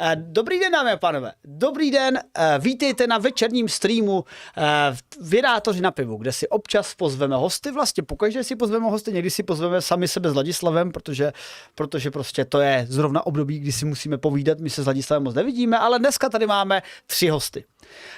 Eh, 0.00 0.16
dobrý 0.16 0.60
den, 0.60 0.72
dámy 0.72 0.90
a 0.90 0.96
pánové. 0.96 1.32
Dobrý 1.44 1.90
den, 1.90 2.18
eh, 2.18 2.58
vítejte 2.58 3.06
na 3.06 3.18
večerním 3.18 3.68
streamu 3.68 4.24
eh, 4.56 4.96
Vědátoři 5.20 5.80
na 5.80 5.90
pivu, 5.90 6.16
kde 6.16 6.32
si 6.32 6.48
občas 6.48 6.94
pozveme 6.94 7.36
hosty. 7.36 7.70
Vlastně 7.70 8.02
pokaždé 8.02 8.44
si 8.44 8.56
pozveme 8.56 8.90
hosty, 8.90 9.12
někdy 9.12 9.30
si 9.30 9.42
pozveme 9.42 9.82
sami 9.82 10.08
sebe 10.08 10.30
s 10.30 10.34
Ladislavem, 10.34 10.92
protože, 10.92 11.32
protože 11.74 12.10
prostě 12.10 12.44
to 12.44 12.60
je 12.60 12.86
zrovna 12.88 13.26
období, 13.26 13.58
kdy 13.58 13.72
si 13.72 13.84
musíme 13.84 14.18
povídat. 14.18 14.58
My 14.58 14.70
se 14.70 14.82
s 14.82 14.86
Ladislavem 14.86 15.22
moc 15.22 15.34
nevidíme, 15.34 15.78
ale 15.78 15.98
dneska 15.98 16.28
tady 16.28 16.46
máme 16.46 16.82
tři 17.06 17.28
hosty. 17.28 17.64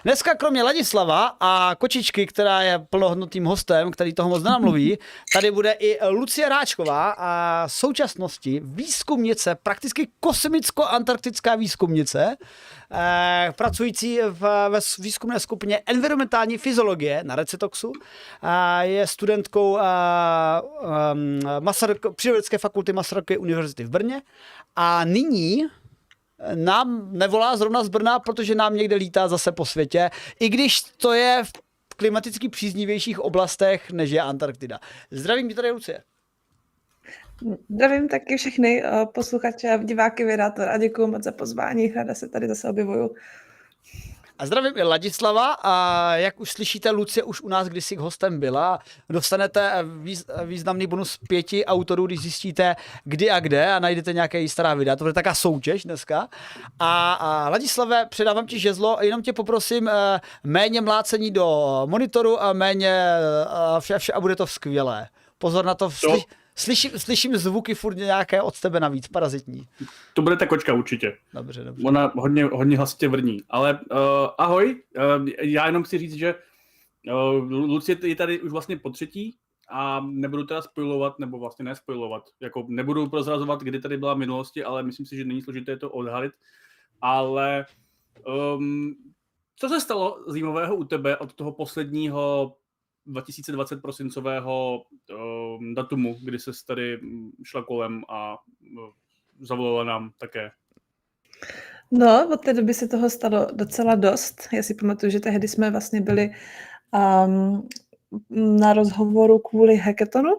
Dneska 0.04 0.34
kromě 0.34 0.62
Ladislava 0.62 1.36
a 1.40 1.74
Kočičky, 1.78 2.26
která 2.26 2.62
je 2.62 2.78
plnohodnotným 2.90 3.44
hostem, 3.44 3.90
který 3.90 4.14
toho 4.14 4.28
moc 4.28 4.42
nenamluví, 4.42 4.98
tady 5.32 5.50
bude 5.50 5.72
i 5.72 6.08
Lucie 6.08 6.48
Ráčková 6.48 7.14
a 7.18 7.64
současnosti 7.68 8.60
výzkumnice, 8.64 9.54
prakticky 9.62 10.08
kosmicko-antarktická 10.20 11.58
výzkumnice, 11.58 12.36
eh, 12.92 13.52
pracující 13.56 14.18
v, 14.30 14.68
ve 14.68 14.80
výzkumné 14.98 15.40
skupině 15.40 15.82
environmentální 15.86 16.58
fyziologie 16.58 17.20
na 17.24 17.36
Recitoxu. 17.36 17.92
Eh, 18.42 18.86
je 18.86 19.06
studentkou 19.06 19.78
eh, 19.78 19.82
eh, 19.82 21.60
Masaryk, 21.60 22.06
fakulty 22.58 22.92
Masarykovy 22.92 23.38
univerzity 23.38 23.84
v 23.84 23.90
Brně 23.90 24.22
a 24.76 25.04
nyní 25.04 25.66
nám 26.54 27.08
nevolá 27.12 27.56
zrovna 27.56 27.84
z 27.84 27.88
Brna, 27.88 28.18
protože 28.18 28.54
nám 28.54 28.74
někde 28.74 28.96
lítá 28.96 29.28
zase 29.28 29.52
po 29.52 29.64
světě, 29.64 30.10
i 30.40 30.48
když 30.48 30.80
to 30.82 31.12
je 31.12 31.42
v 31.44 31.94
klimaticky 31.96 32.48
příznivějších 32.48 33.20
oblastech, 33.20 33.90
než 33.90 34.10
je 34.10 34.20
Antarktida. 34.20 34.80
Zdravím 35.10 35.48
tě 35.48 35.54
tady, 35.54 35.70
Lucie. 35.70 36.02
Zdravím 37.70 38.08
taky 38.08 38.36
všechny 38.36 38.82
eh, 38.84 39.06
posluchače 39.14 39.68
a 39.68 39.76
diváky 39.76 40.24
Vydátor 40.24 40.68
a 40.68 40.78
děkuji 40.78 41.06
moc 41.06 41.22
za 41.22 41.32
pozvání. 41.32 41.92
Ráda 41.92 42.14
se 42.14 42.28
tady 42.28 42.48
zase 42.48 42.68
objevuju. 42.68 43.14
A 44.40 44.46
zdravím 44.46 44.72
i 44.76 44.82
Ladislava 44.82 45.56
a 45.62 46.16
jak 46.16 46.40
už 46.40 46.50
slyšíte, 46.50 46.90
Lucie 46.90 47.24
už 47.24 47.40
u 47.40 47.48
nás 47.48 47.68
kdysi 47.68 47.96
hostem 47.96 48.40
byla. 48.40 48.78
Dostanete 49.08 49.84
významný 50.44 50.86
bonus 50.86 51.18
pěti 51.28 51.64
autorů, 51.64 52.06
když 52.06 52.20
zjistíte 52.20 52.76
kdy 53.04 53.30
a 53.30 53.40
kde 53.40 53.72
a 53.72 53.78
najdete 53.78 54.12
nějaké 54.12 54.48
stará 54.48 54.74
videa. 54.74 54.96
To 54.96 55.04
bude 55.04 55.12
taková 55.12 55.34
soutěž 55.34 55.84
dneska. 55.84 56.28
A, 56.78 57.12
a 57.12 57.48
Ladislave, 57.48 58.06
předávám 58.06 58.46
ti 58.46 58.58
žezlo, 58.58 58.98
jenom 59.00 59.22
tě 59.22 59.32
poprosím 59.32 59.88
eh, 59.88 60.20
méně 60.44 60.80
mlácení 60.80 61.30
do 61.30 61.82
monitoru 61.86 62.42
a 62.42 62.52
méně 62.52 63.14
a 63.48 63.80
vše, 63.80 63.98
vše 63.98 64.12
a 64.12 64.20
bude 64.20 64.36
to 64.36 64.46
skvělé. 64.46 65.08
Pozor 65.38 65.64
na 65.64 65.74
to, 65.74 65.90
slyš, 65.90 66.26
Slyším, 66.54 66.90
slyším 66.90 67.36
zvuky 67.36 67.74
furt 67.74 67.96
nějaké 67.96 68.42
od 68.42 68.60
tebe 68.60 68.80
navíc, 68.80 69.08
parazitní. 69.08 69.68
To 70.14 70.22
bude 70.22 70.36
ta 70.36 70.46
kočka 70.46 70.74
určitě. 70.74 71.16
Dobře, 71.34 71.64
dobře. 71.64 71.86
Ona 71.86 72.12
hodně, 72.16 72.44
hodně 72.44 72.76
hlasitě 72.76 73.08
vrní. 73.08 73.42
Ale 73.50 73.80
uh, 73.90 73.98
ahoj, 74.38 74.82
uh, 74.96 75.28
já 75.40 75.66
jenom 75.66 75.82
chci 75.82 75.98
říct, 75.98 76.14
že 76.14 76.34
uh, 77.06 77.52
Lucie 77.52 77.98
je 78.02 78.16
tady 78.16 78.40
už 78.40 78.52
vlastně 78.52 78.76
po 78.76 78.90
třetí 78.90 79.36
a 79.70 80.00
nebudu 80.00 80.44
teda 80.44 80.62
spojovat, 80.62 81.18
nebo 81.18 81.38
vlastně 81.38 81.64
nespojovat. 81.64 82.22
Jako 82.40 82.66
nebudu 82.68 83.08
prozrazovat, 83.08 83.60
kdy 83.60 83.80
tady 83.80 83.96
byla 83.96 84.14
v 84.14 84.18
minulosti, 84.18 84.64
ale 84.64 84.82
myslím 84.82 85.06
si, 85.06 85.16
že 85.16 85.24
není 85.24 85.42
složité 85.42 85.76
to 85.76 85.90
odhalit. 85.90 86.32
Ale 87.00 87.66
um, 88.56 88.94
co 89.56 89.68
se 89.68 89.80
stalo 89.80 90.24
zajímavého 90.26 90.76
u 90.76 90.84
tebe 90.84 91.16
od 91.16 91.32
toho 91.32 91.52
posledního 91.52 92.56
2020 93.06 93.82
prosincového 93.82 94.76
uh, 94.80 95.74
datumu, 95.74 96.16
kdy 96.24 96.38
se 96.38 96.50
tady 96.66 97.00
šla 97.44 97.64
kolem 97.64 98.02
a 98.08 98.34
uh, 98.34 98.90
zavolala 99.40 99.84
nám 99.84 100.10
také. 100.18 100.50
No, 101.90 102.28
od 102.32 102.40
té 102.40 102.52
doby 102.52 102.74
se 102.74 102.88
toho 102.88 103.10
stalo 103.10 103.46
docela 103.52 103.94
dost. 103.94 104.48
Já 104.52 104.62
si 104.62 104.74
pamatuju, 104.74 105.12
že 105.12 105.20
tehdy 105.20 105.48
jsme 105.48 105.70
vlastně 105.70 106.00
byli 106.00 106.30
um, 107.26 107.68
na 108.60 108.72
rozhovoru 108.72 109.38
kvůli 109.38 109.76
hackathonu, 109.76 110.30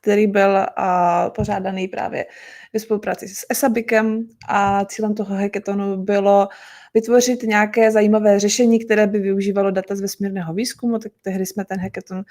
který 0.00 0.26
byl 0.26 0.50
uh, 0.50 1.30
pořádaný 1.34 1.88
právě 1.88 2.26
ve 2.72 2.80
spolupráci 2.80 3.28
s 3.28 3.46
Esabikem 3.48 4.28
a 4.48 4.84
cílem 4.84 5.14
toho 5.14 5.34
hackathonu 5.34 5.96
bylo 5.96 6.48
vytvořit 6.94 7.42
nějaké 7.42 7.90
zajímavé 7.90 8.40
řešení, 8.40 8.84
které 8.84 9.06
by 9.06 9.18
využívalo 9.18 9.70
data 9.70 9.96
z 9.96 10.00
vesmírného 10.00 10.54
výzkumu, 10.54 10.98
tak 10.98 11.12
tehdy 11.22 11.46
jsme 11.46 11.64
ten 11.64 11.80
hackathon 11.80 12.22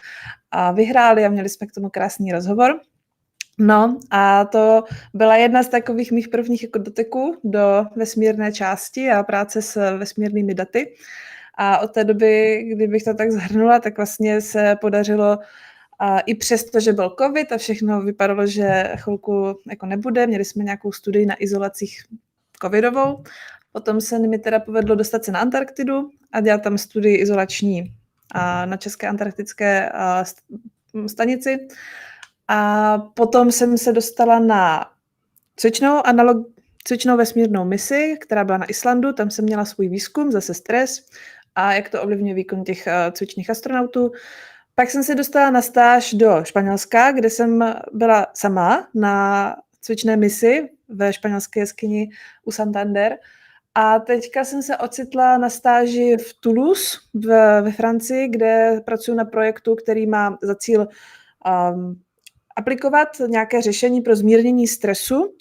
vyhráli 0.73 1.25
a 1.25 1.29
měli 1.29 1.49
jsme 1.49 1.67
k 1.67 1.72
tomu 1.72 1.89
krásný 1.89 2.31
rozhovor. 2.31 2.79
No 3.57 4.00
a 4.11 4.45
to 4.45 4.83
byla 5.13 5.35
jedna 5.35 5.63
z 5.63 5.67
takových 5.67 6.11
mých 6.11 6.29
prvních 6.29 6.63
jako 6.63 6.79
doteků 6.79 7.38
do 7.44 7.85
vesmírné 7.95 8.51
části 8.51 9.09
a 9.09 9.23
práce 9.23 9.61
s 9.61 9.97
vesmírnými 9.97 10.53
daty. 10.53 10.95
A 11.57 11.79
od 11.79 11.91
té 11.91 12.03
doby, 12.03 12.63
kdybych 12.75 13.03
to 13.03 13.13
tak 13.13 13.31
zhrnula, 13.31 13.79
tak 13.79 13.97
vlastně 13.97 14.41
se 14.41 14.75
podařilo 14.81 15.38
a 16.00 16.19
i 16.19 16.35
přesto, 16.35 16.79
že 16.79 16.94
byl 16.94 17.16
covid 17.19 17.51
a 17.51 17.57
všechno 17.57 18.01
vypadalo, 18.01 18.47
že 18.47 18.91
chvilku 18.95 19.59
jako 19.69 19.85
nebude, 19.85 20.27
měli 20.27 20.45
jsme 20.45 20.63
nějakou 20.63 20.91
studii 20.91 21.25
na 21.25 21.35
izolacích 21.44 22.03
covidovou, 22.61 23.23
potom 23.71 24.01
se 24.01 24.19
mi 24.19 24.39
teda 24.39 24.59
povedlo 24.59 24.95
dostat 24.95 25.25
se 25.25 25.31
na 25.31 25.39
Antarktidu 25.39 26.09
a 26.31 26.41
dělat 26.41 26.61
tam 26.61 26.77
studii 26.77 27.17
izolační 27.17 27.93
a 28.31 28.65
na 28.65 28.77
České 28.77 29.07
antarktické 29.07 29.91
stanici. 31.07 31.67
A 32.47 32.97
potom 32.97 33.51
jsem 33.51 33.77
se 33.77 33.93
dostala 33.93 34.39
na 34.39 34.91
cvičnou, 35.55 36.07
analog, 36.07 36.47
cvičnou 36.83 37.17
vesmírnou 37.17 37.65
misi, 37.65 38.17
která 38.21 38.43
byla 38.43 38.57
na 38.57 38.65
Islandu, 38.65 39.13
tam 39.13 39.29
jsem 39.29 39.45
měla 39.45 39.65
svůj 39.65 39.89
výzkum, 39.89 40.31
zase 40.31 40.53
stres 40.53 41.05
a 41.55 41.73
jak 41.73 41.89
to 41.89 42.01
ovlivňuje 42.01 42.33
výkon 42.33 42.63
těch 42.63 42.88
cvičných 43.11 43.49
astronautů. 43.49 44.11
Pak 44.75 44.89
jsem 44.89 45.03
se 45.03 45.15
dostala 45.15 45.49
na 45.49 45.61
stáž 45.61 46.13
do 46.13 46.43
Španělska, 46.43 47.11
kde 47.11 47.29
jsem 47.29 47.75
byla 47.93 48.27
sama 48.33 48.88
na 48.93 49.55
cvičné 49.81 50.17
misi 50.17 50.69
ve 50.89 51.13
španělské 51.13 51.59
jeskyni 51.59 52.09
u 52.45 52.51
Santander. 52.51 53.17
A 53.75 53.99
teďka 53.99 54.43
jsem 54.43 54.63
se 54.63 54.77
ocitla 54.77 55.37
na 55.37 55.49
stáži 55.49 56.17
v 56.17 56.33
Toulouse 56.39 56.97
v, 57.13 57.27
ve 57.61 57.71
Francii, 57.71 58.27
kde 58.27 58.81
pracuji 58.85 59.15
na 59.15 59.25
projektu, 59.25 59.75
který 59.75 60.07
má 60.07 60.37
za 60.41 60.55
cíl 60.55 60.87
um, 61.71 62.01
aplikovat 62.55 63.07
nějaké 63.27 63.61
řešení 63.61 64.01
pro 64.01 64.15
zmírnění 64.15 64.67
stresu, 64.67 65.35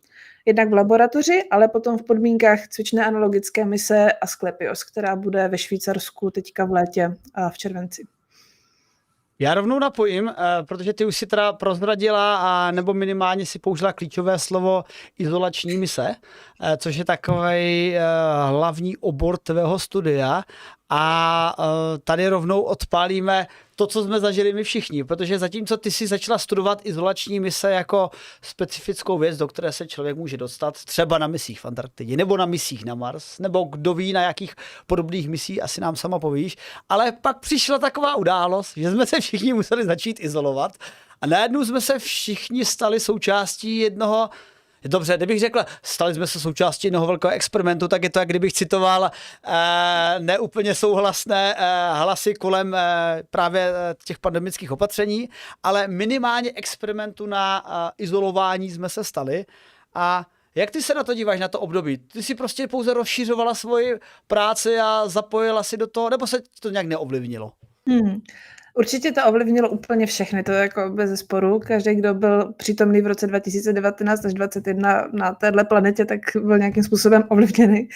jednak 0.46 0.70
v 0.70 0.72
laboratoři, 0.72 1.44
ale 1.50 1.68
potom 1.68 1.98
v 1.98 2.02
podmínkách 2.02 2.68
cvičné 2.68 3.06
analogické 3.06 3.64
mise 3.64 4.12
Asklepios, 4.12 4.84
která 4.84 5.16
bude 5.16 5.48
ve 5.48 5.58
Švýcarsku 5.58 6.30
teďka 6.30 6.64
v 6.64 6.70
létě 6.70 7.16
a 7.34 7.50
v 7.50 7.58
červenci. 7.58 8.02
Já 9.42 9.54
rovnou 9.54 9.78
napojím, 9.78 10.28
eh, 10.28 10.34
protože 10.62 10.92
ty 10.92 11.04
už 11.04 11.16
si 11.16 11.26
teda 11.26 11.52
prozradila 11.52 12.36
a 12.36 12.70
nebo 12.70 12.94
minimálně 12.94 13.46
si 13.46 13.58
použila 13.58 13.92
klíčové 13.92 14.38
slovo 14.38 14.84
izolační 15.18 15.76
mise, 15.76 16.14
eh, 16.62 16.76
což 16.76 16.96
je 16.96 17.04
takový 17.04 17.96
eh, 17.96 18.00
hlavní 18.48 18.96
obor 18.96 19.38
tvého 19.38 19.78
studia. 19.78 20.42
A 20.92 21.54
tady 22.04 22.28
rovnou 22.28 22.60
odpálíme 22.60 23.46
to, 23.80 23.86
co 23.86 24.04
jsme 24.04 24.20
zažili 24.20 24.52
my 24.52 24.64
všichni, 24.64 25.04
protože 25.04 25.38
zatímco 25.38 25.76
ty 25.76 25.90
si 25.90 26.06
začala 26.06 26.38
studovat 26.38 26.80
izolační 26.84 27.40
mise 27.40 27.70
jako 27.70 28.10
specifickou 28.42 29.18
věc, 29.18 29.36
do 29.36 29.48
které 29.48 29.72
se 29.72 29.86
člověk 29.86 30.16
může 30.16 30.36
dostat, 30.36 30.84
třeba 30.84 31.18
na 31.18 31.26
misích 31.26 31.60
v 31.60 31.64
Antarktidě, 31.64 32.16
nebo 32.16 32.36
na 32.36 32.46
misích 32.46 32.84
na 32.84 32.94
Mars, 32.94 33.38
nebo 33.38 33.64
kdo 33.64 33.94
ví, 33.94 34.12
na 34.12 34.22
jakých 34.22 34.54
podobných 34.86 35.28
misí, 35.28 35.62
asi 35.62 35.80
nám 35.80 35.96
sama 35.96 36.18
povíš, 36.18 36.56
ale 36.88 37.12
pak 37.12 37.40
přišla 37.40 37.78
taková 37.78 38.16
událost, 38.16 38.72
že 38.76 38.90
jsme 38.90 39.06
se 39.06 39.20
všichni 39.20 39.52
museli 39.52 39.84
začít 39.84 40.20
izolovat 40.20 40.72
a 41.20 41.26
najednou 41.26 41.64
jsme 41.64 41.80
se 41.80 41.98
všichni 41.98 42.64
stali 42.64 43.00
součástí 43.00 43.76
jednoho 43.76 44.30
Dobře, 44.84 45.16
kdybych 45.16 45.40
řekl, 45.40 45.64
stali 45.82 46.14
jsme 46.14 46.26
se 46.26 46.40
součástí 46.40 46.86
jednoho 46.86 47.06
velkého 47.06 47.30
experimentu, 47.32 47.88
tak 47.88 48.02
je 48.02 48.10
to, 48.10 48.18
jak 48.18 48.28
kdybych 48.28 48.52
citoval 48.52 49.10
eh, 49.46 50.16
neúplně 50.18 50.74
souhlasné 50.74 51.54
eh, 51.58 51.90
hlasy 51.94 52.34
kolem 52.34 52.74
eh, 52.74 53.22
právě 53.30 53.68
eh, 53.68 53.94
těch 54.04 54.18
pandemických 54.18 54.72
opatření, 54.72 55.28
ale 55.62 55.88
minimálně 55.88 56.52
experimentu 56.54 57.26
na 57.26 57.64
eh, 57.66 58.02
izolování 58.02 58.70
jsme 58.70 58.88
se 58.88 59.04
stali. 59.04 59.46
A 59.94 60.26
jak 60.54 60.70
ty 60.70 60.82
se 60.82 60.94
na 60.94 61.04
to 61.04 61.14
díváš, 61.14 61.40
na 61.40 61.48
to 61.48 61.60
období? 61.60 61.98
Ty 61.98 62.22
si 62.22 62.34
prostě 62.34 62.68
pouze 62.68 62.94
rozšířovala 62.94 63.54
svoji 63.54 63.94
práci 64.26 64.78
a 64.78 65.08
zapojila 65.08 65.62
si 65.62 65.76
do 65.76 65.86
toho, 65.86 66.10
nebo 66.10 66.26
se 66.26 66.42
to 66.60 66.70
nějak 66.70 66.86
neovlivnilo? 66.86 67.52
Hmm. 67.88 68.20
Určitě 68.74 69.12
to 69.12 69.26
ovlivnilo 69.26 69.68
úplně 69.68 70.06
všechny, 70.06 70.42
to 70.42 70.52
je 70.52 70.60
jako 70.60 70.90
bez 70.90 71.20
sporu. 71.20 71.60
Každý, 71.60 71.94
kdo 71.94 72.14
byl 72.14 72.52
přítomný 72.52 73.00
v 73.00 73.06
roce 73.06 73.26
2019 73.26 74.24
až 74.24 74.34
2021 74.34 75.08
na 75.12 75.34
téhle 75.34 75.64
planetě, 75.64 76.04
tak 76.04 76.20
byl 76.34 76.58
nějakým 76.58 76.82
způsobem 76.82 77.24
ovlivněný. 77.28 77.88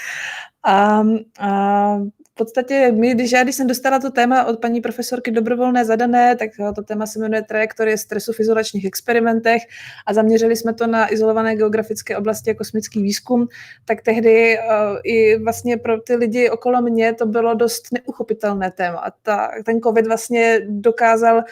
A, 0.65 1.03
a 1.38 1.97
v 2.34 2.36
podstatě 2.36 2.92
my, 2.92 3.14
když 3.14 3.32
já 3.32 3.42
když 3.42 3.56
jsem 3.56 3.66
dostala 3.66 3.98
to 3.98 4.10
téma 4.10 4.44
od 4.44 4.60
paní 4.60 4.81
profesorky 4.81 5.31
dobrovolné 5.31 5.84
zadané, 5.84 6.36
tak 6.36 6.50
to 6.75 6.82
téma 6.82 7.06
se 7.06 7.19
jmenuje 7.19 7.42
trajektorie 7.42 7.98
stresu 7.98 8.32
v 8.32 8.40
izolačních 8.40 8.84
experimentech 8.84 9.62
a 10.06 10.14
zaměřili 10.14 10.56
jsme 10.56 10.75
to 10.75 10.86
na 10.86 11.12
izolované 11.12 11.56
geografické 11.56 12.16
oblasti 12.16 12.50
a 12.50 12.54
kosmický 12.54 13.02
výzkum, 13.02 13.48
tak 13.84 14.02
tehdy 14.02 14.58
uh, 14.58 14.98
i 15.04 15.38
vlastně 15.38 15.76
pro 15.76 16.00
ty 16.00 16.16
lidi 16.16 16.50
okolo 16.50 16.82
mě 16.82 17.14
to 17.14 17.26
bylo 17.26 17.54
dost 17.54 17.92
neuchopitelné 17.92 18.70
téma. 18.70 18.98
A 18.98 19.10
ta, 19.10 19.50
ten 19.64 19.80
covid 19.80 20.06
vlastně 20.06 20.60
dokázal 20.69 21.44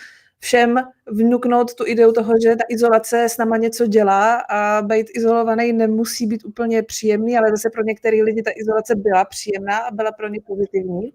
všem 0.44 0.77
vnuknout 1.06 1.75
tu 1.75 1.87
ideu 1.87 2.12
toho, 2.12 2.33
že 2.43 2.56
ta 2.56 2.65
izolace 2.69 3.25
s 3.25 3.37
náma 3.39 3.56
něco 3.56 3.87
dělá 3.87 4.35
a 4.35 4.83
být 4.83 5.06
izolovaný 5.15 5.73
nemusí 5.73 6.27
být 6.27 6.44
úplně 6.44 6.83
příjemný, 6.83 7.39
ale 7.39 7.50
zase 7.50 7.71
pro 7.71 7.83
některé 7.83 8.23
lidi 8.23 8.43
ta 8.43 8.50
izolace 8.56 8.94
byla 8.94 9.25
příjemná 9.25 9.79
a 9.79 9.91
byla 9.91 10.12
pro 10.12 10.29
ně 10.29 10.41
pozitivní. 10.47 11.12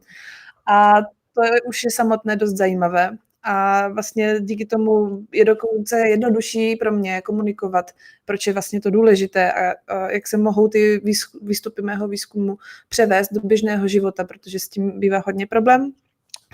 A 0.72 0.94
to 1.34 1.44
je 1.44 1.62
už 1.62 1.84
je 1.84 1.92
samotné 1.92 2.36
dost 2.36 2.58
zajímavé. 2.58 3.18
A 3.44 3.88
vlastně 3.88 4.36
díky 4.40 4.66
tomu 4.66 5.22
je 5.32 5.46
dokonce 5.46 6.00
jednodušší 6.10 6.76
pro 6.76 6.92
mě 6.92 7.22
komunikovat, 7.22 7.92
proč 8.26 8.48
je 8.48 8.54
vlastně 8.54 8.82
to 8.82 8.90
důležité 8.90 9.54
a, 9.54 9.74
a 9.88 10.12
jak 10.12 10.28
se 10.28 10.38
mohou 10.38 10.68
ty 10.68 11.02
výstupy 11.42 11.82
mého 11.82 12.08
výzkumu 12.08 12.58
převést 12.90 13.34
do 13.34 13.42
běžného 13.44 13.88
života, 13.88 14.24
protože 14.24 14.60
s 14.60 14.70
tím 14.70 15.00
bývá 15.00 15.24
hodně 15.26 15.48
problém 15.48 15.94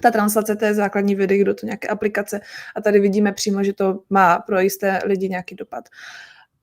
ta 0.02 0.12
translace 0.12 0.56
té 0.56 0.74
základní 0.74 1.16
vědy 1.16 1.44
do 1.44 1.54
to 1.54 1.66
nějaké 1.66 1.88
aplikace 1.88 2.42
a 2.76 2.82
tady 2.82 3.00
vidíme 3.00 3.32
přímo, 3.32 3.64
že 3.64 3.74
to 3.74 4.00
má 4.10 4.40
pro 4.40 4.60
jisté 4.60 5.00
lidi 5.06 5.30
nějaký 5.30 5.56
dopad. 5.56 5.90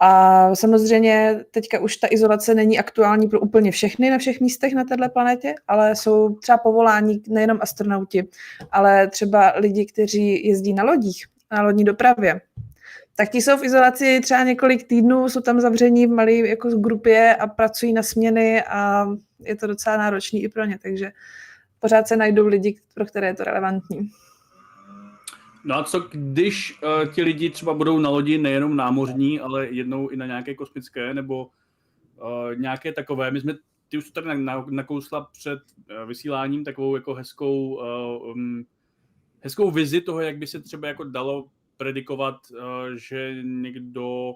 A 0.03 0.55
samozřejmě 0.55 1.44
teďka 1.50 1.79
už 1.79 1.97
ta 1.97 2.09
izolace 2.11 2.55
není 2.55 2.79
aktuální 2.79 3.29
pro 3.29 3.41
úplně 3.41 3.71
všechny 3.71 4.11
na 4.11 4.19
všech 4.19 4.41
místech 4.41 4.75
na 4.75 4.85
této 4.85 5.09
planetě, 5.09 5.55
ale 5.69 5.97
jsou 5.97 6.35
třeba 6.35 6.59
povolání 6.59 7.23
nejenom 7.29 7.59
astronauti, 7.61 8.29
ale 8.73 9.09
třeba 9.09 9.53
lidi, 9.56 9.87
kteří 9.87 10.49
jezdí 10.49 10.73
na 10.73 10.85
lodích, 10.85 11.27
na 11.53 11.62
lodní 11.62 11.85
dopravě. 11.85 12.41
Tak 13.17 13.29
ti 13.29 13.43
jsou 13.43 13.56
v 13.56 13.65
izolaci 13.65 14.21
třeba 14.23 14.43
několik 14.43 14.88
týdnů, 14.88 15.29
jsou 15.29 15.41
tam 15.41 15.61
zavření 15.61 16.06
v 16.06 16.11
malé 16.11 16.32
jako 16.32 16.69
grupě 16.69 17.37
a 17.37 17.47
pracují 17.47 17.93
na 17.93 18.03
směny 18.03 18.62
a 18.62 19.06
je 19.44 19.56
to 19.56 19.67
docela 19.67 19.97
náročný 19.97 20.43
i 20.43 20.49
pro 20.49 20.65
ně, 20.65 20.79
takže 20.82 21.12
pořád 21.81 22.09
se 22.09 22.17
najdou 22.17 22.47
lidi, 22.47 22.81
pro 22.94 23.06
které 23.06 23.27
je 23.27 23.35
to 23.35 23.44
relevantní. 23.44 24.11
No 25.65 25.77
a 25.77 25.85
co 25.85 26.00
když 26.00 26.82
uh, 26.82 27.12
ti 27.12 27.23
lidi 27.23 27.50
třeba 27.50 27.75
budou 27.75 27.99
na 27.99 28.11
lodi 28.11 28.38
nejenom 28.38 28.77
námořní, 28.77 29.41
ale 29.41 29.67
jednou 29.67 30.09
i 30.09 30.17
na 30.17 30.27
nějaké 30.27 30.55
kosmické 30.55 31.15
nebo 31.15 31.47
uh, 31.47 32.55
nějaké 32.56 32.93
takové? 32.93 33.31
My 33.31 33.41
jsme, 33.41 33.55
ty 33.88 33.99
už 33.99 34.11
tady 34.11 34.29
nakousla 34.71 35.29
před 35.32 35.59
uh, 35.59 36.09
vysíláním 36.09 36.65
takovou 36.65 36.94
jako 36.94 37.15
hezkou, 37.15 37.75
uh, 37.75 38.31
um, 38.31 38.65
hezkou 39.41 39.71
vizi 39.71 40.00
toho, 40.00 40.21
jak 40.21 40.38
by 40.38 40.47
se 40.47 40.61
třeba 40.61 40.88
jako 40.88 41.05
dalo 41.05 41.47
predikovat, 41.77 42.37
uh, 42.50 42.59
že 42.97 43.37
někdo 43.43 44.32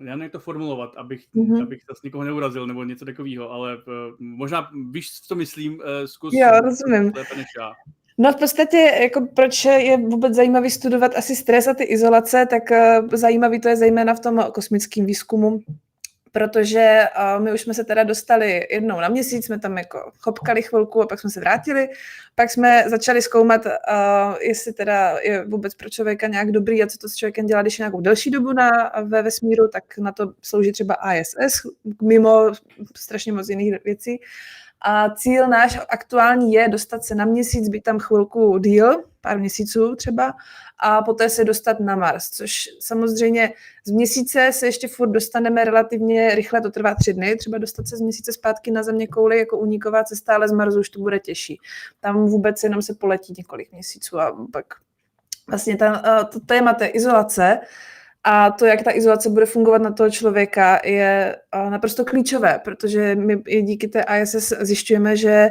já 0.00 0.16
nevím, 0.16 0.22
jak 0.22 0.32
to 0.32 0.40
formulovat, 0.40 0.92
abych, 0.96 1.24
mm-hmm. 1.34 1.62
abych 1.62 1.80
zase 1.88 2.00
nikoho 2.04 2.24
neurazil 2.24 2.66
nebo 2.66 2.84
něco 2.84 3.04
takového, 3.04 3.50
ale 3.50 3.76
uh, 3.76 3.82
možná 4.18 4.70
víš, 4.90 5.20
co 5.20 5.34
myslím, 5.34 5.72
uh, 5.72 5.80
zkus 6.04 6.34
jo, 6.34 6.48
rozumím. 6.62 7.12
lépe 7.16 7.36
než 7.36 7.46
já. 7.58 7.72
No 8.18 8.32
v 8.32 8.36
podstatě, 8.36 8.76
jako 8.76 9.28
proč 9.34 9.64
je 9.64 9.96
vůbec 9.96 10.34
zajímavý 10.34 10.70
studovat 10.70 11.16
asi 11.16 11.36
stres 11.36 11.68
a 11.68 11.74
ty 11.74 11.84
izolace, 11.84 12.46
tak 12.50 12.62
uh, 12.70 13.08
zajímavý 13.12 13.60
to 13.60 13.68
je 13.68 13.76
zejména 13.76 14.14
v 14.14 14.20
tom 14.20 14.44
kosmickém 14.54 15.06
výzkumu, 15.06 15.60
protože 16.32 17.04
uh, 17.36 17.44
my 17.44 17.52
už 17.52 17.60
jsme 17.60 17.74
se 17.74 17.84
teda 17.84 18.04
dostali 18.04 18.66
jednou 18.70 19.00
na 19.00 19.08
měsíc, 19.08 19.46
jsme 19.46 19.58
tam 19.58 19.78
jako 19.78 20.12
chopkali 20.18 20.62
chvilku 20.62 21.02
a 21.02 21.06
pak 21.06 21.20
jsme 21.20 21.30
se 21.30 21.40
vrátili. 21.40 21.88
Pak 22.34 22.50
jsme 22.50 22.84
začali 22.86 23.22
zkoumat, 23.22 23.66
uh, 23.66 23.72
jestli 24.40 24.72
teda 24.72 25.18
je 25.22 25.44
vůbec 25.44 25.74
pro 25.74 25.88
člověka 25.88 26.26
nějak 26.26 26.52
dobrý 26.52 26.82
a 26.82 26.86
co 26.86 26.98
to 26.98 27.08
s 27.08 27.14
člověkem 27.14 27.46
dělá, 27.46 27.62
když 27.62 27.78
je 27.78 27.82
nějakou 27.82 28.00
delší 28.00 28.30
dobu 28.30 28.52
na, 28.52 28.70
ve 29.02 29.22
vesmíru, 29.22 29.68
tak 29.68 29.98
na 29.98 30.12
to 30.12 30.32
slouží 30.42 30.72
třeba 30.72 30.96
ISS, 31.14 31.66
mimo 32.02 32.52
strašně 32.96 33.32
moc 33.32 33.48
jiných 33.48 33.84
věcí. 33.84 34.20
A 34.80 35.10
cíl 35.10 35.48
náš 35.48 35.78
aktuální 35.88 36.52
je 36.52 36.68
dostat 36.68 37.04
se 37.04 37.14
na 37.14 37.24
měsíc, 37.24 37.68
být 37.68 37.82
tam 37.82 37.98
chvilku 37.98 38.58
díl, 38.58 39.02
pár 39.20 39.38
měsíců 39.38 39.96
třeba, 39.96 40.34
a 40.78 41.02
poté 41.02 41.28
se 41.28 41.44
dostat 41.44 41.80
na 41.80 41.96
Mars, 41.96 42.30
což 42.30 42.68
samozřejmě 42.80 43.52
z 43.84 43.90
měsíce 43.90 44.52
se 44.52 44.66
ještě 44.66 44.88
furt 44.88 45.10
dostaneme 45.10 45.64
relativně 45.64 46.34
rychle, 46.34 46.60
to 46.60 46.70
trvá 46.70 46.94
tři 46.94 47.12
dny, 47.12 47.36
třeba 47.36 47.58
dostat 47.58 47.88
se 47.88 47.96
z 47.96 48.00
měsíce 48.00 48.32
zpátky 48.32 48.70
na 48.70 48.82
země 48.82 49.06
kouli 49.06 49.38
jako 49.38 49.58
uniková 49.58 50.04
cesta, 50.04 50.34
ale 50.34 50.48
z 50.48 50.52
Marsu 50.52 50.80
už 50.80 50.88
to 50.88 51.00
bude 51.00 51.18
těžší. 51.18 51.60
Tam 52.00 52.26
vůbec 52.26 52.62
jenom 52.62 52.82
se 52.82 52.94
poletí 52.94 53.34
několik 53.38 53.72
měsíců 53.72 54.20
a 54.20 54.46
pak 54.52 54.64
vlastně 55.48 55.76
ta, 55.76 56.24
to 56.24 56.40
téma 56.40 56.74
té 56.74 56.86
izolace, 56.86 57.58
a 58.24 58.50
to, 58.50 58.66
jak 58.66 58.82
ta 58.82 58.94
izolace 58.94 59.30
bude 59.30 59.46
fungovat 59.46 59.82
na 59.82 59.92
toho 59.92 60.10
člověka, 60.10 60.80
je 60.84 61.36
naprosto 61.70 62.04
klíčové, 62.04 62.60
protože 62.64 63.14
my 63.14 63.36
díky 63.62 63.88
té 63.88 64.04
ISS 64.22 64.52
zjišťujeme, 64.60 65.16
že 65.16 65.50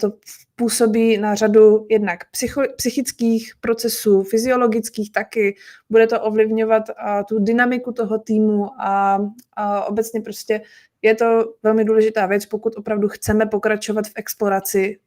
to 0.00 0.12
působí 0.56 1.18
na 1.18 1.34
řadu 1.34 1.86
jednak 1.90 2.30
psycho, 2.30 2.62
psychických 2.76 3.52
procesů, 3.60 4.22
fyziologických 4.22 5.12
taky. 5.12 5.56
Bude 5.90 6.06
to 6.06 6.20
ovlivňovat 6.20 6.82
tu 7.28 7.38
dynamiku 7.38 7.92
toho 7.92 8.18
týmu 8.18 8.66
a, 8.80 9.18
a 9.56 9.84
obecně 9.84 10.20
prostě 10.20 10.60
je 11.02 11.14
to 11.14 11.54
velmi 11.62 11.84
důležitá 11.84 12.26
věc, 12.26 12.46
pokud 12.46 12.76
opravdu 12.76 13.08
chceme 13.08 13.46
pokračovat 13.46 14.06
v 14.06 14.12
exploraci 14.16 14.98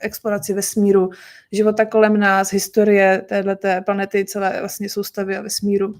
exploraci 0.00 0.54
vesmíru, 0.54 1.10
života 1.52 1.84
kolem 1.84 2.16
nás, 2.16 2.52
historie 2.52 3.24
této 3.28 3.68
planety, 3.84 4.24
celé 4.24 4.56
vlastně 4.60 4.88
soustavy 4.88 5.36
a 5.36 5.42
vesmíru 5.42 5.98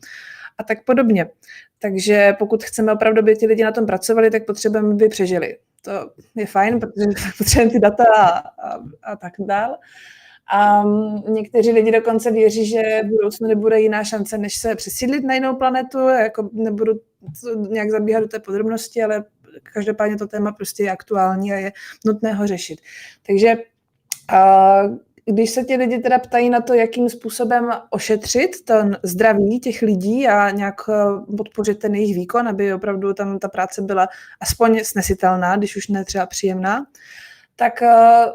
a 0.58 0.64
tak 0.64 0.84
podobně. 0.84 1.30
Takže 1.78 2.34
pokud 2.38 2.64
chceme 2.64 2.92
opravdu, 2.92 3.18
aby 3.18 3.36
ti 3.36 3.46
lidi 3.46 3.64
na 3.64 3.72
tom 3.72 3.86
pracovali, 3.86 4.30
tak 4.30 4.46
potřebujeme, 4.46 4.92
aby 4.92 5.08
přežili. 5.08 5.58
To 5.82 6.10
je 6.36 6.46
fajn, 6.46 6.80
protože 6.80 7.06
potřebujeme 7.38 7.72
ty 7.72 7.80
data 7.80 8.04
a, 8.18 8.38
a, 8.38 8.80
a 9.02 9.16
tak 9.16 9.32
dál. 9.38 9.78
A 10.52 10.84
někteří 11.28 11.72
lidi 11.72 11.92
dokonce 11.92 12.30
věří, 12.30 12.66
že 12.66 13.02
v 13.04 13.08
budoucnu 13.08 13.48
nebude 13.48 13.80
jiná 13.80 14.04
šance, 14.04 14.38
než 14.38 14.56
se 14.56 14.74
přesídlit 14.74 15.24
na 15.24 15.34
jinou 15.34 15.56
planetu. 15.56 15.98
Jako 15.98 16.50
nebudu 16.52 17.00
nějak 17.68 17.90
zabíhat 17.90 18.20
do 18.20 18.28
té 18.28 18.38
podrobnosti, 18.38 19.02
ale 19.02 19.24
každopádně 19.72 20.16
to 20.16 20.26
téma 20.26 20.52
prostě 20.52 20.82
je 20.82 20.90
aktuální 20.90 21.52
a 21.52 21.56
je 21.56 21.72
nutné 22.06 22.34
ho 22.34 22.46
řešit. 22.46 22.80
Takže 23.26 23.56
a 24.28 24.82
když 25.24 25.50
se 25.50 25.64
ti 25.64 25.76
lidi 25.76 25.98
teda 25.98 26.18
ptají 26.18 26.50
na 26.50 26.60
to, 26.60 26.74
jakým 26.74 27.08
způsobem 27.08 27.70
ošetřit 27.90 28.64
ten 28.64 28.98
zdraví 29.02 29.60
těch 29.60 29.82
lidí 29.82 30.28
a 30.28 30.50
nějak 30.50 30.74
eh, 30.88 31.34
podpořit 31.36 31.78
ten 31.78 31.94
jejich 31.94 32.16
výkon, 32.16 32.48
aby 32.48 32.74
opravdu 32.74 33.14
tam 33.14 33.38
ta 33.38 33.48
práce 33.48 33.82
byla 33.82 34.08
aspoň 34.40 34.84
snesitelná, 34.84 35.56
když 35.56 35.76
už 35.76 35.88
ne 35.88 36.04
třeba 36.04 36.26
příjemná, 36.26 36.86
tak 37.56 37.82
eh, 37.82 38.26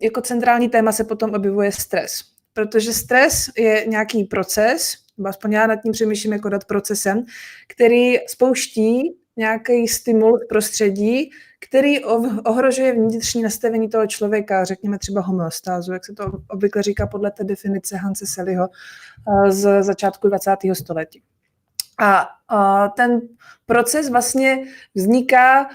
jako 0.00 0.20
centrální 0.20 0.68
téma 0.68 0.92
se 0.92 1.04
potom 1.04 1.34
objevuje 1.34 1.72
stres. 1.72 2.20
Protože 2.52 2.92
stres 2.92 3.50
je 3.58 3.84
nějaký 3.86 4.24
proces, 4.24 4.94
aspoň 5.24 5.52
já 5.52 5.66
nad 5.66 5.76
tím 5.76 5.92
přemýšlím 5.92 6.32
jako 6.32 6.48
dát 6.48 6.64
procesem, 6.64 7.24
který 7.68 8.18
spouští 8.26 9.16
nějaký 9.38 9.88
stimul 9.88 10.38
v 10.38 10.48
prostředí, 10.48 11.30
který 11.60 12.04
ohrožuje 12.44 12.92
vnitřní 12.92 13.42
nastavení 13.42 13.88
toho 13.88 14.06
člověka, 14.06 14.64
řekněme 14.64 14.98
třeba 14.98 15.20
homeostázu, 15.20 15.92
jak 15.92 16.04
se 16.04 16.12
to 16.12 16.32
obvykle 16.48 16.82
říká 16.82 17.06
podle 17.06 17.30
té 17.30 17.44
definice 17.44 17.96
Hanse 17.96 18.26
Seliho 18.26 18.68
eh, 18.68 19.52
z 19.52 19.82
začátku 19.82 20.28
20. 20.28 20.56
století. 20.72 21.22
A 22.00 22.28
ten 22.96 23.20
proces 23.66 24.10
vlastně 24.10 24.64
vzniká 24.94 25.68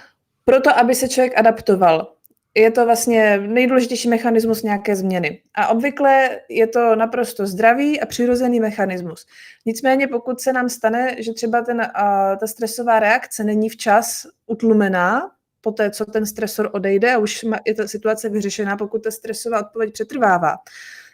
proto, 0.46 0.78
aby 0.78 0.96
se 0.96 1.10
člověk 1.10 1.38
adaptoval 1.38 2.14
je 2.56 2.72
to 2.72 2.86
vlastně 2.86 3.38
nejdůležitější 3.38 4.10
mechanismus 4.10 4.64
nějaké 4.64 4.96
změny. 4.96 5.42
A 5.56 5.68
obvykle 5.68 6.40
je 6.50 6.68
to 6.68 6.96
naprosto 6.96 7.48
zdravý 7.48 8.02
a 8.02 8.06
přirozený 8.06 8.60
mechanismus. 8.60 9.26
Nicméně 9.66 10.08
pokud 10.08 10.42
se 10.42 10.54
nám 10.54 10.70
stane, 10.70 11.16
že 11.20 11.34
třeba 11.34 11.62
ten, 11.62 11.82
a, 11.82 12.36
ta 12.36 12.48
stresová 12.48 13.00
reakce 13.00 13.44
není 13.44 13.70
včas 13.70 14.28
utlumená, 14.48 15.32
po 15.62 15.72
té, 15.72 15.92
co 15.92 16.06
ten 16.06 16.26
stresor 16.26 16.70
odejde 16.74 17.14
a 17.14 17.18
už 17.18 17.46
je 17.66 17.76
ta 17.76 17.88
situace 17.88 18.30
vyřešená, 18.30 18.78
pokud 18.78 19.04
ta 19.04 19.12
stresová 19.12 19.60
odpověď 19.60 19.94
přetrvává, 19.94 20.56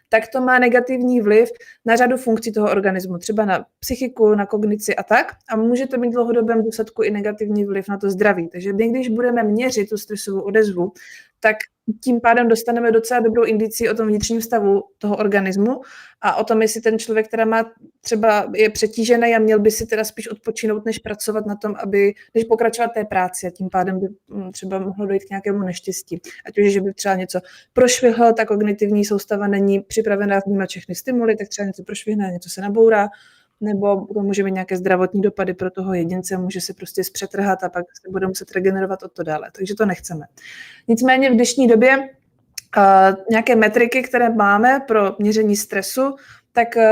tak 0.10 0.24
to 0.28 0.42
má 0.42 0.60
negativní 0.60 1.22
vliv 1.22 1.50
na 1.86 1.96
řadu 1.96 2.18
funkcí 2.18 2.52
toho 2.52 2.72
organismu, 2.72 3.18
třeba 3.18 3.46
na 3.46 3.66
psychiku, 3.80 4.36
na 4.36 4.46
kognici 4.46 4.96
a 4.96 5.04
tak. 5.04 5.32
A 5.50 5.56
může 5.56 5.88
to 5.88 5.98
mít 5.98 6.12
dlouhodobém 6.12 6.64
důsledku 6.64 7.04
i 7.04 7.12
negativní 7.12 7.66
vliv 7.66 7.90
na 7.90 7.98
to 7.98 8.10
zdraví. 8.10 8.48
Takže 8.48 8.74
my, 8.74 8.90
když 8.90 9.10
budeme 9.10 9.44
měřit 9.44 9.90
tu 9.90 9.98
stresovou 9.98 10.42
odezvu, 10.42 10.92
tak 11.40 11.58
tím 12.04 12.22
pádem 12.22 12.48
dostaneme 12.48 12.92
docela 12.92 13.20
dobrou 13.20 13.44
indici 13.44 13.90
o 13.90 13.94
tom 13.94 14.08
vnitřním 14.08 14.42
stavu 14.42 14.84
toho 14.98 15.18
organismu 15.18 15.82
a 16.22 16.36
o 16.36 16.44
tom, 16.44 16.62
jestli 16.62 16.82
ten 16.82 17.00
člověk, 17.00 17.28
která 17.28 17.46
má 17.46 17.72
třeba 18.02 18.52
je 18.56 18.70
přetížený 18.70 19.36
a 19.36 19.40
měl 19.40 19.60
by 19.60 19.72
si 19.72 19.86
teda 19.86 20.04
spíš 20.04 20.28
odpočinout, 20.28 20.86
než 20.86 21.00
pracovat 21.00 21.46
na 21.46 21.56
tom, 21.56 21.76
aby, 21.84 22.14
než 22.36 22.44
pokračovat 22.44 22.92
té 22.94 23.06
práci 23.06 23.48
a 23.48 23.50
tím 23.50 23.70
pádem 23.70 24.00
by 24.00 24.08
mm, 24.28 24.52
třeba 24.52 24.80
mohlo 24.80 25.06
dojít 25.06 25.24
k 25.24 25.30
nějakému 25.30 25.60
neštěstí. 25.60 26.22
Ať 26.46 26.58
už, 26.58 26.72
že 26.72 26.82
by 26.82 26.94
třeba 26.94 27.16
něco 27.16 27.40
prošvihlo, 27.74 28.34
ta 28.34 28.46
kognitivní 28.46 29.06
soustava 29.06 29.48
není 29.48 29.80
připravená 29.80 30.40
vnímat 30.46 30.70
všechny 30.70 30.96
stimuly, 30.96 31.36
tak 31.36 31.48
třeba 31.48 31.66
něco 31.66 31.84
prošvihne, 31.84 32.32
něco 32.32 32.50
se 32.50 32.62
nabourá, 32.62 33.08
nebo 33.62 34.08
to 34.14 34.20
může 34.20 34.44
mít 34.44 34.52
nějaké 34.52 34.78
zdravotní 34.78 35.22
dopady 35.22 35.54
pro 35.54 35.72
toho 35.72 35.94
jedince, 35.94 36.38
může 36.38 36.62
se 36.62 36.74
prostě 36.74 37.04
zpřetrhat 37.04 37.64
a 37.64 37.70
pak 37.70 37.86
se 38.02 38.12
bude 38.12 38.28
muset 38.28 38.52
regenerovat 38.52 39.04
od 39.04 39.12
to 39.12 39.24
dále. 39.24 39.52
Takže 39.58 39.76
to 39.76 39.86
nechceme. 39.86 40.26
Nicméně 40.88 41.30
v 41.30 41.34
dnešní 41.34 41.68
době 41.68 41.98
uh, 41.98 43.16
nějaké 43.32 43.56
metriky, 43.56 44.02
které 44.02 44.30
máme 44.30 44.80
pro 44.88 45.16
měření 45.20 45.56
stresu, 45.56 46.16
tak 46.52 46.68
uh, 46.76 46.84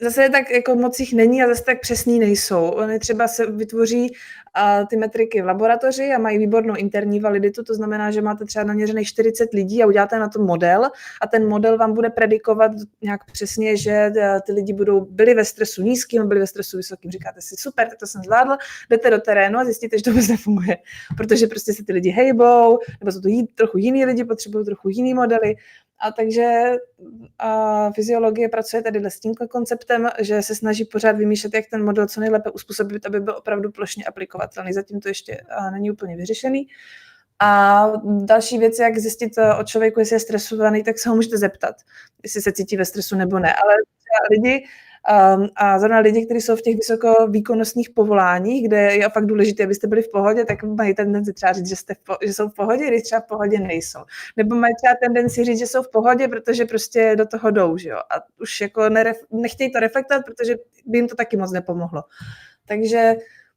zase 0.00 0.28
tak 0.28 0.50
jako 0.50 0.74
moc 0.74 1.00
jich 1.00 1.14
není 1.14 1.42
a 1.42 1.48
zase 1.48 1.64
tak 1.64 1.80
přesný 1.80 2.18
nejsou. 2.18 2.68
Oni 2.68 2.98
třeba 2.98 3.28
se 3.28 3.46
vytvoří 3.46 4.12
a 4.54 4.84
ty 4.84 4.96
metriky 4.96 5.42
v 5.42 5.46
laboratoři 5.46 6.12
a 6.12 6.18
mají 6.18 6.38
výbornou 6.38 6.74
interní 6.74 7.20
validitu, 7.20 7.64
to 7.64 7.74
znamená, 7.74 8.10
že 8.10 8.22
máte 8.22 8.44
třeba 8.44 8.64
naměřených 8.64 9.08
40 9.08 9.52
lidí 9.52 9.82
a 9.82 9.86
uděláte 9.86 10.18
na 10.18 10.28
to 10.28 10.38
model 10.38 10.84
a 11.20 11.26
ten 11.26 11.48
model 11.48 11.78
vám 11.78 11.94
bude 11.94 12.10
predikovat 12.10 12.72
nějak 13.02 13.20
přesně, 13.32 13.76
že 13.76 13.90
e, 13.90 14.40
ty 14.46 14.52
lidi 14.52 14.72
budou 14.72 15.00
byli 15.00 15.34
ve 15.34 15.44
stresu 15.44 15.82
nízkým, 15.82 16.28
byli 16.28 16.40
ve 16.40 16.46
stresu 16.46 16.76
vysokým. 16.76 17.10
Říkáte 17.10 17.40
si, 17.40 17.56
super, 17.58 17.88
tak 17.88 17.98
to 17.98 18.06
jsem 18.06 18.22
zvládl, 18.22 18.56
jdete 18.90 19.10
do 19.10 19.18
terénu 19.18 19.58
a 19.58 19.64
zjistíte, 19.64 19.98
že 19.98 20.04
to 20.04 20.10
vůbec 20.10 20.28
nefunguje, 20.28 20.76
protože 21.16 21.46
prostě 21.46 21.72
se 21.72 21.84
ty 21.84 21.92
lidi 21.92 22.10
hejbou, 22.10 22.78
nebo 23.00 23.12
jsou 23.12 23.20
to 23.20 23.28
jí, 23.28 23.46
trochu 23.46 23.78
jiní 23.78 24.04
lidi, 24.04 24.24
potřebují 24.24 24.64
trochu 24.64 24.88
jiný 24.88 25.14
modely 25.14 25.54
a 25.98 26.12
takže 26.12 26.76
a 27.38 27.90
fyziologie 27.92 28.48
pracuje 28.48 28.82
tady 28.82 29.10
s 29.10 29.20
tím 29.20 29.34
konceptem, 29.34 30.08
že 30.18 30.42
se 30.42 30.54
snaží 30.54 30.84
pořád 30.84 31.16
vymýšlet, 31.16 31.54
jak 31.54 31.64
ten 31.70 31.84
model 31.84 32.06
co 32.06 32.20
nejlépe 32.20 32.50
uspůsobit, 32.50 33.06
aby 33.06 33.20
byl 33.20 33.36
opravdu 33.36 33.70
plošně 33.70 34.04
aplikovatelný. 34.04 34.72
Zatím 34.72 35.00
to 35.00 35.08
ještě 35.08 35.40
není 35.72 35.90
úplně 35.90 36.16
vyřešený. 36.16 36.68
A 37.40 37.86
další 38.24 38.58
věc, 38.58 38.78
jak 38.78 38.98
zjistit 38.98 39.38
e, 39.38 39.54
o 39.54 39.64
člověku, 39.64 40.00
jestli 40.00 40.16
je 40.16 40.20
stresovaný, 40.20 40.82
tak 40.82 40.98
se 40.98 41.08
ho 41.08 41.14
můžete 41.14 41.38
zeptat, 41.38 41.76
jestli 42.22 42.42
se 42.42 42.52
cítí 42.52 42.76
ve 42.76 42.84
stresu 42.84 43.16
nebo 43.16 43.38
ne. 43.38 43.54
Ale 43.54 43.74
lidi 44.30 44.66
Um, 45.36 45.48
a 45.56 45.78
zrovna 45.78 45.98
lidi, 45.98 46.24
kteří 46.24 46.40
jsou 46.40 46.56
v 46.56 46.62
těch 46.62 46.76
vysokovýkonnostních 46.76 47.90
povoláních, 47.90 48.68
kde 48.68 48.96
je 48.96 49.08
fakt 49.08 49.26
důležité, 49.26 49.64
abyste 49.64 49.86
byli 49.86 50.02
v 50.02 50.10
pohodě, 50.10 50.44
tak 50.44 50.62
mají 50.62 50.94
tendenci 50.94 51.32
třeba 51.32 51.52
říct, 51.52 51.68
že, 51.68 51.76
jste 51.76 51.94
v 51.94 52.26
že 52.26 52.32
jsou 52.32 52.48
v 52.48 52.54
pohodě, 52.54 52.86
když 52.86 53.02
třeba 53.02 53.20
v 53.20 53.26
pohodě 53.26 53.58
nejsou. 53.58 53.98
Nebo 54.36 54.56
mají 54.56 54.74
třeba 54.82 54.94
tendenci 55.02 55.44
říct, 55.44 55.58
že 55.58 55.66
jsou 55.66 55.82
v 55.82 55.90
pohodě, 55.90 56.28
protože 56.28 56.64
prostě 56.64 57.16
do 57.16 57.26
toho 57.26 57.50
jdou, 57.50 57.76
že 57.76 57.88
jo? 57.88 57.96
A 57.96 58.14
už 58.40 58.60
jako 58.60 58.80
neref- 58.80 59.26
nechtějí 59.30 59.72
to 59.72 59.80
reflektovat, 59.80 60.24
protože 60.24 60.56
by 60.86 60.98
jim 60.98 61.08
to 61.08 61.16
taky 61.16 61.36
moc 61.36 61.52
nepomohlo. 61.52 62.02
Takže 62.66 63.14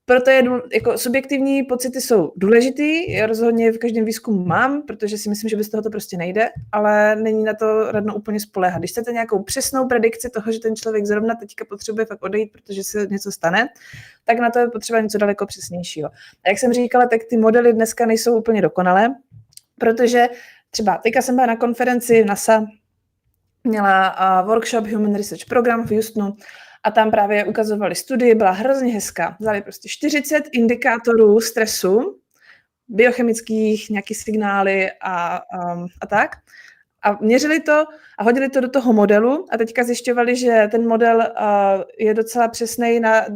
proto 0.10 0.30
je 0.30 0.44
jako 0.74 0.98
subjektivní 0.98 1.64
pocity 1.64 2.02
jsou 2.02 2.34
důležitý, 2.36 3.12
já 3.12 3.26
rozhodně 3.26 3.72
v 3.72 3.78
každém 3.78 4.06
výzkumu 4.06 4.46
mám, 4.46 4.82
protože 4.82 5.18
si 5.18 5.30
myslím, 5.30 5.50
že 5.50 5.58
bez 5.58 5.70
toho 5.70 5.84
to 5.84 5.90
prostě 5.90 6.18
nejde, 6.18 6.50
ale 6.72 7.16
není 7.16 7.44
na 7.44 7.54
to 7.54 7.92
radno 7.92 8.16
úplně 8.16 8.40
spolehat. 8.40 8.80
Když 8.80 8.92
chcete 8.92 9.12
nějakou 9.12 9.44
přesnou 9.44 9.88
predikci 9.88 10.30
toho, 10.30 10.52
že 10.52 10.60
ten 10.60 10.76
člověk 10.76 11.06
zrovna 11.06 11.36
teďka 11.36 11.66
potřebuje 11.66 12.06
fakt 12.06 12.24
odejít, 12.24 12.52
protože 12.52 12.84
se 12.84 13.08
něco 13.10 13.32
stane, 13.32 13.70
tak 14.26 14.40
na 14.40 14.50
to 14.50 14.60
je 14.60 14.68
potřeba 14.68 15.00
něco 15.00 15.18
daleko 15.18 15.46
přesnějšího. 15.46 16.10
A 16.46 16.50
jak 16.50 16.60
jsem 16.60 16.74
říkala, 16.74 17.06
tak 17.06 17.22
ty 17.30 17.38
modely 17.38 17.74
dneska 17.74 18.06
nejsou 18.06 18.38
úplně 18.38 18.62
dokonalé, 18.62 19.16
protože 19.78 20.28
třeba 20.72 20.98
teďka 20.98 21.22
jsem 21.22 21.36
byla 21.36 21.48
na 21.48 21.56
konferenci 21.56 22.24
NASA, 22.24 22.66
měla 23.64 24.42
workshop 24.42 24.88
Human 24.88 25.16
Research 25.16 25.46
Program 25.46 25.88
v 25.88 25.92
Houstonu 25.92 26.36
a 26.84 26.92
tam 26.92 27.12
právě 27.12 27.46
ukazovali 27.46 27.96
studii, 27.96 28.36
byla 28.36 28.52
hrozně 28.52 28.94
hezká. 28.94 29.38
Vzali 29.40 29.62
prostě 29.62 29.90
40 29.90 30.44
indikátorů 30.52 31.42
stresu, 31.42 32.20
biochemických, 32.88 33.90
nějaký 33.90 34.14
signály 34.14 34.92
a, 35.02 35.42
um, 35.74 35.88
a 36.02 36.08
tak. 36.08 36.36
A 37.04 37.18
měřili 37.22 37.60
to 37.60 37.86
a 38.18 38.24
hodili 38.24 38.50
to 38.50 38.62
do 38.62 38.70
toho 38.70 38.94
modelu 38.94 39.46
a 39.52 39.58
teďka 39.58 39.84
zjišťovali, 39.84 40.36
že 40.36 40.68
ten 40.72 40.88
model 40.88 41.18
uh, 41.18 41.84
je 42.00 42.14
docela 42.14 42.48
přesný 42.48 43.00
na 43.00 43.26
uh, 43.28 43.36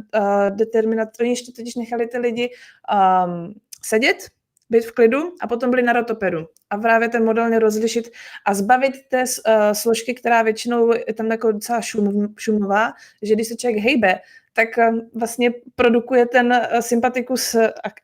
determinat. 0.50 1.10
Oni 1.19 1.29
ještě 1.29 1.51
totiž 1.51 1.75
nechali 1.75 2.07
ty 2.07 2.17
lidi 2.17 2.50
um, 2.93 3.53
sedět 3.83 4.29
být 4.71 4.85
v 4.85 4.91
klidu 4.91 5.35
a 5.41 5.47
potom 5.47 5.69
byli 5.69 5.83
na 5.83 5.93
rotopedu. 5.93 6.47
A 6.69 6.77
právě 6.77 7.09
ten 7.09 7.25
model 7.25 7.59
rozlišit 7.59 8.09
a 8.45 8.53
zbavit 8.53 8.93
té 9.07 9.23
uh, 9.23 9.53
složky, 9.73 10.13
která 10.13 10.41
většinou 10.41 10.93
je 11.07 11.13
tam 11.13 11.31
jako 11.31 11.51
docela 11.51 11.81
šum, 11.81 12.35
šumová, 12.37 12.93
že 13.21 13.35
když 13.35 13.47
se 13.47 13.55
člověk 13.55 13.83
hejbe, 13.83 14.19
tak 14.53 14.77
eh, 14.77 14.91
vlastně 15.13 15.51
produkuje 15.75 16.25
ten 16.25 16.53
eh, 16.53 16.81
sympatikus, 16.81 17.55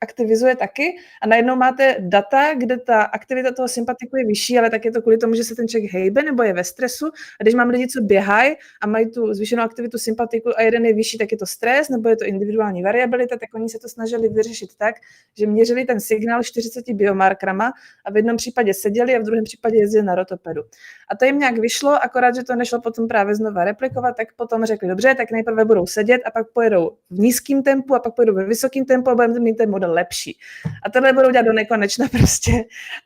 aktivizuje 0.02 0.56
taky 0.56 0.98
a 1.22 1.28
najednou 1.28 1.56
máte 1.56 1.96
data, 2.00 2.54
kde 2.54 2.78
ta 2.78 3.02
aktivita 3.02 3.52
toho 3.52 3.68
sympatiku 3.68 4.18
je 4.18 4.26
vyšší, 4.26 4.58
ale 4.58 4.70
tak 4.70 4.86
je 4.86 4.92
to 4.92 5.02
kvůli 5.02 5.18
tomu, 5.18 5.34
že 5.34 5.44
se 5.44 5.56
ten 5.56 5.68
člověk 5.68 5.92
hejbe 5.92 6.24
nebo 6.24 6.44
je 6.44 6.54
ve 6.54 6.64
stresu 6.64 7.06
a 7.40 7.44
když 7.44 7.56
mám 7.56 7.70
lidi, 7.70 7.88
co 7.88 8.02
běhají 8.02 8.56
a 8.82 8.88
mají 8.88 9.12
tu 9.12 9.34
zvýšenou 9.34 9.64
aktivitu 9.64 9.98
sympatiku 9.98 10.50
a 10.58 10.62
jeden 10.62 10.86
je 10.86 10.94
vyšší, 10.94 11.18
tak 11.18 11.32
je 11.32 11.38
to 11.38 11.46
stres 11.46 11.90
nebo 11.90 12.10
je 12.10 12.16
to 12.16 12.26
individuální 12.26 12.84
variabilita, 12.84 13.38
tak 13.38 13.54
oni 13.56 13.70
se 13.70 13.80
to 13.80 13.90
snažili 13.90 14.30
vyřešit 14.30 14.70
tak, 14.78 14.96
že 15.38 15.48
měřili 15.48 15.86
ten 15.86 16.00
signál 16.00 16.44
40 16.44 16.90
biomarkrama 16.90 17.74
a 18.06 18.12
v 18.12 18.16
jednom 18.18 18.38
případě 18.38 18.74
seděli 18.74 19.16
a 19.16 19.20
v 19.20 19.24
druhém 19.24 19.44
případě 19.44 19.78
jezdili 19.78 20.06
na 20.06 20.16
rotopedu. 20.16 20.62
A 21.10 21.16
to 21.16 21.26
jim 21.26 21.40
nějak 21.40 21.58
vyšlo, 21.58 22.04
akorát, 22.04 22.36
že 22.36 22.44
to 22.44 22.56
nešlo 22.56 22.82
potom 22.82 23.08
právě 23.08 23.36
znova 23.36 23.64
replikovat, 23.64 24.18
tak 24.18 24.28
potom 24.36 24.66
řekli, 24.66 24.88
dobře, 24.88 25.16
tak 25.16 25.32
nejprve 25.32 25.66
budou 25.66 25.86
sedět 25.88 26.22
a 26.26 26.32
pak 26.38 26.52
pojedou 26.54 26.98
v 27.10 27.20
nízkém 27.20 27.64
tempu 27.64 27.96
a 27.96 28.00
pak 28.00 28.16
pojedou 28.16 28.34
ve 28.34 28.46
vysokém 28.46 28.86
tempu 28.86 29.10
a 29.10 29.16
budeme 29.16 29.40
mít 29.40 29.56
ten 29.56 29.70
model 29.70 29.94
lepší. 29.94 30.38
A 30.84 30.90
tohle 30.90 31.14
budou 31.14 31.32
dělat 31.32 31.46
do 31.46 31.54
nekonečna 31.54 32.08
prostě, 32.12 32.52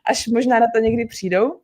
až 0.05 0.27
možná 0.27 0.59
na 0.59 0.65
to 0.75 0.79
někdy 0.79 1.05
přijdou. 1.05 1.59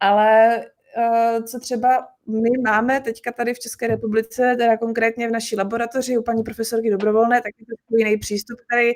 Ale 0.00 0.60
uh, 0.96 1.44
co 1.44 1.60
třeba 1.60 2.08
my 2.26 2.50
máme 2.64 3.00
teďka 3.00 3.32
tady 3.32 3.54
v 3.54 3.58
České 3.58 3.86
republice, 3.86 4.54
teda 4.58 4.76
konkrétně 4.76 5.28
v 5.28 5.32
naší 5.32 5.56
laboratoři 5.56 6.18
u 6.18 6.22
paní 6.22 6.42
profesorky 6.42 6.90
Dobrovolné, 6.90 7.36
tak 7.36 7.52
je 7.58 7.66
to 7.66 7.96
jiný 7.96 8.16
přístup, 8.16 8.58
který 8.68 8.92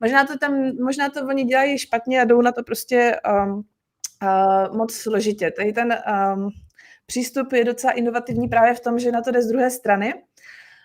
možná 0.00 0.26
to 0.26 0.38
tam, 0.38 0.76
možná 0.76 1.08
to 1.08 1.26
oni 1.26 1.44
dělají 1.44 1.78
špatně 1.78 2.20
a 2.20 2.24
jdou 2.24 2.42
na 2.42 2.52
to 2.52 2.62
prostě 2.62 3.20
um, 3.44 3.52
uh, 4.22 4.76
moc 4.76 4.94
složitě. 4.94 5.50
Tady 5.50 5.72
ten 5.72 5.98
um, 6.34 6.50
přístup 7.06 7.52
je 7.52 7.64
docela 7.64 7.92
inovativní 7.92 8.48
právě 8.48 8.74
v 8.74 8.80
tom, 8.80 8.98
že 8.98 9.12
na 9.12 9.22
to 9.22 9.30
jde 9.30 9.42
z 9.42 9.48
druhé 9.48 9.70
strany 9.70 10.14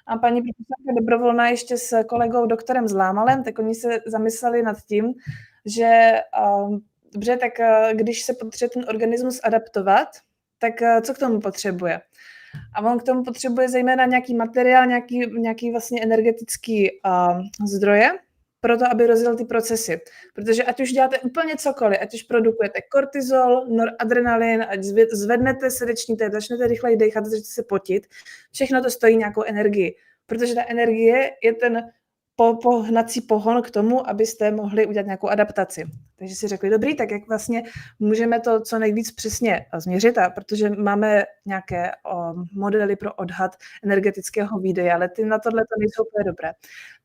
a 0.07 0.17
paní 0.17 0.41
profesorka 0.41 0.99
Dobrovolná 0.99 1.49
ještě 1.49 1.77
s 1.77 2.03
kolegou 2.03 2.45
doktorem 2.45 2.87
Zlámalem, 2.87 3.43
tak 3.43 3.59
oni 3.59 3.75
se 3.75 3.99
zamysleli 4.05 4.63
nad 4.63 4.77
tím, 4.81 5.13
že 5.65 6.13
uh, 6.39 6.77
dobře, 7.13 7.37
tak 7.37 7.51
uh, 7.59 7.93
když 7.93 8.23
se 8.23 8.33
potřebuje 8.33 8.69
ten 8.69 8.85
organismus 8.89 9.39
adaptovat, 9.43 10.07
tak 10.59 10.73
uh, 10.81 11.01
co 11.01 11.13
k 11.13 11.17
tomu 11.17 11.39
potřebuje? 11.39 12.01
A 12.75 12.81
on 12.81 12.99
k 12.99 13.03
tomu 13.03 13.23
potřebuje 13.23 13.69
zejména 13.69 14.05
nějaký 14.05 14.35
materiál, 14.35 14.85
nějaký, 14.85 15.39
nějaký 15.39 15.71
vlastně 15.71 16.03
energetický 16.03 16.89
uh, 16.91 17.41
zdroje, 17.67 18.11
pro 18.59 18.77
to, 18.77 18.85
aby 18.91 19.07
rozjel 19.07 19.35
ty 19.35 19.45
procesy. 19.45 20.01
Protože 20.33 20.63
ať 20.63 20.79
už 20.79 20.91
děláte 20.91 21.19
úplně 21.19 21.55
cokoliv, 21.55 21.97
ať 22.01 22.13
už 22.13 22.23
produkujete 22.23 22.79
kortizol, 22.91 23.65
noradrenalin, 23.67 24.65
ať 24.69 24.83
zvednete 25.11 25.71
srdeční 25.71 26.17
tep, 26.17 26.33
začnete 26.33 26.67
rychleji 26.67 26.97
dechat, 26.97 27.25
začnete 27.25 27.51
se 27.51 27.63
potit, 27.63 28.07
všechno 28.51 28.83
to 28.83 28.89
stojí 28.89 29.17
nějakou 29.17 29.43
energii. 29.43 29.95
Protože 30.25 30.55
ta 30.55 30.63
energie 30.67 31.31
je 31.43 31.53
ten 31.53 31.81
po, 32.39 32.55
pohnací 32.55 33.21
pohon 33.21 33.61
k 33.61 33.71
tomu, 33.71 34.09
abyste 34.09 34.51
mohli 34.51 34.85
udělat 34.85 35.05
nějakou 35.05 35.27
adaptaci. 35.27 35.85
Takže 36.19 36.35
si 36.35 36.47
řekli, 36.47 36.69
dobrý, 36.69 36.95
tak 36.95 37.11
jak 37.11 37.27
vlastně 37.27 37.63
můžeme 37.99 38.39
to 38.39 38.61
co 38.61 38.79
nejvíc 38.79 39.11
přesně 39.11 39.65
změřit, 39.77 40.17
a 40.17 40.29
protože 40.29 40.69
máme 40.69 41.23
nějaké 41.45 41.91
o, 41.91 42.33
modely 42.53 42.95
pro 42.95 43.13
odhad 43.13 43.55
energetického 43.83 44.59
výdeje, 44.59 44.93
ale 44.93 45.09
ty 45.09 45.25
na 45.25 45.39
tohle 45.39 45.61
to 45.61 45.79
nejsou 45.79 46.03
úplně 46.03 46.23
dobré. 46.23 46.51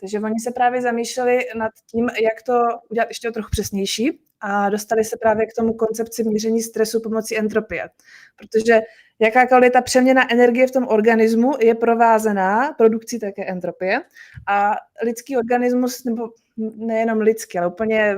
Takže 0.00 0.20
oni 0.20 0.40
se 0.40 0.50
právě 0.50 0.82
zamýšleli 0.82 1.44
nad 1.56 1.72
tím, 1.90 2.08
jak 2.22 2.42
to 2.42 2.62
udělat 2.90 3.08
ještě 3.08 3.28
o 3.28 3.32
trochu 3.32 3.48
přesnější 3.50 4.20
a 4.40 4.70
dostali 4.70 5.04
se 5.04 5.16
právě 5.16 5.46
k 5.46 5.54
tomu 5.58 5.74
koncepci 5.74 6.24
měření 6.24 6.62
stresu 6.62 7.00
pomocí 7.00 7.38
entropie. 7.38 7.88
Protože 8.36 8.80
jakákoliv 9.20 9.72
ta 9.72 9.80
přeměna 9.80 10.32
energie 10.32 10.66
v 10.66 10.70
tom 10.70 10.86
organismu 10.88 11.52
je 11.60 11.74
provázená 11.74 12.72
produkcí 12.72 13.18
také 13.18 13.44
entropie 13.44 14.00
a 14.48 14.74
lidský 15.04 15.36
organismus, 15.36 16.04
nebo 16.04 16.28
nejenom 16.76 17.18
lidský, 17.18 17.58
ale 17.58 17.66
úplně 17.66 18.16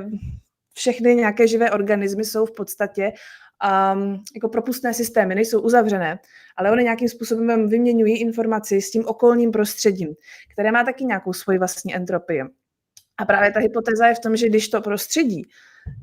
všechny 0.74 1.14
nějaké 1.14 1.48
živé 1.48 1.70
organismy 1.70 2.24
jsou 2.24 2.46
v 2.46 2.52
podstatě 2.52 3.12
um, 3.94 4.24
jako 4.34 4.48
propustné 4.48 4.94
systémy, 4.94 5.34
nejsou 5.34 5.60
uzavřené, 5.60 6.18
ale 6.56 6.70
oni 6.70 6.82
nějakým 6.82 7.08
způsobem 7.08 7.68
vyměňují 7.68 8.20
informaci 8.20 8.82
s 8.82 8.90
tím 8.90 9.06
okolním 9.06 9.50
prostředím, 9.50 10.14
které 10.52 10.72
má 10.72 10.84
taky 10.84 11.04
nějakou 11.04 11.32
svoji 11.32 11.58
vlastní 11.58 11.94
entropii. 11.94 12.42
A 13.18 13.24
právě 13.24 13.52
ta 13.52 13.60
hypotéza 13.60 14.06
je 14.06 14.14
v 14.14 14.20
tom, 14.20 14.36
že 14.36 14.48
když 14.48 14.68
to 14.68 14.80
prostředí 14.80 15.46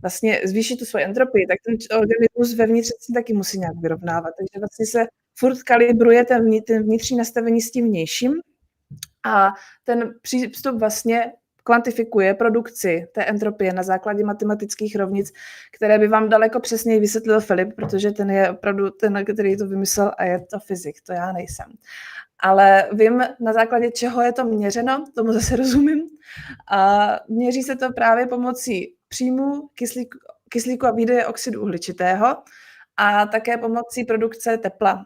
vlastně 0.01 0.41
zvýší 0.45 0.77
tu 0.77 0.85
svoji 0.85 1.05
entropii, 1.05 1.47
tak 1.47 1.57
ten 1.65 1.99
organismus 1.99 2.57
vevnitř 2.57 2.89
si 2.99 3.13
taky 3.13 3.33
musí 3.33 3.59
nějak 3.59 3.75
vyrovnávat. 3.81 4.33
Takže 4.37 4.59
vlastně 4.59 4.85
se 4.85 5.07
furt 5.35 5.63
kalibruje 5.63 6.25
ten, 6.25 6.61
ten 6.67 6.83
vnitřní 6.83 7.17
nastavení 7.17 7.61
s 7.61 7.71
tím 7.71 7.85
vnějším 7.85 8.33
a 9.25 9.53
ten 9.83 10.13
přístup 10.21 10.79
vlastně 10.79 11.31
kvantifikuje 11.63 12.33
produkci 12.33 13.07
té 13.11 13.25
entropie 13.25 13.73
na 13.73 13.83
základě 13.83 14.23
matematických 14.23 14.95
rovnic, 14.95 15.31
které 15.75 15.99
by 15.99 16.07
vám 16.07 16.29
daleko 16.29 16.59
přesněji 16.59 16.99
vysvětlil 16.99 17.41
Filip, 17.41 17.75
protože 17.75 18.11
ten 18.11 18.29
je 18.29 18.49
opravdu 18.49 18.89
ten, 18.89 19.25
který 19.25 19.57
to 19.57 19.67
vymyslel 19.67 20.11
a 20.17 20.23
je 20.23 20.39
to 20.39 20.59
fyzik, 20.59 20.95
to 21.05 21.13
já 21.13 21.31
nejsem. 21.31 21.65
Ale 22.39 22.89
vím, 22.93 23.23
na 23.39 23.53
základě 23.53 23.91
čeho 23.91 24.21
je 24.21 24.31
to 24.31 24.45
měřeno, 24.45 25.05
tomu 25.15 25.33
zase 25.33 25.55
rozumím. 25.55 26.01
A 26.71 27.09
měří 27.27 27.63
se 27.63 27.75
to 27.75 27.93
právě 27.93 28.27
pomocí 28.27 28.95
příjmu 29.11 29.69
kyslíku, 29.73 30.17
kyslíku 30.49 30.85
a 30.85 30.91
výdeje 30.91 31.25
oxidu 31.25 31.61
uhličitého 31.61 32.35
a 32.97 33.25
také 33.25 33.57
pomocí 33.57 34.03
produkce 34.03 34.57
tepla 34.57 35.05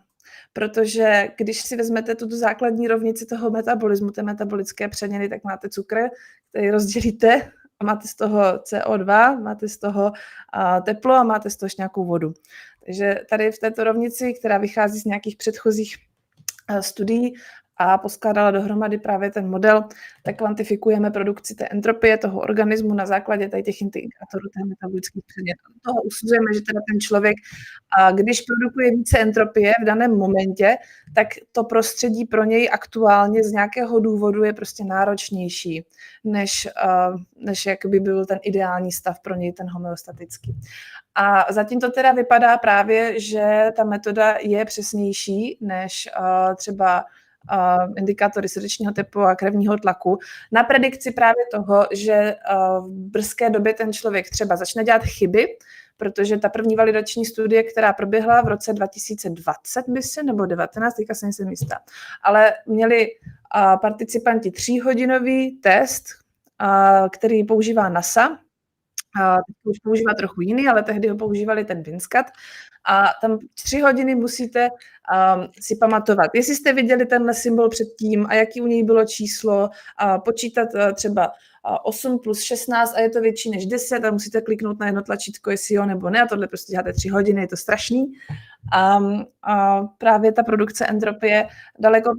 protože 0.54 1.30
když 1.38 1.62
si 1.62 1.76
vezmete 1.76 2.16
tu 2.16 2.38
základní 2.38 2.88
rovnici 2.88 3.26
toho 3.26 3.50
metabolismu, 3.50 4.12
té 4.12 4.24
metabolické 4.24 4.88
přeměny, 4.88 5.30
tak 5.30 5.44
máte 5.44 5.70
cukr, 5.70 5.98
který 6.50 6.72
rozdělíte 6.72 7.52
a 7.80 7.86
máte 7.86 8.08
z 8.08 8.16
toho 8.16 8.42
CO2, 8.42 9.42
máte 9.44 9.70
z 9.70 9.78
toho 9.78 10.12
teplo 10.86 11.14
a 11.14 11.24
máte 11.24 11.50
z 11.50 11.58
toho 11.58 11.70
nějakou 11.78 12.06
vodu. 12.06 12.34
Takže 12.86 13.20
tady 13.30 13.52
v 13.52 13.60
této 13.60 13.84
rovnici, 13.84 14.34
která 14.34 14.58
vychází 14.58 15.00
z 15.00 15.06
nějakých 15.06 15.38
předchozích 15.38 15.96
studií, 16.82 17.36
a 17.78 17.98
poskládala 17.98 18.52
dohromady 18.52 18.98
právě 18.98 19.32
ten 19.32 19.50
model, 19.50 19.84
tak 20.24 20.38
kvantifikujeme 20.38 21.12
produkci 21.12 21.56
té 21.56 21.68
entropie 21.68 22.18
toho 22.18 22.40
organismu 22.40 22.94
na 22.94 23.06
základě 23.06 23.50
tady 23.50 23.64
těch 23.64 23.82
indikátorů 23.82 24.50
té 24.54 24.66
metabolických 24.68 25.24
předmětů. 25.28 25.80
Toho 25.82 26.02
usuzujeme, 26.02 26.54
že 26.54 26.62
teda 26.62 26.80
ten 26.92 27.00
člověk, 27.00 27.36
a 28.00 28.12
když 28.12 28.42
produkuje 28.42 28.92
více 28.92 29.20
entropie 29.20 29.74
v 29.82 29.86
daném 29.86 30.18
momentě, 30.18 30.78
tak 31.16 31.28
to 31.52 31.64
prostředí 31.64 32.26
pro 32.26 32.44
něj 32.44 32.70
aktuálně 32.74 33.44
z 33.44 33.52
nějakého 33.52 34.00
důvodu 34.00 34.44
je 34.44 34.54
prostě 34.54 34.84
náročnější, 34.84 35.86
než, 36.24 36.68
než 37.38 37.66
jak 37.66 37.86
by 37.86 38.00
byl 38.00 38.26
ten 38.26 38.40
ideální 38.42 38.92
stav 38.92 39.20
pro 39.20 39.36
něj, 39.36 39.54
ten 39.54 39.70
homeostatický. 39.70 40.56
A 41.16 41.54
zatím 41.54 41.80
to 41.80 41.92
teda 41.92 42.12
vypadá 42.12 42.58
právě, 42.58 43.20
že 43.20 43.72
ta 43.76 43.84
metoda 43.84 44.36
je 44.42 44.66
přesnější 44.66 45.58
než 45.62 46.10
třeba 46.56 47.06
uh, 47.52 47.94
indikátory 47.98 48.50
srdečního 48.50 48.92
tepu 48.92 49.22
a 49.22 49.36
krevního 49.36 49.78
tlaku 49.78 50.18
na 50.52 50.64
predikci 50.64 51.12
právě 51.12 51.44
toho, 51.52 51.88
že 51.92 52.36
uh, 52.52 52.86
v 52.86 52.90
brzké 52.90 53.50
době 53.50 53.74
ten 53.74 53.94
člověk 53.94 54.30
třeba 54.30 54.56
začne 54.56 54.84
dělat 54.84 55.04
chyby, 55.04 55.48
protože 55.98 56.38
ta 56.38 56.50
první 56.50 56.76
validační 56.76 57.26
studie, 57.26 57.64
která 57.64 57.94
proběhla 57.94 58.42
v 58.42 58.48
roce 58.48 58.74
2020, 58.74 59.90
by 59.90 60.02
se, 60.02 60.24
nebo 60.24 60.46
19, 60.46 60.94
teďka 60.94 61.14
jsem 61.14 61.34
si 61.34 61.44
jistá, 61.50 61.80
ale 62.24 62.54
měli 62.66 63.08
uh, 63.08 63.80
participanti 63.82 64.52
tříhodinový 64.52 65.52
test, 65.52 66.06
uh, 66.62 67.08
který 67.10 67.44
používá 67.44 67.90
NASA, 67.90 68.38
a 69.22 69.38
už 69.64 69.78
používá 69.84 70.14
trochu 70.14 70.42
jiný, 70.42 70.68
ale 70.68 70.84
tehdy 70.84 71.08
ho 71.08 71.18
používali 71.18 71.66
ten 71.66 71.84
Vinscat. 71.84 72.26
A 72.88 73.06
tam 73.22 73.40
tři 73.54 73.80
hodiny 73.80 74.16
musíte 74.16 74.70
um, 74.70 75.48
si 75.60 75.76
pamatovat, 75.76 76.32
jestli 76.34 76.56
jste 76.56 76.74
viděli 76.74 77.06
tenhle 77.06 77.34
symbol 77.34 77.70
předtím 77.70 78.26
a 78.30 78.34
jaký 78.34 78.62
u 78.62 78.68
něj 78.68 78.84
bylo 78.84 79.06
číslo, 79.06 79.70
a 79.98 80.20
počítat 80.20 80.70
uh, 80.74 80.94
třeba 80.94 81.32
8 81.84 82.20
plus 82.20 82.42
16 82.42 82.94
a 82.96 83.00
je 83.00 83.10
to 83.10 83.22
větší 83.22 83.50
než 83.50 83.66
10 83.66 84.06
a 84.06 84.12
musíte 84.12 84.42
kliknout 84.42 84.80
na 84.80 84.86
jedno 84.86 85.02
tlačítko, 85.02 85.52
jestli 85.52 85.76
jo 85.76 85.86
nebo 85.86 86.10
ne 86.10 86.22
a 86.22 86.28
tohle 86.28 86.48
prostě 86.48 86.72
děláte 86.72 86.94
tři 86.94 87.10
hodiny, 87.10 87.42
je 87.42 87.48
to 87.48 87.58
strašný. 87.58 88.14
A, 88.74 89.00
a 89.42 89.82
právě 89.84 90.32
ta 90.32 90.44
produkce 90.44 90.86
entropie 90.86 91.48
daleko 91.80 92.12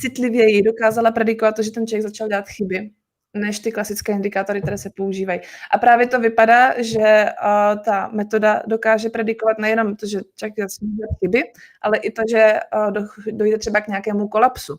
citlivěji 0.00 0.62
dokázala 0.62 1.10
predikovat 1.10 1.56
to, 1.56 1.62
že 1.62 1.70
ten 1.70 1.86
člověk 1.86 2.02
začal 2.02 2.28
dělat 2.28 2.48
chyby 2.48 2.90
než 3.34 3.58
ty 3.58 3.72
klasické 3.72 4.12
indikátory, 4.12 4.62
které 4.62 4.78
se 4.78 4.90
používají. 4.90 5.40
A 5.70 5.78
právě 5.78 6.06
to 6.06 6.20
vypadá, 6.20 6.82
že 6.82 7.24
uh, 7.24 7.82
ta 7.84 8.08
metoda 8.12 8.62
dokáže 8.66 9.08
predikovat 9.08 9.58
nejenom 9.58 9.96
to, 9.96 10.06
že 10.06 10.20
člověk 10.36 10.54
dělat 10.54 10.70
chyby, 11.20 11.42
ale 11.82 11.98
i 11.98 12.10
to, 12.10 12.22
že 12.30 12.60
uh, 12.76 13.06
dojde 13.32 13.58
třeba 13.58 13.80
k 13.80 13.88
nějakému 13.88 14.28
kolapsu. 14.28 14.76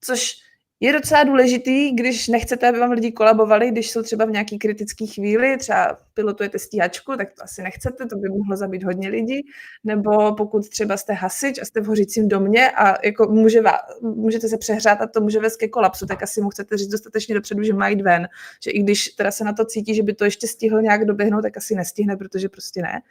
Což 0.00 0.49
je 0.82 0.92
docela 0.92 1.24
důležitý, 1.24 1.90
když 1.92 2.28
nechcete, 2.28 2.68
aby 2.68 2.78
vám 2.78 2.90
lidi 2.90 3.12
kolabovali, 3.12 3.70
když 3.70 3.90
jsou 3.90 4.02
třeba 4.02 4.24
v 4.24 4.30
nějaký 4.30 4.58
kritické 4.58 5.06
chvíli, 5.06 5.56
třeba 5.56 5.98
pilotujete 6.14 6.58
stíhačku, 6.58 7.16
tak 7.16 7.30
to 7.30 7.42
asi 7.42 7.62
nechcete, 7.62 8.06
to 8.06 8.16
by 8.16 8.28
mohlo 8.28 8.56
zabít 8.56 8.82
hodně 8.82 9.08
lidí, 9.08 9.40
nebo 9.84 10.34
pokud 10.34 10.68
třeba 10.68 10.96
jste 10.96 11.12
hasič 11.12 11.58
a 11.62 11.64
jste 11.64 11.80
v 11.80 11.86
hořícím 11.86 12.28
domě 12.28 12.70
a 12.70 13.06
jako 13.06 13.28
může 13.28 13.60
vás, 13.60 13.80
můžete 14.02 14.48
se 14.48 14.58
přehrát 14.58 15.00
a 15.00 15.06
to 15.06 15.20
může 15.20 15.40
vést 15.40 15.56
ke 15.56 15.68
kolapsu, 15.68 16.06
tak 16.06 16.22
asi 16.22 16.40
mu 16.40 16.48
chcete 16.48 16.76
říct 16.76 16.88
dostatečně 16.88 17.34
dopředu, 17.34 17.62
že 17.62 17.74
má 17.74 17.88
jít 17.88 18.00
ven, 18.00 18.28
že 18.64 18.70
i 18.70 18.82
když 18.82 19.08
teda 19.08 19.30
se 19.30 19.44
na 19.44 19.52
to 19.52 19.64
cítí, 19.64 19.94
že 19.94 20.02
by 20.02 20.14
to 20.14 20.24
ještě 20.24 20.46
stihl 20.46 20.82
nějak 20.82 21.04
doběhnout, 21.04 21.42
tak 21.42 21.56
asi 21.56 21.74
nestihne, 21.74 22.16
protože 22.16 22.48
prostě 22.48 22.82
ne. 22.82 23.02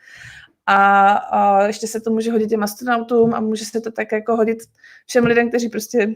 A, 0.65 1.13
a 1.13 1.67
ještě 1.67 1.87
se 1.87 2.01
to 2.01 2.11
může 2.11 2.31
hodit 2.31 2.49
těm 2.49 2.63
astronautům 2.63 3.33
a 3.33 3.39
může 3.39 3.65
se 3.65 3.81
to 3.81 3.91
tak 3.91 4.11
jako 4.11 4.35
hodit 4.35 4.57
všem 5.05 5.25
lidem, 5.25 5.49
kteří 5.49 5.69
prostě 5.69 6.13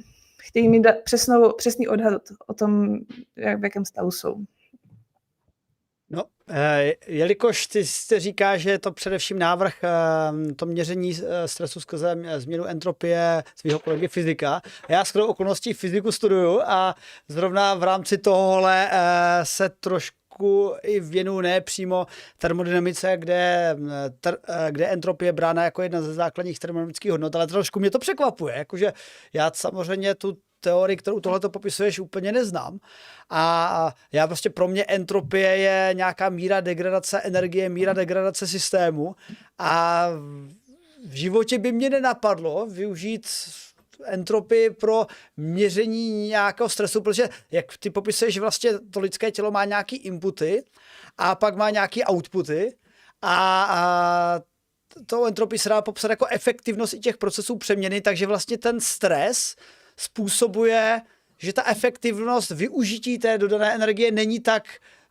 chtějí 0.47 0.69
mít 0.69 0.87
přesnou, 1.03 1.53
přesný 1.53 1.87
odhad 1.87 2.21
o 2.47 2.53
tom, 2.53 2.97
jak, 3.35 3.59
v 3.59 3.63
jakém 3.63 3.85
stavu 3.85 4.11
jsou. 4.11 4.35
No, 6.09 6.23
eh, 6.49 6.93
jelikož 7.07 7.67
ty 7.67 7.85
jste 7.85 8.19
říká, 8.19 8.57
že 8.57 8.69
je 8.69 8.79
to 8.79 8.91
především 8.91 9.39
návrh 9.39 9.83
eh, 9.83 10.53
to 10.53 10.65
měření 10.65 11.13
eh, 11.13 11.47
stresu 11.47 11.79
skrze 11.79 12.15
změnu 12.37 12.65
entropie 12.65 13.43
svého 13.55 13.79
kolegy 13.79 14.07
fyzika. 14.07 14.61
Já 14.89 15.05
s 15.05 15.15
okolností 15.15 15.73
fyziku 15.73 16.11
studuju 16.11 16.61
a 16.61 16.95
zrovna 17.27 17.75
v 17.75 17.83
rámci 17.83 18.17
tohohle 18.17 18.89
se 19.43 19.69
trošku 19.69 20.22
i 20.83 20.99
věnu 20.99 21.41
ne 21.41 21.61
přímo 21.61 22.07
termodynamice, 22.37 23.17
kde, 23.17 23.75
ter, 24.19 24.37
kde 24.69 24.87
entropie 24.87 25.27
je 25.27 25.33
brána 25.33 25.63
jako 25.63 25.81
jedna 25.81 26.01
ze 26.01 26.13
základních 26.13 26.59
termodynamických 26.59 27.11
hodnot, 27.11 27.35
ale 27.35 27.47
trošku 27.47 27.79
mě 27.79 27.91
to 27.91 27.99
překvapuje, 27.99 28.55
jakože 28.57 28.93
já 29.33 29.51
samozřejmě 29.53 30.15
tu 30.15 30.37
teorii, 30.59 30.97
kterou 30.97 31.19
tohle 31.19 31.39
popisuješ, 31.39 31.99
úplně 31.99 32.31
neznám. 32.31 32.79
A 33.29 33.93
já 34.11 34.27
prostě 34.27 34.49
pro 34.49 34.67
mě 34.67 34.83
entropie 34.83 35.57
je 35.57 35.89
nějaká 35.93 36.29
míra 36.29 36.61
degradace 36.61 37.21
energie, 37.21 37.69
míra 37.69 37.93
degradace 37.93 38.47
systému 38.47 39.15
a 39.59 40.07
v 41.07 41.13
životě 41.13 41.57
by 41.59 41.71
mě 41.71 41.89
nenapadlo 41.89 42.65
využít 42.65 43.27
entropii 44.05 44.69
pro 44.69 45.07
měření 45.37 46.27
nějakého 46.27 46.69
stresu, 46.69 47.01
protože 47.01 47.29
jak 47.51 47.77
ty 47.77 47.89
popisuješ, 47.89 48.37
vlastně 48.37 48.71
to 48.79 48.99
lidské 48.99 49.31
tělo 49.31 49.51
má 49.51 49.65
nějaký 49.65 49.95
inputy 49.95 50.63
a 51.17 51.35
pak 51.35 51.55
má 51.55 51.69
nějaký 51.69 52.03
outputy 52.11 52.75
a, 53.21 53.63
a 53.63 54.41
to 55.05 55.25
entropii 55.25 55.59
se 55.59 55.69
dá 55.69 55.81
popsat 55.81 56.09
jako 56.09 56.25
efektivnost 56.25 56.93
i 56.93 56.99
těch 56.99 57.17
procesů 57.17 57.57
přeměny, 57.57 58.01
takže 58.01 58.27
vlastně 58.27 58.57
ten 58.57 58.79
stres 58.79 59.55
způsobuje, 59.97 61.01
že 61.37 61.53
ta 61.53 61.63
efektivnost 61.67 62.51
využití 62.51 63.19
té 63.19 63.37
dodané 63.37 63.75
energie 63.75 64.11
není 64.11 64.39
tak 64.39 64.63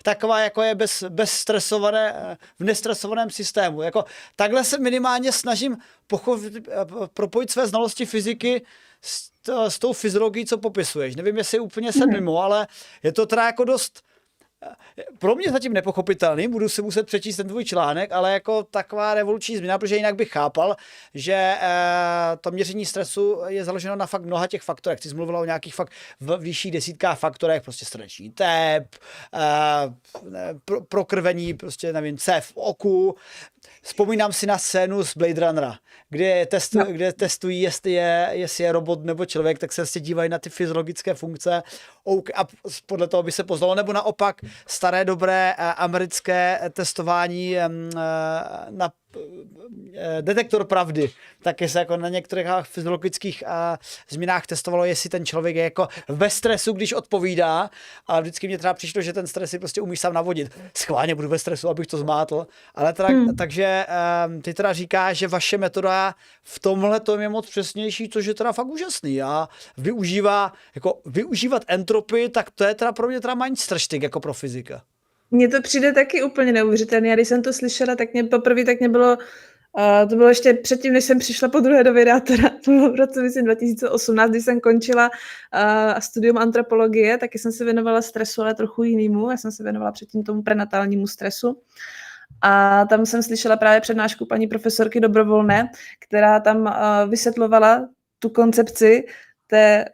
taková, 0.03 0.41
jako 0.41 0.63
je 0.63 0.75
bez, 0.75 1.05
bez 1.09 1.33
stresované, 1.33 2.37
v 2.59 2.65
nestresovaném 2.65 3.31
systému. 3.31 3.83
Jako, 3.83 4.05
takhle 4.37 4.65
se 4.65 4.79
minimálně 4.79 5.33
snažím 5.33 5.77
pochopit, 6.07 6.69
propojit 7.15 7.51
své 7.51 7.67
znalosti 7.67 8.07
fyziky 8.07 8.67
s, 9.03 9.31
s 9.69 9.79
tou 9.79 9.93
fyziologií, 9.93 10.47
co 10.47 10.59
popisuješ. 10.59 11.17
Nevím, 11.17 11.37
jestli 11.37 11.59
úplně 11.59 11.93
jsem 11.93 12.11
mimo, 12.11 12.43
ale 12.43 12.67
je 13.03 13.13
to 13.13 13.27
teda 13.27 13.47
jako 13.47 13.65
dost 13.65 14.03
pro 15.19 15.35
mě 15.35 15.53
zatím 15.53 15.73
nepochopitelný, 15.73 16.49
budu 16.49 16.69
si 16.69 16.83
muset 16.83 17.07
přečíst 17.07 17.37
ten 17.37 17.49
tvůj 17.49 17.65
článek, 17.65 18.13
ale 18.13 18.33
jako 18.33 18.63
taková 18.63 19.15
revoluční 19.15 19.57
změna, 19.57 19.79
protože 19.79 19.97
jinak 19.97 20.17
bych 20.17 20.29
chápal, 20.29 20.77
že 21.15 21.33
e, 21.33 21.59
to 22.41 22.51
měření 22.51 22.87
stresu 22.87 23.41
je 23.47 23.65
založeno 23.65 23.97
na 23.97 24.07
fakt 24.07 24.25
mnoha 24.25 24.47
těch 24.47 24.63
faktorech. 24.63 25.01
Ty 25.01 25.09
jsi 25.09 25.15
mluvila 25.15 25.41
o 25.41 25.45
nějakých 25.45 25.75
fakt 25.75 25.93
v 26.21 26.37
vyšších 26.39 26.73
desítkách 26.73 27.19
faktorech, 27.19 27.63
prostě 27.63 27.85
srdeční 27.85 28.31
tep, 28.31 28.97
e, 29.35 29.41
pro, 30.65 30.81
prokrvení, 30.81 31.55
prostě 31.55 31.93
nevím, 31.93 32.19
C 32.19 32.41
v 32.41 32.53
oku. 32.55 33.17
Vzpomínám 33.83 34.33
si 34.33 34.47
na 34.47 34.59
scénu 34.59 35.05
z 35.05 35.17
Blade 35.17 35.47
Runnera, 35.47 35.79
kde, 36.13 36.47
testu, 36.47 36.79
no. 36.79 36.85
kde 36.85 37.13
testují, 37.13 37.61
jestli 37.61 37.93
je, 37.93 38.29
jestli 38.33 38.65
je 38.65 38.73
robot 38.73 39.05
nebo 39.05 39.27
člověk, 39.27 39.59
tak 39.59 39.73
se 39.73 39.83
vlastně 39.83 40.01
dívají 40.01 40.29
na 40.29 40.39
ty 40.39 40.51
fyziologické 40.51 41.15
funkce 41.15 41.63
a 42.35 42.45
podle 42.87 43.09
toho 43.09 43.23
by 43.23 43.33
se 43.33 43.45
poznalo, 43.45 43.75
nebo 43.75 43.93
naopak 43.93 44.41
staré 44.67 45.05
dobré 45.05 45.55
eh, 45.59 45.75
americké 45.75 46.61
testování 46.73 47.57
eh, 47.57 47.69
na 48.71 48.87
eh, 48.87 49.02
detektor 50.21 50.65
pravdy, 50.65 51.11
taky 51.43 51.69
se 51.69 51.79
jako 51.79 51.97
na 51.97 52.09
některých 52.09 52.47
fyziologických 52.63 53.47
a 53.47 53.79
změnách 54.09 54.47
testovalo, 54.47 54.85
jestli 54.85 55.11
ten 55.11 55.27
člověk 55.27 55.57
je 55.57 55.65
jako 55.65 55.89
ve 56.09 56.31
stresu, 56.31 56.73
když 56.73 56.93
odpovídá, 56.93 57.71
a 58.07 58.21
vždycky 58.21 58.49
mě 58.49 58.59
třeba 58.59 58.75
přišlo, 58.75 59.03
že 59.03 59.13
ten 59.13 59.27
stres 59.27 59.51
si 59.51 59.59
prostě 59.59 59.81
umí 59.81 59.97
sám 59.97 60.15
navodit. 60.15 60.53
Schválně 60.77 61.15
budu 61.15 61.29
ve 61.29 61.39
stresu, 61.39 61.69
abych 61.69 61.87
to 61.87 61.99
zmátl. 61.99 62.47
Ale 62.75 62.93
teda, 62.93 63.09
hmm. 63.09 63.37
takže 63.37 63.87
um, 64.27 64.43
ty 64.43 64.55
teda 64.55 64.73
říkáš, 64.73 65.19
že 65.19 65.29
vaše 65.29 65.59
metoda 65.59 66.15
v 66.43 66.61
tomhle 66.61 67.01
tom 67.01 67.21
je 67.21 67.29
moc 67.29 67.51
přesnější, 67.51 68.09
což 68.09 68.27
je 68.27 68.35
teda 68.35 68.53
fakt 68.53 68.67
úžasný 68.67 69.23
a 69.23 69.49
využívá, 69.77 70.53
jako 70.75 71.01
využívat 71.07 71.65
entropy, 71.67 72.29
tak 72.29 72.51
to 72.51 72.65
je 72.65 72.75
teda 72.75 72.93
pro 72.93 73.09
mě 73.09 73.21
teda 73.21 73.35
mindstrštik 73.35 74.03
jako 74.03 74.21
pro 74.21 74.35
fyzika. 74.35 74.83
Mně 75.35 75.49
to 75.49 75.63
přijde 75.63 75.93
taky 75.93 76.23
úplně 76.23 76.53
neuvěřitelné. 76.53 77.13
A 77.13 77.15
když 77.15 77.29
jsem 77.29 77.43
to 77.43 77.53
slyšela, 77.53 77.97
tak 77.97 78.13
mě 78.13 78.25
poprvé 78.25 78.65
tak 78.65 78.79
mě 78.81 78.89
bylo, 78.89 79.17
uh, 79.17 80.09
to 80.11 80.17
bylo 80.17 80.29
ještě 80.29 80.55
předtím, 80.55 80.93
než 80.93 81.05
jsem 81.05 81.19
přišla 81.19 81.49
po 81.49 81.61
druhé 81.61 81.85
do 81.85 81.93
Vydátora, 81.93 82.49
to 82.65 82.71
bylo 82.71 82.93
v 82.93 82.97
roce 82.97 83.23
myslím, 83.23 83.45
2018, 83.45 84.31
když 84.31 84.45
jsem 84.45 84.61
končila 84.61 85.11
uh, 85.11 85.99
studium 85.99 86.39
antropologie, 86.39 87.19
taky 87.19 87.39
jsem 87.39 87.53
se 87.53 87.65
věnovala 87.65 88.03
stresu, 88.03 88.43
ale 88.43 88.55
trochu 88.55 88.83
jinému. 88.83 89.31
Já 89.31 89.37
jsem 89.37 89.53
se 89.53 89.63
věnovala 89.63 89.93
předtím 89.93 90.25
tomu 90.25 90.43
prenatálnímu 90.43 91.07
stresu. 91.07 91.63
A 92.43 92.85
tam 92.87 93.07
jsem 93.07 93.23
slyšela 93.23 93.57
právě 93.57 93.81
přednášku 93.81 94.27
paní 94.27 94.47
profesorky 94.47 95.01
Dobrovolné, 95.01 95.71
která 96.01 96.41
tam 96.41 96.63
uh, 96.63 97.11
vysvětlovala 97.11 97.89
tu 98.19 98.29
koncepci 98.29 99.05
té 99.47 99.85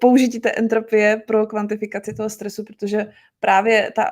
použití 0.00 0.40
té 0.40 0.50
entropie 0.50 1.22
pro 1.26 1.46
kvantifikaci 1.46 2.14
toho 2.14 2.30
stresu, 2.30 2.64
protože 2.64 3.06
právě 3.40 3.92
ta 3.96 4.10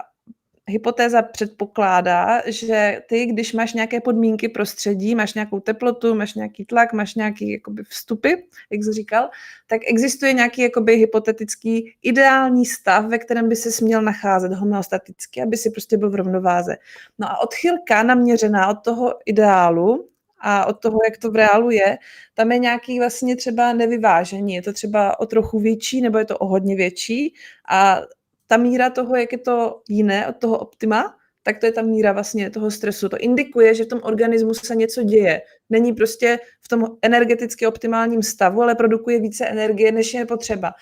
hypotéza 0.69 1.23
předpokládá, 1.23 2.43
že 2.47 3.03
ty, 3.09 3.27
když 3.27 3.53
máš 3.53 3.73
nějaké 3.73 4.01
podmínky 4.01 4.49
prostředí, 4.49 5.15
máš 5.15 5.35
nějakou 5.35 5.61
teplotu, 5.61 6.15
máš 6.15 6.35
nějaký 6.35 6.65
tlak, 6.65 6.93
máš 6.93 7.15
nějaký 7.15 7.53
jakoby, 7.53 7.83
vstupy, 7.83 8.29
jak 8.71 8.85
jsi 8.85 8.93
říkal, 8.93 9.31
tak 9.67 9.81
existuje 9.87 10.33
nějaký 10.33 10.63
jakoby, 10.63 10.97
hypotetický 10.97 11.95
ideální 12.03 12.67
stav, 12.67 13.05
ve 13.07 13.19
kterém 13.19 13.49
by 13.49 13.57
se 13.57 13.73
směl 13.73 14.03
nacházet 14.03 14.53
homeostaticky, 14.53 15.43
aby 15.43 15.57
si 15.57 15.71
prostě 15.71 15.97
byl 15.97 16.11
v 16.11 16.15
rovnováze. 16.15 16.77
No 17.19 17.31
a 17.31 17.39
odchylka 17.39 18.03
naměřená 18.03 18.69
od 18.69 18.79
toho 18.85 19.15
ideálu 19.25 20.09
a 20.41 20.67
od 20.67 20.81
toho, 20.81 20.99
jak 21.11 21.19
to 21.19 21.31
v 21.31 21.37
reálu 21.37 21.71
je, 21.71 21.99
tam 22.35 22.53
je 22.53 22.59
nějaký 22.59 22.99
vlastně 22.99 23.37
třeba 23.37 23.73
nevyvážení. 23.73 24.55
Je 24.55 24.63
to 24.63 24.73
třeba 24.73 25.21
o 25.21 25.27
trochu 25.27 25.59
větší, 25.59 26.01
nebo 26.01 26.19
je 26.19 26.25
to 26.25 26.39
o 26.39 26.47
hodně 26.47 26.77
větší 26.77 27.35
a 27.71 28.01
ta 28.47 28.57
míra 28.57 28.91
toho, 28.91 29.17
jak 29.17 29.33
je 29.33 29.39
to 29.39 29.83
jiné 29.89 30.29
od 30.29 30.37
toho 30.37 30.59
optima, 30.59 31.17
tak 31.43 31.59
to 31.59 31.67
je 31.67 31.73
ta 31.73 31.83
míra 31.83 32.13
vlastně 32.13 32.51
toho 32.51 32.71
stresu. 32.71 33.09
To 33.09 33.19
indikuje, 33.19 33.75
že 33.75 33.85
v 33.85 33.89
tom 33.89 34.01
organismu 34.03 34.55
se 34.55 34.77
něco 34.77 35.03
děje. 35.03 35.43
Není 35.71 35.93
prostě 35.93 36.39
v 36.61 36.69
tom 36.69 36.87
energeticky 37.03 37.67
optimálním 37.67 38.23
stavu, 38.23 38.63
ale 38.63 38.75
produkuje 38.75 39.21
více 39.21 39.47
energie, 39.47 39.93
než 39.93 40.15
je 40.15 40.27
potřeba. 40.27 40.73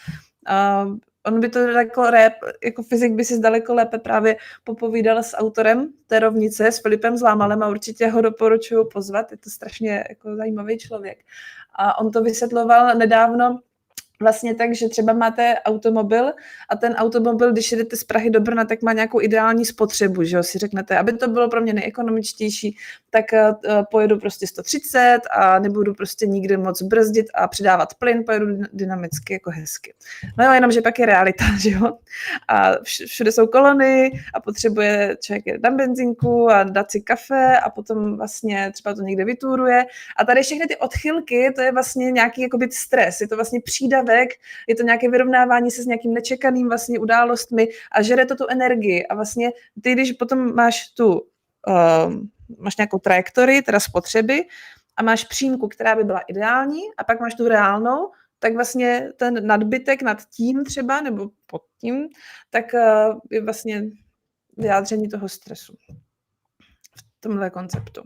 Uh, 0.84 0.96
on 1.26 1.40
by 1.40 1.48
to 1.48 1.66
daleko 1.66 2.10
rép, 2.10 2.32
jako 2.64 2.82
fyzik 2.82 3.12
by 3.12 3.24
si 3.24 3.40
daleko 3.40 3.74
lépe 3.74 3.98
právě 3.98 4.36
popovídal 4.64 5.22
s 5.22 5.36
autorem 5.36 5.92
té 6.06 6.18
rovnice, 6.18 6.66
s 6.66 6.82
Filipem 6.82 7.16
Zlámalem 7.16 7.62
a 7.62 7.68
určitě 7.68 8.08
ho 8.08 8.20
doporučuju 8.20 8.88
pozvat, 8.88 9.30
je 9.30 9.36
to 9.36 9.50
strašně 9.50 10.04
jako 10.08 10.36
zajímavý 10.36 10.78
člověk. 10.78 11.18
A 11.74 12.00
on 12.00 12.10
to 12.10 12.22
vysvětloval 12.22 12.94
nedávno 12.94 13.60
vlastně 14.20 14.54
tak, 14.54 14.74
že 14.74 14.88
třeba 14.88 15.12
máte 15.12 15.54
automobil 15.64 16.32
a 16.68 16.76
ten 16.76 16.92
automobil, 16.92 17.52
když 17.52 17.72
jedete 17.72 17.96
z 17.96 18.04
Prahy 18.04 18.30
do 18.30 18.40
Brna, 18.40 18.64
tak 18.64 18.82
má 18.82 18.92
nějakou 18.92 19.20
ideální 19.20 19.64
spotřebu, 19.64 20.24
že 20.24 20.36
jo, 20.36 20.42
si 20.42 20.58
řeknete, 20.58 20.98
aby 20.98 21.12
to 21.12 21.28
bylo 21.28 21.50
pro 21.50 21.60
mě 21.60 21.72
nejekonomičtější, 21.72 22.76
tak 23.10 23.24
uh, 23.32 23.82
pojedu 23.90 24.18
prostě 24.18 24.46
130 24.46 25.20
a 25.30 25.58
nebudu 25.58 25.94
prostě 25.94 26.26
nikdy 26.26 26.56
moc 26.56 26.82
brzdit 26.82 27.26
a 27.34 27.48
přidávat 27.48 27.94
plyn, 27.94 28.24
pojedu 28.24 28.46
dynamicky 28.72 29.32
jako 29.32 29.50
hezky. 29.50 29.94
No 30.38 30.44
jo, 30.44 30.52
jenom, 30.52 30.70
že 30.70 30.82
pak 30.82 30.98
je 30.98 31.06
realita, 31.06 31.44
že 31.60 31.70
jo. 31.70 31.98
A 32.48 32.72
všude 32.84 33.32
jsou 33.32 33.46
kolony 33.46 34.12
a 34.34 34.40
potřebuje 34.40 35.16
člověk 35.20 35.44
dát 35.58 35.74
benzínku 35.74 36.50
a 36.50 36.64
dát 36.64 36.90
si 36.90 37.00
kafe 37.00 37.58
a 37.58 37.70
potom 37.70 38.16
vlastně 38.16 38.70
třeba 38.72 38.94
to 38.94 39.02
někde 39.02 39.24
vytůruje. 39.24 39.84
A 40.16 40.24
tady 40.24 40.42
všechny 40.42 40.66
ty 40.66 40.76
odchylky, 40.76 41.52
to 41.54 41.60
je 41.60 41.72
vlastně 41.72 42.10
nějaký 42.10 42.42
jakoby 42.42 42.68
stres, 42.70 43.20
je 43.20 43.28
to 43.28 43.36
vlastně 43.36 43.60
přídavé 43.60 44.03
výsledek, 44.04 44.30
je 44.68 44.74
to 44.74 44.82
nějaké 44.82 45.10
vyrovnávání 45.10 45.70
se 45.70 45.82
s 45.82 45.86
nějakým 45.86 46.14
nečekaným 46.14 46.68
vlastně 46.68 46.98
událostmi 46.98 47.68
a 47.92 48.02
žere 48.02 48.26
to 48.26 48.36
tu 48.36 48.46
energii. 48.48 49.06
A 49.06 49.14
vlastně 49.14 49.50
ty, 49.82 49.92
když 49.92 50.12
potom 50.12 50.54
máš 50.54 50.88
tu, 50.88 51.20
uh, 51.66 52.12
máš 52.58 52.76
nějakou 52.76 52.98
trajektorii, 52.98 53.62
teda 53.62 53.80
spotřeby, 53.80 54.44
a 54.96 55.02
máš 55.02 55.24
přímku, 55.24 55.68
která 55.68 55.96
by 55.96 56.04
byla 56.04 56.20
ideální, 56.20 56.80
a 56.98 57.04
pak 57.04 57.20
máš 57.20 57.34
tu 57.34 57.48
reálnou, 57.48 58.10
tak 58.38 58.54
vlastně 58.54 59.08
ten 59.16 59.46
nadbytek 59.46 60.02
nad 60.02 60.18
tím 60.36 60.64
třeba, 60.64 61.00
nebo 61.00 61.30
pod 61.46 61.62
tím, 61.80 62.08
tak 62.50 62.64
uh, 62.74 63.18
je 63.30 63.42
vlastně 63.42 63.82
vyjádření 64.56 65.08
toho 65.08 65.28
stresu 65.28 65.74
v 66.96 67.20
tomhle 67.20 67.50
konceptu. 67.50 68.02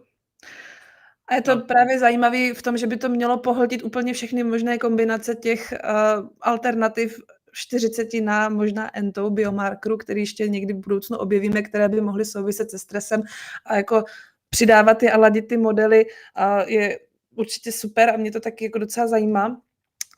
A 1.29 1.35
je 1.35 1.43
to 1.43 1.55
no. 1.55 1.61
právě 1.61 1.99
zajímavé 1.99 2.55
v 2.55 2.63
tom, 2.63 2.77
že 2.77 2.87
by 2.87 2.97
to 2.97 3.09
mělo 3.09 3.39
pohltit 3.39 3.83
úplně 3.83 4.13
všechny 4.13 4.45
možné 4.45 4.79
kombinace 4.79 5.35
těch 5.35 5.75
uh, 5.85 6.29
alternativ 6.41 7.21
40 7.53 8.09
na 8.23 8.49
možná 8.49 8.97
entou 8.97 9.31
biomarkeru, 9.31 9.97
který 9.97 10.21
ještě 10.21 10.49
někdy 10.49 10.75
v 10.75 10.79
budoucnu 10.79 11.17
objevíme, 11.17 11.63
které 11.63 11.89
by 11.89 12.01
mohly 12.01 12.25
souviset 12.25 12.71
se 12.71 12.79
stresem 12.79 13.23
a 13.67 13.77
jako 13.77 14.05
přidávat 14.51 14.95
ty 14.95 15.11
a 15.11 15.19
ladit 15.19 15.49
ty 15.49 15.57
modely 15.57 16.07
uh, 16.07 16.69
je 16.69 16.99
určitě 17.37 17.73
super 17.73 18.11
a 18.11 18.17
mě 18.17 18.33
to 18.33 18.41
taky 18.41 18.65
jako 18.65 18.79
docela 18.79 19.07
zajímá 19.07 19.61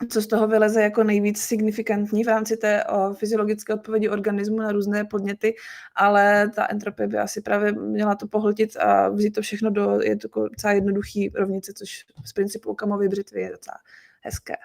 co 0.09 0.21
z 0.21 0.27
toho 0.27 0.47
vyleze 0.47 0.81
jako 0.81 1.03
nejvíc 1.03 1.41
signifikantní 1.41 2.23
v 2.23 2.27
rámci 2.27 2.57
té 2.57 2.83
o, 2.83 3.13
fyziologické 3.13 3.73
odpovědi 3.73 4.09
organismu 4.09 4.57
na 4.57 4.71
různé 4.71 5.05
podněty, 5.05 5.55
ale 5.95 6.49
ta 6.55 6.67
entropie 6.69 7.07
by 7.07 7.17
asi 7.17 7.41
právě 7.41 7.71
měla 7.71 8.15
to 8.15 8.27
pohltit 8.27 8.77
a 8.77 9.09
vzít 9.09 9.31
to 9.31 9.41
všechno 9.41 9.69
do 9.69 10.01
je 10.01 10.17
to 10.17 10.49
docela 10.49 10.73
jednoduchý 10.73 11.29
rovnice, 11.29 11.73
což 11.73 12.05
z 12.25 12.33
principu 12.33 12.69
okamovy 12.69 13.07
břitvy 13.07 13.41
je 13.41 13.51
docela 13.51 13.77
hezké. 14.21 14.55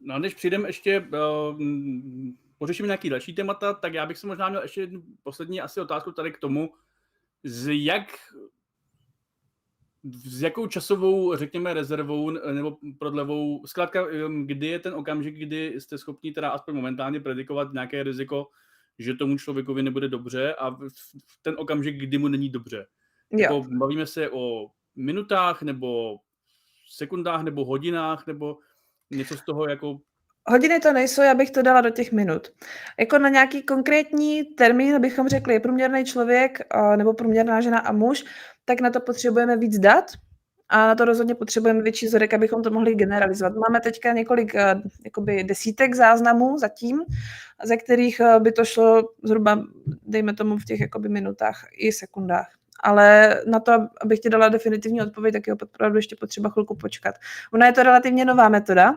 No 0.00 0.14
a 0.14 0.18
než 0.18 0.34
přijdeme 0.34 0.68
ještě, 0.68 1.00
uh, 1.00 1.60
pořešíme 2.58 2.86
nějaký 2.86 3.10
další 3.10 3.34
témata, 3.34 3.72
tak 3.72 3.94
já 3.94 4.06
bych 4.06 4.18
se 4.18 4.26
možná 4.26 4.48
měl 4.48 4.62
ještě 4.62 4.80
jednu 4.80 5.02
poslední 5.22 5.60
asi 5.60 5.80
otázku 5.80 6.12
tady 6.12 6.32
k 6.32 6.38
tomu, 6.38 6.70
z 7.44 7.84
jak 7.84 8.06
s 10.12 10.42
jakou 10.42 10.66
časovou, 10.66 11.36
řekněme, 11.36 11.74
rezervou 11.74 12.30
nebo 12.30 12.76
prodlevou, 12.98 13.66
zkrátka, 13.66 14.06
kdy 14.44 14.66
je 14.66 14.78
ten 14.78 14.94
okamžik, 14.94 15.34
kdy 15.34 15.74
jste 15.78 15.98
schopni 15.98 16.32
teda 16.32 16.50
aspoň 16.50 16.74
momentálně 16.74 17.20
predikovat 17.20 17.72
nějaké 17.72 18.02
riziko, 18.02 18.46
že 18.98 19.14
tomu 19.14 19.38
člověkovi 19.38 19.82
nebude 19.82 20.08
dobře 20.08 20.54
a 20.54 20.70
v 20.70 21.42
ten 21.42 21.54
okamžik, 21.58 21.96
kdy 21.96 22.18
mu 22.18 22.28
není 22.28 22.48
dobře. 22.48 22.86
Jo. 23.30 23.38
Jako 23.38 23.66
bavíme 23.70 24.06
se 24.06 24.30
o 24.30 24.66
minutách 24.96 25.62
nebo 25.62 26.16
sekundách 26.90 27.42
nebo 27.42 27.64
hodinách 27.64 28.26
nebo 28.26 28.58
něco 29.10 29.36
z 29.36 29.44
toho 29.44 29.68
jako 29.68 30.00
Hodiny 30.48 30.80
to 30.80 30.92
nejsou, 30.92 31.22
já 31.22 31.34
bych 31.34 31.50
to 31.50 31.62
dala 31.62 31.80
do 31.80 31.90
těch 31.90 32.12
minut. 32.12 32.48
Jako 33.00 33.18
na 33.18 33.28
nějaký 33.28 33.62
konkrétní 33.62 34.44
termín 34.44 35.00
bychom 35.00 35.28
řekli 35.28 35.60
průměrný 35.60 36.04
člověk 36.04 36.58
nebo 36.96 37.14
průměrná 37.14 37.60
žena 37.60 37.78
a 37.78 37.92
muž, 37.92 38.24
tak 38.66 38.80
na 38.80 38.90
to 38.90 39.00
potřebujeme 39.00 39.56
víc 39.56 39.78
dat 39.78 40.04
a 40.68 40.86
na 40.86 40.94
to 40.94 41.04
rozhodně 41.04 41.34
potřebujeme 41.34 41.82
větší 41.82 42.06
vzorek, 42.06 42.34
abychom 42.34 42.62
to 42.62 42.70
mohli 42.70 42.94
generalizovat. 42.94 43.52
Máme 43.54 43.80
teďka 43.80 44.12
několik 44.12 44.54
eh, 44.54 44.82
jakoby 45.04 45.44
desítek 45.44 45.94
záznamů 45.94 46.58
zatím, 46.58 47.02
ze 47.64 47.76
kterých 47.76 48.20
eh, 48.20 48.40
by 48.40 48.52
to 48.52 48.64
šlo 48.64 49.02
zhruba, 49.22 49.62
dejme 50.06 50.34
tomu, 50.34 50.58
v 50.58 50.64
těch 50.64 50.80
jakoby 50.80 51.08
minutách 51.08 51.66
i 51.78 51.92
sekundách. 51.92 52.48
Ale 52.80 53.36
na 53.46 53.60
to, 53.60 53.72
abych 54.00 54.20
ti 54.20 54.28
dala 54.28 54.48
definitivní 54.48 55.02
odpověď, 55.02 55.32
tak 55.32 55.46
je 55.46 55.52
opravdu 55.52 55.96
ještě 55.96 56.16
potřeba 56.16 56.50
chvilku 56.50 56.74
počkat. 56.74 57.14
Ona 57.52 57.66
je 57.66 57.72
to 57.72 57.82
relativně 57.82 58.24
nová 58.24 58.48
metoda, 58.48 58.94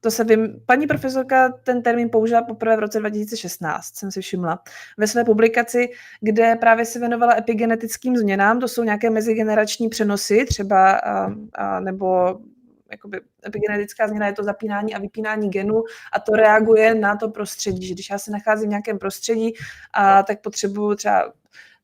to 0.00 0.10
se 0.10 0.24
vím, 0.24 0.62
paní 0.66 0.86
profesorka 0.86 1.48
ten 1.48 1.82
termín 1.82 2.10
použila 2.10 2.42
poprvé 2.42 2.76
v 2.76 2.80
roce 2.80 2.98
2016, 2.98 3.96
jsem 3.96 4.10
si 4.10 4.20
všimla, 4.20 4.62
ve 4.96 5.06
své 5.06 5.24
publikaci, 5.24 5.88
kde 6.20 6.56
právě 6.56 6.84
se 6.84 6.98
věnovala 6.98 7.36
epigenetickým 7.38 8.16
změnám, 8.16 8.60
to 8.60 8.68
jsou 8.68 8.82
nějaké 8.82 9.10
mezigenerační 9.10 9.88
přenosy 9.88 10.44
třeba, 10.44 10.92
a, 10.92 11.32
a, 11.54 11.80
nebo 11.80 12.38
jakoby 12.90 13.20
epigenetická 13.46 14.08
změna 14.08 14.26
je 14.26 14.32
to 14.32 14.44
zapínání 14.44 14.94
a 14.94 14.98
vypínání 14.98 15.50
genů 15.50 15.84
a 16.12 16.20
to 16.20 16.32
reaguje 16.32 16.94
na 16.94 17.16
to 17.16 17.28
prostředí, 17.28 17.86
že 17.86 17.94
když 17.94 18.10
já 18.10 18.18
se 18.18 18.30
nacházím 18.30 18.66
v 18.66 18.70
nějakém 18.70 18.98
prostředí, 18.98 19.52
a 19.92 20.22
tak 20.22 20.40
potřebuju 20.40 20.94
třeba 20.94 21.32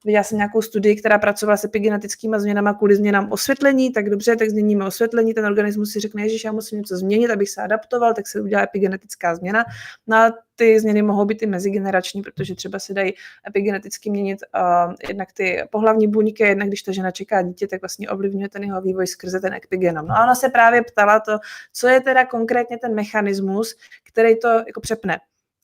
viděla 0.05 0.25
jsem 0.25 0.39
nějakou 0.39 0.63
studii, 0.63 0.97
která 0.97 1.19
pracovala 1.19 1.57
s 1.57 1.65
epigenetickými 1.65 2.41
změnami 2.41 2.71
kvůli 2.79 2.97
změnám 2.97 3.33
osvětlení, 3.33 3.93
tak 3.93 4.11
dobře, 4.11 4.37
tak 4.37 4.51
změníme 4.51 4.87
osvětlení, 4.87 5.35
ten 5.35 5.47
organismus 5.47 5.93
si 5.93 6.01
řekne, 6.01 6.29
že 6.29 6.39
já 6.45 6.53
musím 6.53 6.79
něco 6.79 6.97
změnit, 6.97 7.31
abych 7.31 7.51
se 7.51 7.63
adaptoval, 7.63 8.15
tak 8.15 8.29
se 8.29 8.41
udělá 8.41 8.63
epigenetická 8.63 9.35
změna. 9.35 9.65
No 10.07 10.17
a 10.17 10.33
ty 10.57 10.81
změny 10.81 11.03
mohou 11.03 11.25
být 11.25 11.43
i 11.43 11.47
mezigenerační, 11.47 12.23
protože 12.23 12.55
třeba 12.55 12.79
se 12.79 12.95
dají 12.95 13.15
epigeneticky 13.49 14.11
měnit 14.11 14.39
uh, 14.55 14.95
jednak 15.09 15.33
ty 15.33 15.63
pohlavní 15.71 16.09
buňky, 16.09 16.43
jednak 16.43 16.69
když 16.69 16.83
ta 16.83 16.93
žena 16.93 17.11
čeká 17.11 17.43
dítě, 17.43 17.67
tak 17.67 17.83
vlastně 17.83 18.09
ovlivňuje 18.09 18.49
ten 18.49 18.63
jeho 18.63 18.81
vývoj 18.81 19.07
skrze 19.07 19.41
ten 19.41 19.55
epigenom. 19.55 20.07
No 20.07 20.15
a 20.15 20.23
ona 20.25 20.35
se 20.35 20.49
právě 20.49 20.83
ptala 20.83 21.21
to, 21.21 21.39
co 21.73 21.89
je 21.89 22.01
teda 22.01 22.27
konkrétně 22.27 22.79
ten 22.79 22.95
mechanismus, 22.95 23.77
který 24.05 24.39
to 24.39 24.49
jako 24.49 24.81
přepne. 24.81 25.19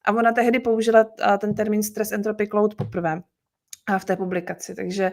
A 0.05 0.13
ona 0.13 0.33
tehdy 0.33 0.59
použila 0.59 1.05
ten 1.39 1.55
termín 1.55 1.83
stress 1.83 2.13
entropy 2.13 2.49
cloud 2.49 2.75
poprvé 2.75 3.23
v 3.99 4.05
té 4.05 4.17
publikaci. 4.17 4.75
Takže 4.75 5.13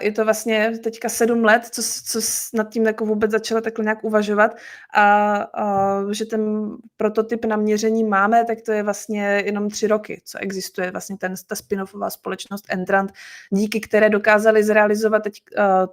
je 0.00 0.12
to 0.12 0.24
vlastně 0.24 0.78
teďka 0.78 1.08
sedm 1.08 1.44
let, 1.44 1.66
co, 1.70 1.82
co 2.04 2.20
nad 2.54 2.70
tím 2.70 2.86
jako 2.86 3.06
vůbec 3.06 3.30
začala 3.30 3.60
takhle 3.60 3.84
nějak 3.84 4.04
uvažovat 4.04 4.56
a, 4.94 5.34
a 5.36 6.04
že 6.12 6.24
ten 6.24 6.70
prototyp 6.96 7.44
na 7.44 7.56
měření 7.56 8.04
máme, 8.04 8.44
tak 8.44 8.60
to 8.60 8.72
je 8.72 8.82
vlastně 8.82 9.42
jenom 9.44 9.70
tři 9.70 9.86
roky, 9.86 10.22
co 10.24 10.38
existuje 10.38 10.90
vlastně 10.90 11.16
ten, 11.16 11.34
ta 11.46 11.54
spin-offová 11.54 12.10
společnost 12.10 12.64
Entrant, 12.68 13.12
díky 13.50 13.80
které 13.80 14.10
dokázali 14.10 14.64
zrealizovat 14.64 15.22
teď 15.22 15.42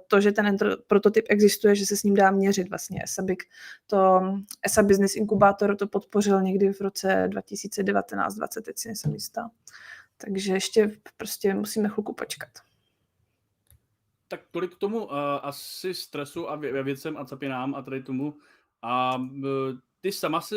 to, 0.06 0.20
že 0.20 0.32
ten 0.32 0.56
prototyp 0.86 1.24
existuje, 1.28 1.74
že 1.74 1.86
se 1.86 1.96
s 1.96 2.02
ním 2.02 2.14
dá 2.14 2.30
měřit 2.30 2.68
vlastně 2.68 3.02
ESABIC. 3.04 3.38
To 3.86 4.22
ESA 4.62 4.82
Business 4.82 5.16
Incubator 5.16 5.76
to 5.76 5.86
podpořil 5.86 6.42
někdy 6.42 6.72
v 6.72 6.80
roce 6.80 7.28
2019-2020, 7.32 8.62
teď 8.62 8.78
si 8.78 8.88
nejsem 8.88 9.12
jistá. 9.12 9.50
Takže 10.20 10.52
ještě 10.52 11.00
prostě 11.16 11.54
musíme 11.54 11.88
chvilku 11.88 12.14
počkat. 12.14 12.48
Tak 14.28 14.40
tolik 14.50 14.74
k 14.74 14.78
tomu 14.78 15.04
uh, 15.04 15.12
asi 15.42 15.94
stresu 15.94 16.50
a 16.50 16.58
vě- 16.58 16.82
věcem 16.82 17.16
a 17.16 17.24
capinám 17.24 17.74
a 17.74 17.82
tady 17.82 18.02
tomu. 18.02 18.38
A 18.82 19.16
uh, 19.16 19.44
ty 20.00 20.12
sama 20.12 20.40
se, 20.40 20.56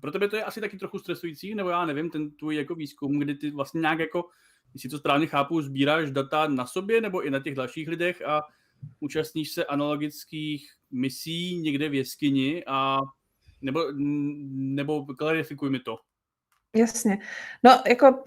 pro 0.00 0.12
tebe 0.12 0.28
to 0.28 0.36
je 0.36 0.44
asi 0.44 0.60
taky 0.60 0.78
trochu 0.78 0.98
stresující, 0.98 1.54
nebo 1.54 1.68
já 1.68 1.84
nevím, 1.84 2.10
ten 2.10 2.30
tvůj 2.30 2.56
jako 2.56 2.74
výzkum, 2.74 3.18
kdy 3.18 3.34
ty 3.34 3.50
vlastně 3.50 3.80
nějak 3.80 3.98
jako, 3.98 4.28
jestli 4.74 4.88
to 4.88 4.98
správně 4.98 5.26
chápu, 5.26 5.62
sbíráš 5.62 6.10
data 6.10 6.48
na 6.48 6.66
sobě 6.66 7.00
nebo 7.00 7.22
i 7.22 7.30
na 7.30 7.40
těch 7.40 7.54
dalších 7.54 7.88
lidech 7.88 8.22
a 8.22 8.42
účastníš 9.00 9.52
se 9.52 9.64
analogických 9.64 10.72
misí 10.90 11.58
někde 11.58 11.88
v 11.88 11.94
jeskyni 11.94 12.64
a 12.66 12.98
nebo, 13.62 13.84
nebo 14.50 15.06
klarifikuj 15.06 15.70
mi 15.70 15.80
to. 15.80 15.98
Jasně. 16.76 17.18
No, 17.62 17.82
jako 17.88 18.24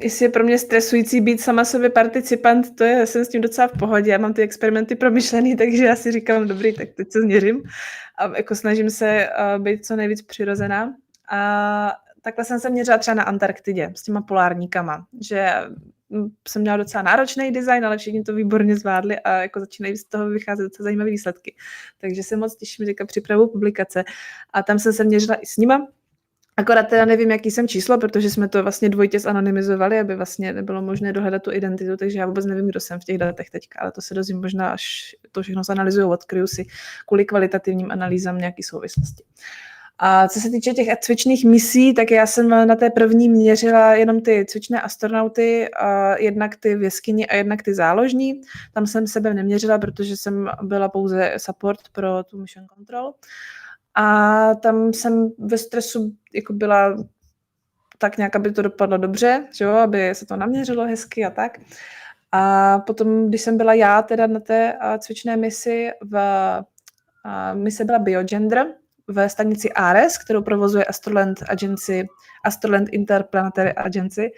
jestli 0.00 0.24
je 0.24 0.28
pro 0.28 0.44
mě 0.44 0.58
stresující 0.58 1.20
být 1.20 1.40
sama 1.40 1.64
sobě 1.64 1.90
participant, 1.90 2.76
to 2.76 2.84
je, 2.84 3.06
jsem 3.06 3.24
s 3.24 3.28
tím 3.28 3.40
docela 3.40 3.68
v 3.68 3.78
pohodě, 3.78 4.10
já 4.10 4.18
mám 4.18 4.34
ty 4.34 4.42
experimenty 4.42 4.94
promyšlený, 4.94 5.56
takže 5.62 5.84
já 5.84 5.96
si 5.96 6.12
říkám, 6.12 6.48
dobrý, 6.48 6.72
tak 6.74 6.88
teď 6.94 7.12
se 7.12 7.20
změřím 7.20 7.62
a 8.18 8.36
jako 8.36 8.54
snažím 8.54 8.90
se 8.90 9.28
uh, 9.56 9.62
být 9.62 9.86
co 9.86 9.96
nejvíc 9.96 10.22
přirozená. 10.22 10.94
A 11.30 11.92
takhle 12.22 12.44
jsem 12.44 12.60
se 12.60 12.70
měřila 12.70 12.98
třeba 12.98 13.14
na 13.14 13.22
Antarktidě 13.22 13.92
s 13.96 14.02
těma 14.02 14.20
polárníkama, 14.20 15.06
že 15.20 15.52
hm, 16.10 16.28
jsem 16.48 16.62
měla 16.62 16.76
docela 16.76 17.02
náročný 17.02 17.50
design, 17.50 17.86
ale 17.86 17.98
všichni 17.98 18.22
to 18.22 18.34
výborně 18.34 18.76
zvládli 18.76 19.18
a 19.18 19.32
jako 19.32 19.60
začínají 19.60 19.96
z 19.96 20.04
toho 20.04 20.28
vycházet 20.28 20.62
docela 20.62 20.84
zajímavé 20.84 21.10
výsledky. 21.10 21.54
Takže 21.98 22.22
se 22.22 22.36
moc 22.36 22.56
těším 22.56 22.86
teďka 22.86 23.06
připravu 23.06 23.48
publikace. 23.48 24.04
A 24.52 24.62
tam 24.62 24.78
jsem 24.78 24.92
se 24.92 25.04
měřila 25.04 25.34
i 25.34 25.46
s 25.46 25.56
nima, 25.56 25.86
Akorát 26.58 26.82
teda 26.82 27.04
nevím, 27.04 27.30
jaký 27.30 27.50
jsem 27.50 27.68
číslo, 27.68 27.98
protože 27.98 28.30
jsme 28.30 28.48
to 28.48 28.62
vlastně 28.62 28.88
dvojitě 28.88 29.20
zanonymizovali, 29.20 30.00
aby 30.00 30.16
vlastně 30.16 30.52
nebylo 30.52 30.82
možné 30.82 31.12
dohledat 31.12 31.42
tu 31.42 31.52
identitu, 31.52 31.96
takže 31.96 32.18
já 32.18 32.26
vůbec 32.26 32.46
nevím, 32.46 32.68
kdo 32.68 32.80
jsem 32.80 33.00
v 33.00 33.04
těch 33.04 33.18
datech 33.18 33.50
teďka, 33.50 33.80
ale 33.80 33.92
to 33.92 34.00
se 34.02 34.14
dozvím 34.14 34.40
možná, 34.40 34.70
až 34.70 35.14
to 35.32 35.42
všechno 35.42 35.64
zanalizuju, 35.64 36.10
odkryju 36.10 36.46
si 36.46 36.66
kvůli 37.06 37.24
kvalitativním 37.24 37.90
analýzám 37.90 38.38
nějaké 38.38 38.62
souvislosti. 38.62 39.22
A 39.98 40.28
co 40.28 40.40
se 40.40 40.50
týče 40.50 40.72
těch 40.72 40.98
cvičných 41.00 41.44
misí, 41.44 41.94
tak 41.94 42.10
já 42.10 42.26
jsem 42.26 42.48
na 42.48 42.74
té 42.76 42.90
první 42.90 43.28
měřila 43.28 43.94
jenom 43.94 44.20
ty 44.20 44.44
cvičné 44.48 44.80
astronauty, 44.80 45.68
jednak 46.18 46.56
ty 46.56 46.76
v 46.76 46.82
jeskyni 46.82 47.26
a 47.26 47.34
jednak 47.34 47.62
ty 47.62 47.74
záložní. 47.74 48.40
Tam 48.74 48.86
jsem 48.86 49.06
sebe 49.06 49.34
neměřila, 49.34 49.78
protože 49.78 50.16
jsem 50.16 50.50
byla 50.62 50.88
pouze 50.88 51.34
support 51.36 51.80
pro 51.92 52.24
tu 52.24 52.38
mission 52.38 52.66
control. 52.76 53.12
A 53.96 54.54
tam 54.54 54.92
jsem 54.92 55.30
ve 55.38 55.58
stresu 55.58 56.12
jako 56.34 56.52
byla 56.52 56.96
tak 57.98 58.16
nějak, 58.16 58.36
aby 58.36 58.52
to 58.52 58.62
dopadlo 58.62 58.96
dobře, 58.96 59.46
že 59.52 59.64
jo, 59.64 59.70
aby 59.70 60.14
se 60.14 60.26
to 60.26 60.36
naměřilo 60.36 60.86
hezky 60.86 61.24
a 61.24 61.30
tak. 61.30 61.58
A 62.32 62.78
potom, 62.78 63.28
když 63.28 63.40
jsem 63.40 63.56
byla 63.56 63.74
já 63.74 64.02
teda 64.02 64.26
na 64.26 64.40
té 64.40 64.78
cvičné 64.98 65.36
misi, 65.36 65.90
v, 66.04 66.18
mise 67.54 67.84
byla 67.84 67.98
Biogender 67.98 68.66
ve 69.08 69.28
stanici 69.28 69.72
Ares, 69.72 70.18
kterou 70.18 70.42
provozuje 70.42 70.84
Astroland 70.84 71.42
Agency, 71.48 72.06
Astroland 72.44 72.88
Interplanetary 72.92 73.72
Agency, 73.72 74.30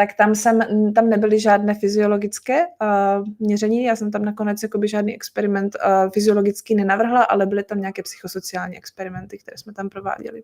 tak 0.00 0.14
tam, 0.14 0.34
jsem, 0.34 0.60
tam 0.94 1.08
nebyly 1.08 1.40
žádné 1.40 1.74
fyziologické 1.74 2.66
uh, 2.66 3.26
měření. 3.38 3.84
Já 3.84 3.96
jsem 3.96 4.10
tam 4.10 4.24
nakonec 4.24 4.62
jakoby 4.62 4.88
žádný 4.88 5.14
experiment 5.14 5.76
uh, 5.76 6.10
fyziologický 6.10 6.74
nenavrhla, 6.74 7.22
ale 7.22 7.46
byly 7.46 7.62
tam 7.62 7.80
nějaké 7.80 8.02
psychosociální 8.02 8.76
experimenty, 8.76 9.38
které 9.38 9.58
jsme 9.58 9.72
tam 9.72 9.88
prováděli. 9.88 10.42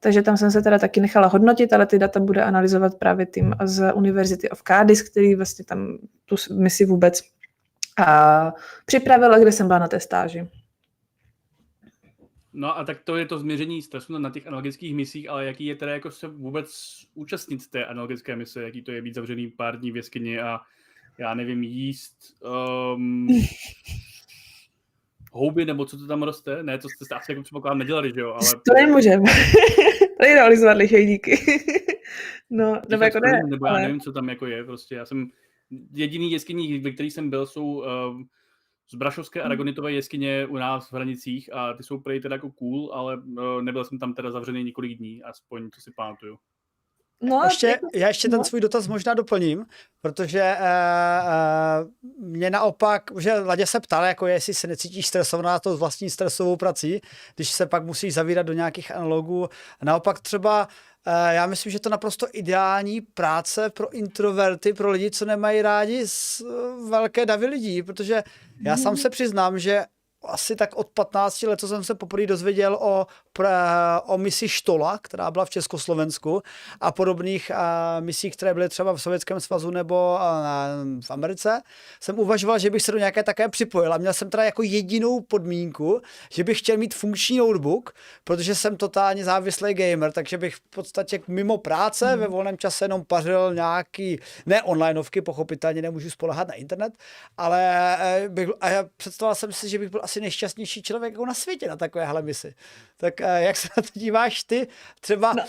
Takže 0.00 0.22
tam 0.22 0.36
jsem 0.36 0.50
se 0.50 0.62
teda 0.62 0.78
taky 0.78 1.00
nechala 1.00 1.26
hodnotit, 1.26 1.72
ale 1.72 1.86
ty 1.86 1.98
data 1.98 2.20
bude 2.20 2.42
analyzovat 2.42 2.94
právě 2.94 3.26
tým 3.26 3.54
z 3.64 3.92
University 3.92 4.50
of 4.50 4.62
Cardiff, 4.62 5.10
který 5.10 5.34
vlastně 5.34 5.64
tam 5.64 5.98
tu 6.24 6.36
misi 6.54 6.84
vůbec 6.84 7.20
uh, 8.00 8.50
připravila, 8.86 9.38
kde 9.38 9.52
jsem 9.52 9.66
byla 9.66 9.78
na 9.78 9.88
té 9.88 10.00
stáži. 10.00 10.48
No 12.58 12.78
a 12.78 12.84
tak 12.84 13.00
to 13.04 13.16
je 13.16 13.26
to 13.26 13.38
změření 13.38 13.82
stresu 13.82 14.18
na 14.18 14.30
těch 14.30 14.46
analogických 14.46 14.94
misích, 14.94 15.30
ale 15.30 15.46
jaký 15.46 15.66
je 15.66 15.76
teda 15.76 15.92
jako 15.92 16.10
se 16.10 16.28
vůbec 16.28 16.96
účastnit 17.14 17.70
té 17.70 17.84
analogické 17.84 18.36
mise, 18.36 18.62
jaký 18.62 18.82
to 18.82 18.92
je 18.92 19.02
být 19.02 19.14
zavřený 19.14 19.50
pár 19.50 19.78
dní 19.78 19.92
v 19.92 19.96
jeskyni 19.96 20.40
a 20.40 20.60
já 21.18 21.34
nevím, 21.34 21.62
jíst 21.62 22.16
um, 22.94 23.28
houby 25.32 25.64
nebo 25.64 25.84
co 25.84 25.98
to 25.98 26.06
tam 26.06 26.22
roste? 26.22 26.62
Ne, 26.62 26.78
to 26.78 26.88
jste 26.88 27.14
asi 27.14 27.32
jako 27.32 27.42
předpokládám 27.42 27.78
nedělali, 27.78 28.12
že 28.14 28.20
jo? 28.20 28.30
Ale... 28.32 28.50
To 28.66 28.74
nemůžeme. 28.74 29.30
realizovat 30.20 30.76
lichejníky. 30.76 31.38
no, 32.50 32.80
nebo 32.88 33.04
jako 33.04 33.18
ne. 33.20 33.40
Nebo 33.50 33.66
já 33.66 33.72
ale... 33.72 33.82
nevím, 33.82 34.00
co 34.00 34.12
tam 34.12 34.28
jako 34.28 34.46
je, 34.46 34.64
prostě 34.64 34.94
já 34.94 35.06
jsem 35.06 35.30
jediný 35.92 36.32
jeskyní, 36.32 36.78
ve 36.78 36.90
kterých 36.90 37.12
jsem 37.12 37.30
byl, 37.30 37.46
jsou 37.46 37.82
um, 38.10 38.28
z 38.90 38.94
Brašovské 38.94 39.42
aragonitové 39.42 39.92
jeskyně 39.92 40.46
u 40.46 40.56
nás 40.56 40.90
v 40.90 40.92
Hranicích 40.92 41.52
a 41.52 41.72
ty 41.72 41.82
jsou 41.82 42.00
prej 42.00 42.20
teda 42.20 42.34
jako 42.34 42.50
cool, 42.50 42.90
ale 42.94 43.16
uh, 43.16 43.62
nebyl 43.62 43.84
jsem 43.84 43.98
tam 43.98 44.14
teda 44.14 44.30
zavřený 44.30 44.64
několik 44.64 44.98
dní, 44.98 45.22
aspoň 45.22 45.70
to 45.70 45.80
si 45.80 45.90
pamatuju. 45.96 46.38
No, 47.20 47.40
ještě, 47.44 47.80
já 47.94 48.08
ještě 48.08 48.28
ten 48.28 48.38
no. 48.38 48.44
svůj 48.44 48.60
dotaz 48.60 48.88
možná 48.88 49.14
doplním, 49.14 49.66
protože 50.00 50.56
uh, 50.60 50.66
uh, 52.24 52.28
mě 52.28 52.50
naopak, 52.50 53.10
že 53.18 53.38
Ladě 53.38 53.66
se 53.66 53.80
ptal, 53.80 54.04
jako 54.04 54.26
jestli 54.26 54.54
se 54.54 54.66
necítíš 54.66 55.06
stresovaná 55.06 55.58
to 55.58 55.76
vlastní 55.76 56.10
stresovou 56.10 56.56
prací, 56.56 57.00
když 57.36 57.50
se 57.50 57.66
pak 57.66 57.84
musíš 57.84 58.14
zavírat 58.14 58.46
do 58.46 58.52
nějakých 58.52 58.90
analogů. 58.90 59.48
Naopak 59.82 60.20
třeba 60.20 60.68
Eh, 61.10 61.34
já 61.34 61.46
myslím, 61.46 61.72
že 61.72 61.80
to 61.80 61.88
naprosto 61.88 62.26
ideální 62.32 63.00
práce 63.00 63.70
pro 63.70 63.90
introverty, 63.90 64.72
pro 64.72 64.90
lidi, 64.90 65.10
co 65.10 65.24
nemají 65.24 65.62
rádi 65.62 66.08
z 66.08 66.40
eh, 66.40 66.44
velké 66.90 67.26
davy 67.26 67.46
lidí, 67.46 67.82
protože 67.82 68.22
já 68.62 68.76
sám 68.76 68.96
se 68.96 69.10
přiznám, 69.10 69.58
že 69.58 69.84
asi 70.24 70.56
tak 70.56 70.76
od 70.76 70.88
15 70.88 71.42
let, 71.42 71.60
co 71.60 71.68
jsem 71.68 71.84
se 71.84 71.94
poprvé 71.94 72.26
dozvěděl 72.26 72.78
o, 72.80 73.06
o 74.06 74.18
misi 74.18 74.48
Štola, 74.48 74.98
která 75.02 75.30
byla 75.30 75.44
v 75.44 75.50
Československu 75.50 76.42
a 76.80 76.92
podobných 76.92 77.50
a, 77.50 78.00
misích, 78.00 78.36
které 78.36 78.54
byly 78.54 78.68
třeba 78.68 78.92
v 78.92 79.02
Sovětském 79.02 79.40
svazu 79.40 79.70
nebo 79.70 80.20
a, 80.20 80.66
v 81.00 81.10
Americe, 81.10 81.62
jsem 82.00 82.18
uvažoval, 82.18 82.58
že 82.58 82.70
bych 82.70 82.82
se 82.82 82.92
do 82.92 82.98
nějaké 82.98 83.22
také 83.22 83.48
připojil. 83.48 83.92
A 83.92 83.98
měl 83.98 84.12
jsem 84.12 84.30
teda 84.30 84.44
jako 84.44 84.62
jedinou 84.62 85.20
podmínku, 85.20 86.00
že 86.32 86.44
bych 86.44 86.58
chtěl 86.58 86.76
mít 86.76 86.94
funkční 86.94 87.38
notebook, 87.38 87.94
protože 88.24 88.54
jsem 88.54 88.76
totálně 88.76 89.24
závislý 89.24 89.74
gamer, 89.74 90.12
takže 90.12 90.38
bych 90.38 90.54
v 90.54 90.60
podstatě 90.60 91.20
mimo 91.28 91.58
práce 91.58 92.06
hmm. 92.06 92.20
ve 92.20 92.26
volném 92.28 92.58
čase 92.58 92.84
jenom 92.84 93.04
pařil 93.04 93.54
nějaký, 93.54 94.20
ne 94.46 94.62
onlineovky, 94.62 95.20
pochopitelně 95.20 95.82
nemůžu 95.82 96.10
spolehat 96.10 96.48
na 96.48 96.54
internet, 96.54 96.92
ale 97.36 97.60
eh, 98.00 98.28
bych, 98.28 98.48
a 98.60 98.70
já 98.70 98.84
představoval 98.96 99.34
jsem 99.34 99.52
si, 99.52 99.68
že 99.68 99.78
bych 99.78 99.90
byl 99.90 100.00
asi 100.02 100.20
nejšťastnější 100.20 100.82
člověk 100.82 101.12
jako 101.12 101.26
na 101.26 101.34
světě 101.34 101.68
na 101.68 101.76
takovéhle 101.76 102.22
misi. 102.22 102.54
Tak 102.96 103.20
eh, 103.20 103.27
jak 103.36 103.56
se 103.56 103.68
na 103.76 103.82
to 103.82 103.88
díváš 103.92 104.44
ty? 104.44 104.68
Třeba 105.00 105.32
no. 105.32 105.42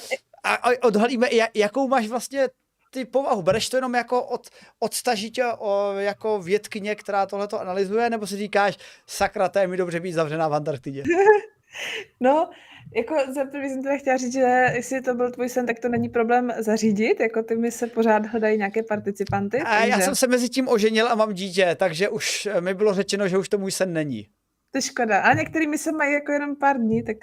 a, 0.44 0.70
odhalíme, 0.82 1.30
jakou 1.54 1.88
máš 1.88 2.08
vlastně 2.08 2.48
ty 2.92 3.06
povahu? 3.06 3.42
Bereš 3.42 3.70
to 3.70 3.78
jenom 3.78 3.96
jako 3.96 4.24
od, 4.24 4.48
odstažit 4.80 5.34
o, 5.58 5.94
jako 5.98 6.40
vědkyně, 6.40 6.96
která 6.96 7.26
tohleto 7.26 7.62
analyzuje, 7.62 8.10
nebo 8.10 8.28
si 8.28 8.38
říkáš, 8.38 8.78
sakra, 9.08 9.50
to 9.50 9.60
je 9.60 9.68
mi 9.68 9.78
dobře 9.78 10.00
být 10.00 10.14
zavřená 10.14 10.48
v 10.48 10.54
Antarktidě? 10.54 11.04
No, 12.20 12.50
jako 12.96 13.16
za 13.34 13.46
první 13.46 13.70
jsem 13.70 13.84
teda 13.84 13.98
chtěla 13.98 14.18
říct, 14.18 14.34
že 14.34 14.66
jestli 14.74 15.02
to 15.02 15.14
byl 15.14 15.32
tvůj 15.32 15.50
sen, 15.50 15.66
tak 15.66 15.80
to 15.80 15.90
není 15.90 16.10
problém 16.10 16.54
zařídit, 16.58 17.20
jako 17.20 17.44
ty 17.44 17.56
mi 17.56 17.72
se 17.72 17.88
pořád 17.88 18.26
hledají 18.26 18.58
nějaké 18.58 18.84
participanty. 18.84 19.60
A 19.60 19.78
takže... 19.80 19.90
já 19.90 20.00
jsem 20.00 20.16
se 20.16 20.28
mezi 20.28 20.50
tím 20.50 20.68
oženil 20.68 21.08
a 21.08 21.16
mám 21.16 21.34
dítě, 21.34 21.76
takže 21.80 22.10
už 22.10 22.48
mi 22.60 22.74
bylo 22.74 22.94
řečeno, 22.94 23.28
že 23.28 23.38
už 23.38 23.50
to 23.50 23.58
můj 23.58 23.72
sen 23.72 23.94
není. 23.94 24.28
To 24.72 24.78
je 24.78 24.82
škoda. 24.82 25.22
A 25.22 25.34
některými 25.34 25.78
se 25.78 25.92
mají 25.92 26.14
jako 26.14 26.32
jenom 26.32 26.56
pár 26.56 26.78
dní, 26.78 27.04
tak... 27.04 27.18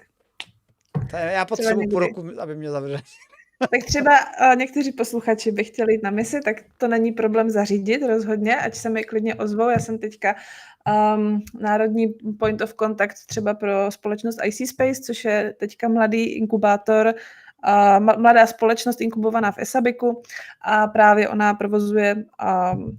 To 1.10 1.16
je, 1.16 1.32
já 1.32 1.44
potřebuji 1.44 1.88
půl 1.88 2.00
roku, 2.00 2.24
aby 2.40 2.56
mě 2.56 2.70
zavřeli. 2.70 3.02
Tak 3.70 3.84
třeba 3.86 4.12
uh, 4.18 4.56
někteří 4.56 4.92
posluchači 4.92 5.50
by 5.50 5.64
chtěli 5.64 5.92
jít 5.92 6.02
na 6.02 6.10
misi, 6.10 6.40
tak 6.44 6.56
to 6.78 6.88
není 6.88 7.12
problém 7.12 7.50
zařídit 7.50 8.06
rozhodně, 8.06 8.56
ať 8.56 8.74
se 8.74 8.90
mi 8.90 9.04
klidně 9.04 9.34
ozvou. 9.34 9.68
Já 9.68 9.78
jsem 9.78 9.98
teďka 9.98 10.34
um, 11.16 11.42
národní 11.60 12.14
point 12.38 12.60
of 12.60 12.74
contact 12.74 13.26
třeba 13.26 13.54
pro 13.54 13.90
společnost 13.90 14.38
IC 14.44 14.70
Space, 14.70 15.00
což 15.00 15.24
je 15.24 15.54
teďka 15.58 15.88
mladý 15.88 16.24
inkubátor, 16.24 17.14
uh, 17.68 18.00
mladá 18.00 18.46
společnost 18.46 19.00
inkubovaná 19.00 19.52
v 19.52 19.58
Esabiku 19.58 20.22
a 20.60 20.86
právě 20.86 21.28
ona 21.28 21.54
provozuje 21.54 22.14
um, 22.14 22.98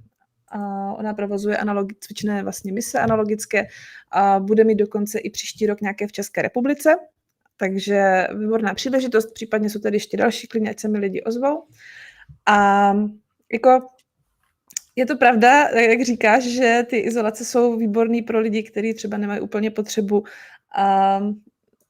a 0.49 0.93
ona 0.93 1.13
provozuje 1.13 1.57
analogi- 1.57 1.95
cvičné 1.99 2.43
vlastně 2.43 2.71
mise 2.71 2.99
analogické 2.99 3.67
a 4.11 4.39
bude 4.39 4.63
mít 4.63 4.75
dokonce 4.75 5.19
i 5.19 5.29
příští 5.29 5.67
rok 5.67 5.81
nějaké 5.81 6.07
v 6.07 6.11
České 6.11 6.41
republice, 6.41 6.95
takže 7.57 8.27
výborná 8.39 8.73
příležitost, 8.73 9.33
případně 9.33 9.69
jsou 9.69 9.79
tady 9.79 9.95
ještě 9.95 10.17
další 10.17 10.47
klidně, 10.47 10.69
ať 10.69 10.79
se 10.79 10.87
mi 10.87 10.99
lidi 10.99 11.23
ozvou. 11.23 11.63
A 12.45 12.93
jako 13.53 13.87
je 14.95 15.05
to 15.05 15.17
pravda, 15.17 15.69
jak 15.69 16.01
říkáš, 16.01 16.43
že 16.43 16.85
ty 16.89 16.97
izolace 16.97 17.45
jsou 17.45 17.77
výborný 17.77 18.21
pro 18.21 18.39
lidi, 18.39 18.63
kteří 18.63 18.93
třeba 18.93 19.17
nemají 19.17 19.41
úplně 19.41 19.71
potřebu 19.71 20.19
um, 20.19 21.43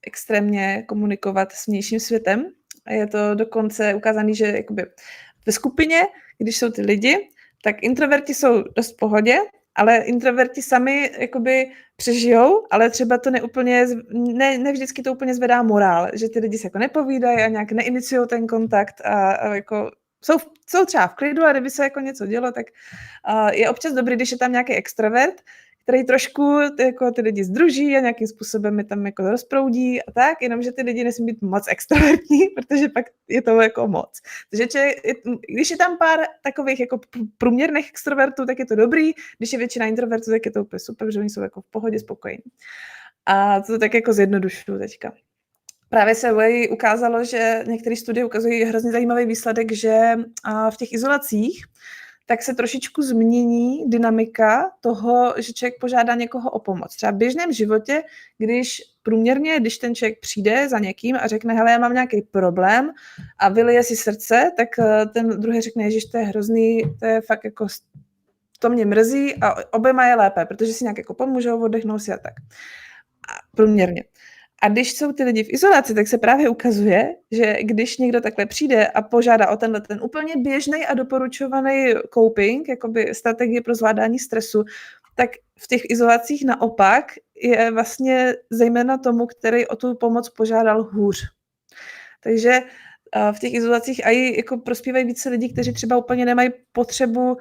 extrémně 0.07 0.83
komunikovat 0.87 1.51
s 1.51 1.67
vnějším 1.67 1.99
světem. 1.99 2.45
Je 2.89 3.07
to 3.07 3.35
dokonce 3.35 3.93
ukázané, 3.93 4.33
že 4.33 4.45
jakoby 4.45 4.85
ve 5.45 5.51
skupině, 5.51 6.01
když 6.37 6.57
jsou 6.57 6.69
ty 6.69 6.81
lidi, 6.81 7.29
tak 7.63 7.83
introverti 7.83 8.33
jsou 8.33 8.63
dost 8.75 8.93
v 8.93 8.97
pohodě, 8.97 9.37
ale 9.77 9.97
introverti 9.97 10.61
sami 10.61 11.11
jakoby 11.17 11.71
přežijou, 11.95 12.67
ale 12.71 12.89
třeba 12.89 13.17
to 13.17 13.31
neúplně, 13.31 13.87
ne, 14.13 14.57
ne 14.57 14.71
vždycky 14.71 15.01
to 15.01 15.13
úplně 15.13 15.35
zvedá 15.35 15.63
morál, 15.63 16.07
že 16.13 16.29
ty 16.29 16.39
lidi 16.39 16.57
se 16.57 16.67
jako 16.67 16.77
nepovídají 16.77 17.37
a 17.37 17.47
nějak 17.47 17.71
neiniciují 17.71 18.27
ten 18.27 18.47
kontakt 18.47 19.01
a, 19.05 19.31
a 19.31 19.55
jako 19.55 19.91
jsou, 20.21 20.37
jsou 20.69 20.85
třeba 20.85 21.07
v 21.07 21.15
klidu 21.15 21.43
a 21.43 21.51
kdyby 21.51 21.69
se 21.69 21.83
jako 21.83 21.99
něco 21.99 22.25
dělo, 22.25 22.51
tak 22.51 22.65
uh, 23.29 23.47
je 23.47 23.69
občas 23.69 23.93
dobrý, 23.93 24.15
když 24.15 24.31
je 24.31 24.37
tam 24.37 24.51
nějaký 24.51 24.73
extrovert, 24.73 25.41
který 25.87 26.03
trošku 26.03 26.59
jako 26.79 27.11
ty 27.11 27.21
lidi 27.21 27.43
združí 27.43 27.97
a 27.97 27.99
nějakým 27.99 28.27
způsobem 28.27 28.77
je 28.77 28.83
tam 28.83 29.05
jako 29.05 29.29
rozproudí 29.29 30.03
a 30.03 30.11
tak, 30.11 30.41
jenomže 30.41 30.71
ty 30.71 30.81
lidi 30.81 31.03
nesmí 31.03 31.25
být 31.25 31.41
moc 31.41 31.65
extrovertní, 31.67 32.39
protože 32.55 32.89
pak 32.89 33.05
je 33.27 33.41
to 33.41 33.61
jako 33.61 33.87
moc. 33.87 34.21
Takže 34.49 34.67
če, 34.67 34.91
když 35.53 35.71
je 35.71 35.77
tam 35.77 35.97
pár 35.97 36.19
takových 36.43 36.79
jako 36.79 36.99
průměrných 37.37 37.89
extrovertů, 37.89 38.45
tak 38.45 38.59
je 38.59 38.65
to 38.65 38.75
dobrý, 38.75 39.11
když 39.37 39.53
je 39.53 39.59
většina 39.59 39.85
introvertů, 39.85 40.31
tak 40.31 40.45
je 40.45 40.51
to 40.51 40.61
úplně 40.61 40.79
super, 40.79 41.11
že 41.11 41.19
oni 41.19 41.29
jsou 41.29 41.41
jako 41.41 41.61
v 41.61 41.69
pohodě 41.69 41.99
spokojení. 41.99 42.43
A 43.25 43.61
to 43.61 43.77
tak 43.77 43.93
jako 43.93 44.13
zjednodušuju 44.13 44.79
teďka. 44.79 45.13
Právě 45.89 46.15
se 46.15 46.33
ukázalo, 46.71 47.23
že 47.23 47.63
některé 47.67 47.95
studie 47.95 48.25
ukazují 48.25 48.63
hrozně 48.63 48.91
zajímavý 48.91 49.25
výsledek, 49.25 49.71
že 49.71 50.15
v 50.69 50.77
těch 50.77 50.93
izolacích 50.93 51.65
tak 52.29 52.43
se 52.43 52.53
trošičku 52.53 53.01
změní 53.01 53.89
dynamika 53.89 54.71
toho, 54.81 55.33
že 55.37 55.53
člověk 55.53 55.79
požádá 55.79 56.15
někoho 56.15 56.49
o 56.49 56.59
pomoc. 56.59 56.95
Třeba 56.95 57.11
v 57.11 57.15
běžném 57.15 57.51
životě, 57.51 58.03
když 58.37 58.81
průměrně, 59.03 59.59
když 59.59 59.77
ten 59.77 59.95
člověk 59.95 60.19
přijde 60.19 60.69
za 60.69 60.79
někým 60.79 61.15
a 61.15 61.27
řekne, 61.27 61.53
hele, 61.53 61.71
já 61.71 61.79
mám 61.79 61.93
nějaký 61.93 62.21
problém 62.21 62.91
a 63.39 63.49
vylije 63.49 63.83
si 63.83 63.95
srdce, 63.95 64.51
tak 64.57 64.79
eh, 64.79 65.05
ten 65.05 65.29
druhý 65.29 65.61
řekne, 65.61 65.91
že 65.91 65.99
to 66.11 66.17
je 66.17 66.23
hrozný, 66.23 66.81
to 66.99 67.05
je 67.05 67.21
fakt 67.21 67.43
jako, 67.43 67.67
to 68.59 68.69
mě 68.69 68.85
mrzí 68.85 69.35
a 69.41 69.73
oběma 69.73 70.07
je 70.07 70.15
lépe, 70.15 70.45
protože 70.45 70.73
si 70.73 70.83
nějak 70.83 70.97
jako 70.97 71.13
pomůžou, 71.13 71.63
oddechnou 71.63 71.99
si 71.99 72.11
a 72.13 72.17
tak. 72.17 72.33
A 73.29 73.33
průměrně. 73.55 74.03
A 74.61 74.69
když 74.69 74.93
jsou 74.93 75.11
ty 75.11 75.23
lidi 75.23 75.43
v 75.43 75.53
izolaci, 75.53 75.93
tak 75.93 76.07
se 76.07 76.17
právě 76.17 76.49
ukazuje, 76.49 77.15
že 77.31 77.57
když 77.61 77.97
někdo 77.97 78.21
takhle 78.21 78.45
přijde 78.45 78.87
a 78.87 79.01
požádá 79.01 79.49
o 79.49 79.57
tenhle 79.57 79.81
ten 79.81 79.99
úplně 80.03 80.33
běžný 80.37 80.85
a 80.85 80.93
doporučovaný 80.93 81.93
coping, 82.13 82.69
jakoby 82.69 83.13
strategie 83.15 83.61
pro 83.61 83.75
zvládání 83.75 84.19
stresu, 84.19 84.63
tak 85.15 85.29
v 85.59 85.67
těch 85.67 85.81
izolacích 85.89 86.45
naopak 86.45 87.05
je 87.41 87.71
vlastně 87.71 88.35
zejména 88.49 88.97
tomu, 88.97 89.25
který 89.25 89.67
o 89.67 89.75
tu 89.75 89.95
pomoc 89.95 90.29
požádal 90.29 90.83
hůř. 90.83 91.23
Takže 92.23 92.59
v 93.31 93.39
těch 93.39 93.53
izolacích 93.53 94.01
i 94.05 94.37
jako 94.37 94.57
prospívají 94.57 95.05
více 95.05 95.29
lidí, 95.29 95.53
kteří 95.53 95.73
třeba 95.73 95.97
úplně 95.97 96.25
nemají 96.25 96.49
potřebu 96.71 97.37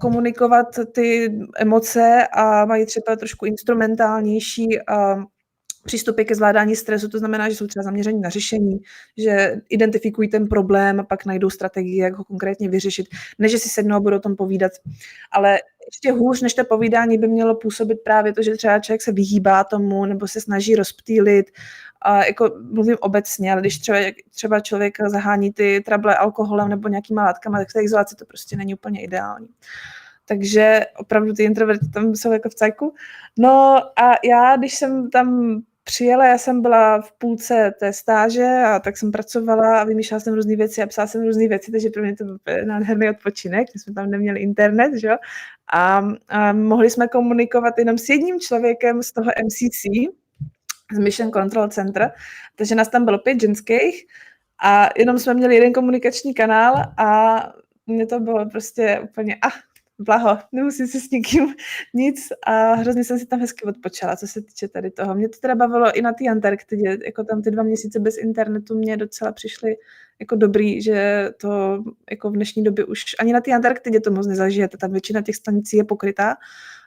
komunikovat 0.00 0.66
ty 0.92 1.38
emoce 1.56 2.26
a 2.32 2.64
mají 2.64 2.86
třeba 2.86 3.16
trošku 3.16 3.46
instrumentálnější 3.46 4.78
přístupy 5.90 6.22
ke 6.22 6.34
zvládání 6.34 6.76
stresu, 6.76 7.08
to 7.08 7.18
znamená, 7.18 7.48
že 7.48 7.56
jsou 7.56 7.66
třeba 7.66 7.82
zaměření 7.82 8.20
na 8.20 8.28
řešení, 8.28 8.80
že 9.18 9.56
identifikují 9.68 10.28
ten 10.28 10.46
problém 10.46 11.00
a 11.00 11.02
pak 11.02 11.26
najdou 11.26 11.50
strategii, 11.50 11.96
jak 11.96 12.14
ho 12.14 12.24
konkrétně 12.24 12.68
vyřešit, 12.68 13.06
než 13.38 13.52
že 13.52 13.58
si 13.58 13.68
sednou 13.68 13.96
a 13.96 14.00
budou 14.00 14.16
o 14.16 14.20
tom 14.20 14.36
povídat. 14.36 14.72
Ale 15.32 15.58
ještě 15.86 16.12
hůř 16.12 16.42
než 16.42 16.54
to 16.54 16.64
povídání 16.64 17.18
by 17.18 17.28
mělo 17.28 17.54
působit 17.54 17.94
právě 18.04 18.32
to, 18.32 18.42
že 18.42 18.56
třeba 18.56 18.78
člověk 18.78 19.02
se 19.02 19.12
vyhýbá 19.12 19.64
tomu 19.64 20.06
nebo 20.06 20.28
se 20.28 20.40
snaží 20.40 20.74
rozptýlit. 20.74 21.50
A 22.02 22.24
jako 22.24 22.50
mluvím 22.72 22.96
obecně, 23.00 23.52
ale 23.52 23.60
když 23.60 23.78
třeba, 23.78 23.98
třeba 24.30 24.60
člověk 24.60 24.96
zahání 25.06 25.52
ty 25.52 25.82
trable 25.86 26.16
alkoholem 26.16 26.68
nebo 26.68 26.88
nějakýma 26.88 27.24
látkama, 27.24 27.58
tak 27.58 27.68
v 27.68 27.72
té 27.72 27.82
izolaci 27.82 28.16
to 28.16 28.24
prostě 28.24 28.56
není 28.56 28.74
úplně 28.74 29.02
ideální. 29.02 29.48
Takže 30.24 30.80
opravdu 30.98 31.32
ty 31.32 31.44
introverti 31.44 31.88
tam 31.88 32.14
jsou 32.14 32.32
jako 32.32 32.48
v 32.48 32.54
cajku. 32.54 32.94
No 33.38 33.76
a 33.96 34.12
já, 34.24 34.56
když 34.56 34.74
jsem 34.74 35.10
tam 35.10 35.60
přijela, 35.90 36.26
já 36.26 36.38
jsem 36.38 36.62
byla 36.62 37.00
v 37.00 37.12
půlce 37.12 37.74
té 37.80 37.92
stáže 37.92 38.46
a 38.66 38.78
tak 38.78 38.96
jsem 38.96 39.12
pracovala 39.12 39.80
a 39.80 39.84
vymýšlela 39.84 40.20
jsem 40.20 40.34
různé 40.34 40.56
věci 40.56 40.82
a 40.82 40.86
psala 40.86 41.06
jsem 41.06 41.22
různé 41.22 41.48
věci, 41.48 41.72
takže 41.72 41.90
pro 41.90 42.02
mě 42.02 42.16
to 42.16 42.24
byl 42.24 42.64
nádherný 42.64 43.10
odpočinek, 43.10 43.68
my 43.74 43.80
jsme 43.80 43.94
tam 43.94 44.10
neměli 44.10 44.40
internet, 44.40 44.94
že? 44.94 45.10
A, 45.72 46.08
a 46.28 46.52
mohli 46.52 46.90
jsme 46.90 47.08
komunikovat 47.08 47.74
jenom 47.78 47.98
s 47.98 48.08
jedním 48.08 48.40
člověkem 48.40 49.02
z 49.02 49.12
toho 49.12 49.30
MCC, 49.44 49.82
z 50.92 50.98
Mission 50.98 51.30
Control 51.30 51.68
Center, 51.68 52.10
takže 52.56 52.74
nás 52.74 52.88
tam 52.88 53.04
bylo 53.04 53.18
pět 53.18 53.40
ženských 53.40 54.06
a 54.62 54.88
jenom 54.96 55.18
jsme 55.18 55.34
měli 55.34 55.54
jeden 55.54 55.72
komunikační 55.72 56.34
kanál 56.34 56.74
a 56.98 57.36
mě 57.86 58.06
to 58.06 58.20
bylo 58.20 58.50
prostě 58.50 59.00
úplně, 59.02 59.38
ah, 59.42 59.69
blaho, 60.00 60.38
nemusím 60.52 60.86
si 60.86 61.00
s 61.00 61.10
nikým 61.10 61.54
nic 61.94 62.28
a 62.46 62.74
hrozně 62.74 63.04
jsem 63.04 63.18
si 63.18 63.26
tam 63.26 63.40
hezky 63.40 63.64
odpočala, 63.64 64.16
co 64.16 64.26
se 64.26 64.42
týče 64.42 64.68
tady 64.68 64.90
toho. 64.90 65.14
Mě 65.14 65.28
to 65.28 65.38
teda 65.38 65.54
bavilo 65.54 65.96
i 65.96 66.02
na 66.02 66.12
té 66.12 66.28
Antarktidě, 66.28 66.98
jako 67.04 67.24
tam 67.24 67.42
ty 67.42 67.50
dva 67.50 67.62
měsíce 67.62 68.00
bez 68.00 68.18
internetu 68.18 68.78
mě 68.78 68.96
docela 68.96 69.32
přišly 69.32 69.76
jako 70.20 70.36
dobrý, 70.36 70.82
že 70.82 71.30
to 71.40 71.82
jako 72.10 72.30
v 72.30 72.32
dnešní 72.32 72.64
době 72.64 72.84
už 72.84 73.04
ani 73.18 73.32
na 73.32 73.40
té 73.40 73.52
Antarktidě 73.52 74.00
to 74.00 74.10
moc 74.10 74.26
nezažijete, 74.26 74.76
tam 74.76 74.92
většina 74.92 75.22
těch 75.22 75.36
stanicí 75.36 75.76
je 75.76 75.84
pokrytá 75.84 76.36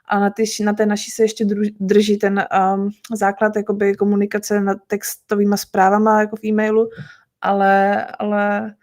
a 0.08 0.20
na, 0.20 0.30
ty, 0.30 0.44
na 0.64 0.72
té 0.72 0.86
naší 0.86 1.10
se 1.10 1.22
ještě 1.22 1.44
drží 1.80 2.18
ten 2.18 2.44
um, 2.74 2.90
základ 3.14 3.56
jakoby 3.56 3.94
komunikace 3.94 4.60
nad 4.60 4.78
textovými 4.86 5.58
zprávama 5.58 6.20
jako 6.20 6.36
v 6.36 6.44
e-mailu, 6.44 6.90
ale, 7.40 8.06
ale 8.06 8.74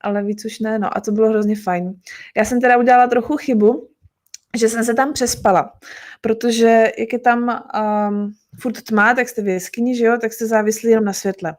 ale 0.00 0.22
víc 0.22 0.44
už 0.44 0.58
ne, 0.58 0.78
no 0.78 0.96
a 0.96 1.00
to 1.00 1.12
bylo 1.12 1.28
hrozně 1.28 1.56
fajn. 1.56 1.94
Já 2.36 2.44
jsem 2.44 2.60
teda 2.60 2.76
udělala 2.76 3.06
trochu 3.06 3.36
chybu, 3.36 3.88
že 4.56 4.68
jsem 4.68 4.84
se 4.84 4.94
tam 4.94 5.12
přespala, 5.12 5.72
protože 6.20 6.92
jak 6.98 7.12
je 7.12 7.18
tam 7.18 7.64
um, 8.08 8.32
furt 8.60 8.82
tma, 8.82 9.14
tak 9.14 9.28
jste 9.28 9.42
v 9.42 9.48
jeskyni, 9.48 9.96
že 9.96 10.04
jo, 10.04 10.18
tak 10.20 10.32
jste 10.32 10.46
závislí 10.46 10.90
jenom 10.90 11.04
na 11.04 11.12
světle. 11.12 11.56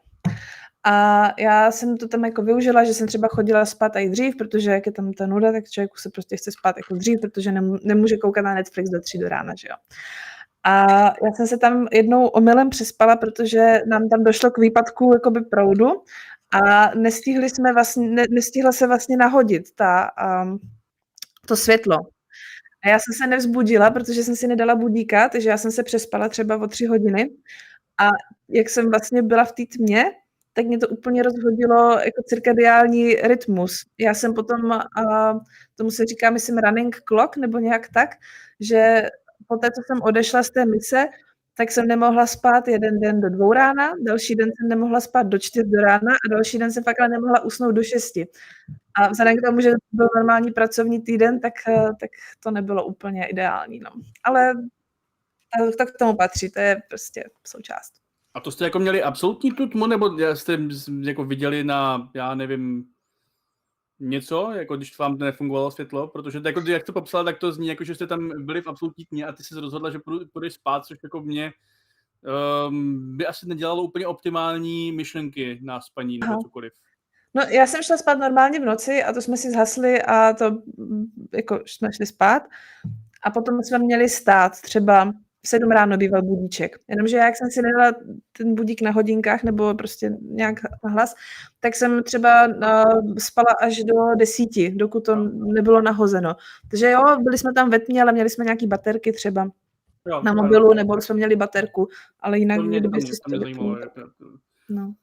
A 0.85 1.27
já 1.39 1.71
jsem 1.71 1.97
to 1.97 2.07
tam 2.07 2.25
jako 2.25 2.41
využila, 2.41 2.83
že 2.83 2.93
jsem 2.93 3.07
třeba 3.07 3.27
chodila 3.27 3.65
spát 3.65 3.95
i 3.95 4.09
dřív, 4.09 4.35
protože 4.37 4.71
jak 4.71 4.85
je 4.85 4.91
tam 4.91 5.13
ta 5.13 5.25
nuda, 5.25 5.51
tak 5.51 5.69
člověku 5.69 5.97
se 5.97 6.09
prostě 6.09 6.37
chce 6.37 6.51
spát 6.51 6.77
jako 6.77 6.95
dřív, 6.95 7.19
protože 7.21 7.51
nemůže 7.83 8.17
koukat 8.17 8.43
na 8.43 8.53
Netflix 8.53 8.89
do 8.89 9.01
tří 9.01 9.17
do 9.17 9.29
rána, 9.29 9.53
že 9.55 9.67
jo. 9.67 9.75
A 10.63 11.03
já 11.25 11.31
jsem 11.35 11.47
se 11.47 11.57
tam 11.57 11.87
jednou 11.91 12.27
omylem 12.27 12.69
přespala, 12.69 13.15
protože 13.15 13.81
nám 13.87 14.09
tam 14.09 14.23
došlo 14.23 14.51
k 14.51 14.57
výpadku 14.57 15.11
jakoby 15.13 15.41
proudu 15.41 15.89
a 16.51 16.95
nestihli 16.95 17.49
jsme 17.49 17.73
vlastně, 17.73 18.09
ne, 18.09 18.23
nestihla 18.29 18.71
se 18.71 18.87
vlastně 18.87 19.17
nahodit 19.17 19.75
ta, 19.75 20.11
um, 20.43 20.59
to 21.47 21.55
světlo. 21.55 21.97
A 22.83 22.89
já 22.89 22.99
jsem 22.99 23.13
se 23.13 23.27
nevzbudila, 23.27 23.91
protože 23.91 24.23
jsem 24.23 24.35
si 24.35 24.47
nedala 24.47 24.75
budíka, 24.75 25.29
takže 25.29 25.49
já 25.49 25.57
jsem 25.57 25.71
se 25.71 25.83
přespala 25.83 26.29
třeba 26.29 26.57
o 26.57 26.67
tři 26.67 26.85
hodiny. 26.85 27.29
A 27.99 28.09
jak 28.49 28.69
jsem 28.69 28.89
vlastně 28.89 29.21
byla 29.21 29.45
v 29.45 29.51
té 29.51 29.63
tmě, 29.65 30.05
tak 30.53 30.65
mě 30.65 30.77
to 30.77 30.87
úplně 30.87 31.23
rozhodilo 31.23 31.99
jako 31.99 32.23
cirkadiální 32.25 33.15
rytmus. 33.15 33.85
Já 33.99 34.13
jsem 34.13 34.33
potom, 34.33 34.65
uh, 34.65 35.39
tomu 35.75 35.91
se 35.91 36.05
říká, 36.05 36.29
myslím, 36.29 36.57
running 36.57 36.95
clock, 37.07 37.37
nebo 37.37 37.59
nějak 37.59 37.89
tak, 37.93 38.09
že 38.59 39.03
po 39.47 39.57
té, 39.57 39.67
co 39.67 39.81
jsem 39.85 40.01
odešla 40.01 40.43
z 40.43 40.49
té 40.49 40.65
mise, 40.65 41.07
tak 41.59 41.71
jsem 41.71 41.87
nemohla 41.87 42.27
spát 42.27 42.67
jeden 42.67 42.99
den 42.99 43.21
do 43.21 43.29
dvou 43.29 43.53
rána, 43.53 43.91
další 44.01 44.35
den 44.35 44.51
jsem 44.57 44.67
nemohla 44.67 45.01
spát 45.01 45.23
do 45.23 45.39
čtyř 45.39 45.63
do 45.65 45.81
rána 45.81 46.11
a 46.11 46.29
další 46.29 46.57
den 46.57 46.71
jsem 46.71 46.83
fakt 46.83 46.99
nemohla 47.09 47.43
usnout 47.43 47.75
do 47.75 47.83
šesti. 47.83 48.27
A 48.95 49.09
vzhledem 49.09 49.37
k 49.37 49.41
tomu, 49.45 49.61
že 49.61 49.71
byl 49.91 50.07
normální 50.15 50.51
pracovní 50.51 51.01
týden, 51.01 51.39
tak, 51.39 51.53
eh, 51.67 51.89
tak 51.99 52.09
to 52.43 52.51
nebylo 52.51 52.85
úplně 52.85 53.25
ideální. 53.25 53.79
No. 53.79 53.89
Ale 54.23 54.53
eh, 55.61 55.71
to 55.71 55.85
k 55.85 55.97
tomu 55.99 56.15
patří, 56.15 56.51
to 56.51 56.59
je 56.59 56.81
prostě 56.89 57.23
součást. 57.47 57.93
A 58.33 58.39
to 58.39 58.51
jste 58.51 58.63
jako 58.63 58.79
měli 58.79 59.03
absolutní 59.03 59.51
tu 59.51 59.67
tmu, 59.67 59.87
nebo 59.87 60.35
jste 60.35 60.59
jako 61.01 61.25
viděli 61.25 61.63
na, 61.63 62.09
já 62.13 62.35
nevím, 62.35 62.85
něco, 63.99 64.51
jako 64.51 64.77
když 64.77 64.97
vám 64.97 65.17
nefungovalo 65.17 65.71
světlo, 65.71 66.07
protože 66.07 66.41
jako, 66.45 66.59
jak 66.59 66.83
to 66.83 66.93
popsal, 66.93 67.23
tak 67.23 67.39
to 67.39 67.51
zní 67.51 67.67
jako, 67.67 67.83
že 67.83 67.95
jste 67.95 68.07
tam 68.07 68.45
byli 68.45 68.61
v 68.61 68.67
absolutní 68.67 69.05
tmě 69.05 69.25
a 69.25 69.31
ty 69.31 69.43
jsi 69.43 69.59
rozhodla, 69.59 69.91
že 69.91 69.99
půjdeš 70.33 70.53
spát, 70.53 70.85
což 70.85 70.97
jako 71.03 71.21
mě 71.21 71.51
um, 72.67 73.17
by 73.17 73.25
asi 73.25 73.47
nedělalo 73.47 73.83
úplně 73.83 74.07
optimální 74.07 74.91
myšlenky 74.91 75.59
na 75.61 75.81
spaní 75.81 76.19
nebo 76.19 76.43
cokoliv. 76.43 76.73
No, 77.33 77.41
já 77.41 77.67
jsem 77.67 77.83
šla 77.83 77.97
spát 77.97 78.17
normálně 78.17 78.59
v 78.59 78.65
noci 78.65 79.03
a 79.03 79.13
to 79.13 79.21
jsme 79.21 79.37
si 79.37 79.51
zhasli 79.51 80.01
a 80.01 80.33
to 80.33 80.61
jako 81.33 81.59
jsme 81.65 81.93
šli 81.93 82.05
spát. 82.05 82.43
A 83.23 83.31
potom 83.31 83.63
jsme 83.63 83.79
měli 83.79 84.09
stát 84.09 84.61
třeba 84.61 85.13
v 85.41 85.47
sedm 85.47 85.71
ráno 85.71 85.97
býval 85.97 86.21
budíček. 86.21 86.79
Jenomže 86.87 87.17
jak 87.17 87.37
jsem 87.37 87.51
si 87.51 87.61
nedala 87.61 87.91
ten 88.37 88.55
budík 88.55 88.81
na 88.81 88.91
hodinkách 88.91 89.43
nebo 89.43 89.73
prostě 89.73 90.17
nějak 90.21 90.63
na 90.83 90.89
hlas, 90.89 91.15
tak 91.59 91.75
jsem 91.75 92.03
třeba 92.03 92.47
uh, 92.47 93.15
spala 93.17 93.55
až 93.61 93.83
do 93.83 93.95
desíti, 94.15 94.69
dokud 94.69 95.05
to 95.05 95.15
nebylo 95.33 95.81
nahozeno. 95.81 96.35
Takže 96.69 96.91
jo, 96.91 97.03
byli 97.19 97.37
jsme 97.37 97.53
tam 97.53 97.69
ve 97.69 97.79
tmě, 97.79 98.01
ale 98.01 98.11
měli 98.11 98.29
jsme 98.29 98.45
nějaký 98.45 98.67
baterky 98.67 99.11
třeba 99.11 99.49
jo, 100.07 100.21
na 100.23 100.33
mobilu, 100.33 100.73
nebo 100.73 101.01
jsme 101.01 101.15
měli 101.15 101.35
baterku, 101.35 101.87
ale 102.19 102.39
jinak 102.39 102.57
to 102.57 102.63
mě, 102.63 102.79
kdyby 102.79 103.01
si 103.01 103.11
to 103.29 103.39
zajímalo, 103.39 103.77
No. 104.69 104.93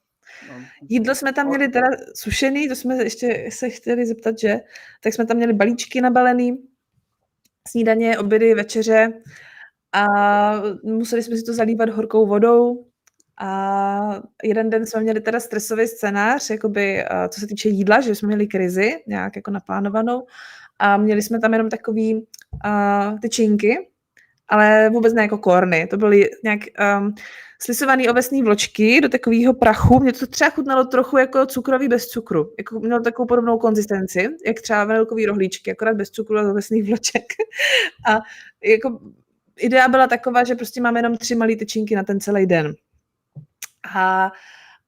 No. 0.49 0.63
Jídlo 0.89 1.15
jsme 1.15 1.33
tam 1.33 1.49
měli 1.49 1.69
teda 1.69 1.87
sušený, 2.15 2.69
to 2.69 2.77
jsme 2.77 2.97
ještě 3.05 3.49
se 3.53 3.71
chtěli 3.71 4.07
zeptat, 4.07 4.39
že? 4.39 4.61
Tak 5.01 5.15
jsme 5.15 5.27
tam 5.27 5.37
měli 5.37 5.53
balíčky 5.53 6.01
nabalený, 6.01 6.59
snídaně, 7.69 8.19
obědy, 8.19 8.55
večeře 8.55 9.13
a 9.97 10.07
museli 10.83 11.23
jsme 11.23 11.37
si 11.37 11.43
to 11.43 11.53
zalívat 11.53 11.89
horkou 11.89 12.27
vodou 12.27 12.87
a 13.41 14.23
jeden 14.45 14.71
den 14.71 14.87
jsme 14.87 15.01
měli 15.01 15.21
teda 15.21 15.41
stresový 15.41 15.87
scénář, 15.87 16.51
jakoby, 16.51 17.05
co 17.29 17.41
se 17.41 17.47
týče 17.47 17.69
jídla, 17.69 18.01
že 18.01 18.15
jsme 18.15 18.27
měli 18.27 18.47
krizi 18.47 19.03
nějak 19.07 19.37
jako 19.37 19.51
naplánovanou 19.51 20.27
a 20.79 20.97
měli 20.97 21.23
jsme 21.23 21.41
tam 21.41 21.53
jenom 21.53 21.69
takový 21.69 22.15
uh, 22.15 23.21
tyčinky, 23.21 23.89
ale 24.49 24.91
vůbec 24.91 25.15
ne 25.15 25.23
jako 25.23 25.39
korny. 25.39 25.87
To 25.87 25.97
byly 25.97 26.31
nějak 26.45 26.61
um, 26.99 27.15
slisované 27.63 28.11
ovesné 28.11 28.43
vločky 28.43 29.01
do 29.01 29.09
takového 29.09 29.55
prachu. 29.55 30.01
Mě 30.01 30.13
to 30.13 30.27
třeba 30.27 30.51
chutnalo 30.51 30.85
trochu 30.85 31.19
jako 31.19 31.47
cukrový 31.47 31.89
bez 31.89 32.07
cukru. 32.07 32.53
Jako 32.59 32.81
mělo 32.81 33.01
takovou 33.01 33.27
podobnou 33.27 33.59
konzistenci, 33.59 34.29
jak 34.47 34.61
třeba 34.61 34.85
vanilkový 34.85 35.27
rohlíčky, 35.27 35.73
akorát 35.73 35.97
bez 35.97 36.11
cukru 36.11 36.39
a 36.39 36.51
ovesných 36.51 36.85
vloček. 36.85 37.25
a 38.09 38.21
jako 38.65 39.01
idea 39.59 39.89
byla 39.89 40.07
taková, 40.07 40.45
že 40.45 40.55
prostě 40.55 40.81
máme 40.81 40.99
jenom 40.99 41.17
tři 41.17 41.35
malé 41.35 41.57
tyčinky 41.57 41.97
na 41.97 42.03
ten 42.03 42.21
celý 42.21 42.47
den. 42.47 42.75
A 43.95 44.33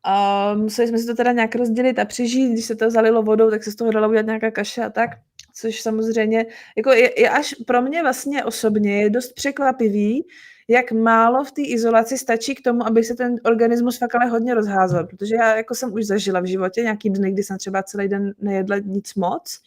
a 0.05 0.55
museli 0.55 0.89
jsme 0.89 0.99
si 0.99 1.07
to 1.07 1.15
teda 1.15 1.33
nějak 1.33 1.55
rozdělit 1.55 1.99
a 1.99 2.05
přežít, 2.05 2.53
když 2.53 2.65
se 2.65 2.77
to 2.77 2.91
zalilo 2.91 3.23
vodou, 3.23 3.51
tak 3.51 3.65
se 3.65 3.71
z 3.71 3.75
toho 3.77 3.91
dala 3.91 4.09
udělat 4.09 4.27
nějaká 4.27 4.51
kaše 4.51 4.85
a 4.85 4.91
tak, 4.91 5.11
což 5.55 5.81
samozřejmě, 5.81 6.47
jako 6.77 6.91
je, 6.91 7.21
je 7.21 7.31
až 7.31 7.55
pro 7.67 7.83
mě 7.83 8.03
vlastně 8.03 8.45
osobně 8.45 9.03
je 9.03 9.11
dost 9.11 9.33
překvapivý, 9.33 10.27
jak 10.69 10.93
málo 10.93 11.45
v 11.45 11.53
té 11.53 11.63
izolaci 11.63 12.19
stačí 12.19 12.55
k 12.55 12.63
tomu, 12.63 12.87
aby 12.87 13.05
se 13.05 13.15
ten 13.15 13.35
organismus 13.45 13.99
fakt 13.99 14.15
ale 14.15 14.27
hodně 14.27 14.55
rozházel, 14.55 15.07
protože 15.07 15.35
já 15.35 15.57
jako 15.57 15.75
jsem 15.75 15.93
už 15.93 16.07
zažila 16.07 16.41
v 16.41 16.47
životě 16.47 16.83
nějaký 16.83 17.11
dny, 17.11 17.33
kdy 17.33 17.43
jsem 17.43 17.59
třeba 17.59 17.83
celý 17.83 18.09
den 18.09 18.35
nejedla 18.39 18.79
nic 18.79 19.15
moc 19.15 19.61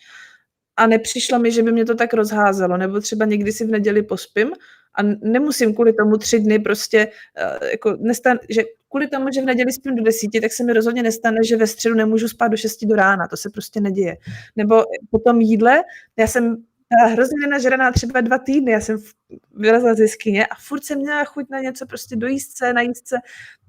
a 0.81 0.87
nepřišlo 0.87 1.39
mi, 1.39 1.51
že 1.51 1.63
by 1.63 1.71
mě 1.71 1.85
to 1.85 1.95
tak 1.95 2.13
rozházelo, 2.13 2.77
nebo 2.77 2.99
třeba 2.99 3.25
někdy 3.25 3.51
si 3.51 3.65
v 3.65 3.69
neděli 3.69 4.03
pospím 4.03 4.51
a 4.95 5.03
nemusím 5.21 5.73
kvůli 5.73 5.93
tomu 5.93 6.17
tři 6.17 6.39
dny 6.39 6.59
prostě, 6.59 7.07
uh, 7.07 7.67
jako 7.69 7.97
nestan, 7.99 8.39
že 8.49 8.63
kvůli 8.89 9.07
tomu, 9.07 9.25
že 9.33 9.41
v 9.41 9.45
neděli 9.45 9.71
spím 9.71 9.95
do 9.95 10.03
desíti, 10.03 10.41
tak 10.41 10.53
se 10.53 10.63
mi 10.63 10.73
rozhodně 10.73 11.03
nestane, 11.03 11.37
že 11.43 11.57
ve 11.57 11.67
středu 11.67 11.95
nemůžu 11.95 12.27
spát 12.27 12.47
do 12.47 12.57
šesti 12.57 12.85
do 12.85 12.95
rána, 12.95 13.27
to 13.27 13.37
se 13.37 13.49
prostě 13.49 13.81
neděje. 13.81 14.17
Nebo 14.55 14.83
po 15.11 15.19
tom 15.19 15.41
jídle, 15.41 15.81
já 16.17 16.27
jsem 16.27 16.57
hrozně 17.07 17.47
nažraná 17.47 17.91
třeba 17.91 18.21
dva 18.21 18.37
týdny. 18.37 18.71
Já 18.71 18.79
jsem 18.79 18.97
vylezla 19.55 19.93
z 19.93 19.99
jeskyně 19.99 20.45
a 20.45 20.55
furt 20.55 20.83
jsem 20.83 20.99
měla 20.99 21.23
chuť 21.23 21.45
na 21.49 21.59
něco 21.59 21.85
prostě 21.85 22.15
dojíst 22.15 22.57
se, 22.57 22.73
najíst 22.73 23.07
se. 23.07 23.15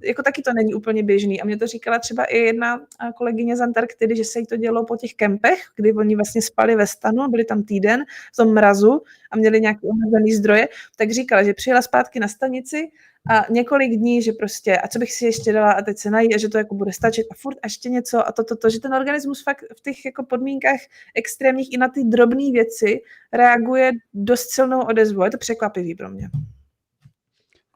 Jako 0.04 0.22
taky 0.22 0.42
to 0.42 0.52
není 0.52 0.74
úplně 0.74 1.02
běžný. 1.02 1.40
A 1.42 1.44
mě 1.44 1.56
to 1.56 1.66
říkala 1.66 1.98
třeba 1.98 2.24
i 2.24 2.38
jedna 2.38 2.80
kolegyně 3.16 3.56
z 3.56 3.60
Antarktidy, 3.60 4.16
že 4.16 4.24
se 4.24 4.38
jí 4.38 4.46
to 4.46 4.56
dělo 4.56 4.84
po 4.84 4.96
těch 4.96 5.14
kempech, 5.14 5.58
kdy 5.76 5.92
oni 5.92 6.16
vlastně 6.16 6.42
spali 6.42 6.76
ve 6.76 6.86
stanu, 6.86 7.28
byli 7.28 7.44
tam 7.44 7.62
týden 7.62 8.04
v 8.32 8.36
tom 8.36 8.54
mrazu 8.54 9.02
a 9.30 9.36
měli 9.36 9.60
nějaké 9.60 9.80
omezené 9.82 10.36
zdroje, 10.36 10.68
tak 10.96 11.10
říkala, 11.10 11.42
že 11.42 11.54
přijela 11.54 11.82
zpátky 11.82 12.20
na 12.20 12.28
stanici 12.28 12.90
a 13.30 13.52
několik 13.52 13.92
dní, 13.92 14.22
že 14.22 14.32
prostě, 14.32 14.76
a 14.76 14.88
co 14.88 14.98
bych 14.98 15.12
si 15.12 15.24
ještě 15.24 15.52
dala 15.52 15.72
a 15.72 15.82
teď 15.82 15.98
se 15.98 16.10
nají 16.10 16.34
a 16.34 16.38
že 16.38 16.48
to 16.48 16.58
jako 16.58 16.74
bude 16.74 16.92
stačit 16.92 17.26
a 17.30 17.34
furt 17.34 17.56
a 17.62 17.66
ještě 17.66 17.88
něco 17.88 18.28
a 18.28 18.32
to, 18.32 18.44
to, 18.44 18.56
to, 18.56 18.70
že 18.70 18.80
ten 18.80 18.94
organismus 18.94 19.42
fakt 19.42 19.64
v 19.78 19.80
těch 19.80 20.04
jako 20.04 20.22
podmínkách 20.22 20.80
extrémních 21.14 21.72
i 21.72 21.76
na 21.76 21.88
ty 21.88 22.04
drobné 22.04 22.50
věci 22.52 23.00
reaguje 23.32 23.92
dost 24.14 24.50
silnou 24.50 24.82
odezvu. 24.82 25.24
Je 25.24 25.30
to 25.30 25.38
překvapivý 25.38 25.94
pro 25.94 26.10
mě. 26.10 26.28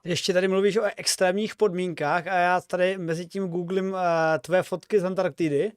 Ještě 0.04 0.32
tady 0.32 0.48
mluvíš 0.48 0.76
o 0.76 0.90
extrémních 0.96 1.56
podmínkách 1.56 2.26
a 2.26 2.36
já 2.36 2.60
tady 2.60 2.98
mezi 2.98 3.26
tím 3.26 3.48
googlím 3.48 3.90
uh, 3.90 3.98
tvé 4.40 4.62
fotky 4.62 5.00
z 5.00 5.04
Antarktidy. 5.04 5.72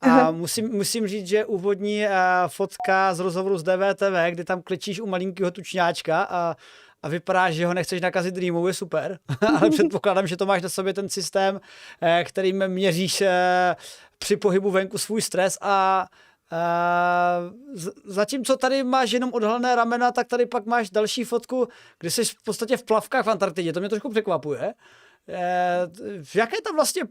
A 0.00 0.30
musím, 0.30 0.68
musím 0.68 1.06
říct, 1.06 1.26
že 1.26 1.44
úvodní 1.44 2.04
uh, 2.04 2.12
fotka 2.46 3.14
z 3.14 3.20
rozhovoru 3.20 3.58
z 3.58 3.62
DVTV, 3.62 4.30
kdy 4.30 4.44
tam 4.44 4.62
klečíš 4.62 5.00
u 5.00 5.06
malinkého 5.06 5.50
tučňáčka 5.50 6.26
a 6.30 6.56
a 7.02 7.08
vypadá, 7.08 7.50
že 7.50 7.66
ho 7.66 7.74
nechceš 7.74 8.00
nakazit 8.00 8.36
rýmou, 8.36 8.66
je 8.66 8.74
super, 8.74 9.18
ale 9.58 9.70
předpokládám, 9.70 10.26
že 10.26 10.36
to 10.36 10.46
máš 10.46 10.62
na 10.62 10.68
sobě 10.68 10.94
ten 10.94 11.08
systém, 11.08 11.60
eh, 12.00 12.24
kterým 12.24 12.68
měříš 12.68 13.20
eh, 13.20 13.76
při 14.18 14.36
pohybu 14.36 14.70
venku 14.70 14.98
svůj 14.98 15.22
stres 15.22 15.58
a 15.60 16.06
Uh, 16.52 17.82
zatímco 18.04 18.56
tady 18.56 18.84
máš 18.84 19.12
jenom 19.12 19.32
odhalené 19.32 19.74
ramena, 19.74 20.12
tak 20.12 20.28
tady 20.28 20.46
pak 20.46 20.66
máš 20.66 20.90
další 20.90 21.24
fotku, 21.24 21.68
kde 21.98 22.10
jsi 22.10 22.24
v 22.24 22.42
podstatě 22.44 22.76
v 22.76 22.82
plavkách 22.82 23.26
v 23.26 23.30
Antarktidě. 23.30 23.72
To 23.72 23.80
mě 23.80 23.88
trošku 23.88 24.10
překvapuje. 24.10 24.74
Jaké 26.34 26.62
tam 26.62 26.74
vlastně 26.74 27.02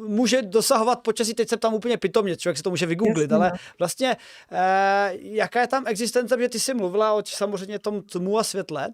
může 0.00 0.42
dosahovat 0.42 1.00
počasí, 1.02 1.34
teď 1.34 1.48
se 1.48 1.56
tam 1.56 1.74
úplně 1.74 1.96
pitomně, 1.96 2.36
člověk 2.36 2.56
si 2.56 2.62
to 2.62 2.70
může 2.70 2.86
vygooglit, 2.86 3.30
Jasně, 3.30 3.36
ale 3.36 3.50
no. 3.52 3.58
vlastně 3.78 4.16
eh, 4.52 5.10
jaká 5.20 5.60
je 5.60 5.66
tam 5.66 5.84
existence, 5.86 6.36
že 6.40 6.48
ty 6.48 6.60
jsi 6.60 6.74
mluvila 6.74 7.12
o 7.12 7.22
samozřejmě 7.26 7.78
tom 7.78 8.02
tmu 8.02 8.38
a 8.38 8.44
světle 8.44 8.88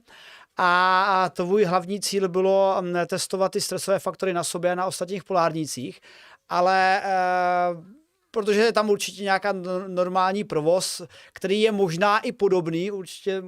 a 0.56 1.30
tvůj 1.32 1.64
hlavní 1.64 2.00
cíl 2.00 2.28
bylo 2.28 2.76
mm, 2.80 2.94
testovat 3.06 3.52
ty 3.52 3.60
stresové 3.60 3.98
faktory 3.98 4.32
na 4.32 4.44
sobě 4.44 4.72
a 4.72 4.74
na 4.74 4.86
ostatních 4.86 5.24
polárnících, 5.24 6.00
ale 6.48 7.02
eh, 7.04 8.04
protože 8.34 8.60
je 8.60 8.72
tam 8.72 8.90
určitě 8.90 9.22
nějaká 9.22 9.54
normální 9.86 10.44
provoz, 10.44 11.02
který 11.32 11.60
je 11.60 11.72
možná 11.72 12.18
i 12.18 12.32
podobný, 12.32 12.90
určitě 12.90 13.42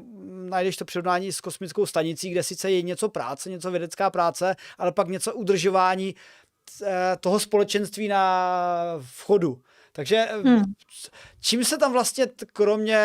najdeš 0.48 0.76
to 0.76 0.84
přirovnání 0.84 1.32
s 1.32 1.40
kosmickou 1.40 1.86
stanicí, 1.86 2.30
kde 2.30 2.42
sice 2.42 2.70
je 2.70 2.82
něco 2.82 3.08
práce, 3.08 3.50
něco 3.50 3.70
vědecká 3.70 4.10
práce, 4.10 4.56
ale 4.78 4.92
pak 4.92 5.08
něco 5.08 5.34
udržování 5.34 6.14
toho 7.20 7.40
společenství 7.40 8.08
na 8.08 8.96
vchodu. 9.00 9.62
Takže 9.92 10.16
eh, 10.16 10.36
hmm. 10.36 10.62
čím 11.40 11.64
se 11.64 11.78
tam 11.78 11.92
vlastně 11.92 12.26
kromě 12.52 12.98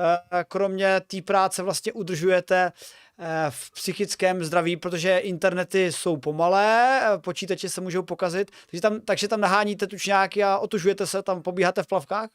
eh, 0.00 0.44
kromě 0.48 1.00
té 1.00 1.22
práce 1.22 1.62
vlastně 1.62 1.92
udržujete 1.92 2.72
v 3.50 3.72
psychickém 3.72 4.44
zdraví, 4.44 4.76
protože 4.76 5.18
internety 5.18 5.92
jsou 5.92 6.16
pomalé, 6.16 7.00
počítače 7.24 7.68
se 7.68 7.80
můžou 7.80 8.02
pokazit, 8.02 8.50
takže 8.70 8.80
tam, 8.82 9.00
takže 9.00 9.28
tam 9.28 9.40
naháníte 9.40 9.86
tučňáky 9.86 10.44
a 10.44 10.58
otužujete 10.58 11.06
se, 11.06 11.22
tam 11.22 11.42
pobíháte 11.42 11.82
v 11.82 11.86
plavkách? 11.86 12.28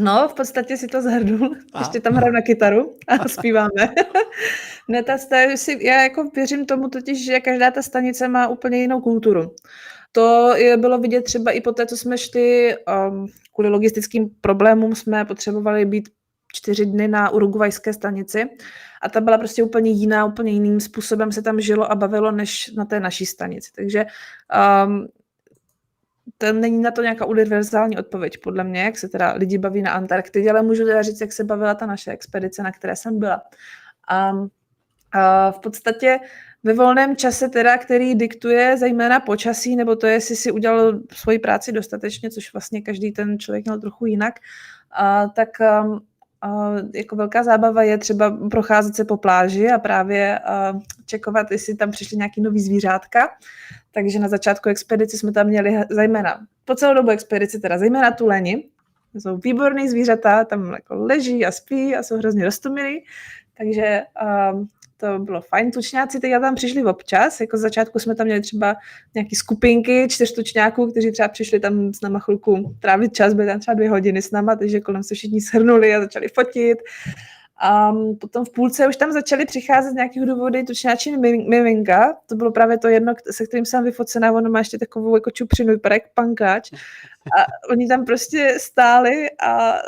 No, 0.00 0.28
v 0.28 0.34
podstatě 0.34 0.76
si 0.76 0.86
to 0.86 1.02
zhrnul. 1.02 1.56
A. 1.72 1.78
Ještě 1.78 2.00
tam 2.00 2.14
hraju 2.14 2.32
na 2.32 2.42
kytaru 2.42 2.96
a 3.08 3.28
zpíváme. 3.28 3.94
ne, 4.88 5.02
ta 5.02 5.18
si, 5.54 5.86
já 5.86 6.02
jako 6.02 6.30
věřím 6.34 6.66
tomu 6.66 6.88
totiž, 6.88 7.24
že 7.24 7.40
každá 7.40 7.70
ta 7.70 7.82
stanice 7.82 8.28
má 8.28 8.48
úplně 8.48 8.78
jinou 8.78 9.00
kulturu. 9.00 9.54
To 10.12 10.56
je, 10.56 10.76
bylo 10.76 10.98
vidět 10.98 11.22
třeba 11.22 11.50
i 11.50 11.60
po 11.60 11.72
té, 11.72 11.86
co 11.86 11.96
jsme 11.96 12.18
šli, 12.18 12.76
um, 13.08 13.26
kvůli 13.54 13.68
logistickým 13.68 14.30
problémům 14.40 14.94
jsme 14.94 15.24
potřebovali 15.24 15.84
být 15.84 16.08
čtyři 16.54 16.86
dny 16.86 17.08
na 17.08 17.30
urugvajské 17.30 17.92
stanici 17.92 18.48
a 19.02 19.08
ta 19.08 19.20
byla 19.20 19.38
prostě 19.38 19.62
úplně 19.62 19.90
jiná, 19.90 20.24
úplně 20.24 20.52
jiným 20.52 20.80
způsobem 20.80 21.32
se 21.32 21.42
tam 21.42 21.60
žilo 21.60 21.92
a 21.92 21.94
bavilo, 21.94 22.30
než 22.30 22.72
na 22.76 22.84
té 22.84 23.00
naší 23.00 23.26
stanici. 23.26 23.70
Takže 23.76 24.06
um, 24.86 25.06
to 26.38 26.52
není 26.52 26.82
na 26.82 26.90
to 26.90 27.02
nějaká 27.02 27.24
univerzální 27.24 27.98
odpověď, 27.98 28.38
podle 28.42 28.64
mě, 28.64 28.82
jak 28.82 28.98
se 28.98 29.08
teda 29.08 29.32
lidi 29.32 29.58
baví 29.58 29.82
na 29.82 29.92
Antarktidě, 29.92 30.50
ale 30.50 30.62
můžu 30.62 30.84
teda 30.84 31.02
říct, 31.02 31.20
jak 31.20 31.32
se 31.32 31.44
bavila 31.44 31.74
ta 31.74 31.86
naše 31.86 32.10
expedice, 32.10 32.62
na 32.62 32.72
které 32.72 32.96
jsem 32.96 33.18
byla. 33.18 33.42
A 34.08 34.32
A 35.12 35.50
v 35.52 35.58
podstatě 35.58 36.18
ve 36.64 36.72
volném 36.72 37.16
čase 37.16 37.48
teda, 37.48 37.78
který 37.78 38.14
diktuje 38.14 38.76
zejména 38.76 39.20
počasí, 39.20 39.76
nebo 39.76 39.96
to 39.96 40.06
je, 40.06 40.12
jestli 40.12 40.36
si 40.36 40.52
udělal 40.52 41.00
svoji 41.12 41.38
práci 41.38 41.72
dostatečně, 41.72 42.30
což 42.30 42.52
vlastně 42.52 42.82
každý 42.82 43.12
ten 43.12 43.38
člověk 43.38 43.64
měl 43.64 43.80
trochu 43.80 44.06
jinak, 44.06 44.34
a, 44.90 45.28
tak 45.28 45.48
jako 46.94 47.16
velká 47.16 47.42
zábava 47.42 47.82
je 47.82 47.98
třeba 47.98 48.30
procházet 48.50 48.94
se 48.96 49.04
po 49.04 49.16
pláži 49.16 49.70
a 49.70 49.78
právě 49.78 50.40
čekovat, 51.06 51.50
jestli 51.50 51.74
tam 51.74 51.90
přišly 51.90 52.16
nějaký 52.16 52.40
nový 52.40 52.60
zvířátka. 52.60 53.28
Takže 53.92 54.18
na 54.18 54.28
začátku 54.28 54.68
expedice 54.68 55.18
jsme 55.18 55.32
tam 55.32 55.46
měli 55.46 55.80
zejména, 55.90 56.46
po 56.64 56.74
celou 56.74 56.94
dobu 56.94 57.10
expedice 57.10 57.58
teda 57.58 57.78
zejména 57.78 58.10
tu 58.10 58.26
leni, 58.26 58.68
jsou 59.14 59.36
výborný 59.36 59.88
zvířata, 59.88 60.44
tam 60.44 60.72
jako 60.72 60.94
leží 60.94 61.46
a 61.46 61.52
spí 61.52 61.96
a 61.96 62.02
jsou 62.02 62.16
hrozně 62.16 62.44
roztomilí, 62.44 63.04
takže 63.58 64.02
to 64.96 65.18
bylo 65.18 65.40
fajn. 65.40 65.70
Tučňáci 65.70 66.20
teď 66.20 66.32
tam 66.40 66.54
přišli 66.54 66.84
občas, 66.84 67.40
jako 67.40 67.56
z 67.56 67.60
začátku 67.60 67.98
jsme 67.98 68.14
tam 68.14 68.26
měli 68.26 68.40
třeba 68.40 68.76
nějaké 69.14 69.36
skupinky 69.36 70.08
čtyř 70.10 70.32
tučňáků, 70.32 70.90
kteří 70.90 71.12
třeba 71.12 71.28
přišli 71.28 71.60
tam 71.60 71.94
s 71.94 72.00
náma 72.00 72.18
chvilku 72.18 72.76
trávit 72.80 73.14
čas, 73.14 73.34
byly 73.34 73.48
tam 73.48 73.60
třeba 73.60 73.74
dvě 73.74 73.90
hodiny 73.90 74.22
s 74.22 74.30
náma, 74.30 74.56
takže 74.56 74.80
kolem 74.80 75.02
se 75.02 75.14
všichni 75.14 75.40
shrnuli 75.40 75.94
a 75.94 76.00
začali 76.00 76.28
fotit. 76.28 76.78
A 77.58 77.92
potom 78.20 78.44
v 78.44 78.50
půlce 78.50 78.88
už 78.88 78.96
tam 78.96 79.12
začaly 79.12 79.46
přicházet 79.46 79.90
z 79.90 79.94
nějakých 79.94 80.26
důvodů 80.26 80.64
tučňáči 80.66 81.16
miminka. 81.48 82.16
To 82.26 82.34
bylo 82.34 82.52
právě 82.52 82.78
to 82.78 82.88
jedno, 82.88 83.14
se 83.30 83.46
kterým 83.46 83.64
jsem 83.64 83.84
vyfocená. 83.84 84.32
Ono 84.32 84.50
má 84.50 84.58
ještě 84.58 84.78
takovou 84.78 85.14
jako 85.16 85.30
čupřinu, 85.30 85.72
vypadá 85.72 85.96
pankáč. 86.14 86.72
A 87.38 87.46
oni 87.70 87.88
tam 87.88 88.04
prostě 88.04 88.54
stáli 88.58 89.30
a 89.42 89.78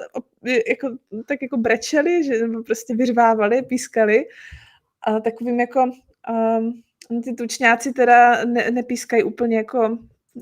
jako, 0.68 0.88
tak 1.26 1.42
jako 1.42 1.56
brečeli, 1.56 2.24
že 2.24 2.34
prostě 2.66 2.94
vyřvávali, 2.94 3.62
pískali 3.62 4.24
a 5.06 5.20
takovým 5.20 5.60
jako 5.60 5.84
um, 5.84 6.82
ty 7.22 7.34
tučňáci 7.34 7.92
teda 7.92 8.44
ne, 8.44 8.70
nepískají 8.70 9.22
úplně 9.22 9.56
jako 9.56 9.98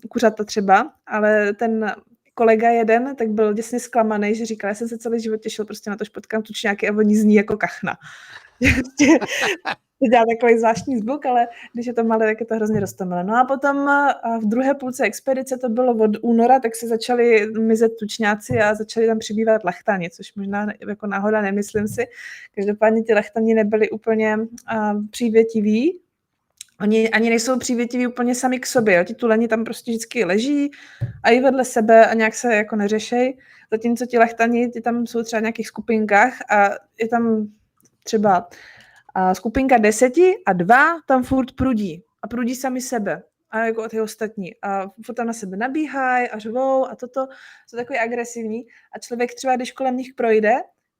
kuřata 0.08 0.44
třeba, 0.44 0.92
ale 1.06 1.54
ten 1.54 1.94
kolega 2.34 2.70
jeden, 2.70 3.16
tak 3.16 3.28
byl 3.28 3.54
děsně 3.54 3.80
zklamaný, 3.80 4.34
že 4.34 4.46
říkal, 4.46 4.68
já 4.68 4.74
jsem 4.74 4.88
se 4.88 4.98
celý 4.98 5.20
život 5.20 5.40
těšil 5.40 5.64
prostě 5.64 5.90
na 5.90 5.96
to, 5.96 6.04
že 6.04 6.10
potkám 6.14 6.42
tučňáky 6.42 6.88
a 6.88 6.96
oni 6.96 7.16
zní 7.16 7.34
jako 7.34 7.56
kachna. 7.56 7.96
to 9.98 10.10
dělá 10.10 10.24
takový 10.34 10.58
zvláštní 10.58 10.98
zvuk, 10.98 11.26
ale 11.26 11.48
když 11.72 11.86
je 11.86 11.92
to 11.92 12.04
malé, 12.04 12.26
tak 12.26 12.40
je 12.40 12.46
to 12.46 12.54
hrozně 12.54 12.80
roztomilé. 12.80 13.24
No 13.24 13.36
a 13.36 13.44
potom 13.44 13.76
v 14.42 14.48
druhé 14.48 14.74
půlce 14.74 15.04
expedice, 15.04 15.58
to 15.58 15.68
bylo 15.68 15.94
od 15.94 16.10
února, 16.22 16.60
tak 16.60 16.76
se 16.76 16.88
začali 16.88 17.46
mizet 17.60 17.92
tučňáci 17.98 18.58
a 18.58 18.74
začali 18.74 19.06
tam 19.06 19.18
přibývat 19.18 19.64
lachtani, 19.64 20.10
což 20.10 20.34
možná 20.34 20.66
jako 20.88 21.06
náhoda 21.06 21.40
nemyslím 21.42 21.88
si. 21.88 22.04
Každopádně 22.54 23.04
ty 23.04 23.14
lachtani 23.14 23.54
nebyli 23.54 23.90
úplně 23.90 24.38
přívětiví, 25.10 26.00
Oni 26.80 27.10
ani 27.10 27.28
nejsou 27.28 27.58
přívětiví 27.58 28.06
úplně 28.06 28.34
sami 28.34 28.58
k 28.60 28.66
sobě. 28.66 28.96
Jo. 28.96 29.04
Ti 29.04 29.14
tuleni 29.14 29.48
tam 29.48 29.64
prostě 29.64 29.90
vždycky 29.90 30.24
leží 30.24 30.70
a 31.22 31.30
i 31.30 31.40
vedle 31.40 31.64
sebe 31.64 32.06
a 32.06 32.14
nějak 32.14 32.34
se 32.34 32.54
jako 32.54 32.76
neřešej. 32.76 33.38
Zatímco 33.70 34.06
ti 34.06 34.18
lachtani, 34.18 34.68
ty 34.68 34.80
tam 34.80 35.06
jsou 35.06 35.22
třeba 35.22 35.40
v 35.40 35.42
nějakých 35.42 35.68
skupinkách 35.68 36.34
a 36.50 36.70
je 37.00 37.08
tam 37.08 37.48
třeba 38.04 38.48
a 39.16 39.34
skupinka 39.34 39.78
deseti 39.78 40.34
a 40.46 40.52
dva 40.52 41.00
tam 41.06 41.24
furt 41.24 41.52
prudí. 41.52 42.02
A 42.22 42.28
prudí 42.28 42.54
sami 42.54 42.80
sebe 42.80 43.22
a 43.50 43.64
jako 43.64 43.88
ty 43.88 44.00
ostatní. 44.00 44.54
A 44.62 44.86
furt 45.04 45.14
tam 45.14 45.26
na 45.26 45.32
sebe 45.32 45.56
nabíhají 45.56 46.28
a 46.28 46.38
řvou 46.38 46.86
a 46.86 46.96
toto 46.96 47.26
jsou 47.66 47.76
takový 47.76 47.98
agresivní. 47.98 48.66
A 48.92 48.98
člověk 48.98 49.34
třeba, 49.34 49.56
když 49.56 49.72
kolem 49.72 49.96
nich 49.96 50.14
projde, 50.14 50.52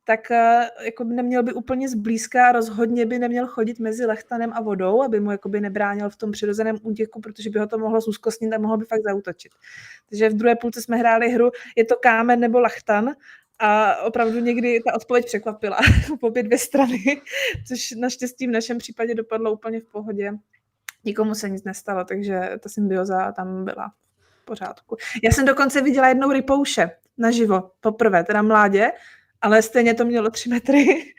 tak 0.04 0.30
eh, 0.30 0.68
jako 0.84 1.04
by 1.04 1.14
neměl 1.14 1.42
by 1.42 1.52
úplně 1.52 1.88
zblízka, 1.88 2.52
rozhodně 2.52 3.06
by 3.06 3.18
neměl 3.18 3.46
chodit 3.46 3.78
mezi 3.78 4.06
lechtanem 4.06 4.52
a 4.52 4.60
vodou, 4.60 5.02
aby 5.02 5.20
mu 5.20 5.30
jakoby 5.30 5.60
nebránil 5.60 6.10
v 6.10 6.16
tom 6.16 6.32
přirozeném 6.32 6.76
útěku, 6.82 7.20
protože 7.20 7.50
by 7.50 7.58
ho 7.58 7.66
to 7.66 7.78
mohlo 7.78 8.00
zúzkostnit 8.00 8.52
a 8.52 8.58
mohlo 8.58 8.76
by 8.76 8.84
fakt 8.84 9.02
zautočit. 9.02 9.52
Takže 10.08 10.28
v 10.28 10.34
druhé 10.34 10.56
půlce 10.56 10.82
jsme 10.82 10.96
hráli 10.96 11.28
hru, 11.28 11.50
je 11.76 11.84
to 11.84 11.96
kámen 11.96 12.40
nebo 12.40 12.60
lachtan 12.60 13.14
a 13.58 13.96
opravdu 14.02 14.40
někdy 14.40 14.80
ta 14.80 14.94
odpověď 14.94 15.26
překvapila 15.26 15.78
po 16.20 16.26
obě 16.28 16.42
dvě 16.42 16.58
strany, 16.58 17.22
což 17.68 17.90
naštěstí 17.90 18.46
v 18.46 18.50
našem 18.50 18.78
případě 18.78 19.14
dopadlo 19.14 19.52
úplně 19.52 19.80
v 19.80 19.84
pohodě. 19.84 20.32
Nikomu 21.04 21.34
se 21.34 21.48
nic 21.48 21.64
nestalo, 21.64 22.04
takže 22.04 22.50
ta 22.60 22.68
symbioza 22.68 23.32
tam 23.32 23.64
byla 23.64 23.92
v 24.42 24.44
pořádku. 24.44 24.96
Já 25.24 25.30
jsem 25.30 25.44
dokonce 25.44 25.82
viděla 25.82 26.08
jednou 26.08 26.32
rypouše 26.32 26.90
naživo, 27.18 27.70
poprvé, 27.80 28.24
teda 28.24 28.42
mládě, 28.42 28.92
ale 29.40 29.62
stejně 29.62 29.94
to 29.94 30.04
mělo 30.04 30.30
tři 30.30 30.48
metry 30.48 30.86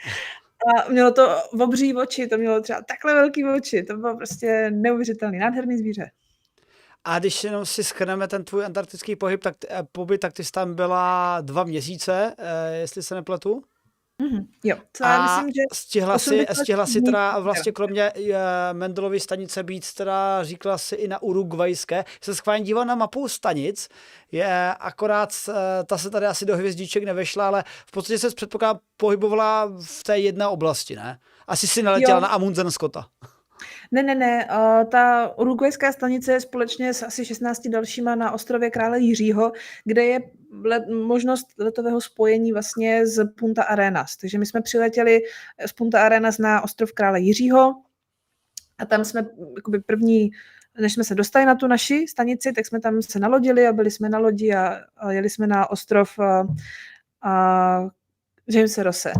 a 0.77 0.89
mělo 0.91 1.11
to 1.11 1.43
obří 1.59 1.95
oči, 1.95 2.27
to 2.27 2.37
mělo 2.37 2.61
třeba 2.61 2.81
takhle 2.81 3.13
velký 3.13 3.45
oči, 3.45 3.83
to 3.83 3.97
bylo 3.97 4.17
prostě 4.17 4.71
neuvěřitelný, 4.71 5.39
nádherný 5.39 5.77
zvíře. 5.77 6.11
A 7.09 7.19
když 7.19 7.43
jenom 7.43 7.65
si 7.65 7.83
schrneme 7.83 8.27
ten 8.27 8.43
tvůj 8.43 8.65
antarktický 8.65 9.15
pohyb, 9.15 9.43
tak, 9.43 9.55
eh, 9.69 9.83
pobyt, 9.91 10.17
tak 10.17 10.33
ty 10.33 10.43
jsi 10.43 10.51
tam 10.51 10.75
byla 10.75 11.37
dva 11.41 11.63
měsíce, 11.63 12.35
eh, 12.37 12.75
jestli 12.75 13.03
se 13.03 13.15
nepletu? 13.15 13.63
Mm-hmm, 14.23 14.45
jo, 14.63 14.77
co 14.93 15.05
a 15.05 15.09
já 15.09 15.23
myslím, 15.23 15.53
že 15.53 15.61
stihla 15.73 16.19
si, 16.19 16.45
stihla 16.61 16.85
si 16.85 17.01
teda 17.01 17.39
vlastně 17.39 17.71
kromě 17.71 18.11
uh, 18.13 18.33
Mendelovy 18.73 19.19
stanice 19.19 19.63
být 19.63 19.93
teda 19.93 20.43
říkala 20.43 20.77
si 20.77 20.95
i 20.95 21.07
na 21.07 21.21
urugvajské. 21.21 22.05
Se 22.21 22.35
schválně 22.35 22.65
díval 22.65 22.85
na 22.85 22.95
mapu 22.95 23.27
stanic, 23.27 23.89
je 24.31 24.73
akorát 24.79 25.29
uh, 25.47 25.55
ta 25.85 25.97
se 25.97 26.09
tady 26.09 26.25
asi 26.25 26.45
do 26.45 26.57
hvězdiček 26.57 27.03
nevešla, 27.03 27.47
ale 27.47 27.63
v 27.85 27.91
podstatě 27.91 28.19
se 28.19 28.29
předpokládá 28.29 28.79
pohybovala 28.97 29.71
v 29.85 30.03
té 30.03 30.19
jedné 30.19 30.47
oblasti, 30.47 30.95
ne? 30.95 31.19
Asi 31.47 31.67
si 31.67 31.83
naletěla 31.83 32.17
jo. 32.17 32.21
na 32.21 32.27
Amundsen 32.27 32.71
Scotta. 32.71 33.07
Ne, 33.91 34.03
ne, 34.03 34.15
ne. 34.15 34.47
ta 34.91 35.33
urugvajská 35.37 35.91
stanice 35.91 36.33
je 36.33 36.41
společně 36.41 36.93
s 36.93 37.03
asi 37.03 37.25
16 37.25 37.67
dalšíma 37.67 38.15
na 38.15 38.31
ostrově 38.31 38.71
Krále 38.71 38.99
Jiřího, 38.99 39.51
kde 39.85 40.05
je 40.05 40.19
let, 40.63 40.83
možnost 40.89 41.47
letového 41.57 42.01
spojení 42.01 42.53
vlastně 42.53 43.07
z 43.07 43.25
Punta 43.25 43.63
Arenas. 43.63 44.17
Takže 44.17 44.37
my 44.37 44.45
jsme 44.45 44.61
přiletěli 44.61 45.21
z 45.65 45.73
Punta 45.73 46.05
Arenas 46.05 46.37
na 46.37 46.61
ostrov 46.61 46.93
Krále 46.93 47.19
Jiřího 47.19 47.75
a 48.77 48.85
tam 48.85 49.05
jsme 49.05 49.25
jakoby 49.55 49.79
první 49.79 50.31
než 50.79 50.93
jsme 50.93 51.03
se 51.03 51.15
dostali 51.15 51.45
na 51.45 51.55
tu 51.55 51.67
naši 51.67 52.05
stanici, 52.07 52.53
tak 52.53 52.65
jsme 52.65 52.79
tam 52.79 53.01
se 53.01 53.19
nalodili 53.19 53.67
a 53.67 53.73
byli 53.73 53.91
jsme 53.91 54.09
na 54.09 54.19
lodi 54.19 54.53
a, 54.53 54.79
a 54.97 55.11
jeli 55.11 55.29
jsme 55.29 55.47
na 55.47 55.69
ostrov 55.69 56.19
a, 56.19 56.47
a 57.21 57.89
Jamesa 58.49 58.83
Rose. 58.83 59.11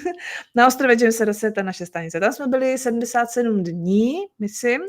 na 0.54 0.66
ostrově 0.66 0.96
Jamesa 1.00 1.24
Rose 1.24 1.46
je 1.46 1.52
ta 1.52 1.62
naše 1.62 1.86
stanice. 1.86 2.20
Tam 2.20 2.32
jsme 2.32 2.46
byli 2.46 2.78
77 2.78 3.62
dní, 3.64 4.14
myslím, 4.38 4.82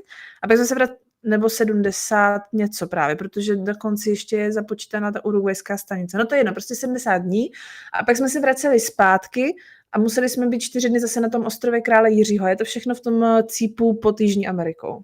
a 0.44 0.48
pak 0.48 0.58
jsme 0.58 0.66
se 0.66 0.76
vrát, 0.76 0.90
nebo 1.24 1.50
70 1.50 2.42
něco 2.54 2.88
právě, 2.88 3.16
protože 3.16 3.56
na 3.56 3.76
konci 3.76 4.10
ještě 4.10 4.38
je 4.38 4.52
započítaná 4.52 5.12
ta 5.12 5.26
urugvajská 5.26 5.78
stanice. 5.78 6.18
No 6.18 6.26
to 6.26 6.36
je 6.36 6.40
jedno, 6.40 6.54
prostě 6.54 6.76
70 6.76 7.18
dní. 7.18 7.52
A 7.94 8.04
pak 8.04 8.18
jsme 8.18 8.30
se 8.30 8.40
vraceli 8.40 8.80
zpátky 8.80 9.56
a 9.92 10.00
museli 10.00 10.30
jsme 10.30 10.48
být 10.48 10.60
čtyři 10.60 10.90
dny 10.90 11.00
zase 11.00 11.22
na 11.22 11.30
tom 11.30 11.46
ostrově 11.46 11.82
Krále 11.82 12.12
Jiřího. 12.12 12.48
Je 12.48 12.56
to 12.56 12.64
všechno 12.64 12.96
v 12.96 13.02
tom 13.02 13.24
eh, 13.24 13.44
cípu 13.44 13.94
pod 13.94 14.22
Jižní 14.22 14.48
Amerikou. 14.48 15.04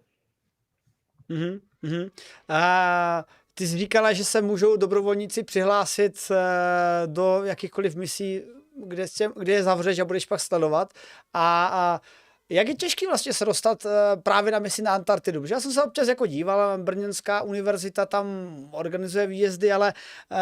Mm-hmm. 1.29 2.09
A 2.49 3.25
ty 3.53 3.67
jsi 3.67 3.77
říkala, 3.77 4.13
že 4.13 4.25
se 4.25 4.41
můžou 4.41 4.77
dobrovolníci 4.77 5.43
přihlásit 5.43 6.17
eh, 6.31 7.07
do 7.07 7.41
jakýchkoliv 7.43 7.95
misí 7.95 8.41
kde, 8.85 9.07
tě, 9.07 9.29
kde 9.35 9.53
je 9.53 9.63
zavřeš 9.63 9.99
a 9.99 10.05
budeš 10.05 10.25
pak 10.25 10.39
sledovat. 10.39 10.93
A, 11.33 11.69
a 11.71 12.01
jak 12.49 12.67
je 12.67 12.75
těžký 12.75 13.07
vlastně 13.07 13.33
se 13.33 13.45
dostat 13.45 13.85
uh, 13.85 13.91
právě 14.23 14.51
na 14.51 14.59
misi 14.59 14.81
na 14.81 14.93
Antarktidu? 14.93 15.41
Protože 15.41 15.53
já 15.53 15.59
jsem 15.59 15.71
se 15.71 15.83
občas 15.83 16.07
jako 16.07 16.25
díval, 16.25 16.77
Brněnská 16.77 17.41
univerzita 17.41 18.05
tam 18.05 18.25
organizuje 18.71 19.27
výjezdy, 19.27 19.71
ale 19.71 19.93
uh, 20.31 20.37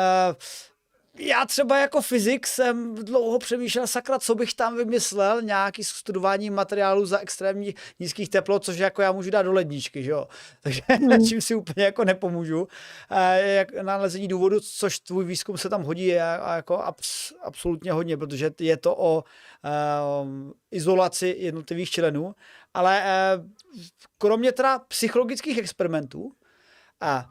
já 1.17 1.45
třeba 1.45 1.79
jako 1.79 2.01
fyzik 2.01 2.47
jsem 2.47 2.95
dlouho 2.95 3.39
přemýšlel, 3.39 3.87
sakra, 3.87 4.19
co 4.19 4.35
bych 4.35 4.53
tam 4.53 4.77
vymyslel, 4.77 5.41
nějaký 5.41 5.83
studování 5.83 6.49
materiálu 6.49 7.05
za 7.05 7.19
extrémně 7.19 7.73
nízkých 7.99 8.29
teplot, 8.29 8.63
což 8.63 8.77
jako 8.77 9.01
já 9.01 9.11
můžu 9.11 9.29
dát 9.29 9.41
do 9.41 9.53
ledničky, 9.53 10.03
že 10.03 10.11
jo. 10.11 10.27
Takže 10.61 10.81
hmm. 10.87 11.27
čím 11.27 11.41
si 11.41 11.55
úplně 11.55 11.85
jako 11.85 12.05
nepomůžu. 12.05 12.67
Jak 13.37 13.73
nalezení 13.81 14.27
důvodu, 14.27 14.59
což 14.59 14.99
tvůj 14.99 15.25
výzkum 15.25 15.57
se 15.57 15.69
tam 15.69 15.83
hodí 15.83 16.17
a 16.19 16.55
jako 16.55 16.77
abs, 16.77 17.33
absolutně 17.43 17.91
hodně, 17.91 18.17
protože 18.17 18.51
je 18.59 18.77
to 18.77 18.95
o 18.97 19.23
uh, 19.23 20.29
izolaci 20.71 21.35
jednotlivých 21.39 21.89
členů. 21.89 22.35
Ale 22.73 23.03
uh, 23.37 23.45
kromě 24.17 24.51
teda 24.51 24.79
psychologických 24.79 25.57
experimentů, 25.57 26.31
a 27.01 27.25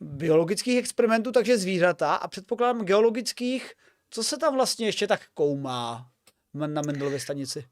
biologických 0.00 0.78
experimentů, 0.78 1.32
takže 1.32 1.58
zvířata 1.58 2.14
a 2.14 2.28
předpokládám 2.28 2.84
geologických, 2.84 3.72
co 4.10 4.24
se 4.24 4.36
tam 4.36 4.54
vlastně 4.54 4.86
ještě 4.86 5.06
tak 5.06 5.20
koumá 5.34 6.06
na 6.54 6.82
Mendelově 6.86 7.20
stanici? 7.20 7.64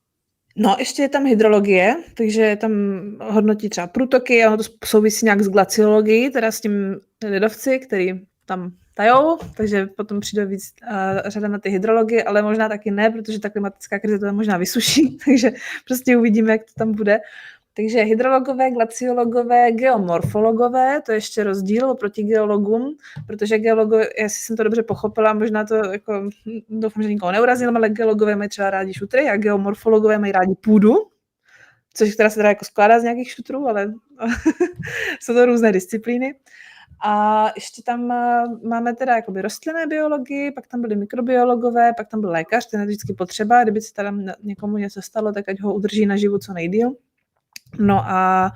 No, 0.57 0.77
ještě 0.79 1.03
je 1.03 1.09
tam 1.09 1.25
hydrologie, 1.25 1.97
takže 2.15 2.57
tam 2.61 2.73
hodnotí 3.21 3.69
třeba 3.69 3.87
průtoky, 3.87 4.47
ono 4.47 4.57
to 4.57 4.63
souvisí 4.85 5.25
nějak 5.27 5.43
s 5.43 5.49
glaciologií, 5.49 6.31
teda 6.31 6.53
s 6.53 6.61
tím 6.61 7.01
ledovci, 7.25 7.79
který 7.79 8.21
tam 8.47 8.73
tajou, 8.95 9.39
takže 9.57 9.87
potom 9.87 10.21
přijde 10.21 10.47
víc 10.47 10.75
řada 11.27 11.49
na 11.49 11.59
ty 11.59 11.71
hydrology, 11.71 12.23
ale 12.23 12.43
možná 12.43 12.69
taky 12.69 12.91
ne, 12.91 13.11
protože 13.11 13.39
ta 13.39 13.51
klimatická 13.51 13.99
krize 13.99 14.19
to 14.19 14.27
tam 14.27 14.37
možná 14.37 14.57
vysuší, 14.57 15.19
takže 15.25 15.53
prostě 15.87 16.17
uvidíme, 16.17 16.53
jak 16.53 16.61
to 16.65 16.73
tam 16.79 16.93
bude. 16.93 17.21
Takže 17.75 18.03
hydrologové, 18.03 18.71
glaciologové, 18.71 19.73
geomorfologové, 19.73 21.03
to 21.07 21.13
je 21.13 21.17
ještě 21.17 21.45
rozdíl 21.45 21.91
oproti 21.91 22.23
geologům, 22.23 22.97
protože 23.27 23.59
geologové, 23.59 24.07
jestli 24.19 24.43
jsem 24.43 24.57
to 24.57 24.63
dobře 24.63 24.83
pochopila, 24.83 25.33
možná 25.33 25.65
to 25.65 25.75
jako, 25.75 26.29
doufám, 26.69 27.03
že 27.03 27.09
nikoho 27.09 27.33
neurazil, 27.33 27.77
ale 27.77 27.89
geologové 27.89 28.37
mají 28.37 28.49
třeba 28.49 28.71
rádi 28.71 28.95
šutry 28.95 29.29
a 29.29 29.37
geomorfologové 29.37 30.19
mají 30.19 30.33
rádi 30.33 30.55
půdu, 30.55 30.95
což 31.95 32.15
která 32.15 32.31
se 32.31 32.37
teda 32.37 32.49
jako 32.49 32.65
skládá 32.65 33.01
z 33.01 33.03
nějakých 33.03 33.31
šutrů, 33.31 33.69
ale 33.69 33.93
jsou 35.21 35.35
to 35.35 35.47
různé 35.47 35.73
disciplíny. 35.73 36.35
A 37.05 37.47
ještě 37.55 37.83
tam 37.83 38.07
máme 38.69 38.95
teda 38.95 39.17
jakoby 39.17 39.43
rostlinné 39.43 39.87
biologii, 39.87 40.51
pak 40.51 40.67
tam 40.67 40.81
byly 40.81 40.97
mikrobiologové, 40.97 41.93
pak 41.97 42.09
tam 42.09 42.21
byl 42.21 42.31
lékař, 42.31 42.67
ten 42.67 42.81
je 42.81 42.87
vždycky 42.87 43.13
potřeba, 43.13 43.63
kdyby 43.63 43.81
se 43.81 43.95
tam 43.95 44.27
někomu 44.43 44.77
něco 44.77 45.03
stalo, 45.03 45.33
tak 45.33 45.49
ať 45.49 45.61
ho 45.61 45.75
udrží 45.75 46.07
naživu 46.07 46.39
co 46.39 46.53
nejdíl. 46.53 46.97
No 47.79 47.99
a, 48.07 48.53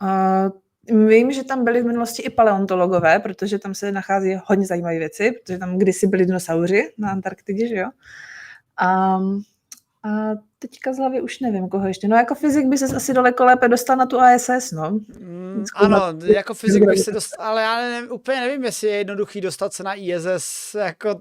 a 0.00 0.42
vím, 0.88 1.32
že 1.32 1.44
tam 1.44 1.64
byli 1.64 1.82
v 1.82 1.86
minulosti 1.86 2.22
i 2.22 2.30
paleontologové, 2.30 3.18
protože 3.18 3.58
tam 3.58 3.74
se 3.74 3.92
nachází 3.92 4.38
hodně 4.44 4.66
zajímavé 4.66 4.98
věci, 4.98 5.32
protože 5.32 5.58
tam 5.58 5.78
kdysi 5.78 6.06
byli 6.06 6.26
dinosauři 6.26 6.92
na 6.98 7.10
Antarktidě, 7.10 7.68
že 7.68 7.74
jo. 7.74 7.90
A, 8.76 9.18
a 10.02 10.30
teďka 10.58 10.92
z 10.92 10.98
hlavy 10.98 11.20
už 11.20 11.40
nevím, 11.40 11.68
koho 11.68 11.88
ještě. 11.88 12.08
No 12.08 12.16
jako 12.16 12.34
fyzik 12.34 12.66
by 12.66 12.78
se 12.78 12.96
asi 12.96 13.14
daleko 13.14 13.44
lépe 13.44 13.68
dostal 13.68 13.96
na 13.96 14.06
tu 14.06 14.20
ASS, 14.20 14.72
no. 14.72 14.90
Mm, 14.90 15.64
ano, 15.74 16.02
jako 16.24 16.54
fyzik 16.54 16.84
by 16.86 16.96
se 16.96 17.12
dostal, 17.12 17.46
ale 17.46 17.62
já 17.62 17.80
ne, 17.80 18.08
úplně 18.08 18.40
nevím, 18.40 18.64
jestli 18.64 18.88
je 18.88 18.96
jednoduchý 18.96 19.40
dostat 19.40 19.72
se 19.72 19.82
na 19.82 19.94
ISS, 19.94 20.74
jako 20.74 21.20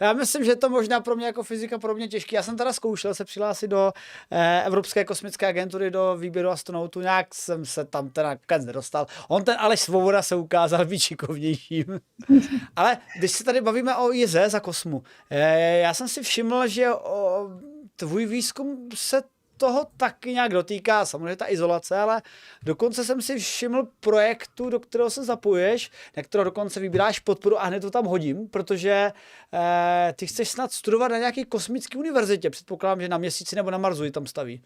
já 0.00 0.12
myslím, 0.12 0.44
že 0.44 0.56
to 0.56 0.68
možná 0.68 1.00
pro 1.00 1.16
mě 1.16 1.26
jako 1.26 1.42
fyzika 1.42 1.78
pro 1.78 1.94
mě 1.94 2.08
těžký. 2.08 2.34
Já 2.34 2.42
jsem 2.42 2.56
teda 2.56 2.72
zkoušel 2.72 3.14
se 3.14 3.24
přihlásit 3.24 3.68
do 3.68 3.92
eh, 4.30 4.62
Evropské 4.64 5.04
kosmické 5.04 5.46
agentury 5.46 5.90
do 5.90 6.16
výběru 6.16 6.48
astronautů, 6.48 7.00
nějak 7.00 7.34
jsem 7.34 7.64
se 7.64 7.84
tam 7.84 8.10
teda 8.10 8.28
nakonec 8.28 8.66
nedostal. 8.66 9.06
On 9.28 9.44
ten 9.44 9.56
Aleš 9.58 9.80
Svoboda 9.80 10.22
se 10.22 10.36
ukázal 10.36 10.84
být 10.84 11.00
šikovnějším. 11.00 12.00
Ale 12.76 12.98
když 13.18 13.30
se 13.30 13.44
tady 13.44 13.60
bavíme 13.60 13.96
o 13.96 14.12
ISS 14.12 14.54
a 14.54 14.60
kosmu, 14.60 15.02
eh, 15.30 15.78
já 15.78 15.94
jsem 15.94 16.08
si 16.08 16.22
všiml, 16.22 16.68
že 16.68 16.94
o, 16.94 17.48
tvůj 17.96 18.26
výzkum 18.26 18.88
se 18.94 19.22
toho 19.58 19.86
taky 19.96 20.32
nějak 20.32 20.52
dotýká, 20.52 21.04
samozřejmě 21.04 21.36
ta 21.36 21.50
izolace, 21.50 21.96
ale 21.96 22.22
dokonce 22.62 23.04
jsem 23.04 23.22
si 23.22 23.38
všiml 23.38 23.88
projektu, 24.00 24.70
do 24.70 24.80
kterého 24.80 25.10
se 25.10 25.24
zapoješ, 25.24 25.90
na 26.16 26.22
kterého 26.22 26.44
dokonce 26.44 26.80
vybíráš 26.80 27.18
podporu 27.18 27.60
a 27.60 27.64
hned 27.64 27.80
to 27.80 27.90
tam 27.90 28.04
hodím, 28.04 28.48
protože 28.48 29.12
eh, 29.54 30.12
ty 30.16 30.26
chceš 30.26 30.48
snad 30.48 30.72
studovat 30.72 31.08
na 31.08 31.18
nějaké 31.18 31.44
kosmické 31.44 31.98
univerzitě. 31.98 32.50
Předpokládám, 32.50 33.00
že 33.00 33.08
na 33.08 33.18
měsíci 33.18 33.56
nebo 33.56 33.70
na 33.70 33.78
Marsu 33.78 34.04
ji 34.04 34.10
tam 34.10 34.26
staví. 34.26 34.62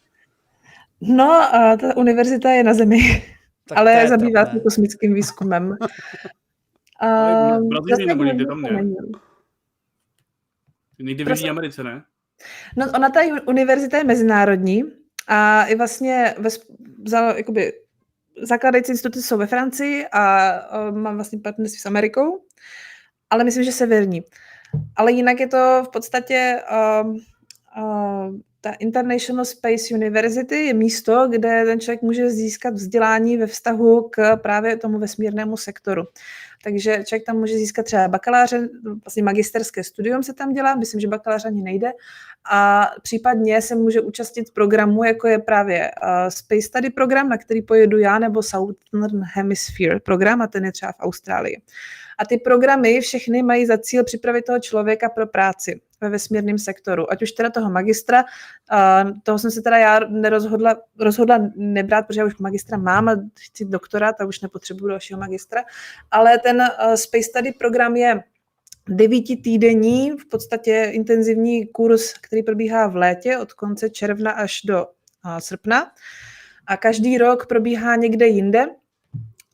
No, 1.00 1.54
a 1.54 1.76
ta 1.76 1.96
univerzita 1.96 2.50
je 2.50 2.64
na 2.64 2.74
Zemi, 2.74 3.24
tak 3.68 3.78
ale 3.78 4.08
zabývá 4.08 4.46
se 4.46 4.60
kosmickým 4.60 5.14
výzkumem. 5.14 5.76
A, 7.00 7.08
Brazílii 7.58 8.06
nebo 8.06 8.24
někde 8.24 8.46
tam 8.46 8.62
ne? 8.62 8.84
Někde 10.98 11.34
v 11.34 11.50
Americe, 11.50 11.84
ne? 11.84 12.02
No, 12.76 12.86
ona 12.94 13.10
ta 13.10 13.20
univerzita 13.46 13.98
je 13.98 14.04
mezinárodní 14.04 14.82
a 15.28 15.64
i 15.66 15.74
vlastně 15.74 16.34
ve, 16.38 16.50
za, 17.06 17.32
jakoby, 17.36 17.72
zakladající 18.42 18.92
instituty 18.92 19.22
jsou 19.22 19.36
ve 19.38 19.46
Francii 19.46 20.06
a 20.12 20.52
uh, 20.88 20.96
mám 20.96 21.14
vlastně 21.14 21.38
partnerství 21.38 21.80
s 21.80 21.86
Amerikou, 21.86 22.44
ale 23.30 23.44
myslím, 23.44 23.64
že 23.64 23.72
severní. 23.72 24.22
Ale 24.96 25.12
jinak 25.12 25.40
je 25.40 25.48
to 25.48 25.82
v 25.86 25.88
podstatě 25.88 26.62
uh, 27.02 27.16
uh, 27.82 28.36
ta 28.60 28.72
International 28.72 29.44
Space 29.44 29.94
University 29.94 30.64
je 30.64 30.74
místo, 30.74 31.28
kde 31.30 31.64
ten 31.64 31.80
člověk 31.80 32.02
může 32.02 32.30
získat 32.30 32.74
vzdělání 32.74 33.36
ve 33.36 33.46
vztahu 33.46 34.08
k 34.08 34.36
právě 34.36 34.76
tomu 34.76 34.98
vesmírnému 34.98 35.56
sektoru. 35.56 36.02
Takže 36.64 37.04
člověk 37.06 37.26
tam 37.26 37.36
může 37.36 37.54
získat 37.54 37.82
třeba 37.82 38.08
bakaláře, 38.08 38.68
vlastně 39.04 39.22
magisterské 39.22 39.84
studium 39.84 40.22
se 40.22 40.32
tam 40.32 40.52
dělá, 40.52 40.74
myslím, 40.74 41.00
že 41.00 41.08
bakalář 41.08 41.44
ani 41.44 41.62
nejde, 41.62 41.92
a 42.50 42.90
případně 43.02 43.62
se 43.62 43.74
může 43.74 44.00
účastnit 44.00 44.50
programu, 44.54 45.04
jako 45.04 45.28
je 45.28 45.38
právě 45.38 45.90
uh, 46.02 46.28
Space 46.28 46.62
Study 46.62 46.90
program, 46.90 47.28
na 47.28 47.38
který 47.38 47.62
pojedu 47.62 47.98
já, 47.98 48.18
nebo 48.18 48.42
Southern 48.42 49.22
Hemisphere 49.34 50.00
program, 50.00 50.42
a 50.42 50.46
ten 50.46 50.64
je 50.64 50.72
třeba 50.72 50.92
v 50.92 51.00
Austrálii. 51.00 51.62
A 52.22 52.26
ty 52.26 52.36
programy 52.38 53.00
všechny 53.00 53.42
mají 53.42 53.66
za 53.66 53.78
cíl 53.78 54.04
připravit 54.04 54.44
toho 54.44 54.58
člověka 54.58 55.08
pro 55.08 55.26
práci 55.26 55.80
ve 56.00 56.08
vesmírném 56.08 56.58
sektoru. 56.58 57.12
Ať 57.12 57.22
už 57.22 57.32
teda 57.32 57.50
toho 57.50 57.70
magistra, 57.70 58.24
toho 59.22 59.38
jsem 59.38 59.50
se 59.50 59.62
teda 59.62 59.78
já 59.78 60.00
nerozhodla, 60.08 60.76
rozhodla 60.98 61.38
nebrát, 61.56 62.06
protože 62.06 62.20
já 62.20 62.26
už 62.26 62.36
magistra 62.38 62.78
mám 62.78 63.08
a 63.08 63.16
chci 63.40 63.64
doktorát 63.64 64.20
a 64.20 64.24
už 64.24 64.40
nepotřebuji 64.40 64.88
dalšího 64.88 65.20
magistra, 65.20 65.64
ale 66.10 66.38
ten 66.38 66.56
uh, 66.56 66.94
Space 66.94 67.22
Study 67.22 67.52
program 67.52 67.96
je 67.96 68.22
devítitýdenní, 68.88 70.10
v 70.10 70.28
podstatě 70.28 70.90
intenzivní 70.92 71.66
kurz, 71.66 72.12
který 72.12 72.42
probíhá 72.42 72.86
v 72.86 72.96
létě 72.96 73.38
od 73.38 73.52
konce 73.52 73.90
června 73.90 74.30
až 74.30 74.60
do 74.64 74.86
uh, 74.86 75.38
srpna. 75.38 75.92
A 76.66 76.76
každý 76.76 77.18
rok 77.18 77.46
probíhá 77.46 77.96
někde 77.96 78.26
jinde, 78.26 78.66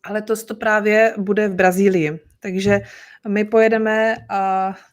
ale 0.04 0.22
to 0.22 0.54
právě 0.54 1.14
bude 1.18 1.48
v 1.48 1.54
Brazílii. 1.54 2.27
Takže 2.40 2.80
my 3.28 3.44
pojedeme 3.44 4.16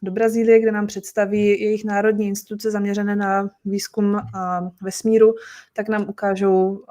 do 0.01 0.11
Brazílie, 0.11 0.59
kde 0.59 0.71
nám 0.71 0.87
představí 0.87 1.47
jejich 1.47 1.85
národní 1.85 2.27
instituce 2.27 2.71
zaměřené 2.71 3.15
na 3.15 3.49
výzkum 3.65 4.17
vesmíru, 4.81 5.33
tak 5.73 5.89
nám 5.89 6.09
ukážou 6.09 6.83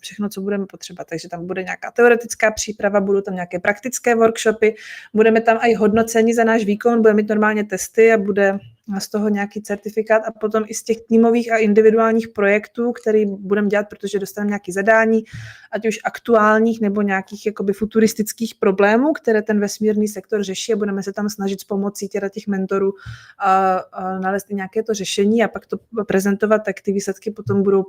všechno, 0.00 0.28
co 0.28 0.40
budeme 0.40 0.66
potřebovat. 0.66 1.06
Takže 1.08 1.28
tam 1.28 1.46
bude 1.46 1.62
nějaká 1.62 1.90
teoretická 1.90 2.50
příprava, 2.50 3.00
budou 3.00 3.20
tam 3.20 3.34
nějaké 3.34 3.58
praktické 3.58 4.14
workshopy, 4.14 4.74
budeme 5.14 5.40
tam 5.40 5.58
i 5.62 5.74
hodnocení 5.74 6.34
za 6.34 6.44
náš 6.44 6.64
výkon, 6.64 7.02
budeme 7.02 7.16
mít 7.16 7.28
normálně 7.28 7.64
testy 7.64 8.12
a 8.12 8.18
bude 8.18 8.58
z 8.98 9.08
toho 9.08 9.28
nějaký 9.28 9.62
certifikát 9.62 10.22
a 10.26 10.30
potom 10.40 10.64
i 10.66 10.74
z 10.74 10.82
těch 10.82 11.00
týmových 11.00 11.52
a 11.52 11.56
individuálních 11.56 12.28
projektů, 12.28 12.92
který 12.92 13.26
budeme 13.26 13.68
dělat, 13.68 13.86
protože 13.88 14.18
dostaneme 14.18 14.48
nějaké 14.48 14.72
zadání, 14.72 15.24
ať 15.72 15.88
už 15.88 15.98
aktuálních 16.04 16.80
nebo 16.80 17.02
nějakých 17.02 17.46
jakoby 17.46 17.72
futuristických 17.72 18.54
problémů, 18.54 19.12
které 19.12 19.42
ten 19.42 19.60
vesmírný 19.60 20.08
sektor 20.08 20.42
řeší 20.42 20.72
a 20.72 20.76
budeme 20.76 21.02
se 21.02 21.12
tam 21.12 21.28
snažit 21.28 21.60
s 21.60 21.64
pomocí 21.64 22.08
těra 22.08 22.28
těch 22.28 22.46
mentorů 22.46 22.92
a, 23.38 23.76
a 23.76 24.18
nalézt 24.18 24.50
nějaké 24.50 24.82
to 24.82 24.94
řešení 24.94 25.44
a 25.44 25.48
pak 25.48 25.66
to 25.66 25.76
prezentovat, 26.06 26.58
tak 26.58 26.80
ty 26.80 26.92
výsledky 26.92 27.30
potom 27.30 27.62
budou 27.62 27.84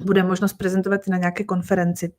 bude 0.00 0.22
možnost 0.22 0.52
prezentovat 0.52 1.06
i 1.06 1.10
na 1.10 1.16
nějaké 1.16 1.44
konferenci. 1.44 2.12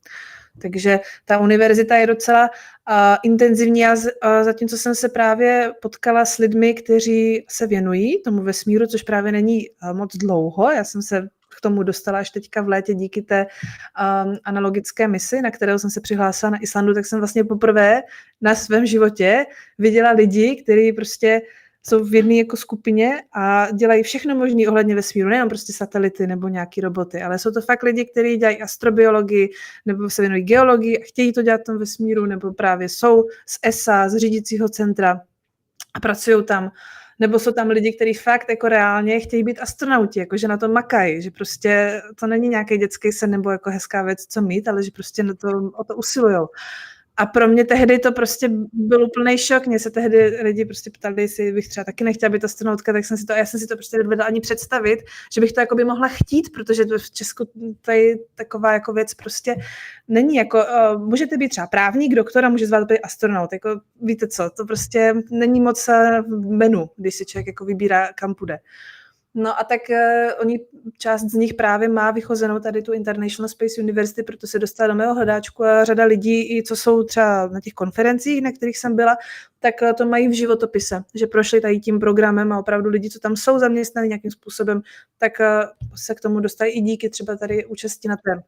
Takže 0.61 0.99
ta 1.25 1.39
univerzita 1.39 1.95
je 1.95 2.07
docela 2.07 2.49
uh, 2.49 2.95
intenzivní 3.23 3.85
a 3.85 3.93
uh, 3.93 3.99
zatímco 4.43 4.77
jsem 4.77 4.95
se 4.95 5.09
právě 5.09 5.71
potkala 5.81 6.25
s 6.25 6.37
lidmi, 6.37 6.73
kteří 6.73 7.45
se 7.49 7.67
věnují 7.67 8.21
tomu 8.21 8.41
vesmíru, 8.41 8.87
což 8.87 9.03
právě 9.03 9.31
není 9.31 9.69
uh, 9.69 9.97
moc 9.97 10.15
dlouho. 10.15 10.71
Já 10.71 10.83
jsem 10.83 11.01
se 11.01 11.29
k 11.57 11.61
tomu 11.61 11.83
dostala 11.83 12.19
až 12.19 12.29
teďka 12.29 12.61
v 12.61 12.67
létě 12.67 12.93
díky 12.93 13.21
té 13.21 13.45
um, 13.45 14.37
analogické 14.43 15.07
misi, 15.07 15.41
na 15.41 15.51
kterou 15.51 15.77
jsem 15.79 15.89
se 15.89 16.01
přihlásila 16.01 16.49
na 16.49 16.61
Islandu, 16.61 16.93
tak 16.93 17.05
jsem 17.05 17.19
vlastně 17.19 17.43
poprvé 17.43 18.01
na 18.41 18.55
svém 18.55 18.85
životě 18.85 19.45
viděla 19.77 20.11
lidi, 20.11 20.63
kteří 20.63 20.93
prostě 20.93 21.41
jsou 21.87 22.03
v 22.03 22.15
jedné 22.15 22.35
jako 22.35 22.57
skupině 22.57 23.23
a 23.33 23.71
dělají 23.71 24.03
všechno 24.03 24.35
možné 24.35 24.67
ohledně 24.67 24.95
vesmíru, 24.95 25.29
nejenom 25.29 25.49
prostě 25.49 25.73
satelity 25.73 26.27
nebo 26.27 26.47
nějaký 26.47 26.81
roboty, 26.81 27.21
ale 27.21 27.39
jsou 27.39 27.51
to 27.51 27.61
fakt 27.61 27.83
lidi, 27.83 28.05
kteří 28.05 28.37
dělají 28.37 28.61
astrobiologii 28.61 29.49
nebo 29.85 30.09
se 30.09 30.21
věnují 30.21 30.43
geologii 30.43 30.99
a 30.99 31.05
chtějí 31.05 31.33
to 31.33 31.41
dělat 31.41 31.61
v 31.61 31.63
tom 31.63 31.77
vesmíru, 31.77 32.25
nebo 32.25 32.53
právě 32.53 32.89
jsou 32.89 33.23
z 33.45 33.59
ESA, 33.63 34.09
z 34.09 34.17
řídícího 34.17 34.69
centra 34.69 35.21
a 35.93 35.99
pracují 35.99 36.45
tam. 36.45 36.71
Nebo 37.19 37.39
jsou 37.39 37.51
tam 37.51 37.69
lidi, 37.69 37.93
kteří 37.93 38.13
fakt 38.13 38.49
jako 38.49 38.67
reálně 38.67 39.19
chtějí 39.19 39.43
být 39.43 39.59
astronauti, 39.59 40.19
jako 40.19 40.37
že 40.37 40.47
na 40.47 40.57
to 40.57 40.67
makají, 40.67 41.21
že 41.21 41.31
prostě 41.31 42.01
to 42.19 42.27
není 42.27 42.49
nějaký 42.49 42.77
dětský 42.77 43.11
sen 43.11 43.31
nebo 43.31 43.51
jako 43.51 43.69
hezká 43.69 44.03
věc, 44.03 44.25
co 44.25 44.41
mít, 44.41 44.67
ale 44.67 44.83
že 44.83 44.91
prostě 44.91 45.23
na 45.23 45.33
to, 45.33 45.47
o 45.75 45.83
to 45.83 45.95
usilují. 45.95 46.37
A 47.17 47.25
pro 47.25 47.47
mě 47.47 47.65
tehdy 47.65 47.99
to 47.99 48.11
prostě 48.11 48.49
byl 48.73 49.03
úplný 49.03 49.37
šok. 49.37 49.67
Mě 49.67 49.79
se 49.79 49.91
tehdy 49.91 50.27
lidi 50.27 50.65
prostě 50.65 50.89
ptali, 50.89 51.21
jestli 51.21 51.51
bych 51.51 51.67
třeba 51.67 51.83
taky 51.83 52.03
nechtěla 52.03 52.29
být 52.29 52.43
astronautka, 52.43 52.93
tak 52.93 53.05
jsem 53.05 53.17
si 53.17 53.25
to, 53.25 53.33
já 53.33 53.45
jsem 53.45 53.59
si 53.59 53.67
to 53.67 53.75
prostě 53.75 53.97
nedovedla 53.97 54.25
ani 54.25 54.41
představit, 54.41 54.99
že 55.33 55.41
bych 55.41 55.53
to 55.53 55.59
jako 55.59 55.75
by 55.75 55.83
mohla 55.83 56.07
chtít, 56.07 56.53
protože 56.53 56.85
to 56.85 56.97
v 56.97 57.11
Česku 57.11 57.49
tady 57.81 58.19
taková 58.35 58.73
jako 58.73 58.93
věc 58.93 59.13
prostě 59.13 59.55
není. 60.07 60.35
Jako, 60.35 60.57
uh, 60.57 61.01
můžete 61.01 61.37
být 61.37 61.49
třeba 61.49 61.67
právník, 61.67 62.15
doktor 62.15 62.45
a 62.45 62.49
může 62.49 62.67
zvát 62.67 62.87
být 62.87 62.99
astronaut. 62.99 63.53
Jako, 63.53 63.81
víte 64.01 64.27
co, 64.27 64.49
to 64.49 64.65
prostě 64.65 65.13
není 65.31 65.61
moc 65.61 65.87
v 66.27 66.49
menu, 66.49 66.89
když 66.97 67.15
si 67.15 67.25
člověk 67.25 67.47
jako 67.47 67.65
vybírá, 67.65 68.13
kam 68.13 68.35
půjde. 68.35 68.59
No 69.37 69.59
a 69.59 69.63
tak 69.63 69.81
uh, 69.89 70.41
oni, 70.41 70.59
část 70.97 71.21
z 71.21 71.33
nich 71.33 71.53
právě 71.53 71.89
má 71.89 72.11
vychozenou 72.11 72.59
tady 72.59 72.81
tu 72.81 72.93
International 72.93 73.49
Space 73.49 73.81
University, 73.81 74.23
proto 74.23 74.47
se 74.47 74.59
dostala 74.59 74.87
do 74.87 74.95
mého 74.95 75.15
hledáčku 75.15 75.63
a 75.63 75.83
řada 75.83 76.05
lidí, 76.05 76.57
i 76.57 76.63
co 76.63 76.75
jsou 76.75 77.03
třeba 77.03 77.47
na 77.47 77.61
těch 77.61 77.73
konferencích, 77.73 78.41
na 78.41 78.51
kterých 78.51 78.77
jsem 78.77 78.95
byla, 78.95 79.17
tak 79.59 79.75
uh, 79.81 79.93
to 79.93 80.05
mají 80.05 80.27
v 80.27 80.31
životopise, 80.31 81.03
že 81.15 81.27
prošli 81.27 81.61
tady 81.61 81.79
tím 81.79 81.99
programem 81.99 82.51
a 82.51 82.59
opravdu 82.59 82.89
lidi, 82.89 83.09
co 83.09 83.19
tam 83.19 83.35
jsou 83.35 83.59
zaměstnaní 83.59 84.07
nějakým 84.07 84.31
způsobem, 84.31 84.81
tak 85.17 85.33
uh, 85.39 85.95
se 85.95 86.15
k 86.15 86.21
tomu 86.21 86.39
dostají 86.39 86.73
i 86.73 86.81
díky 86.81 87.09
třeba 87.09 87.35
tady 87.35 87.65
účasti 87.65 88.07
na 88.07 88.17
té 88.17 88.43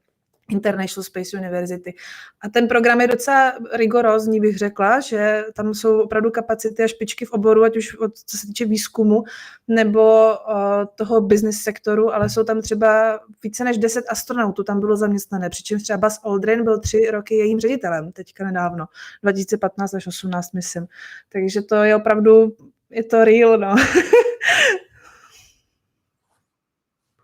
International 0.52 1.04
Space 1.04 1.38
University. 1.38 1.94
A 2.42 2.50
ten 2.50 2.68
program 2.68 3.02
je 3.02 3.08
docela 3.08 3.54
rigorózní, 3.74 4.40
bych 4.40 4.58
řekla, 4.58 5.00
že 5.00 5.46
tam 5.54 5.74
jsou 5.74 6.00
opravdu 6.00 6.32
kapacity 6.32 6.84
a 6.84 6.88
špičky 6.88 7.26
v 7.26 7.32
oboru, 7.32 7.64
ať 7.64 7.78
už 7.78 7.96
od, 7.96 8.18
co 8.26 8.38
se 8.38 8.48
týče 8.48 8.66
výzkumu 8.66 9.24
nebo 9.68 10.34
uh, 10.34 10.86
toho 10.96 11.22
business 11.22 11.62
sektoru, 11.62 12.14
ale 12.14 12.30
jsou 12.30 12.44
tam 12.44 12.62
třeba 12.62 13.20
více 13.44 13.64
než 13.64 13.78
10 13.78 14.06
astronautů 14.10 14.64
tam 14.64 14.80
bylo 14.80 14.96
zaměstnané, 14.96 15.50
přičemž 15.50 15.84
třeba 15.84 15.98
Buzz 15.98 16.20
Aldrin 16.24 16.64
byl 16.64 16.80
tři 16.80 17.12
roky 17.12 17.36
jejím 17.36 17.60
ředitelem, 17.60 18.12
teďka 18.12 18.46
nedávno, 18.46 18.86
2015 19.24 19.94
až 19.94 20.08
18, 20.08 20.54
myslím. 20.54 20.88
Takže 21.30 21.62
to 21.62 21.76
je 21.76 21.96
opravdu, 21.96 22.56
je 22.90 23.04
to 23.04 23.24
real, 23.24 23.58
no. 23.58 23.76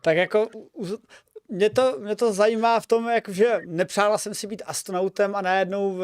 tak 0.04 0.18
jako 0.18 0.50
mě 1.54 1.70
to, 1.70 1.96
mě 2.00 2.16
to 2.16 2.34
zajímá 2.34 2.80
v 2.80 2.88
tom, 2.88 3.10
jak, 3.10 3.30
že 3.30 3.60
nepřála 3.66 4.18
jsem 4.18 4.34
si 4.34 4.48
být 4.48 4.62
astronautem 4.66 5.36
a 5.36 5.42
najednou 5.42 5.94
v 5.94 6.04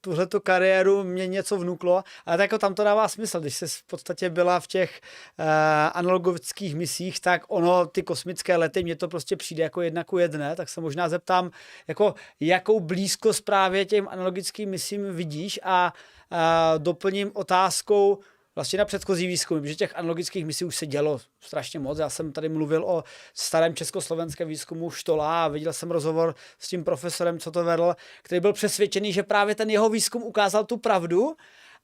tuhleto 0.00 0.40
kariéru 0.40 1.04
mě 1.04 1.26
něco 1.26 1.56
vnuklo, 1.56 2.04
ale 2.26 2.36
tak 2.36 2.44
jako 2.44 2.58
tam 2.58 2.74
to 2.74 2.84
dává 2.84 3.08
smysl, 3.08 3.40
když 3.40 3.54
jsi 3.54 3.66
v 3.68 3.82
podstatě 3.82 4.30
byla 4.30 4.60
v 4.60 4.66
těch 4.66 5.00
uh, 5.38 5.44
analogických 5.92 6.76
misích, 6.76 7.20
tak 7.20 7.42
ono, 7.48 7.86
ty 7.86 8.02
kosmické 8.02 8.56
lety, 8.56 8.82
mně 8.82 8.96
to 8.96 9.08
prostě 9.08 9.36
přijde 9.36 9.62
jako 9.62 9.82
jedna 9.82 10.04
ku 10.04 10.18
jedné, 10.18 10.56
tak 10.56 10.68
se 10.68 10.80
možná 10.80 11.08
zeptám, 11.08 11.50
jako 11.88 12.14
jakou 12.40 12.80
blízkost 12.80 13.44
právě 13.44 13.84
těm 13.84 14.08
analogickým 14.08 14.70
misím 14.70 15.14
vidíš 15.14 15.60
a 15.62 15.92
uh, 16.32 16.38
doplním 16.82 17.30
otázkou, 17.34 18.18
vlastně 18.54 18.78
na 18.78 18.84
předchozí 18.84 19.26
výzkum, 19.26 19.66
že 19.66 19.74
těch 19.74 19.96
analogických 19.96 20.46
misí 20.46 20.64
už 20.64 20.76
se 20.76 20.86
dělo 20.86 21.20
strašně 21.40 21.80
moc. 21.80 21.98
Já 21.98 22.08
jsem 22.08 22.32
tady 22.32 22.48
mluvil 22.48 22.84
o 22.84 23.04
starém 23.34 23.74
československém 23.74 24.48
výzkumu 24.48 24.90
Štola 24.90 25.44
a 25.44 25.48
viděl 25.48 25.72
jsem 25.72 25.90
rozhovor 25.90 26.34
s 26.58 26.68
tím 26.68 26.84
profesorem, 26.84 27.38
co 27.38 27.50
to 27.50 27.64
vedl, 27.64 27.94
který 28.22 28.40
byl 28.40 28.52
přesvědčený, 28.52 29.12
že 29.12 29.22
právě 29.22 29.54
ten 29.54 29.70
jeho 29.70 29.88
výzkum 29.88 30.22
ukázal 30.22 30.64
tu 30.64 30.76
pravdu 30.76 31.36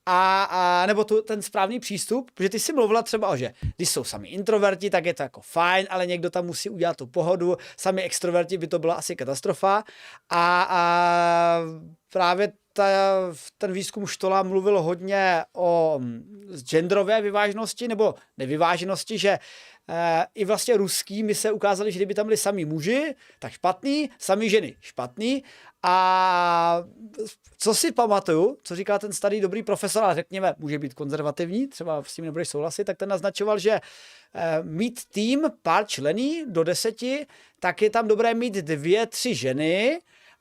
a, 0.06 0.42
a 0.42 0.86
nebo 0.86 1.04
tu, 1.04 1.22
ten 1.22 1.42
správný 1.42 1.80
přístup, 1.80 2.30
protože 2.34 2.48
ty 2.48 2.60
si 2.60 2.72
mluvila 2.72 3.02
třeba 3.02 3.28
o, 3.28 3.36
že 3.36 3.52
když 3.76 3.90
jsou 3.90 4.04
sami 4.04 4.28
introverti, 4.28 4.90
tak 4.90 5.06
je 5.06 5.14
to 5.14 5.22
jako 5.22 5.40
fajn, 5.40 5.86
ale 5.90 6.06
někdo 6.06 6.30
tam 6.30 6.46
musí 6.46 6.70
udělat 6.70 6.96
tu 6.96 7.06
pohodu, 7.06 7.56
sami 7.76 8.02
extroverti 8.02 8.58
by 8.58 8.66
to 8.66 8.78
byla 8.78 8.94
asi 8.94 9.16
katastrofa 9.16 9.84
a, 10.30 10.66
a 10.70 11.60
právě 12.12 12.52
ta, 12.80 12.86
ten 13.58 13.72
výzkum 13.72 14.06
Štola 14.06 14.42
mluvil 14.42 14.82
hodně 14.82 15.44
o 15.52 15.98
mm, 15.98 16.56
genderové 16.70 17.22
vyváženosti 17.22 17.88
nebo 17.88 18.14
nevyváženosti, 18.38 19.18
že 19.18 19.28
e, 19.28 19.38
i 20.34 20.44
vlastně 20.44 20.76
ruský 20.76 21.22
mi 21.22 21.34
se 21.34 21.52
ukázali, 21.52 21.92
že 21.92 21.98
kdyby 21.98 22.14
tam 22.14 22.26
byli 22.26 22.36
sami 22.36 22.64
muži, 22.64 23.14
tak 23.38 23.52
špatný, 23.52 24.10
sami 24.18 24.50
ženy 24.50 24.76
špatný. 24.80 25.44
A 25.82 26.84
co 27.58 27.74
si 27.74 27.92
pamatuju, 27.92 28.58
co 28.62 28.76
říká 28.76 28.98
ten 28.98 29.12
starý 29.12 29.40
dobrý 29.40 29.62
profesor, 29.62 30.04
ale 30.04 30.14
řekněme, 30.14 30.54
může 30.58 30.78
být 30.78 30.94
konzervativní, 30.94 31.68
třeba 31.68 32.02
s 32.02 32.14
tím 32.14 32.24
nebudeš 32.24 32.48
souhlasit, 32.48 32.84
tak 32.84 32.96
ten 32.96 33.08
naznačoval, 33.08 33.58
že 33.58 33.70
e, 33.70 33.80
mít 34.62 35.00
tým 35.12 35.42
pár 35.62 35.86
člení 35.86 36.44
do 36.46 36.64
deseti, 36.64 37.26
tak 37.60 37.82
je 37.82 37.90
tam 37.90 38.08
dobré 38.08 38.34
mít 38.34 38.54
dvě, 38.54 39.06
tři 39.06 39.34
ženy, 39.34 40.00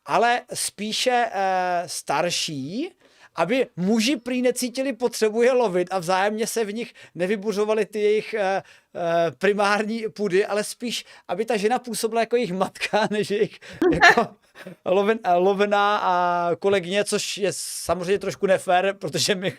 ale 0.09 0.41
spíše 0.53 1.25
uh, 1.25 1.87
starší, 1.87 2.91
aby 3.35 3.67
muži 3.75 4.17
prý 4.17 4.41
necítili 4.41 4.93
potřebu 4.93 5.41
je 5.41 5.51
lovit 5.51 5.87
a 5.91 5.99
vzájemně 5.99 6.47
se 6.47 6.65
v 6.65 6.73
nich 6.73 6.93
nevybuřovaly 7.15 7.85
ty 7.85 7.99
jejich 7.99 8.35
uh, 8.37 8.41
uh, 8.41 9.01
primární 9.37 10.05
půdy, 10.13 10.45
ale 10.45 10.63
spíš, 10.63 11.05
aby 11.27 11.45
ta 11.45 11.57
žena 11.57 11.79
působila 11.79 12.21
jako 12.21 12.35
jejich 12.35 12.53
matka, 12.53 13.07
než 13.11 13.31
jejich 13.31 13.59
jako 13.93 14.27
loven, 14.85 15.19
lovená 15.35 15.97
a 15.97 16.49
kolegyně, 16.55 17.03
což 17.03 17.37
je 17.37 17.49
samozřejmě 17.53 18.19
trošku 18.19 18.47
nefér, 18.47 18.95
protože 18.99 19.35
my 19.35 19.53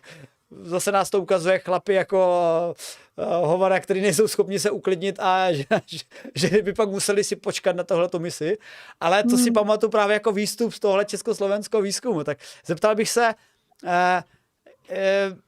zase 0.63 0.93
nás 0.93 1.11
to 1.11 1.21
ukazuje 1.21 1.59
chlapy 1.59 1.95
jako 1.95 2.75
uh, 3.21 3.49
hovara, 3.49 3.81
který 3.81 4.01
nejsou 4.01 4.29
schopni 4.29 4.59
se 4.59 4.71
uklidnit 4.71 5.17
a 5.19 5.53
že, 5.53 5.65
že, 6.35 6.63
by 6.63 6.73
pak 6.73 6.89
museli 6.89 7.25
si 7.25 7.37
počkat 7.37 7.77
na 7.77 7.85
tohleto 7.85 8.19
misi. 8.19 8.59
Ale 9.01 9.23
to 9.25 9.37
si 9.37 9.45
hmm. 9.45 9.55
pamatuju 9.55 9.91
právě 9.91 10.15
jako 10.15 10.33
výstup 10.33 10.75
z 10.75 10.81
tohle 10.81 11.05
československého 11.05 11.83
výzkumu. 11.83 12.25
Tak 12.25 12.39
zeptal 12.67 12.95
bych 12.95 13.11
se, 13.11 13.35
uh, 13.83 13.91
uh, 14.91 15.39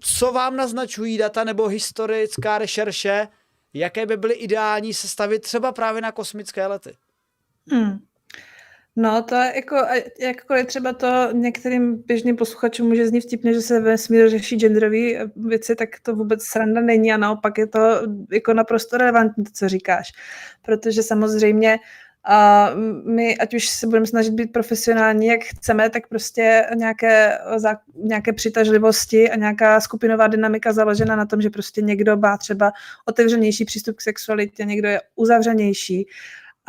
co 0.00 0.32
vám 0.32 0.56
naznačují 0.56 1.18
data 1.18 1.44
nebo 1.44 1.68
historická 1.68 2.58
rešerše, 2.58 3.28
jaké 3.74 4.06
by 4.06 4.16
byly 4.16 4.34
ideální 4.34 4.94
sestavy 4.94 5.38
třeba 5.38 5.72
právě 5.72 6.02
na 6.02 6.12
kosmické 6.12 6.66
lety? 6.66 6.96
Hmm. 7.70 7.98
No, 8.96 9.22
to 9.22 9.34
je 9.34 9.52
jako, 9.54 9.76
jakkoliv 10.20 10.66
třeba 10.66 10.92
to 10.92 11.28
některým 11.32 12.02
běžným 12.06 12.36
posluchačům 12.36 12.88
může 12.88 13.08
znít 13.08 13.20
vtipně, 13.20 13.54
že 13.54 13.60
se 13.60 13.80
ve 13.80 13.98
smíru 13.98 14.30
řeší 14.30 14.56
genderové 14.56 15.28
věci, 15.36 15.76
tak 15.76 15.88
to 16.02 16.14
vůbec 16.14 16.42
sranda 16.42 16.80
není 16.80 17.12
a 17.12 17.16
naopak 17.16 17.58
je 17.58 17.66
to 17.66 18.00
jako 18.32 18.54
naprosto 18.54 18.96
relevantní, 18.96 19.44
to, 19.44 19.50
co 19.54 19.68
říkáš. 19.68 20.08
Protože 20.62 21.02
samozřejmě 21.02 21.78
a 22.24 22.70
my, 23.04 23.38
ať 23.38 23.54
už 23.54 23.68
se 23.68 23.86
budeme 23.86 24.06
snažit 24.06 24.34
být 24.34 24.52
profesionální, 24.52 25.26
jak 25.26 25.40
chceme, 25.40 25.90
tak 25.90 26.08
prostě 26.08 26.66
nějaké, 26.74 27.38
nějaké 27.94 28.32
přitažlivosti 28.32 29.30
a 29.30 29.36
nějaká 29.36 29.80
skupinová 29.80 30.26
dynamika 30.26 30.72
založena 30.72 31.16
na 31.16 31.26
tom, 31.26 31.40
že 31.40 31.50
prostě 31.50 31.82
někdo 31.82 32.16
má 32.16 32.36
třeba 32.36 32.72
otevřenější 33.06 33.64
přístup 33.64 33.96
k 33.96 34.00
sexualitě, 34.00 34.64
někdo 34.64 34.88
je 34.88 35.00
uzavřenější 35.16 36.06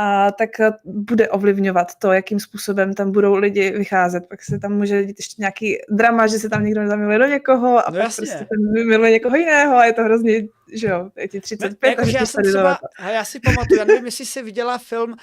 a 0.02 0.32
tak 0.32 0.60
eh, 0.60 0.72
bude 0.86 1.30
ovlivňovat 1.30 1.96
to, 1.96 2.12
jakým 2.12 2.40
způsobem 2.40 2.94
tam 2.94 3.12
budou 3.12 3.36
lidi 3.36 3.72
vycházet. 3.72 4.28
Pak 4.30 4.44
se 4.44 4.60
tam 4.60 4.74
může 4.74 5.06
dít 5.06 5.20
ještě 5.20 5.36
nějaký 5.40 5.78
drama, 5.90 6.28
že 6.28 6.40
se 6.40 6.50
tam 6.50 6.66
někdo 6.66 6.88
zamiluje 6.88 7.20
do 7.20 7.26
někoho 7.26 7.88
a 7.88 7.92
no 7.92 7.96
pak 7.96 8.04
jasně. 8.04 8.28
prostě 8.28 8.46
ten 8.46 8.88
miluje 8.88 9.12
někoho 9.12 9.36
jiného 9.36 9.76
a 9.76 9.86
je 9.86 9.94
to 9.94 10.04
hrozně, 10.04 10.48
že 10.74 10.88
jo, 10.88 11.10
je 11.18 11.28
ti 11.28 11.42
35 11.42 11.88
no, 11.88 11.90
jako, 11.90 12.18
já, 12.18 12.26
jsem 12.26 12.44
třeba, 12.44 12.80
já 13.12 13.26
si 13.26 13.40
pamatuju, 13.40 13.80
já 13.80 13.86
nevím, 13.86 14.06
jestli 14.06 14.26
jsi 14.26 14.44
viděla 14.44 14.78
film 14.78 15.16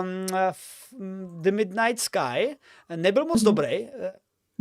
um, 0.00 1.42
The 1.42 1.50
Midnight 1.50 2.00
Sky, 2.00 2.56
nebyl 2.96 3.24
moc 3.24 3.40
mm-hmm. 3.40 3.44
dobrý, 3.44 3.88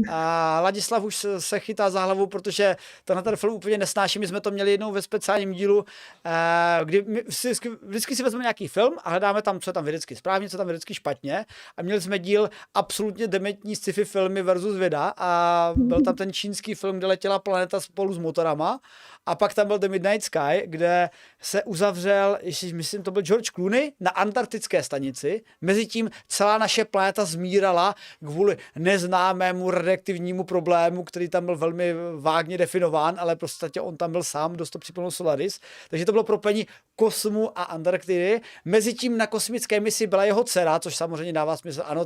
a 0.10 0.60
Ladislav 0.64 1.04
už 1.04 1.26
se 1.40 1.60
chytá 1.60 1.90
za 1.90 2.04
hlavu, 2.04 2.28
protože 2.28 2.76
to 3.06 3.16
na 3.16 3.22
ten 3.22 3.36
film 3.36 3.54
úplně 3.54 3.78
nesnáší. 3.78 4.20
My 4.20 4.28
jsme 4.28 4.42
to 4.42 4.52
měli 4.52 4.72
jednou 4.72 4.92
ve 4.92 5.02
speciálním 5.02 5.52
dílu, 5.52 5.86
eh, 6.26 6.86
kdy 6.86 7.06
si, 7.30 7.52
vždycky 7.82 8.16
si 8.16 8.24
vezmeme 8.24 8.44
nějaký 8.44 8.68
film 8.68 8.94
a 9.04 9.10
hledáme 9.10 9.42
tam, 9.42 9.60
co 9.60 9.70
je 9.70 9.74
tam 9.74 9.84
vědecky 9.84 10.16
správně, 10.16 10.50
co 10.50 10.56
je 10.56 10.58
tam 10.58 10.68
vědecky 10.68 10.94
špatně. 10.94 11.46
A 11.78 11.82
měli 11.82 12.02
jsme 12.02 12.20
díl 12.20 12.50
absolutně 12.74 13.28
dementní 13.28 13.76
sci-fi 13.76 14.06
filmy 14.06 14.42
versus 14.42 14.78
věda 14.78 15.14
a 15.18 15.74
byl 15.76 16.02
tam 16.02 16.16
ten 16.16 16.34
čínský 16.34 16.76
film, 16.76 16.98
kde 16.98 17.08
letěla 17.08 17.40
planeta 17.40 17.80
spolu 17.80 18.14
s 18.14 18.18
motorama 18.18 18.80
a 19.26 19.36
pak 19.36 19.54
tam 19.54 19.68
byl 19.68 19.78
The 19.80 19.90
Midnight 19.90 20.24
Sky, 20.24 20.64
kde 20.66 21.10
se 21.42 21.64
uzavřel, 21.64 22.38
jestli 22.42 22.74
myslím, 22.74 23.04
to 23.04 23.12
byl 23.12 23.22
George 23.22 23.50
Clooney, 23.56 23.92
na 24.00 24.12
antarktické 24.12 24.84
stanici. 24.84 25.42
Mezitím 25.62 26.10
celá 26.28 26.58
naše 26.58 26.86
planeta 26.86 27.26
zmírala 27.26 27.96
kvůli 28.26 28.58
neznámému 28.76 29.72
radioaktivnímu 29.82 30.44
problému, 30.44 31.04
který 31.04 31.30
tam 31.30 31.46
byl 31.46 31.58
velmi 31.58 31.94
vágně 32.20 32.58
definován, 32.58 33.16
ale 33.20 33.36
prostě 33.36 33.82
on 33.82 33.98
tam 33.98 34.12
byl 34.12 34.24
sám, 34.24 34.56
dost 34.56 34.70
to 34.70 34.80
připomněl 34.80 35.12
Solaris. 35.12 35.60
Takže 35.90 36.06
to 36.06 36.12
bylo 36.12 36.24
propojení 36.24 36.68
kosmu 36.96 37.60
a 37.60 37.64
Antarktidy. 37.64 38.42
Mezitím 38.66 39.18
na 39.18 39.28
kosmické 39.28 39.80
misi 39.80 40.08
byla 40.08 40.26
jeho 40.26 40.44
dcera, 40.44 40.80
což 40.80 40.96
samozřejmě 40.96 41.34
dává 41.34 41.58
smysl. 41.58 41.82
Ano, 41.86 42.06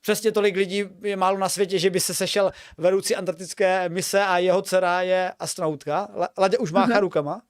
přesně 0.00 0.32
tolik 0.32 0.56
lidí 0.56 0.84
je 1.02 1.16
málo 1.16 1.38
na 1.38 1.48
světě, 1.48 1.78
že 1.78 1.90
by 1.90 2.00
se 2.00 2.14
sešel 2.14 2.50
vedoucí 2.78 3.16
antarktické 3.16 3.88
mise 3.88 4.24
a 4.24 4.38
jeho 4.38 4.62
dcera 4.62 5.02
je 5.02 5.32
astronautka. 5.38 6.08
Ladě 6.38 6.58
už 6.58 6.72
máchá 6.72 6.92
mhm. 6.92 7.00
rukama. 7.00 7.42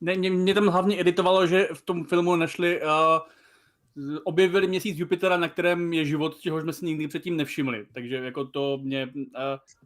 Ne, 0.00 0.14
mě, 0.14 0.30
mě 0.30 0.54
tam 0.54 0.66
hlavně 0.66 1.00
editovalo, 1.00 1.46
že 1.46 1.68
v 1.74 1.82
tom 1.82 2.04
filmu 2.04 2.36
našli 2.36 2.82
uh, 2.82 2.88
objevili 4.24 4.66
měsíc 4.66 4.98
Jupitera, 4.98 5.36
na 5.36 5.48
kterém 5.48 5.92
je 5.92 6.04
život, 6.04 6.40
čehož 6.40 6.62
jsme 6.62 6.72
si 6.72 6.84
nikdy 6.84 7.08
předtím 7.08 7.36
nevšimli. 7.36 7.86
Takže 7.92 8.16
jako 8.16 8.44
to 8.44 8.78
mě... 8.82 9.12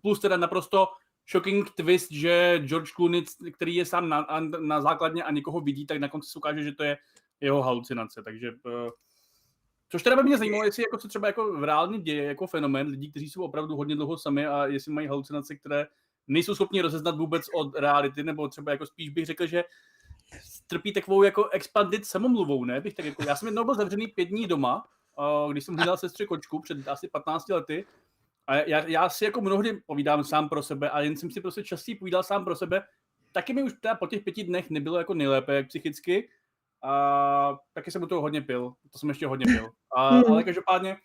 Plus 0.03 0.21
teda 0.21 0.37
naprosto 0.37 0.89
shocking 1.31 1.71
twist, 1.71 2.13
že 2.13 2.63
George 2.65 2.91
Clooney, 2.91 3.25
který 3.53 3.75
je 3.75 3.85
sám 3.85 4.09
na, 4.09 4.27
na 4.61 4.81
základně 4.81 5.23
a 5.23 5.31
někoho 5.31 5.61
vidí, 5.61 5.87
tak 5.87 5.99
na 5.99 6.09
konci 6.09 6.31
se 6.31 6.39
ukáže, 6.39 6.63
že 6.63 6.73
to 6.73 6.85
je 6.85 6.99
jeho 7.41 7.63
halucinace. 7.63 8.23
Takže 8.23 8.51
uh, 8.51 8.91
Což 9.91 10.03
teda 10.03 10.17
by 10.17 10.23
mě 10.23 10.39
zajímalo, 10.39 10.65
jestli 10.65 10.83
jako, 10.83 10.99
co 10.99 11.09
třeba 11.09 11.27
jako 11.27 11.53
v 11.53 11.65
reálně 11.65 11.99
děje 11.99 12.25
jako 12.25 12.47
fenomén 12.47 12.87
lidí, 12.87 13.11
kteří 13.11 13.31
jsou 13.31 13.43
opravdu 13.43 13.77
hodně 13.77 13.97
dlouho 13.97 14.19
sami 14.19 14.47
a 14.47 14.67
jestli 14.67 14.93
mají 14.93 15.07
halucinace, 15.07 15.57
které 15.57 15.87
nejsou 16.29 16.55
schopni 16.55 16.81
rozeznat 16.81 17.17
vůbec 17.17 17.45
od 17.55 17.75
reality, 17.75 18.23
nebo 18.23 18.49
třeba 18.49 18.73
jako 18.73 18.87
spíš 18.87 19.09
bych 19.09 19.27
řekl, 19.27 19.47
že 19.47 19.65
trpí 20.67 20.93
takovou 20.93 21.23
jako 21.23 21.49
expandit 21.49 22.07
samomluvou, 22.07 22.65
ne? 22.65 22.81
Bych 22.81 22.95
tak 22.95 23.07
jako, 23.07 23.23
já 23.23 23.37
jsem 23.37 23.49
jednou 23.49 23.65
byl 23.65 23.75
zavřený 23.75 24.07
pět 24.07 24.25
dní 24.25 24.47
doma, 24.47 24.89
když 25.51 25.65
jsem 25.65 25.77
hlídal 25.77 25.97
sestře 25.97 26.27
kočku 26.27 26.61
před 26.61 26.89
asi 26.89 27.09
15 27.09 27.49
lety. 27.49 27.85
A 28.47 28.55
já, 28.57 28.87
já 28.87 29.09
si 29.09 29.25
jako 29.25 29.41
mnohdy 29.41 29.81
povídám 29.87 30.25
sám 30.25 30.49
pro 30.49 30.63
sebe 30.63 30.91
a 30.91 31.01
jen 31.01 31.17
jsem 31.17 31.31
si 31.31 31.41
prostě 31.41 31.63
častěji 31.63 31.95
povídal 31.97 32.23
sám 32.23 32.45
pro 32.45 32.57
sebe. 32.57 32.83
Taky 33.33 33.53
mi 33.53 33.63
už 33.63 33.73
teda 33.81 33.95
po 33.95 34.07
těch 34.07 34.23
pěti 34.23 34.45
dnech 34.45 34.71
nebylo 34.71 34.99
jako 34.99 35.15
nejlépe 35.15 35.55
jak 35.55 35.69
psychicky. 35.69 36.29
A 36.83 37.59
taky 37.73 37.91
jsem 37.91 38.03
u 38.03 38.07
toho 38.07 38.21
hodně 38.21 38.43
pil. 38.43 38.75
To 38.93 38.99
jsem 38.99 39.09
ještě 39.09 39.27
hodně 39.27 39.47
pil. 39.47 39.71
A, 39.97 40.09
Hmm. 40.09 40.25
ale 40.29 40.45
každopádně 40.45 40.97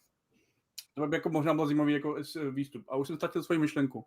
to 0.93 1.07
by 1.07 1.15
jako 1.17 1.29
možná 1.29 1.53
byl 1.53 1.65
zajímavý 1.65 1.93
jako 1.93 2.17
výstup. 2.51 2.85
A 2.87 2.95
už 2.95 3.07
jsem 3.07 3.15
ztratil 3.15 3.43
svoji 3.43 3.59
myšlenku. 3.59 4.05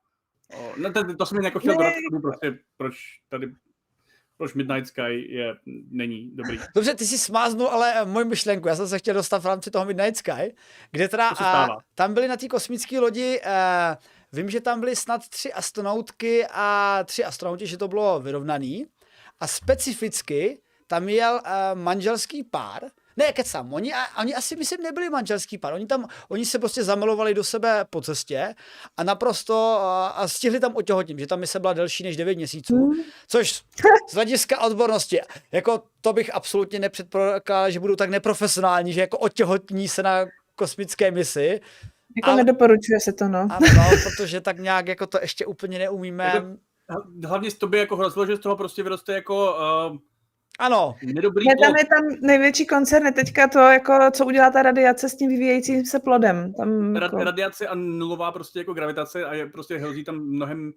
O, 0.59 0.73
no, 0.77 0.93
to, 0.93 1.17
to 1.17 1.27
jsem 1.27 1.37
jen 1.39 1.45
jako 1.45 1.59
chtěl 1.59 1.75
Ne. 1.75 1.79
dodat, 1.79 1.95
tomu 2.11 2.23
prostě, 2.23 2.59
proč 2.77 2.97
tady 3.29 3.53
proč 4.39 4.55
Midnight 4.55 4.87
Sky 4.87 5.27
je, 5.29 5.55
není 5.91 6.31
dobrý. 6.35 6.59
Dobře, 6.75 6.95
ty 6.95 7.07
jsi 7.07 7.19
smáznul, 7.19 7.69
ale 7.69 7.95
eh, 7.95 8.05
moji 8.05 8.25
myšlenku, 8.27 8.69
já 8.69 8.77
jsem 8.77 8.89
se 8.89 8.99
chtěl 8.99 9.15
dostat 9.15 9.43
v 9.43 9.47
rámci 9.47 9.71
toho 9.71 9.85
Midnight 9.85 10.17
Sky, 10.17 10.55
kde 10.91 11.09
teda 11.09 11.29
a, 11.29 11.35
stává. 11.35 11.77
tam 11.95 12.15
byly 12.15 12.29
na 12.29 12.37
té 12.37 12.49
kosmické 12.49 13.01
lodi, 13.01 13.41
a, 13.41 13.99
vím, 14.33 14.51
že 14.51 14.61
tam 14.61 14.81
byly 14.81 14.97
snad 14.97 15.29
tři 15.29 15.53
astronautky 15.53 16.47
a 16.51 16.99
tři 17.05 17.25
astronauti, 17.25 17.67
že 17.67 17.77
to 17.77 17.89
bylo 17.89 18.21
vyrovnaný. 18.21 18.87
A 19.41 19.47
specificky 19.47 20.61
tam 20.87 21.09
jel 21.09 21.41
a, 21.45 21.75
manželský 21.75 22.45
pár, 22.45 22.83
ne, 23.19 23.33
kecám, 23.33 23.73
oni, 23.73 23.95
a, 23.95 24.21
oni 24.21 24.35
asi 24.35 24.57
myslím 24.57 24.83
nebyli 24.83 25.11
manželský 25.11 25.59
pár, 25.59 25.73
oni 25.73 25.87
tam, 25.87 26.09
oni 26.29 26.47
se 26.47 26.59
prostě 26.59 26.85
zamilovali 26.85 27.35
do 27.35 27.45
sebe 27.45 27.85
po 27.91 28.01
cestě 28.01 28.55
a 28.97 29.03
naprosto 29.03 29.79
a, 29.81 30.09
a 30.09 30.29
stihli 30.29 30.61
tam 30.61 30.77
otěhotnit, 30.77 31.19
že 31.19 31.27
tam 31.27 31.41
mise 31.41 31.61
byla 31.61 31.73
delší 31.73 32.05
než 32.05 32.17
9 32.17 32.35
měsíců. 32.35 32.77
Hmm. 32.77 33.03
Což 33.29 33.53
z 34.11 34.15
hlediska 34.15 34.61
odbornosti, 34.61 35.21
jako 35.53 35.83
to 36.01 36.13
bych 36.13 36.35
absolutně 36.35 36.79
nepředpokládal, 36.79 37.71
že 37.71 37.81
budou 37.81 37.97
tak 37.97 38.11
neprofesionální, 38.11 38.93
že 38.93 39.01
jako 39.01 39.19
otěhotní 39.19 39.89
se 39.89 40.03
na 40.03 40.27
kosmické 40.57 41.11
misi. 41.11 41.61
Jako 42.17 42.31
Ale- 42.31 42.37
nedoporučuje 42.37 43.01
se 43.01 43.13
to, 43.13 43.29
no. 43.29 43.39
Ano, 43.39 43.67
no, 43.77 43.91
protože 44.03 44.41
tak 44.41 44.59
nějak 44.59 44.89
jako 44.89 45.07
to 45.07 45.19
ještě 45.23 45.47
úplně 45.47 45.79
neumíme. 45.79 46.25
Jako- 46.35 46.47
Hlavně 47.27 47.51
z 47.51 47.55
tobě 47.55 47.81
jako 47.81 47.97
hrozilo, 47.97 48.27
že 48.27 48.37
z 48.37 48.41
toho 48.41 48.57
prostě 48.57 48.83
vyroste 48.83 49.13
jako 49.13 49.57
uh, 49.91 49.97
Ano, 50.59 50.95
nedobrý 51.03 51.47
Ne, 51.49 51.55
tam 51.63 51.77
je 51.77 51.85
tam 51.85 52.19
největší 52.23 52.67
koncern 52.67 53.07
je 53.07 53.13
teďka 53.13 53.49
to, 53.49 53.59
jako, 53.59 53.99
co 54.13 54.27
udělá 54.27 54.51
ta 54.51 54.63
radiace 54.63 55.09
s 55.09 55.17
tím 55.17 55.31
vyvíjejícím 55.31 55.85
se 55.85 56.01
plodem. 56.01 56.55
Tam, 56.55 56.95
Ra- 56.95 57.03
jako, 57.03 57.17
radiace 57.17 57.69
a 57.69 57.75
nulová 57.75 58.33
prostě 58.33 58.59
jako 58.59 58.75
gravitace 58.75 59.25
a 59.25 59.35
je 59.35 59.47
prostě 59.47 59.79
hrozí 59.79 60.05
tam 60.05 60.19
mnohem 60.19 60.73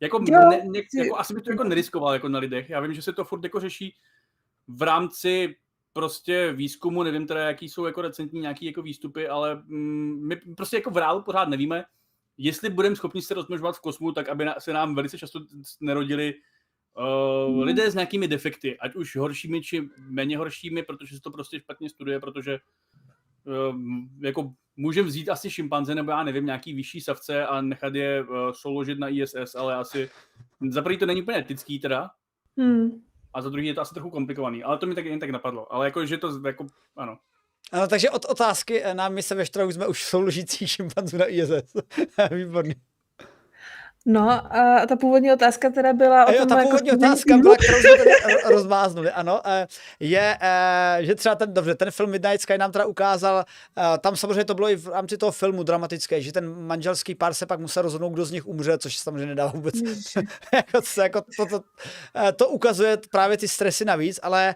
jako, 0.00 0.24
Jo, 0.28 0.38
ne, 0.50 0.62
ne, 0.64 0.80
ty- 0.90 0.98
jako 0.98 1.18
asi 1.18 1.34
bych 1.34 1.42
to 1.42 1.50
jako 1.50 1.64
neriskoval 1.64 2.12
jako 2.12 2.28
na 2.28 2.38
lidech. 2.38 2.70
Já 2.70 2.80
vím, 2.80 2.94
že 2.94 3.02
se 3.02 3.12
to 3.12 3.24
furt 3.24 3.44
jako 3.44 3.60
řeší 3.60 3.94
v 4.68 4.82
rámci 4.82 5.56
prostě 5.92 6.52
výzkumu, 6.52 7.02
nevím 7.02 7.26
teda, 7.26 7.40
jaký 7.40 7.68
jsou 7.68 7.86
jako 7.86 8.02
recentní 8.02 8.40
nějaký 8.40 8.66
jako 8.66 8.82
výstupy, 8.82 9.28
ale 9.28 9.62
mm, 9.66 10.28
my 10.28 10.36
prostě 10.56 10.76
jako 10.76 10.90
v 10.90 10.96
reálu 10.96 11.22
pořád 11.22 11.48
nevíme, 11.48 11.84
jestli 12.38 12.70
budeme 12.70 12.96
schopni 12.96 13.22
se 13.22 13.34
rozmnožovat 13.34 13.76
v 13.76 13.80
kosmu, 13.80 14.12
tak 14.12 14.28
aby 14.28 14.44
na, 14.44 14.54
se 14.58 14.72
nám 14.72 14.94
velice 14.94 15.18
často 15.18 15.40
nerodili 15.80 16.34
uh, 16.96 17.50
Mhm. 17.54 17.62
lidé 17.62 17.90
s 17.90 17.94
nějakými 17.94 18.28
defekty, 18.28 18.78
ať 18.78 18.94
už 18.94 19.16
horšími 19.16 19.60
či 19.62 19.88
méně 20.08 20.38
horšími, 20.38 20.82
protože 20.82 21.16
se 21.16 21.22
to 21.22 21.30
prostě 21.30 21.60
špatně 21.60 21.90
studuje, 21.90 22.20
protože 22.20 22.58
um, 23.70 24.10
jako 24.22 24.52
můžeme 24.76 25.08
vzít 25.08 25.28
asi 25.28 25.50
šimpanze 25.50 25.94
nebo 25.94 26.10
já 26.10 26.22
nevím, 26.22 26.46
nějaký 26.46 26.74
vyšší 26.74 27.00
savce 27.00 27.46
a 27.46 27.60
nechat 27.60 27.94
je 27.94 28.22
uh, 28.22 28.52
souložit 28.52 28.98
na 28.98 29.08
ISS, 29.08 29.54
ale 29.54 29.74
asi 29.74 30.10
za 30.70 30.82
prvý 30.82 30.98
to 30.98 31.06
není 31.06 31.22
úplně 31.22 31.38
etický 31.38 31.78
teda, 31.78 32.10
hmm. 32.58 32.90
a 33.34 33.42
za 33.42 33.48
druhý 33.50 33.66
je 33.66 33.74
to 33.74 33.80
asi 33.80 33.94
trochu 33.94 34.10
komplikovaný, 34.10 34.62
ale 34.62 34.78
to 34.78 34.86
mi 34.86 34.94
tak 34.94 35.04
jen 35.04 35.20
tak 35.20 35.30
napadlo, 35.30 35.72
ale 35.72 35.86
jako, 35.86 36.06
že 36.06 36.18
to 36.18 36.46
jako, 36.46 36.66
ano. 36.96 37.18
ano, 37.72 37.88
takže 37.88 38.10
od 38.10 38.24
otázky 38.24 38.82
eh, 38.82 38.94
na 38.94 39.08
mise 39.08 39.34
ve 39.34 39.46
Štrou 39.46 39.70
jsme 39.72 39.86
už 39.86 40.04
souložící 40.04 40.66
šimpanzu 40.74 41.16
na 41.16 41.26
ISS. 41.26 41.76
Výborný. 42.30 42.74
No 44.06 44.30
a 44.56 44.86
ta 44.86 44.96
původní 44.96 45.32
otázka 45.32 45.70
teda 45.70 45.92
byla 45.92 46.26
o 46.26 46.32
jo, 46.32 46.38
tom, 46.38 46.48
ta 46.48 46.56
jako 46.58 46.68
původní 46.68 46.90
studení 46.90 47.12
otázka 47.12 47.36
byla, 47.36 47.56
kterou 47.56 47.78
jsme 47.78 47.98
tady 47.98 48.10
ro- 48.10 48.50
rozmáznuli, 48.50 49.10
ano, 49.10 49.40
eh, 49.44 49.66
je, 50.00 50.38
eh, 50.40 50.98
že 51.00 51.14
třeba 51.14 51.34
ten, 51.34 51.54
dobře, 51.54 51.74
ten 51.74 51.90
film 51.90 52.10
Midnight 52.10 52.40
Sky 52.40 52.58
nám 52.58 52.72
teda 52.72 52.86
ukázal, 52.86 53.44
eh, 53.78 53.98
tam 53.98 54.16
samozřejmě 54.16 54.44
to 54.44 54.54
bylo 54.54 54.70
i 54.70 54.76
v 54.76 54.88
rámci 54.88 55.16
toho 55.16 55.32
filmu 55.32 55.62
dramatické, 55.62 56.22
že 56.22 56.32
ten 56.32 56.66
manželský 56.66 57.14
pár 57.14 57.34
se 57.34 57.46
pak 57.46 57.60
musel 57.60 57.82
rozhodnout, 57.82 58.10
kdo 58.10 58.24
z 58.24 58.30
nich 58.30 58.46
umře, 58.46 58.78
což 58.78 58.98
samozřejmě 58.98 59.26
nedává 59.26 59.52
vůbec 59.52 59.74
jako, 60.52 60.80
jako 61.02 61.22
to, 61.36 61.46
to, 61.46 61.62
to 62.36 62.48
ukazuje 62.48 62.98
právě 63.10 63.36
ty 63.36 63.48
stresy 63.48 63.84
navíc, 63.84 64.20
ale 64.22 64.54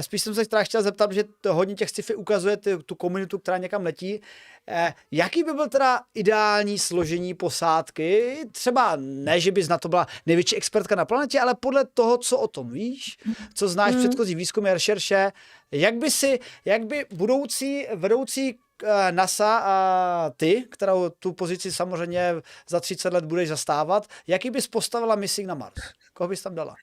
spíš 0.00 0.22
jsem 0.22 0.34
se 0.34 0.44
teda 0.44 0.62
chtěl 0.64 0.82
zeptat, 0.82 1.12
že 1.12 1.24
to 1.40 1.54
hodně 1.54 1.74
těch 1.74 1.90
sci-fi 1.90 2.14
ukazuje 2.14 2.56
ty, 2.56 2.78
tu 2.78 2.94
komunitu, 2.94 3.38
která 3.38 3.58
někam 3.58 3.84
letí. 3.84 4.20
Eh, 4.68 4.94
jaký 5.10 5.44
by 5.44 5.52
byl 5.52 5.68
teda 5.68 6.00
ideální 6.14 6.78
složení 6.78 7.34
posádky? 7.34 8.36
Třeba 8.52 8.96
ne, 8.96 9.40
že 9.40 9.52
bys 9.52 9.68
na 9.68 9.78
to 9.78 9.88
byla 9.88 10.06
největší 10.26 10.56
expertka 10.56 10.94
na 10.94 11.04
planetě, 11.04 11.40
ale 11.40 11.54
podle 11.54 11.84
toho, 11.84 12.18
co 12.18 12.38
o 12.38 12.48
tom 12.48 12.70
víš, 12.70 13.18
co 13.54 13.68
znáš 13.68 13.94
mm. 13.94 14.00
Mm. 14.00 14.08
předchozí 14.08 14.34
výzkumy 14.34 14.70
a 14.70 14.72
rešerše, 14.72 15.32
jak 15.72 15.94
by 15.94 16.10
si, 16.10 16.40
jak 16.64 16.86
by 16.86 17.06
budoucí 17.12 17.86
vedoucí 17.94 18.58
eh, 18.84 19.12
NASA 19.12 19.58
a 19.64 20.30
ty, 20.36 20.66
kterou 20.70 21.08
tu 21.08 21.32
pozici 21.32 21.72
samozřejmě 21.72 22.34
za 22.68 22.80
30 22.80 23.12
let 23.12 23.24
budeš 23.24 23.48
zastávat, 23.48 24.06
jaký 24.26 24.50
bys 24.50 24.66
postavila 24.66 25.14
misi 25.14 25.46
na 25.46 25.54
Mars? 25.54 25.82
Koho 26.12 26.28
bys 26.28 26.42
tam 26.42 26.54
dala? 26.54 26.74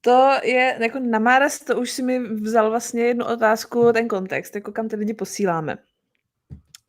To 0.00 0.30
je, 0.42 0.78
jako 0.80 0.98
na 0.98 1.18
Mars, 1.18 1.60
to 1.60 1.80
už 1.80 1.90
si 1.90 2.02
mi 2.02 2.18
vzal 2.18 2.70
vlastně 2.70 3.02
jednu 3.02 3.26
otázku, 3.26 3.92
ten 3.92 4.08
kontext, 4.08 4.54
jako 4.54 4.72
kam 4.72 4.88
ty 4.88 4.96
lidi 4.96 5.14
posíláme. 5.14 5.78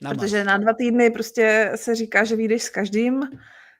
Na 0.01 0.09
Protože 0.09 0.43
na 0.43 0.57
dva 0.57 0.73
týdny 0.73 1.09
prostě 1.09 1.71
se 1.75 1.95
říká, 1.95 2.23
že 2.23 2.35
vyjdeš 2.35 2.63
s 2.63 2.69
každým, 2.69 3.23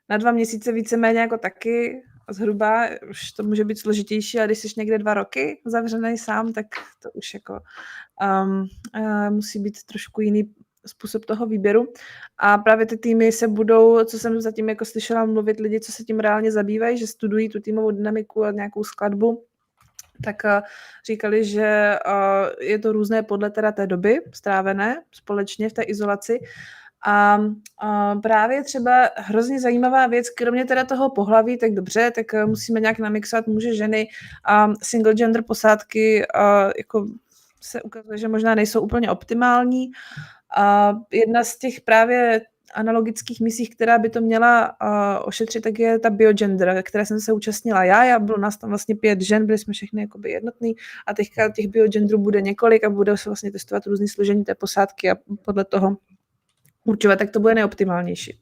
na 0.09 0.17
dva 0.17 0.31
měsíce 0.31 0.71
víceméně 0.71 1.19
jako 1.19 1.37
taky, 1.37 2.03
zhruba, 2.29 2.87
už 3.09 3.31
to 3.31 3.43
může 3.43 3.65
být 3.65 3.79
složitější, 3.79 4.37
ale 4.37 4.47
když 4.47 4.59
jsi 4.59 4.67
někde 4.77 4.97
dva 4.97 5.13
roky 5.13 5.61
zavřený 5.65 6.17
sám, 6.17 6.53
tak 6.53 6.65
to 7.03 7.11
už 7.11 7.33
jako 7.33 7.59
um, 8.43 8.67
uh, 8.99 9.29
musí 9.29 9.59
být 9.59 9.83
trošku 9.83 10.21
jiný 10.21 10.53
způsob 10.85 11.25
toho 11.25 11.45
výběru. 11.45 11.93
A 12.37 12.57
právě 12.57 12.85
ty 12.85 12.97
týmy 12.97 13.31
se 13.31 13.47
budou, 13.47 14.03
co 14.03 14.19
jsem 14.19 14.41
zatím 14.41 14.69
jako 14.69 14.85
slyšela 14.85 15.25
mluvit 15.25 15.59
lidi, 15.59 15.79
co 15.79 15.91
se 15.91 16.03
tím 16.03 16.19
reálně 16.19 16.51
zabývají, 16.51 16.97
že 16.97 17.07
studují 17.07 17.49
tu 17.49 17.59
týmovou 17.59 17.91
dynamiku 17.91 18.43
a 18.43 18.51
nějakou 18.51 18.83
skladbu, 18.83 19.45
tak 20.23 20.35
uh, 20.45 20.61
říkali, 21.05 21.45
že 21.45 21.99
uh, 22.07 22.67
je 22.67 22.79
to 22.79 22.91
různé 22.91 23.23
podle 23.23 23.49
teda 23.49 23.71
té 23.71 23.87
doby 23.87 24.21
strávené 24.33 25.01
společně 25.11 25.69
v 25.69 25.73
té 25.73 25.81
izolaci. 25.83 26.39
A 27.05 27.37
uh, 27.37 28.21
právě 28.21 28.63
třeba 28.63 29.09
hrozně 29.15 29.59
zajímavá 29.59 30.07
věc, 30.07 30.29
kromě 30.29 30.65
teda 30.65 30.83
toho 30.83 31.09
pohlaví, 31.09 31.57
tak 31.57 31.71
dobře, 31.71 32.11
tak 32.11 32.25
musíme 32.45 32.79
nějak 32.79 32.99
namixovat 32.99 33.47
muže, 33.47 33.75
ženy 33.75 34.07
a 34.45 34.69
single 34.83 35.13
gender 35.13 35.43
posádky 35.43 36.25
uh, 36.35 36.71
jako 36.77 37.07
se 37.61 37.81
ukazuje, 37.81 38.17
že 38.17 38.27
možná 38.27 38.55
nejsou 38.55 38.81
úplně 38.81 39.11
optimální. 39.11 39.91
A 40.57 40.93
jedna 41.11 41.43
z 41.43 41.57
těch 41.57 41.81
právě 41.81 42.41
analogických 42.73 43.41
misích, 43.41 43.69
která 43.69 43.97
by 43.97 44.09
to 44.09 44.21
měla 44.21 44.75
uh, 44.81 45.27
ošetřit, 45.27 45.61
tak 45.61 45.79
je 45.79 45.99
ta 45.99 46.09
biogender, 46.09 46.83
které 46.83 47.05
jsem 47.05 47.19
se 47.19 47.33
účastnila 47.33 47.83
já. 47.83 48.03
Já 48.03 48.19
bylo 48.19 48.37
nás 48.37 48.57
tam 48.57 48.69
vlastně 48.69 48.95
pět 48.95 49.21
žen, 49.21 49.45
byli 49.45 49.57
jsme 49.57 49.73
všechny 49.73 50.01
jakoby 50.01 50.31
jednotný 50.31 50.75
a 51.07 51.13
teďka 51.13 51.49
těch 51.49 51.67
biogenderů 51.67 52.17
bude 52.17 52.41
několik 52.41 52.83
a 52.83 52.89
bude 52.89 53.17
se 53.17 53.29
vlastně 53.29 53.51
testovat 53.51 53.85
různý 53.85 54.07
složení 54.07 54.43
té 54.43 54.55
posádky 54.55 55.11
a 55.11 55.15
podle 55.41 55.65
toho 55.65 55.97
určovat, 56.85 57.19
jak 57.21 57.31
to 57.31 57.39
bude 57.39 57.55
nejoptimálnější. 57.55 58.39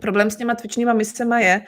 Problém 0.00 0.30
s 0.30 0.36
těma 0.36 0.54
cvičnýma 0.54 0.92
miscema 0.92 1.40
je, 1.40 1.62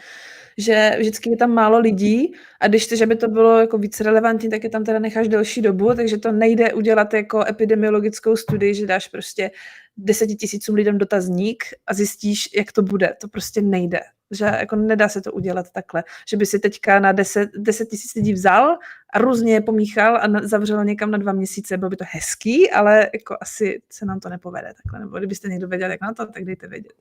že 0.59 0.96
vždycky 0.98 1.30
je 1.30 1.36
tam 1.36 1.50
málo 1.50 1.78
lidí 1.78 2.34
a 2.61 2.68
když 2.68 2.84
chceš, 2.84 3.00
aby 3.00 3.16
to 3.16 3.28
bylo 3.28 3.61
jako 3.61 3.78
víc 3.78 4.00
relevantní, 4.00 4.50
tak 4.50 4.64
je 4.64 4.70
tam 4.70 4.84
teda 4.84 4.98
necháš 4.98 5.28
delší 5.28 5.62
dobu, 5.62 5.94
takže 5.94 6.18
to 6.18 6.32
nejde 6.32 6.72
udělat 6.72 7.14
jako 7.14 7.44
epidemiologickou 7.48 8.36
studii, 8.36 8.74
že 8.74 8.86
dáš 8.86 9.09
prostě 9.09 9.50
deseti 9.96 10.34
tisícům 10.34 10.74
lidem 10.74 10.98
dotazník 10.98 11.64
a 11.86 11.94
zjistíš, 11.94 12.48
jak 12.57 12.72
to 12.72 12.82
bude. 12.82 13.16
To 13.20 13.28
prostě 13.28 13.62
nejde. 13.62 14.00
Že 14.31 14.45
jako 14.45 14.77
nedá 14.77 15.09
se 15.09 15.20
to 15.20 15.33
udělat 15.33 15.70
takhle, 15.70 16.05
že 16.29 16.37
by 16.37 16.47
si 16.47 16.59
teďka 16.59 16.99
na 16.99 17.12
10, 17.12 17.51
10 17.57 17.87
tisíc 17.87 18.14
lidí 18.14 18.33
vzal 18.33 18.79
a 19.12 19.18
různě 19.18 19.53
je 19.53 19.61
pomíchal 19.61 20.16
a 20.16 20.27
na, 20.27 20.41
zavřel 20.43 20.85
někam 20.85 21.11
na 21.11 21.18
dva 21.18 21.33
měsíce. 21.33 21.77
Bylo 21.77 21.91
by 21.91 21.97
to 21.97 22.05
hezký, 22.09 22.70
ale 22.70 23.11
jako 23.14 23.37
asi 23.41 23.83
se 23.93 24.07
nám 24.07 24.20
to 24.20 24.29
nepovede 24.29 24.72
takhle. 24.83 25.01
Nebo 25.01 25.18
kdybyste 25.18 25.49
někdo 25.49 25.68
věděl, 25.68 25.91
jak 25.91 26.01
na 26.01 26.14
to, 26.14 26.27
tak 26.27 26.45
dejte 26.45 26.68
vědět. 26.68 26.93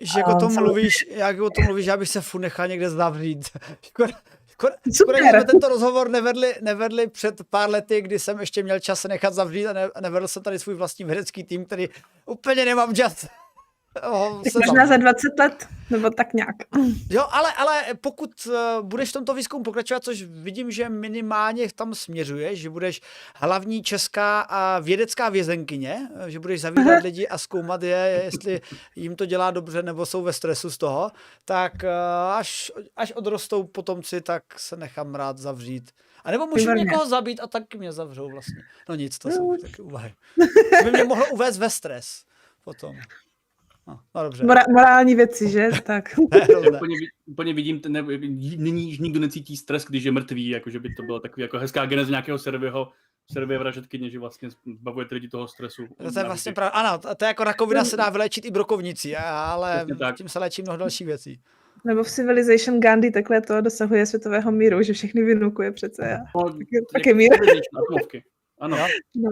Že 0.00 0.18
jako 0.18 0.34
to 0.34 0.48
mluvíš, 0.48 1.06
jak 1.10 1.40
o 1.40 1.50
tom 1.50 1.64
mluvíš, 1.64 1.86
já 1.86 1.96
bych 1.96 2.08
se 2.08 2.20
furt 2.20 2.40
nechal 2.40 2.68
někde 2.68 2.90
zavřít. 2.90 3.44
Škoda, 3.82 4.12
škoda, 4.50 4.74
škoda, 4.92 4.92
Super. 4.92 5.16
že 5.16 5.30
jsme 5.30 5.44
tento 5.44 5.68
rozhovor 5.68 6.08
nevedli, 6.10 6.54
nevedli 6.60 7.06
před 7.06 7.42
pár 7.50 7.70
lety, 7.70 8.02
kdy 8.02 8.18
jsem 8.18 8.40
ještě 8.40 8.62
měl 8.62 8.80
čas 8.80 9.00
se 9.00 9.08
nechat 9.08 9.34
zavřít 9.34 9.66
a, 9.66 9.72
ne, 9.72 9.84
a 9.94 10.00
nevedl 10.00 10.28
jsem 10.28 10.42
tady 10.42 10.58
svůj 10.58 10.74
vlastní 10.74 11.04
vědecký 11.04 11.44
tým, 11.44 11.64
který 11.64 11.88
úplně 12.26 12.64
nemám 12.64 12.94
čas. 12.94 13.26
Ho 14.02 14.42
Tak 14.44 14.54
možná 14.54 14.86
za 14.86 14.88
zavřou. 14.88 15.02
20 15.02 15.38
let, 15.38 15.68
nebo 15.90 16.10
tak 16.10 16.34
nějak. 16.34 16.56
Jo, 17.10 17.24
ale, 17.30 17.52
ale 17.52 17.82
pokud 18.00 18.30
uh, 18.46 18.54
budeš 18.86 19.10
v 19.10 19.12
tomto 19.12 19.34
výzkumu 19.34 19.62
pokračovat, 19.62 20.04
což 20.04 20.22
vidím, 20.22 20.70
že 20.70 20.88
minimálně 20.88 21.68
tam 21.74 21.94
směřuješ, 21.94 22.60
že 22.60 22.70
budeš 22.70 23.00
hlavní 23.36 23.82
česká 23.82 24.40
a 24.40 24.78
vědecká 24.78 25.28
vězenkyně, 25.28 26.08
eh, 26.16 26.30
že 26.30 26.40
budeš 26.40 26.60
zavírat 26.60 27.02
lidi 27.02 27.28
a 27.28 27.38
zkoumat 27.38 27.82
je, 27.82 28.22
jestli 28.24 28.60
jim 28.96 29.16
to 29.16 29.26
dělá 29.26 29.50
dobře 29.50 29.82
nebo 29.82 30.06
jsou 30.06 30.22
ve 30.22 30.32
stresu 30.32 30.70
z 30.70 30.78
toho, 30.78 31.10
tak 31.44 31.72
uh, 31.82 31.90
až, 32.32 32.72
až 32.96 33.12
odrostou 33.12 33.62
potomci, 33.62 34.20
tak 34.20 34.42
se 34.56 34.76
nechám 34.76 35.14
rád 35.14 35.38
zavřít. 35.38 35.90
A 36.24 36.30
nebo 36.30 36.46
můžu 36.46 36.60
Výborně. 36.60 36.84
někoho 36.84 37.08
zabít 37.08 37.40
a 37.40 37.46
taky 37.46 37.78
mě 37.78 37.92
zavřou 37.92 38.30
vlastně. 38.30 38.62
No 38.88 38.94
nic, 38.94 39.18
to 39.18 39.30
jsou 39.30 39.56
taky 39.56 39.82
úvahy. 39.82 40.14
To 40.78 40.84
by 40.84 40.90
mě 40.90 41.04
mohlo 41.04 41.26
uvést 41.30 41.58
ve 41.58 41.70
stres 41.70 42.24
potom. 42.64 42.96
No, 43.90 44.00
no 44.14 44.22
dobře. 44.22 44.44
Mora- 44.44 44.64
morální 44.72 45.14
věci, 45.14 45.50
že? 45.50 45.70
Tak. 45.84 46.16
Hrozné. 46.32 46.70
úplně, 46.78 46.94
úplně 47.26 47.54
vidím, 47.54 47.80
ten, 47.80 47.92
ne, 47.92 48.02
nyní 48.56 48.88
již 48.88 48.98
nikdo 48.98 49.20
necítí 49.20 49.56
stres, 49.56 49.84
když 49.84 50.04
je 50.04 50.12
mrtvý, 50.12 50.48
jako 50.48 50.70
že 50.70 50.80
by 50.80 50.94
to 50.94 51.02
byla 51.02 51.20
takový 51.20 51.42
jako 51.42 51.58
hezká 51.58 51.86
geneze 51.86 52.10
nějakého 52.10 52.38
servého 52.38 52.92
servě 53.32 53.58
vražetkyně, 53.58 54.10
že 54.10 54.18
vlastně 54.18 54.48
zbavujete 54.80 55.14
lidi 55.14 55.28
toho 55.28 55.48
stresu. 55.48 55.82
No 56.00 56.12
to 56.12 56.18
je 56.18 56.24
vlastně 56.24 56.52
pravda. 56.52 56.70
Ano, 56.70 56.98
to 56.98 57.14
to 57.14 57.24
je 57.24 57.26
jako 57.26 57.44
rakovina 57.44 57.84
se 57.84 57.96
dá 57.96 58.10
vylečit 58.10 58.44
i 58.44 58.50
brokovnicí, 58.50 59.16
ale 59.16 59.86
tím 60.16 60.28
se 60.28 60.38
léčí 60.38 60.62
mnoho 60.62 60.78
dalších 60.78 61.06
věcí. 61.06 61.40
Nebo 61.84 62.02
v 62.02 62.10
Civilization 62.10 62.80
Gandhi 62.80 63.10
takhle 63.10 63.40
to 63.40 63.60
dosahuje 63.60 64.06
světového 64.06 64.52
míru, 64.52 64.82
že 64.82 64.92
všechny 64.92 65.22
vynukuje 65.22 65.72
přece. 65.72 66.16
A... 66.16 66.18
No, 66.36 66.58
tak 66.92 67.06
je 67.06 67.14
mír. 67.14 67.30
Ano. 68.60 68.76
No. 69.16 69.30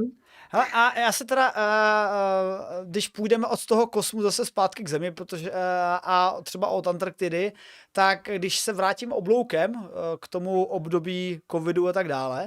Hele, 0.50 0.66
a 0.72 0.98
já 0.98 1.12
se 1.12 1.24
teda, 1.24 1.52
uh, 1.52 2.86
když 2.90 3.08
půjdeme 3.08 3.46
od 3.46 3.66
toho 3.66 3.86
kosmu 3.86 4.22
zase 4.22 4.46
zpátky 4.46 4.84
k 4.84 4.88
Zemi, 4.88 5.12
protože, 5.12 5.50
uh, 5.50 5.56
a 6.02 6.36
třeba 6.42 6.68
od 6.68 6.86
Antarktidy, 6.86 7.52
tak 7.92 8.28
když 8.34 8.58
se 8.58 8.72
vrátím 8.72 9.12
obloukem 9.12 9.74
uh, 9.74 9.88
k 10.20 10.28
tomu 10.28 10.64
období 10.64 11.40
covidu 11.50 11.88
a 11.88 11.92
tak 11.92 12.08
dále, 12.08 12.42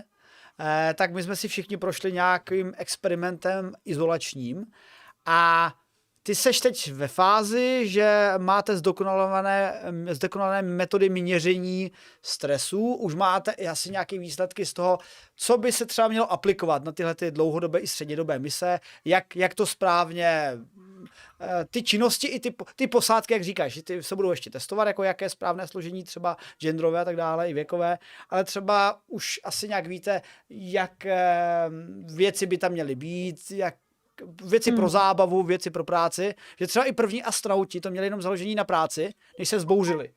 uh, 0.59 0.65
tak 0.95 1.13
my 1.13 1.23
jsme 1.23 1.35
si 1.35 1.47
všichni 1.47 1.77
prošli 1.77 2.11
nějakým 2.11 2.73
experimentem 2.77 3.73
izolačním 3.85 4.65
a 5.25 5.73
ty 6.23 6.35
seš 6.35 6.59
teď 6.59 6.91
ve 6.91 7.07
fázi, 7.07 7.87
že 7.87 8.33
máte 8.37 8.77
zdokonalované, 8.77 9.81
zdokonalé 10.11 10.61
metody 10.61 11.09
měření 11.09 11.91
stresu, 12.21 12.93
už 12.93 13.15
máte 13.15 13.53
asi 13.53 13.91
nějaké 13.91 14.19
výsledky 14.19 14.65
z 14.65 14.73
toho, 14.73 14.97
co 15.35 15.57
by 15.57 15.71
se 15.71 15.85
třeba 15.85 16.07
mělo 16.07 16.31
aplikovat 16.31 16.83
na 16.83 16.91
tyhle 16.91 17.15
ty 17.15 17.31
dlouhodobé 17.31 17.79
i 17.79 17.87
střednědobé 17.87 18.39
mise, 18.39 18.79
jak, 19.05 19.35
jak 19.35 19.55
to 19.55 19.65
správně, 19.65 20.57
eh, 21.41 21.65
ty 21.71 21.83
činnosti 21.83 22.27
i 22.27 22.39
ty, 22.39 22.55
ty 22.75 22.87
posádky, 22.87 23.33
jak 23.33 23.43
říkáš, 23.43 23.79
ty 23.83 24.03
se 24.03 24.15
budou 24.15 24.31
ještě 24.31 24.49
testovat, 24.49 24.87
jako 24.87 25.03
jaké 25.03 25.29
správné 25.29 25.67
složení, 25.67 26.03
třeba 26.03 26.37
genderové 26.59 26.99
a 26.99 27.05
tak 27.05 27.15
dále, 27.15 27.49
i 27.49 27.53
věkové, 27.53 27.97
ale 28.29 28.43
třeba 28.43 28.99
už 29.07 29.39
asi 29.43 29.67
nějak 29.67 29.87
víte, 29.87 30.21
jak 30.49 31.05
eh, 31.05 31.69
věci 32.15 32.45
by 32.45 32.57
tam 32.57 32.71
měly 32.71 32.95
být, 32.95 33.51
jak 33.51 33.75
věci 34.43 34.69
Hmm. 34.69 34.79
pro 34.79 34.89
zábavu, 34.89 35.43
věci 35.43 35.69
pro 35.69 35.83
práci, 35.83 36.33
že 36.59 36.67
třeba 36.67 36.85
i 36.85 36.91
první 36.91 37.23
astronauti 37.23 37.81
to 37.81 37.91
měli 37.91 38.07
jenom 38.07 38.21
založení 38.21 38.55
na 38.55 38.63
práci, 38.63 39.09
než 39.39 39.49
se 39.49 39.59
zbouřili. 39.59 40.11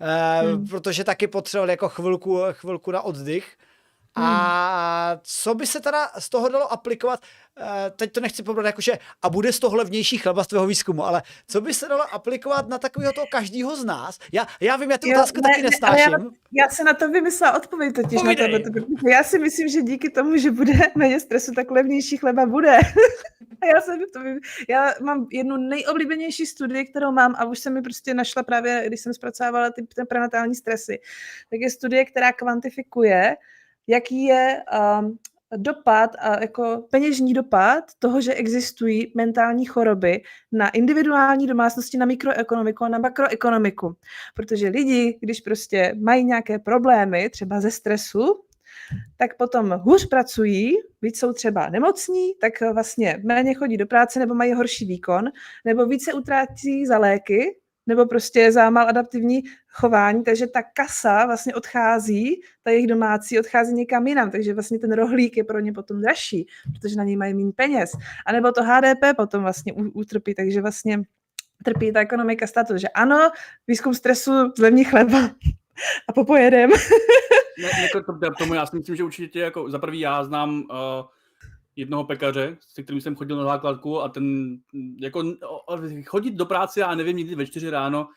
Eh, 0.00 0.40
Hmm. 0.42 0.66
Protože 0.68 1.04
taky 1.04 1.26
potřebovali 1.26 1.72
jako 1.72 1.88
chvilku, 1.88 2.40
chvilku 2.52 2.90
na 2.90 3.02
oddych. 3.02 3.56
A 4.16 5.18
co 5.22 5.54
by 5.54 5.66
se 5.66 5.80
teda 5.80 6.10
z 6.18 6.28
toho 6.28 6.48
dalo 6.48 6.72
aplikovat, 6.72 7.20
eh, 7.60 7.90
teď 7.96 8.12
to 8.12 8.20
nechci 8.20 8.42
pobrat 8.42 8.66
jakože, 8.66 8.92
a 9.22 9.30
bude 9.30 9.52
z 9.52 9.58
toho 9.58 9.76
levnější 9.76 10.18
chleba 10.18 10.44
z 10.44 10.46
tvého 10.46 10.66
výzkumu, 10.66 11.04
ale 11.04 11.22
co 11.48 11.60
by 11.60 11.74
se 11.74 11.88
dalo 11.88 12.14
aplikovat 12.14 12.68
na 12.68 12.78
takového 12.78 13.12
toho 13.12 13.26
každýho 13.30 13.76
z 13.76 13.84
nás? 13.84 14.18
Já, 14.32 14.46
já 14.60 14.76
vím, 14.76 14.90
já 14.90 14.98
ty 14.98 15.14
otázky 15.14 15.40
ne, 15.40 15.48
taky 15.50 15.62
ne, 15.62 15.68
nestáším. 15.70 16.12
já- 16.12 16.64
Já 16.64 16.68
se 16.68 16.84
na 16.84 16.94
to 16.94 17.08
vymyslela 17.08 17.56
odpověď 17.56 17.94
totiž 17.94 18.20
Povídej. 18.22 18.52
na 18.52 18.58
tohle. 18.58 18.82
Já 19.12 19.22
si 19.24 19.38
myslím, 19.38 19.68
že 19.68 19.82
díky 19.82 20.10
tomu, 20.10 20.36
že 20.36 20.50
bude 20.50 20.72
méně 20.94 21.20
stresu, 21.20 21.52
tak 21.56 21.70
levnější 21.70 22.16
chleba 22.16 22.46
bude. 22.46 22.78
A 23.62 23.66
já, 23.66 23.80
jsem 23.80 23.98
to, 24.14 24.20
já 24.68 24.94
mám 25.00 25.26
jednu 25.32 25.56
nejoblíbenější 25.56 26.46
studii, 26.46 26.84
kterou 26.84 27.12
mám 27.12 27.34
a 27.38 27.44
už 27.44 27.58
jsem 27.58 27.74
mi 27.74 27.82
prostě 27.82 28.14
našla 28.14 28.42
právě, 28.42 28.84
když 28.86 29.00
jsem 29.00 29.14
zpracovávala 29.14 29.70
ty, 29.70 29.82
ty 29.82 30.04
prenatální 30.04 30.54
stresy. 30.54 30.98
Tak 31.50 31.60
je 31.60 31.70
studie, 31.70 32.04
která 32.04 32.32
kvantifikuje, 32.32 33.36
jaký 33.86 34.24
je 34.24 34.62
um, 35.00 35.18
dopad 35.56 36.10
a 36.18 36.40
jako 36.40 36.86
peněžní 36.90 37.34
dopad 37.34 37.84
toho, 37.98 38.20
že 38.20 38.34
existují 38.34 39.12
mentální 39.14 39.64
choroby 39.64 40.22
na 40.52 40.70
individuální 40.70 41.46
domácnosti, 41.46 41.98
na 41.98 42.06
mikroekonomiku 42.06 42.84
a 42.84 42.88
na 42.88 42.98
makroekonomiku. 42.98 43.96
Protože 44.34 44.68
lidi, 44.68 45.18
když 45.20 45.40
prostě 45.40 45.94
mají 46.00 46.24
nějaké 46.24 46.58
problémy, 46.58 47.30
třeba 47.30 47.60
ze 47.60 47.70
stresu, 47.70 48.42
tak 49.16 49.36
potom 49.36 49.70
hůř 49.70 50.06
pracují, 50.06 50.72
víc 51.02 51.18
jsou 51.18 51.32
třeba 51.32 51.68
nemocní, 51.68 52.34
tak 52.40 52.52
vlastně 52.72 53.20
méně 53.24 53.54
chodí 53.54 53.76
do 53.76 53.86
práce 53.86 54.18
nebo 54.18 54.34
mají 54.34 54.52
horší 54.52 54.86
výkon, 54.86 55.24
nebo 55.64 55.86
více 55.86 56.12
utrácí 56.12 56.86
za 56.86 56.98
léky, 56.98 57.56
nebo 57.86 58.06
prostě 58.06 58.52
za 58.52 58.70
maladaptivní 58.70 59.42
chování, 59.68 60.24
takže 60.24 60.46
ta 60.46 60.62
kasa 60.62 61.26
vlastně 61.26 61.54
odchází, 61.54 62.40
ta 62.62 62.70
jejich 62.70 62.86
domácí 62.86 63.38
odchází 63.38 63.74
někam 63.74 64.06
jinam, 64.06 64.30
takže 64.30 64.54
vlastně 64.54 64.78
ten 64.78 64.92
rohlík 64.92 65.36
je 65.36 65.44
pro 65.44 65.60
ně 65.60 65.72
potom 65.72 66.00
dražší, 66.00 66.46
protože 66.80 66.96
na 66.96 67.04
něj 67.04 67.16
mají 67.16 67.34
méně 67.34 67.52
peněz. 67.52 67.90
A 68.26 68.32
nebo 68.32 68.52
to 68.52 68.62
HDP 68.64 69.16
potom 69.16 69.42
vlastně 69.42 69.72
utrpí, 69.72 70.34
takže 70.34 70.62
vlastně 70.62 71.02
trpí 71.64 71.92
ta 71.92 72.00
ekonomika 72.00 72.46
státu, 72.46 72.78
že 72.78 72.88
ano, 72.88 73.30
výzkum 73.66 73.94
stresu 73.94 74.32
zlevní 74.56 74.84
chleba 74.84 75.30
a 76.08 76.12
popojedem. 76.12 76.70
Ne, 77.62 77.70
jako 77.82 78.12
to, 78.12 78.18
to, 78.18 78.34
tomu 78.38 78.54
já 78.54 78.66
si 78.66 78.76
myslím, 78.76 78.96
že 78.96 79.04
určitě 79.04 79.40
jako 79.40 79.70
za 79.70 79.78
prvý 79.78 80.00
já 80.00 80.24
znám 80.24 80.50
uh, 80.50 80.66
jednoho 81.76 82.04
pekaře, 82.04 82.56
se 82.60 82.82
kterým 82.82 83.00
jsem 83.00 83.16
chodil 83.16 83.36
na 83.36 83.44
základku 83.44 84.00
a 84.00 84.08
ten 84.08 84.56
jako 85.00 85.24
chodit 86.04 86.34
do 86.34 86.46
práce, 86.46 86.80
já 86.80 86.94
nevím, 86.94 87.16
někdy 87.16 87.34
ve 87.34 87.46
čtyři 87.46 87.70
ráno, 87.70 88.08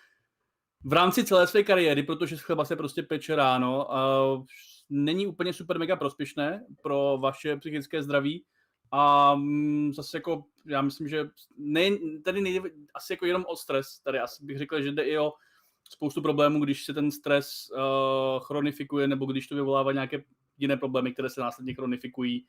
v 0.84 0.94
rámci 0.94 1.24
celé 1.24 1.48
své 1.48 1.64
kariéry, 1.64 2.04
protože 2.04 2.38
chleba 2.38 2.66
se 2.66 2.76
prostě 2.76 3.04
peče 3.04 3.36
ráno, 3.36 3.88
uh, 3.88 4.46
není 4.90 5.28
úplně 5.28 5.54
super 5.54 5.80
mega 5.80 5.96
prospěšné 5.96 6.66
pro 6.82 7.18
vaše 7.22 7.58
psychické 7.58 8.04
zdraví. 8.04 8.46
A 8.92 9.36
mm, 9.36 9.94
zase 9.94 10.18
jako, 10.18 10.44
já 10.66 10.82
myslím, 10.82 11.08
že 11.08 11.30
ne, 11.58 11.90
tady 12.24 12.42
nejde 12.42 12.70
asi 12.94 13.14
jako 13.14 13.26
jenom 13.26 13.46
o 13.48 13.56
stres, 13.56 14.00
tady 14.00 14.20
asi 14.20 14.46
bych 14.46 14.58
řekl, 14.58 14.82
že 14.82 14.92
jde 14.92 15.04
i 15.04 15.18
o 15.18 15.34
spoustu 15.90 16.22
problémů, 16.22 16.60
když 16.60 16.86
se 16.86 16.94
ten 16.94 17.12
stres 17.12 17.70
uh, 17.72 18.44
chronifikuje, 18.44 19.08
nebo 19.08 19.26
když 19.26 19.48
to 19.48 19.56
vyvolává 19.56 19.92
nějaké 19.92 20.24
jiné 20.58 20.78
problémy, 20.78 21.14
které 21.14 21.30
se 21.30 21.42
následně 21.42 21.74
chronifikují, 21.74 22.46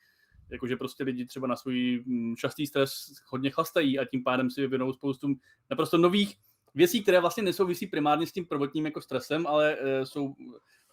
jakože 0.51 0.77
prostě 0.77 1.05
lidi 1.05 1.27
třeba 1.27 1.47
na 1.47 1.57
svůj 1.57 2.03
mm, 2.07 2.37
častý 2.37 2.67
stres 2.67 2.93
hodně 3.27 3.51
chlastají 3.51 3.99
a 3.99 4.05
tím 4.05 4.25
pádem 4.25 4.51
si 4.51 4.61
vyvinou 4.61 4.93
spoustu 4.93 5.29
naprosto 5.71 5.99
nových 5.99 6.37
věcí, 6.75 7.03
které 7.03 7.21
vlastně 7.21 7.43
nesouvisí 7.43 7.87
primárně 7.87 8.27
s 8.27 8.33
tím 8.33 8.47
prvotním 8.47 8.85
jako 8.85 9.01
stresem, 9.01 9.47
ale 9.47 9.77
uh, 9.77 10.05
jsou 10.05 10.35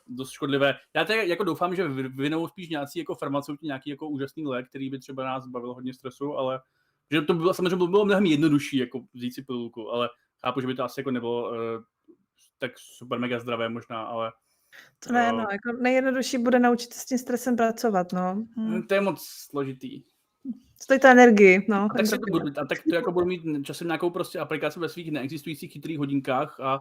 dost 0.07 0.29
škodlivé. 0.29 0.75
Já 0.95 1.05
tady 1.05 1.29
jako 1.29 1.43
doufám, 1.43 1.75
že 1.75 1.87
vyvinou 1.87 2.47
spíš 2.47 2.69
nějací 2.69 2.99
jako 2.99 3.15
farmaceuti 3.15 3.65
nějaký 3.65 3.89
jako 3.89 4.07
úžasný 4.07 4.45
lék, 4.45 4.69
který 4.69 4.89
by 4.89 4.99
třeba 4.99 5.23
nás 5.23 5.47
bavil 5.47 5.73
hodně 5.73 5.93
stresu, 5.93 6.33
ale 6.33 6.61
že 7.11 7.21
to 7.21 7.33
bylo 7.33 7.53
samozřejmě 7.53 7.75
by 7.75 7.87
bylo 7.87 8.05
mnohem 8.05 8.25
jednodušší 8.25 8.77
jako 8.77 9.01
vzít 9.13 9.31
si 9.31 9.41
pilulku, 9.43 9.89
ale 9.89 10.09
chápu, 10.41 10.61
že 10.61 10.67
by 10.67 10.75
to 10.75 10.83
asi 10.83 10.99
jako 10.99 11.11
nebylo 11.11 11.49
uh, 11.49 11.57
tak 12.57 12.71
super 12.75 13.19
mega 13.19 13.39
zdravé 13.39 13.69
možná, 13.69 14.03
ale 14.03 14.31
To 14.99 15.13
ne, 15.13 15.31
no, 15.31 15.39
jako 15.39 15.81
nejjednodušší 15.81 16.37
bude 16.37 16.59
naučit 16.59 16.93
se 16.93 16.99
s 16.99 17.05
tím 17.05 17.17
stresem 17.17 17.55
pracovat, 17.55 18.13
no. 18.13 18.45
Hm. 18.57 18.81
to 18.81 18.93
je 18.93 19.01
moc 19.01 19.27
složitý. 19.27 20.03
Stojí 20.81 20.99
to 20.99 21.07
energii, 21.07 21.65
no. 21.69 21.87
A 21.91 21.97
tak, 21.97 22.05
si 22.05 22.11
to 22.11 22.25
budu, 22.31 22.47
a 22.61 22.65
tak 22.65 22.77
to 22.89 22.95
jako 22.95 23.11
budu 23.11 23.25
mít 23.25 23.41
časem 23.63 23.87
nějakou 23.87 24.09
prostě 24.09 24.39
aplikaci 24.39 24.79
ve 24.79 24.89
svých 24.89 25.11
neexistujících 25.11 25.71
chytrých 25.71 25.97
hodinkách 25.97 26.59
a 26.59 26.79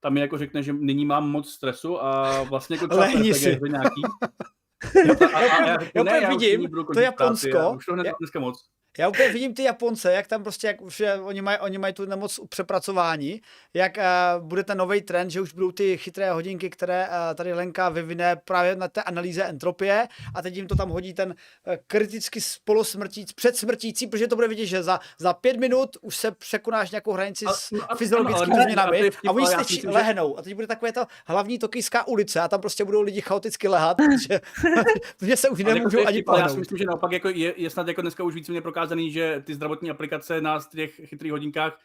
tam 0.00 0.14
mi 0.14 0.20
jako 0.20 0.38
řekne, 0.38 0.62
že 0.62 0.72
nyní 0.72 1.04
mám 1.04 1.30
moc 1.30 1.50
stresu 1.50 2.02
a 2.02 2.42
vlastně 2.42 2.76
jako 2.76 2.88
třeba 2.88 3.34
si. 3.34 3.58
nějaký. 3.68 4.02
Já, 4.94 5.28
a 5.28 5.40
já, 5.42 6.02
ne, 6.02 6.20
vidím 6.28 6.70
to 6.94 7.00
Japonsko, 7.00 7.48
já 7.48 7.68
už 7.68 7.86
to 7.86 7.92
hned 7.92 8.06
já- 8.06 8.12
dneska 8.20 8.40
moc. 8.40 8.58
Já 8.98 9.08
úplně 9.08 9.28
vidím 9.28 9.54
ty 9.54 9.62
Japonce, 9.62 10.12
jak 10.12 10.26
tam 10.26 10.42
prostě, 10.42 10.66
jak 10.66 10.80
už 10.82 11.02
oni 11.22 11.42
mají 11.42 11.58
oni 11.58 11.78
mají 11.78 11.94
tu 11.94 12.04
nemoc 12.06 12.40
přepracování, 12.48 13.40
jak 13.74 13.96
uh, 13.96 14.46
bude 14.48 14.64
ten 14.64 14.78
nový 14.78 15.02
trend, 15.02 15.30
že 15.30 15.40
už 15.40 15.52
budou 15.52 15.72
ty 15.72 15.98
chytré 15.98 16.30
hodinky, 16.32 16.70
které 16.70 17.08
uh, 17.08 17.14
tady 17.34 17.52
Lenka 17.52 17.88
vyvine 17.88 18.36
právě 18.36 18.76
na 18.76 18.88
té 18.88 19.02
analýze 19.02 19.42
entropie 19.44 20.08
a 20.34 20.42
teď 20.42 20.56
jim 20.56 20.66
to 20.66 20.76
tam 20.76 20.88
hodí 20.90 21.14
ten 21.14 21.28
uh, 21.28 21.74
kriticky 21.86 22.40
polosmrtící, 22.64 23.34
předsmrtící, 23.34 24.06
protože 24.06 24.26
to 24.28 24.34
bude 24.36 24.48
vidět, 24.48 24.66
že 24.66 24.82
za, 24.82 25.00
za 25.18 25.32
pět 25.32 25.56
minut 25.56 25.96
už 26.00 26.16
se 26.16 26.30
překonáš 26.30 26.90
nějakou 26.90 27.12
hranici 27.12 27.44
A- 27.44 27.52
s 27.52 27.70
no, 27.70 27.80
a- 27.92 27.94
fyziologickými 27.96 28.56
změnami 28.62 29.08
a 29.08 29.10
to 29.10 29.28
a, 29.28 29.32
oni 29.32 29.46
že- 29.80 29.88
lehnou 29.88 30.38
a 30.38 30.42
teď 30.42 30.54
bude 30.54 30.66
takové 30.66 30.92
to 30.92 31.04
hlavní 31.26 31.58
tokijská 31.58 32.06
ulice 32.06 32.40
a 32.40 32.48
tam 32.48 32.60
prostě 32.60 32.84
budou 32.84 33.00
lidi 33.00 33.20
chaoticky 33.20 33.68
lehat, 33.68 33.96
protože, 33.96 34.40
protože 35.18 35.36
se 35.36 35.48
už 35.48 35.60
Ale 35.60 35.70
jako 35.70 35.78
nemůžou 35.78 35.96
to 35.96 36.00
je 36.00 36.06
ani 36.06 36.24
ale 36.26 36.40
já 36.40 36.48
si 36.48 36.58
myslím, 36.58 36.78
že 36.78 36.84
naopak 36.84 37.12
jako 37.12 37.28
je, 37.28 37.54
je 37.56 37.70
snad 37.70 37.88
jako 37.88 38.00
dneska 38.00 38.24
už 38.24 38.34
víceméně 38.34 38.60
prokázaný, 38.60 39.10
že 39.10 39.42
ty 39.46 39.54
zdravotní 39.54 39.90
aplikace 39.90 40.40
na 40.40 40.58
těch 40.72 41.00
chytrých 41.04 41.32
hodinkách 41.32 41.78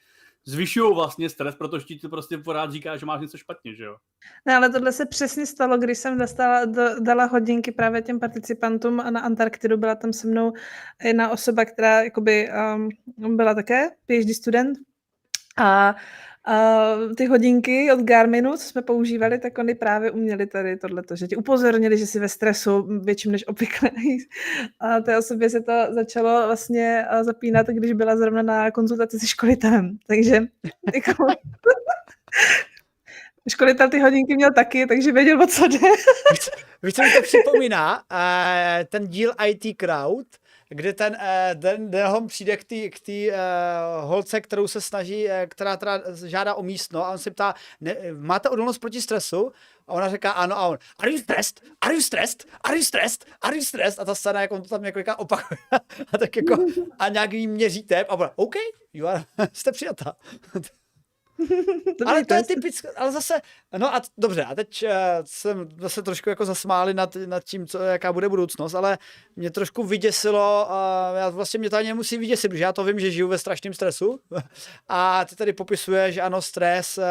zvyšují 0.45 0.95
vlastně 0.95 1.29
stres, 1.29 1.55
protože 1.55 1.85
ti 1.85 1.99
to 1.99 2.09
prostě 2.09 2.37
pořád 2.37 2.71
říká, 2.71 2.97
že 2.97 3.05
máš 3.05 3.21
něco 3.21 3.37
špatně, 3.37 3.75
že 3.75 3.83
jo? 3.83 3.95
No 4.45 4.53
ale 4.53 4.69
tohle 4.69 4.91
se 4.91 5.05
přesně 5.05 5.45
stalo, 5.45 5.77
když 5.77 5.97
jsem 5.97 6.17
dostala, 6.17 6.65
do, 6.65 6.99
dala 6.99 7.25
hodinky 7.25 7.71
právě 7.71 8.01
těm 8.01 8.19
participantům 8.19 8.97
na 8.97 9.19
Antarktidu. 9.19 9.77
Byla 9.77 9.95
tam 9.95 10.13
se 10.13 10.27
mnou 10.27 10.53
jedna 11.03 11.29
osoba, 11.29 11.65
která 11.65 12.03
jakoby, 12.03 12.49
um, 13.17 13.37
byla 13.37 13.55
také 13.55 13.89
PhD 14.05 14.35
student 14.35 14.77
a 15.57 15.95
Uh, 15.95 16.01
ty 17.17 17.25
hodinky 17.25 17.91
od 17.91 17.99
Garminu, 17.99 18.57
co 18.57 18.63
jsme 18.63 18.81
používali, 18.81 19.39
tak 19.39 19.57
oni 19.57 19.75
právě 19.75 20.11
uměli 20.11 20.47
tady 20.47 20.77
tohleto, 20.77 21.15
že 21.15 21.27
ti 21.27 21.35
upozornili, 21.35 21.97
že 21.97 22.07
jsi 22.07 22.19
ve 22.19 22.29
stresu 22.29 22.99
větším 22.99 23.31
než 23.31 23.47
obvykle. 23.47 23.89
A 24.79 24.99
té 24.99 25.17
osobě 25.17 25.49
se 25.49 25.61
to 25.61 25.73
začalo 25.89 26.45
vlastně 26.45 27.05
zapínat, 27.21 27.67
když 27.67 27.93
byla 27.93 28.17
zrovna 28.17 28.41
na 28.41 28.71
konzultaci 28.71 29.19
se 29.19 29.27
školitelem. 29.27 29.97
Takže 30.07 30.33
jako, 30.93 31.25
školitel 33.49 33.89
ty 33.89 33.99
hodinky 33.99 34.35
měl 34.35 34.53
taky, 34.53 34.87
takže 34.87 35.11
věděl, 35.11 35.43
o 35.43 35.47
co 35.47 35.67
jde. 35.67 35.77
Víš, 36.83 36.93
co 36.93 37.03
mi 37.03 37.11
to 37.11 37.21
připomíná? 37.21 38.03
Uh, 38.11 38.85
ten 38.89 39.07
díl 39.07 39.33
IT 39.45 39.77
Crowd, 39.77 40.27
kde 40.69 40.93
ten, 40.93 41.17
ten 41.61 41.91
Delhom 41.91 42.27
přijde 42.27 42.57
k 42.57 42.63
té 42.63 42.89
k 42.89 42.99
uh, 43.07 44.09
holce, 44.09 44.41
kterou 44.41 44.67
se 44.67 44.81
snaží, 44.81 45.27
která 45.47 45.77
teda 45.77 46.01
žádá 46.25 46.53
o 46.53 46.63
místno 46.63 47.05
a 47.05 47.11
on 47.11 47.17
se 47.17 47.31
ptá, 47.31 47.53
ne, 47.81 47.95
máte 48.13 48.49
odolnost 48.49 48.77
proti 48.77 49.01
stresu? 49.01 49.51
A 49.87 49.93
ona 49.93 50.09
říká 50.09 50.31
ano 50.31 50.57
a 50.57 50.67
on, 50.67 50.77
are 50.99 51.11
you 51.11 51.17
stressed? 51.17 51.61
Are 51.81 51.93
you 51.93 52.01
stressed? 52.01 52.45
Are 52.61 52.77
you 52.77 52.83
stressed? 52.83 53.25
Are 53.41 53.55
you 53.55 53.63
stressed? 53.63 53.99
A 53.99 54.05
ta 54.05 54.15
scéna, 54.15 54.41
jako 54.41 54.55
on 54.55 54.61
to 54.61 54.69
tam 54.69 54.83
několika 54.83 55.19
opakuje. 55.19 55.57
a 56.13 56.17
tak 56.17 56.35
jako, 56.35 56.65
a 56.99 57.09
nějak 57.09 57.33
jí 57.33 57.47
měří 57.47 57.83
tep 57.83 58.07
a 58.09 58.13
ona, 58.13 58.31
OK, 58.35 58.55
you 58.93 59.07
are, 59.07 59.23
jste 59.53 59.71
přijatá 59.71 60.15
ale 62.05 62.25
to 62.25 62.33
je 62.33 62.43
typické, 62.43 62.89
ale 62.91 63.11
zase, 63.11 63.41
no 63.77 63.95
a 63.95 64.01
dobře, 64.17 64.43
a 64.43 64.55
teď 64.55 64.83
uh, 64.83 64.89
jsem 65.25 65.69
zase 65.79 66.01
trošku 66.01 66.29
jako 66.29 66.45
zasmáli 66.45 66.93
nad, 66.93 67.15
nad 67.25 67.43
tím, 67.43 67.67
co, 67.67 67.77
jaká 67.79 68.13
bude 68.13 68.29
budoucnost, 68.29 68.73
ale 68.73 68.97
mě 69.35 69.51
trošku 69.51 69.83
vyděsilo, 69.83 70.67
uh, 70.69 71.17
já 71.17 71.29
vlastně 71.29 71.59
mě 71.59 71.69
to 71.69 71.77
ani 71.77 71.87
nemusí 71.87 72.17
vyděsit, 72.17 72.49
protože 72.49 72.63
já 72.63 72.73
to 72.73 72.83
vím, 72.83 72.99
že 72.99 73.11
žiju 73.11 73.27
ve 73.27 73.37
strašném 73.37 73.73
stresu. 73.73 74.19
A 74.87 75.25
ty 75.25 75.35
tady 75.35 75.53
popisuje, 75.53 76.11
že 76.11 76.21
ano, 76.21 76.41
stres, 76.41 76.97
uh, 76.97 77.03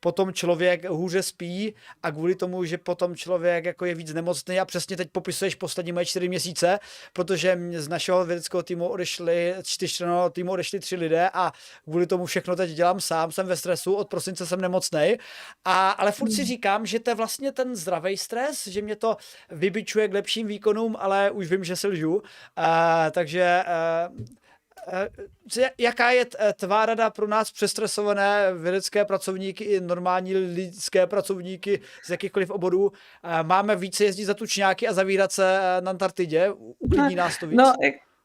potom 0.00 0.32
člověk 0.32 0.88
hůře 0.88 1.22
spí 1.22 1.74
a 2.02 2.10
kvůli 2.10 2.34
tomu, 2.34 2.64
že 2.64 2.78
potom 2.78 3.16
člověk 3.16 3.64
jako 3.64 3.84
je 3.84 3.94
víc 3.94 4.12
nemocný 4.12 4.60
a 4.60 4.64
přesně 4.64 4.96
teď 4.96 5.08
popisuješ 5.12 5.54
poslední 5.54 5.92
moje 5.92 6.06
čtyři 6.06 6.28
měsíce, 6.28 6.78
protože 7.12 7.58
z 7.76 7.88
našeho 7.88 8.24
vědeckého 8.24 8.62
týmu 8.62 8.88
odešli, 8.88 9.54
čtyřčlenného 9.62 10.30
týmu 10.30 10.52
odešli 10.52 10.80
tři 10.80 10.96
lidé 10.96 11.30
a 11.32 11.52
kvůli 11.84 12.06
tomu 12.06 12.26
všechno 12.26 12.56
teď 12.56 12.70
dělám 12.70 13.00
sám, 13.00 13.32
jsem 13.32 13.46
ve 13.46 13.56
stresu 13.56 13.73
stresu, 13.76 13.94
od 13.94 14.08
prosince 14.08 14.46
jsem 14.46 14.60
nemocný, 14.60 15.14
a, 15.64 15.90
ale 15.90 16.12
furt 16.12 16.30
si 16.30 16.36
hmm. 16.36 16.46
říkám, 16.46 16.86
že 16.86 17.00
to 17.00 17.10
je 17.10 17.14
vlastně 17.14 17.52
ten 17.52 17.76
zdravý 17.76 18.16
stres, 18.16 18.66
že 18.66 18.82
mě 18.82 18.96
to 18.96 19.16
vybičuje 19.50 20.08
k 20.08 20.14
lepším 20.14 20.46
výkonům, 20.46 20.96
ale 20.98 21.30
už 21.30 21.50
vím, 21.50 21.64
že 21.64 21.76
se 21.76 21.88
lžu. 21.88 22.22
A, 22.56 23.10
takže 23.10 23.64
a, 23.66 24.08
jaká 25.78 26.10
je 26.10 26.26
tvá 26.56 26.86
rada 26.86 27.10
pro 27.10 27.26
nás 27.26 27.52
přestresované 27.52 28.54
vědecké 28.54 29.04
pracovníky 29.04 29.64
i 29.64 29.80
normální 29.80 30.36
lidské 30.36 31.06
pracovníky 31.06 31.80
z 32.04 32.10
jakýchkoliv 32.10 32.50
oborů? 32.50 32.92
Máme 33.42 33.76
více 33.76 34.04
jezdit 34.04 34.24
za 34.24 34.34
tučňáky 34.34 34.88
a 34.88 34.92
zavírat 34.92 35.32
se 35.32 35.60
na 35.80 35.90
Antarktidě? 35.90 36.52
Uklidní 36.78 37.14
nás 37.14 37.38
to 37.38 37.46
víc? 37.46 37.56
No, 37.56 37.72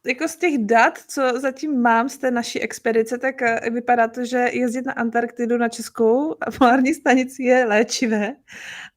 jako 0.05 0.27
z 0.27 0.35
těch 0.35 0.57
dat, 0.57 0.97
co 1.07 1.39
zatím 1.39 1.81
mám 1.81 2.09
z 2.09 2.17
té 2.17 2.31
naší 2.31 2.61
expedice, 2.61 3.17
tak 3.17 3.41
eh, 3.41 3.69
vypadá 3.69 4.07
to, 4.07 4.25
že 4.25 4.37
jezdit 4.37 4.85
na 4.85 4.93
Antarktidu 4.93 5.57
na 5.57 5.69
českou 5.69 6.35
polární 6.57 6.93
stanici 6.93 7.43
je 7.43 7.65
léčivé 7.65 8.35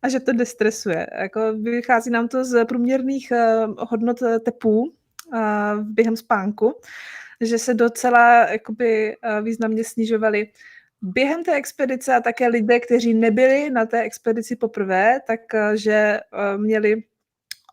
a 0.03 0.09
že 0.09 0.21
to 0.21 0.33
destresuje. 0.33 1.07
Jako 1.19 1.41
vychází 1.53 2.11
nám 2.11 2.29
to 2.29 2.45
z 2.45 2.65
průměrných 2.65 3.31
eh, 3.31 3.67
hodnot 3.79 4.23
eh, 4.23 4.39
tepů 4.41 4.95
během 5.81 6.17
spánku, 6.17 6.75
že 7.41 7.59
se 7.59 7.75
docela 7.75 8.51
jakoby, 8.51 9.17
významně 9.43 9.85
snižovaly 9.85 10.49
během 11.03 11.45
té 11.45 11.55
expedice 11.55 12.15
a 12.15 12.21
také 12.21 12.49
lidé, 12.49 12.81
kteří 12.81 13.15
nebyli 13.15 13.71
na 13.71 13.87
té 13.87 14.01
expedici 14.01 14.57
poprvé, 14.57 15.21
takže 15.27 16.21
měli 16.57 17.03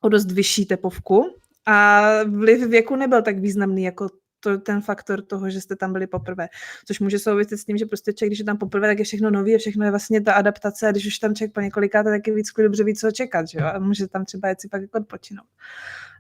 o 0.02 0.10
dost 0.10 0.32
vyšší 0.32 0.66
tepovku, 0.66 1.40
a 1.70 2.04
vliv 2.24 2.68
věku 2.68 2.96
nebyl 2.96 3.22
tak 3.22 3.40
významný 3.40 3.84
jako 3.84 4.10
to, 4.40 4.58
ten 4.58 4.82
faktor 4.82 5.22
toho, 5.22 5.50
že 5.50 5.62
jste 5.62 5.76
tam 5.76 5.94
byli 5.94 6.08
poprvé. 6.08 6.48
Což 6.86 7.00
může 7.00 7.20
souviset 7.20 7.60
s 7.60 7.66
tím, 7.66 7.78
že 7.78 7.86
prostě 7.86 8.14
člověk, 8.14 8.30
když 8.30 8.40
je 8.40 8.46
tam 8.46 8.58
poprvé, 8.58 8.88
tak 8.88 9.00
je 9.00 9.06
všechno 9.06 9.32
nový, 9.32 9.58
všechno 9.58 9.86
je 9.86 9.92
vlastně 9.92 10.22
ta 10.22 10.34
adaptace 10.34 10.88
a 10.88 10.92
když 10.92 11.08
už 11.08 11.20
tam 11.20 11.36
člověk 11.36 11.54
po 11.54 11.62
několikáte, 11.62 12.10
tak 12.10 12.28
je 12.28 12.34
víc 12.34 12.52
dobře 12.58 12.84
ví, 12.84 12.96
co 12.96 13.12
čekat, 13.12 13.48
že 13.48 13.60
jo? 13.60 13.66
a 13.66 13.80
může 13.80 14.08
tam 14.08 14.26
třeba 14.26 14.48
jet 14.48 14.62
si 14.62 14.68
pak 14.70 14.82
jako 14.82 14.98
odpočinout. 14.98 15.48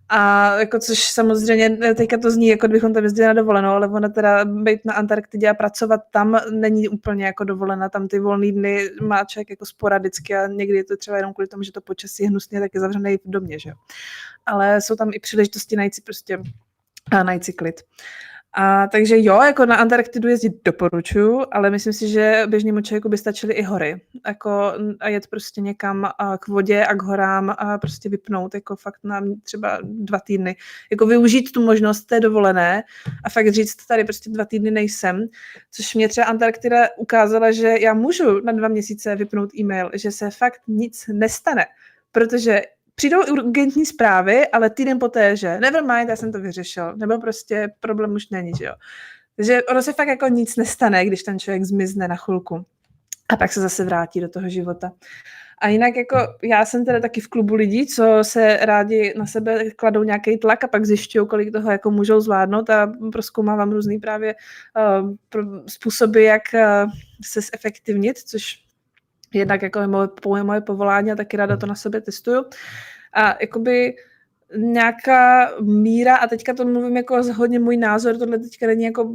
A 0.09 0.55
jako 0.59 0.79
což 0.79 0.99
samozřejmě, 0.99 1.69
teďka 1.95 2.17
to 2.17 2.31
zní, 2.31 2.47
jako 2.47 2.67
kdybychom 2.67 2.93
tam 2.93 3.03
jezdili 3.03 3.27
na 3.27 3.33
dovolenou, 3.33 3.69
ale 3.69 3.87
ona 3.87 4.09
teda 4.09 4.45
být 4.45 4.85
na 4.85 4.93
Antarktidě 4.93 5.49
a 5.49 5.53
pracovat 5.53 6.01
tam 6.11 6.39
není 6.51 6.89
úplně 6.89 7.25
jako 7.25 7.43
dovolena. 7.43 7.89
Tam 7.89 8.07
ty 8.07 8.19
volné 8.19 8.51
dny 8.51 8.89
má 9.01 9.23
člověk 9.23 9.49
jako 9.49 9.65
sporadicky 9.65 10.35
a 10.35 10.47
někdy 10.47 10.77
je 10.77 10.83
to 10.83 10.97
třeba 10.97 11.17
jenom 11.17 11.33
kvůli 11.33 11.47
tomu, 11.47 11.63
že 11.63 11.71
to 11.71 11.81
počasí 11.81 12.23
je 12.23 12.29
hnusně, 12.29 12.59
tak 12.59 12.71
je 12.73 12.79
zavřený 12.79 13.17
v 13.17 13.21
domě, 13.25 13.59
že. 13.59 13.71
Ale 14.45 14.81
jsou 14.81 14.95
tam 14.95 15.09
i 15.13 15.19
příležitosti 15.19 15.75
najít 15.75 15.95
si 15.95 16.01
prostě 16.01 16.39
a 17.11 17.23
najít 17.23 17.45
si 17.45 17.53
klid. 17.53 17.81
A, 18.53 18.87
takže 18.87 19.15
jo, 19.19 19.41
jako 19.41 19.65
na 19.65 19.75
Antarktidu 19.75 20.27
jezdit 20.27 20.53
doporučuju, 20.65 21.45
ale 21.51 21.69
myslím 21.69 21.93
si, 21.93 22.07
že 22.07 22.43
běžnému 22.47 22.81
člověku 22.81 23.09
by 23.09 23.17
stačily 23.17 23.53
i 23.53 23.63
hory. 23.63 24.01
Jako, 24.27 24.73
a 24.99 25.09
jet 25.09 25.27
prostě 25.27 25.61
někam 25.61 26.09
a 26.19 26.37
k 26.37 26.47
vodě 26.47 26.85
a 26.85 26.95
k 26.95 27.01
horám 27.01 27.55
a 27.57 27.77
prostě 27.77 28.09
vypnout, 28.09 28.53
jako 28.53 28.75
fakt 28.75 28.99
na 29.03 29.21
třeba 29.43 29.79
dva 29.83 30.19
týdny. 30.19 30.55
Jako 30.91 31.05
využít 31.05 31.51
tu 31.51 31.65
možnost 31.65 32.01
té 32.01 32.19
dovolené 32.19 32.83
a 33.23 33.29
fakt 33.29 33.51
říct, 33.51 33.85
tady 33.85 34.03
prostě 34.03 34.29
dva 34.29 34.45
týdny 34.45 34.71
nejsem. 34.71 35.27
Což 35.71 35.95
mě 35.95 36.09
třeba 36.09 36.27
Antarktida 36.27 36.87
ukázala, 36.97 37.51
že 37.51 37.75
já 37.79 37.93
můžu 37.93 38.41
na 38.41 38.51
dva 38.51 38.67
měsíce 38.67 39.15
vypnout 39.15 39.55
e-mail, 39.55 39.89
že 39.93 40.11
se 40.11 40.29
fakt 40.31 40.61
nic 40.67 41.09
nestane. 41.13 41.65
Protože 42.11 42.61
přijdou 42.99 43.19
urgentní 43.31 43.85
zprávy, 43.85 44.47
ale 44.47 44.69
týden 44.69 44.99
poté, 44.99 45.37
že 45.37 45.59
never 45.59 45.83
mind, 45.83 46.09
já 46.09 46.15
jsem 46.15 46.31
to 46.31 46.39
vyřešil, 46.39 46.95
nebo 46.95 47.19
prostě 47.19 47.71
problém 47.79 48.13
už 48.13 48.29
není, 48.29 48.51
že 48.57 48.65
jo. 48.65 48.73
Takže 49.35 49.63
ono 49.63 49.81
se 49.81 49.93
fakt 49.93 50.07
jako 50.07 50.27
nic 50.27 50.55
nestane, 50.55 51.05
když 51.05 51.23
ten 51.23 51.39
člověk 51.39 51.63
zmizne 51.63 52.07
na 52.07 52.15
chvilku 52.15 52.65
a 53.29 53.35
pak 53.35 53.53
se 53.53 53.61
zase 53.61 53.85
vrátí 53.85 54.21
do 54.21 54.29
toho 54.29 54.49
života. 54.49 54.91
A 55.61 55.67
jinak 55.67 55.95
jako 55.95 56.17
já 56.43 56.65
jsem 56.65 56.85
teda 56.85 56.99
taky 56.99 57.21
v 57.21 57.27
klubu 57.27 57.55
lidí, 57.55 57.87
co 57.87 58.19
se 58.21 58.57
rádi 58.61 59.13
na 59.17 59.25
sebe 59.25 59.71
kladou 59.71 60.03
nějaký 60.03 60.37
tlak 60.37 60.63
a 60.63 60.67
pak 60.67 60.85
zjišťují, 60.85 61.27
kolik 61.27 61.51
toho 61.51 61.71
jako 61.71 61.91
můžou 61.91 62.19
zvládnout 62.19 62.69
a 62.69 62.91
proskoumávám 63.11 63.71
různý 63.71 63.99
právě 63.99 64.35
uh, 65.35 65.59
způsoby, 65.67 66.25
jak 66.25 66.43
uh, 66.53 66.91
se 67.25 67.41
zefektivnit, 67.41 68.17
což 68.17 68.68
jednak 69.33 69.61
jako 69.61 69.79
je 69.79 69.87
moje, 69.87 70.43
moje 70.43 70.61
povolání 70.61 71.11
a 71.11 71.15
taky 71.15 71.37
ráda 71.37 71.57
to 71.57 71.65
na 71.65 71.75
sebe 71.75 72.01
testuju. 72.01 72.45
A 73.13 73.35
jakoby 73.41 73.95
nějaká 74.57 75.51
míra, 75.61 76.15
a 76.15 76.27
teďka 76.27 76.53
to 76.53 76.65
mluvím 76.65 76.97
jako 76.97 77.23
hodně 77.33 77.59
můj 77.59 77.77
názor, 77.77 78.17
tohle 78.17 78.39
teďka 78.39 78.67
není 78.67 78.83
jako 78.83 79.13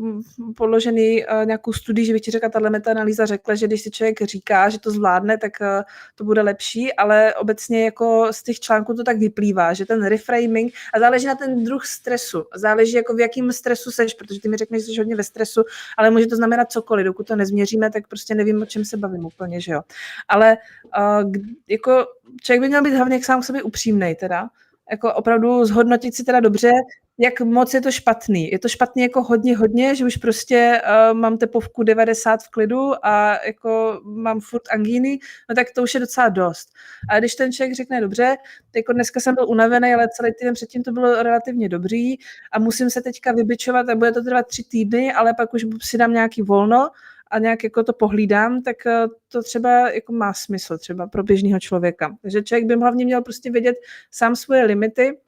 podložený 0.57 1.25
uh, 1.27 1.47
nějakou 1.47 1.73
studii, 1.73 2.07
že 2.07 2.13
bych 2.13 2.23
ti 2.23 2.31
řekla, 2.31 2.49
tahle 2.49 2.71
metaanalýza 2.71 3.27
řekla, 3.27 3.55
že 3.55 3.67
když 3.67 3.83
si 3.83 3.91
člověk 3.91 4.23
říká, 4.23 4.69
že 4.69 4.81
to 4.81 4.91
zvládne, 4.91 5.39
tak 5.39 5.53
uh, 5.61 5.67
to 6.15 6.25
bude 6.25 6.43
lepší, 6.43 6.93
ale 6.93 7.35
obecně 7.35 7.85
jako 7.85 8.29
z 8.31 8.43
těch 8.43 8.61
článků 8.61 8.95
to 8.95 9.05
tak 9.05 9.19
vyplývá, 9.19 9.73
že 9.73 9.87
ten 9.87 10.07
reframing, 10.07 10.73
a 10.95 10.99
záleží 10.99 11.27
na 11.27 11.35
ten 11.35 11.65
druh 11.65 11.87
stresu, 11.87 12.45
záleží 12.55 12.97
jako 12.97 13.15
v 13.15 13.21
jakém 13.21 13.53
stresu 13.53 13.91
seš, 13.91 14.15
protože 14.15 14.41
ty 14.41 14.49
mi 14.49 14.57
řekneš, 14.57 14.83
že 14.83 14.93
jsi 14.93 14.99
hodně 14.99 15.17
ve 15.17 15.25
stresu, 15.25 15.63
ale 15.99 16.11
může 16.11 16.27
to 16.27 16.37
znamenat 16.37 16.73
cokoliv, 16.73 17.07
dokud 17.07 17.27
to 17.27 17.37
nezměříme, 17.37 17.91
tak 17.91 18.09
prostě 18.09 18.35
nevím, 18.35 18.63
o 18.63 18.67
čem 18.67 18.85
se 18.85 18.97
bavím 18.97 19.25
úplně, 19.25 19.61
že 19.61 19.73
jo. 19.73 19.81
Ale 20.29 20.57
uh, 20.99 21.33
jako 21.69 22.07
člověk 22.43 22.61
by 22.61 22.69
měl 22.69 22.83
být 22.83 22.95
hlavně 22.95 23.19
k 23.19 23.25
sám 23.25 23.41
k 23.41 23.45
sobě 23.45 23.63
upřímnej 23.63 24.15
teda, 24.15 24.49
jako 24.91 25.15
opravdu 25.15 25.65
zhodnotit 25.65 26.15
si 26.15 26.25
teda 26.25 26.41
dobře, 26.41 26.71
jak 27.19 27.41
moc 27.41 27.75
je 27.75 27.81
to 27.81 27.91
špatný. 27.93 28.51
Je 28.51 28.59
to 28.59 28.69
špatný 28.69 29.03
jako 29.03 29.23
hodně, 29.23 29.57
hodně, 29.57 29.95
že 29.95 30.05
už 30.05 30.17
prostě 30.17 30.83
uh, 30.85 31.19
mám 31.19 31.39
tepovku 31.39 31.83
90 31.83 32.43
v 32.43 32.51
klidu 32.51 33.07
a 33.07 33.45
jako 33.47 34.01
mám 34.05 34.41
furt 34.41 34.63
angíny, 34.71 35.19
no 35.49 35.55
tak 35.55 35.67
to 35.75 35.83
už 35.83 35.95
je 35.95 36.01
docela 36.01 36.29
dost. 36.29 36.69
A 37.09 37.19
když 37.19 37.35
ten 37.35 37.53
člověk 37.53 37.77
řekne, 37.77 38.01
dobře, 38.01 38.37
jako 38.77 38.93
dneska 38.93 39.21
jsem 39.21 39.35
byl 39.35 39.49
unavený, 39.49 39.95
ale 39.95 40.09
celý 40.09 40.33
týden 40.39 40.55
předtím 40.55 40.83
to 40.83 40.93
bylo 40.93 41.23
relativně 41.23 41.69
dobrý 41.69 42.15
a 42.53 42.59
musím 42.59 42.91
se 42.91 43.03
teďka 43.03 43.33
vybičovat 43.33 43.89
a 43.89 43.95
bude 43.95 44.13
to 44.13 44.23
trvat 44.23 44.47
tři 44.47 44.65
týdny, 44.65 45.13
ale 45.13 45.35
pak 45.35 45.55
už 45.55 45.67
si 45.83 45.99
dám 45.99 46.13
nějaký 46.13 46.43
volno, 46.43 46.91
a 47.31 47.39
nějak 47.39 47.65
jako 47.65 47.83
to 47.83 47.93
pohlídám, 47.93 48.63
tak 48.63 48.87
eh, 48.87 49.07
to 49.29 49.43
třeba 49.43 49.91
jako 49.91 50.13
má 50.13 50.33
smysl 50.33 50.79
třeba 50.79 51.07
pro 51.07 51.23
běžného 51.23 51.61
člověka. 51.61 52.17
Takže 52.23 52.43
člověk 52.43 52.67
by 52.67 52.75
hlavně 52.75 53.05
měl 53.05 53.23
prostě 53.23 53.51
vědět 53.51 53.77
sám 54.11 54.37
svoje 54.37 54.65
limity 54.65 55.19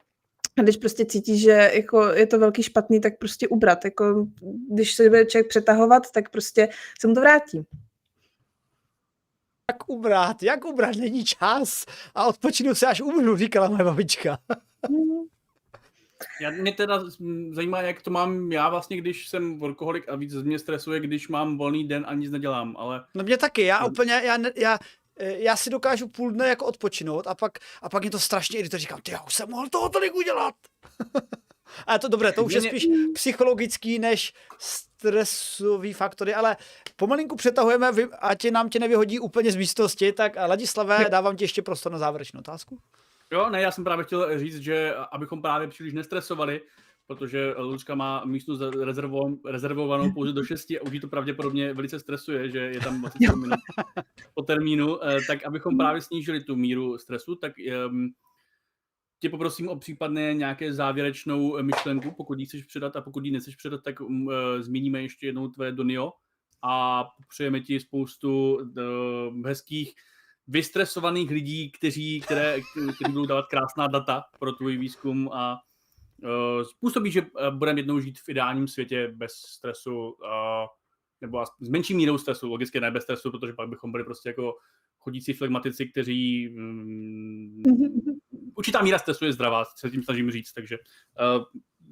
A 0.57 0.61
když 0.61 0.77
prostě 0.77 1.05
cítíš, 1.05 1.41
že 1.41 1.71
jako 1.73 2.03
je 2.03 2.27
to 2.27 2.39
velký 2.39 2.63
špatný, 2.63 3.01
tak 3.01 3.17
prostě 3.17 3.47
ubrat. 3.47 3.85
Jako, 3.85 4.27
když 4.71 4.95
se 4.95 5.09
bude 5.09 5.25
člověk 5.25 5.47
přetahovat, 5.47 6.11
tak 6.11 6.29
prostě 6.29 6.69
se 6.99 7.07
mu 7.07 7.13
to 7.13 7.21
vrátí. 7.21 7.65
Jak 9.71 9.89
ubrat, 9.89 10.43
jak 10.43 10.65
ubrat, 10.65 10.95
není 10.95 11.23
čas. 11.25 11.85
A 12.15 12.27
odpočinu 12.27 12.75
se 12.75 12.87
až 12.87 13.01
umřu, 13.01 13.37
říkala 13.37 13.69
moje 13.69 13.83
babička. 13.83 14.37
Já, 16.41 16.51
mě 16.51 16.73
teda 16.73 17.03
zajímá, 17.51 17.81
jak 17.81 18.01
to 18.01 18.11
mám 18.11 18.51
já 18.51 18.69
vlastně, 18.69 18.97
když 18.97 19.29
jsem 19.29 19.59
workoholik 19.59 20.09
a 20.09 20.15
víc 20.15 20.33
mě 20.33 20.59
stresuje, 20.59 20.99
když 20.99 21.27
mám 21.27 21.57
volný 21.57 21.87
den 21.87 22.05
a 22.07 22.13
nic 22.13 22.31
nedělám, 22.31 22.75
ale 22.77 23.05
No 23.15 23.23
mě 23.23 23.37
taky, 23.37 23.61
já 23.61 23.85
úplně, 23.85 24.13
já, 24.13 24.37
já, 24.55 24.79
eh, 25.19 25.37
já 25.37 25.55
si 25.55 25.69
dokážu 25.69 26.07
půl 26.07 26.31
dne 26.31 26.47
jako 26.47 26.65
odpočinout 26.65 27.27
a 27.27 27.35
pak, 27.35 27.51
a 27.81 27.89
pak 27.89 28.03
mě 28.03 28.11
to 28.11 28.19
strašně 28.19 28.59
irituje, 28.59 28.79
říkám, 28.79 29.01
ty 29.01 29.11
já 29.11 29.21
už 29.21 29.35
jsem 29.35 29.49
mohl 29.49 29.69
toho 29.69 29.89
tolik 29.89 30.15
udělat. 30.15 30.55
a 31.87 31.93
je 31.93 31.99
to 31.99 32.07
dobré, 32.07 32.31
to 32.31 32.43
už 32.43 32.53
je 32.53 32.61
Mě- 32.61 32.69
spíš 32.69 32.87
psychologický 33.13 33.99
než 33.99 34.33
stresový 34.59 35.93
faktory, 35.93 36.33
ale 36.33 36.57
pomalinku 36.95 37.35
přetahujeme, 37.35 37.91
ať 38.19 38.51
nám 38.51 38.69
tě 38.69 38.79
nevyhodí 38.79 39.19
úplně 39.19 39.51
z 39.51 39.55
místnosti, 39.55 40.11
tak 40.11 40.37
a 40.37 40.45
Ladislavé, 40.45 41.05
dávám 41.09 41.35
ti 41.35 41.43
ještě 41.43 41.61
prostor 41.61 41.91
na 41.91 41.97
závěrečnou 41.97 42.39
otázku. 42.39 42.77
Jo, 43.33 43.49
ne, 43.49 43.61
já 43.61 43.71
jsem 43.71 43.83
právě 43.83 44.05
chtěl 44.05 44.39
říct, 44.39 44.57
že 44.57 44.95
abychom 45.11 45.41
právě 45.41 45.67
příliš 45.67 45.93
nestresovali, 45.93 46.61
protože 47.07 47.53
Lucka 47.57 47.95
má 47.95 48.25
místnost 48.25 48.61
rezervo, 48.83 49.37
rezervovanou 49.45 50.13
pouze 50.13 50.33
do 50.33 50.43
6 50.43 50.71
a 50.71 50.81
už 50.81 50.99
to 50.99 51.07
pravděpodobně 51.07 51.73
velice 51.73 51.99
stresuje, 51.99 52.49
že 52.49 52.59
je 52.59 52.79
tam 52.79 52.99
20 53.01 53.19
minut 53.35 53.59
po 54.33 54.41
termínu, 54.41 55.05
eh, 55.05 55.17
tak 55.27 55.45
abychom 55.45 55.77
právě 55.77 56.01
snížili 56.01 56.43
tu 56.43 56.55
míru 56.55 56.97
stresu, 56.97 57.35
tak 57.35 57.53
um, 57.89 58.13
tě 59.19 59.29
poprosím 59.29 59.69
o 59.69 59.79
případné 59.79 60.33
nějaké 60.33 60.73
závěrečnou 60.73 61.63
myšlenku, 61.63 62.11
pokud 62.11 62.39
ji 62.39 62.45
chceš 62.45 62.63
předat 62.63 62.95
a 62.95 63.01
pokud 63.01 63.25
ji 63.25 63.31
nechceš 63.31 63.55
předat, 63.55 63.83
tak 63.83 64.01
um, 64.01 64.29
eh, 64.31 64.63
zmíníme 64.63 65.01
ještě 65.01 65.25
jednou 65.25 65.47
tvé 65.47 65.71
Donio 65.71 66.13
a 66.61 67.05
přejeme 67.29 67.59
ti 67.59 67.79
spoustu 67.79 68.55
uh, 68.55 69.45
hezkých 69.45 69.93
vystresovaných 70.47 71.29
lidí, 71.29 71.71
kteří, 71.71 72.21
které, 72.21 72.61
kteří 72.71 73.11
budou 73.11 73.25
dávat 73.25 73.45
krásná 73.47 73.87
data 73.87 74.23
pro 74.39 74.51
tvůj 74.51 74.77
výzkum 74.77 75.29
a 75.33 75.59
uh, 76.23 76.63
způsobí, 76.63 77.11
že 77.11 77.21
uh, 77.21 77.49
budeme 77.51 77.79
jednou 77.79 77.99
žít 77.99 78.19
v 78.19 78.29
ideálním 78.29 78.67
světě 78.67 79.13
bez 79.15 79.31
stresu, 79.31 80.09
uh, 80.09 80.67
nebo 81.21 81.45
s 81.45 81.69
menší 81.69 81.93
mírou 81.93 82.17
stresu, 82.17 82.49
logicky 82.49 82.79
ne 82.79 82.91
bez 82.91 83.03
stresu, 83.03 83.31
protože 83.31 83.53
pak 83.53 83.69
bychom 83.69 83.91
byli 83.91 84.03
prostě 84.03 84.29
jako 84.29 84.53
chodící 84.97 85.33
flegmatici, 85.33 85.85
kteří 85.85 86.49
um, 86.49 87.63
určitá 88.55 88.81
míra 88.81 88.99
stresu 88.99 89.25
je 89.25 89.33
zdravá, 89.33 89.65
se 89.65 89.89
tím 89.89 90.03
snažím 90.03 90.31
říct, 90.31 90.53
takže 90.53 90.77
uh, 91.37 91.43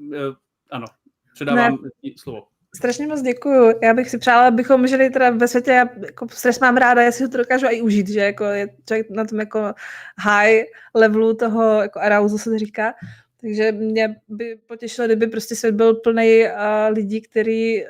uh, 0.07 0.35
ano, 0.71 0.85
předávám 1.33 1.77
ne. 2.03 2.11
slovo. 2.17 2.47
Strašně 2.75 3.07
moc 3.07 3.21
děkuju. 3.21 3.73
Já 3.83 3.93
bych 3.93 4.09
si 4.09 4.17
přála, 4.17 4.47
abychom 4.47 4.87
žili 4.87 5.09
teda 5.09 5.29
ve 5.29 5.47
světě, 5.47 5.71
já 5.71 5.89
jako 6.05 6.27
stres 6.29 6.59
mám 6.59 6.77
ráda, 6.77 7.01
já 7.01 7.11
si 7.11 7.23
ho 7.23 7.29
to 7.29 7.37
dokážu 7.37 7.65
i 7.69 7.81
užít, 7.81 8.07
že 8.07 8.19
jako 8.19 8.43
je 8.43 8.69
člověk 8.87 9.09
na 9.09 9.25
tom 9.25 9.39
jako 9.39 9.73
high 10.19 10.63
levelu 10.93 11.33
toho 11.33 11.81
jako 11.81 11.99
arousal 11.99 12.37
se 12.37 12.49
to 12.49 12.57
říká. 12.57 12.93
Takže 13.41 13.71
mě 13.71 14.15
by 14.29 14.57
potěšilo, 14.67 15.07
kdyby 15.07 15.27
prostě 15.27 15.55
svět 15.55 15.75
byl 15.75 15.93
plný 15.93 16.45
lidí, 16.89 17.21
kteří 17.21 17.85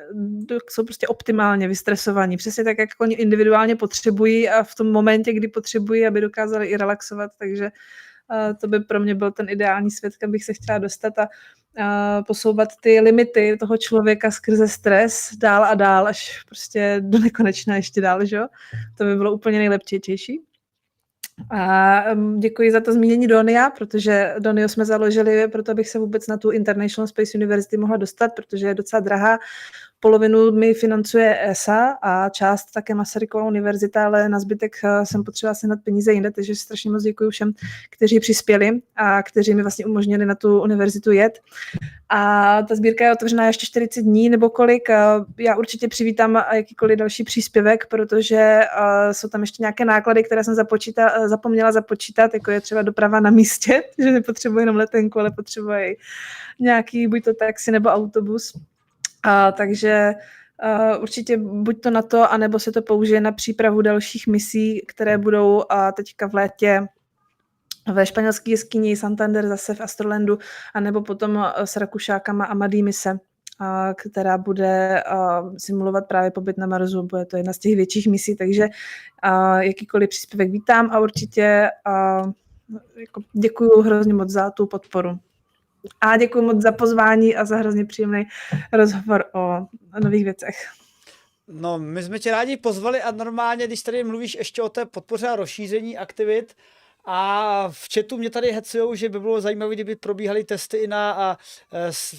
jsou 0.70 0.84
prostě 0.84 1.06
optimálně 1.06 1.68
vystresovaní. 1.68 2.36
Přesně 2.36 2.64
tak, 2.64 2.78
jak 2.78 2.88
oni 2.98 3.14
individuálně 3.14 3.76
potřebují 3.76 4.48
a 4.48 4.62
v 4.62 4.74
tom 4.74 4.92
momentě, 4.92 5.32
kdy 5.32 5.48
potřebují, 5.48 6.06
aby 6.06 6.20
dokázali 6.20 6.66
i 6.66 6.76
relaxovat. 6.76 7.30
Takže 7.38 7.64
uh, 7.64 8.05
to 8.60 8.68
by 8.68 8.80
pro 8.80 9.00
mě 9.00 9.14
byl 9.14 9.32
ten 9.32 9.48
ideální 9.48 9.90
svět, 9.90 10.16
kam 10.16 10.30
bych 10.30 10.44
se 10.44 10.54
chtěla 10.54 10.78
dostat 10.78 11.12
a 11.18 11.28
posouvat 12.26 12.68
ty 12.80 13.00
limity 13.00 13.56
toho 13.60 13.76
člověka 13.76 14.30
skrze 14.30 14.68
stres 14.68 15.30
dál 15.38 15.64
a 15.64 15.74
dál, 15.74 16.06
až 16.06 16.42
prostě 16.48 16.96
do 17.00 17.18
nekonečna 17.18 17.76
ještě 17.76 18.00
dál, 18.00 18.24
že? 18.24 18.40
To 18.98 19.04
by 19.04 19.16
bylo 19.16 19.32
úplně 19.32 19.58
nejlepčejší. 19.58 20.40
A 21.50 22.04
děkuji 22.38 22.72
za 22.72 22.80
to 22.80 22.92
zmínění 22.92 23.26
Donia, 23.26 23.70
protože 23.70 24.34
Donio 24.38 24.68
jsme 24.68 24.84
založili, 24.84 25.48
proto 25.48 25.72
abych 25.72 25.88
se 25.88 25.98
vůbec 25.98 26.26
na 26.26 26.36
tu 26.36 26.50
International 26.50 27.06
Space 27.06 27.38
University 27.38 27.76
mohla 27.76 27.96
dostat, 27.96 28.28
protože 28.28 28.66
je 28.66 28.74
docela 28.74 29.00
drahá. 29.00 29.38
Polovinu 30.00 30.52
mi 30.52 30.74
financuje 30.74 31.38
ESA 31.50 31.98
a 32.02 32.28
část 32.28 32.72
také 32.74 32.94
Masarykova 32.94 33.44
univerzita, 33.44 34.04
ale 34.04 34.28
na 34.28 34.40
zbytek 34.40 34.76
eh, 34.84 35.06
jsem 35.06 35.24
potřeba 35.24 35.54
sehnat 35.54 35.78
peníze 35.84 36.12
jinde, 36.12 36.30
takže 36.30 36.54
strašně 36.54 36.90
moc 36.90 37.02
děkuji 37.02 37.30
všem, 37.30 37.52
kteří 37.90 38.20
přispěli 38.20 38.80
a 38.96 39.22
kteří 39.22 39.54
mi 39.54 39.62
vlastně 39.62 39.86
umožnili 39.86 40.26
na 40.26 40.34
tu 40.34 40.62
univerzitu 40.62 41.12
jet. 41.12 41.40
A 42.08 42.62
ta 42.62 42.74
sbírka 42.74 43.04
je 43.04 43.12
otevřená 43.12 43.46
ještě 43.46 43.66
40 43.66 44.02
dní 44.02 44.28
nebo 44.28 44.50
kolik. 44.50 44.88
Já 45.38 45.56
určitě 45.56 45.88
přivítám 45.88 46.44
jakýkoliv 46.52 46.98
další 46.98 47.24
příspěvek, 47.24 47.86
protože 47.86 48.60
jsou 49.12 49.28
tam 49.28 49.40
ještě 49.40 49.62
nějaké 49.62 49.84
náklady, 49.84 50.22
které 50.22 50.44
jsem 50.44 50.54
započíta, 50.54 51.28
zapomněla 51.28 51.72
započítat, 51.72 52.34
jako 52.34 52.50
je 52.50 52.60
třeba 52.60 52.82
doprava 52.82 53.20
na 53.20 53.30
místě, 53.30 53.82
že 53.98 54.10
nepotřebuji 54.10 54.58
jenom 54.58 54.76
letenku, 54.76 55.20
ale 55.20 55.30
potřebuji 55.30 55.96
nějaký 56.58 57.06
buď 57.06 57.24
to 57.24 57.34
taxi 57.34 57.70
nebo 57.70 57.88
autobus. 57.88 58.52
A, 59.26 59.52
takže 59.52 60.12
Uh, 60.64 61.02
určitě 61.02 61.36
buď 61.36 61.80
to 61.80 61.90
na 61.90 62.02
to, 62.02 62.32
anebo 62.32 62.58
se 62.58 62.72
to 62.72 62.82
použije 62.82 63.20
na 63.20 63.32
přípravu 63.32 63.82
dalších 63.82 64.26
misí, 64.26 64.86
které 64.86 65.18
budou 65.18 65.56
uh, 65.56 65.62
teďka 65.96 66.28
v 66.28 66.34
létě 66.34 66.86
ve 67.92 68.06
španělské 68.06 68.50
jeskyni 68.50 68.96
Santander 68.96 69.48
zase 69.48 69.74
v 69.74 69.80
Astrolandu, 69.80 70.38
anebo 70.74 71.02
potom 71.02 71.46
s 71.56 71.76
Rakušákama 71.76 72.44
a 72.44 72.54
Madý 72.54 72.82
mise, 72.82 73.18
a, 73.58 73.94
která 73.94 74.38
bude 74.38 75.02
simulovat 75.58 76.08
právě 76.08 76.30
pobyt 76.30 76.58
na 76.58 76.66
Marsu. 76.66 77.02
Bude 77.02 77.24
to 77.24 77.36
jedna 77.36 77.52
z 77.52 77.58
těch 77.58 77.76
větších 77.76 78.06
misí, 78.08 78.36
takže 78.36 78.68
jakýkoliv 79.60 80.08
příspěvek 80.08 80.50
vítám 80.50 80.90
a 80.92 81.00
určitě 81.00 81.68
jako 82.96 83.22
děkuji 83.32 83.82
hrozně 83.82 84.14
moc 84.14 84.30
za 84.30 84.50
tu 84.50 84.66
podporu. 84.66 85.18
A 86.00 86.16
děkuji 86.16 86.42
moc 86.42 86.62
za 86.62 86.72
pozvání 86.72 87.36
a 87.36 87.44
za 87.44 87.56
hrozně 87.56 87.84
příjemný 87.84 88.24
rozhovor 88.72 89.24
o 89.34 89.66
nových 90.02 90.24
věcech. 90.24 90.56
No, 91.48 91.78
my 91.78 92.02
jsme 92.02 92.18
tě 92.18 92.30
rádi 92.30 92.56
pozvali 92.56 93.02
a 93.02 93.10
normálně, 93.10 93.66
když 93.66 93.82
tady 93.82 94.04
mluvíš 94.04 94.34
ještě 94.34 94.62
o 94.62 94.68
té 94.68 94.84
podpoře 94.86 95.28
a 95.28 95.36
rozšíření 95.36 95.98
aktivit, 95.98 96.54
a 97.08 97.68
v 97.70 97.86
chatu 97.94 98.16
mě 98.16 98.30
tady 98.30 98.52
hecujou, 98.52 98.94
že 98.94 99.08
by 99.08 99.20
bylo 99.20 99.40
zajímavé, 99.40 99.74
kdyby 99.74 99.96
probíhaly 99.96 100.44
testy 100.44 100.76
i 100.76 100.86
na 100.86 101.12
a, 101.12 101.30
a, 101.30 101.36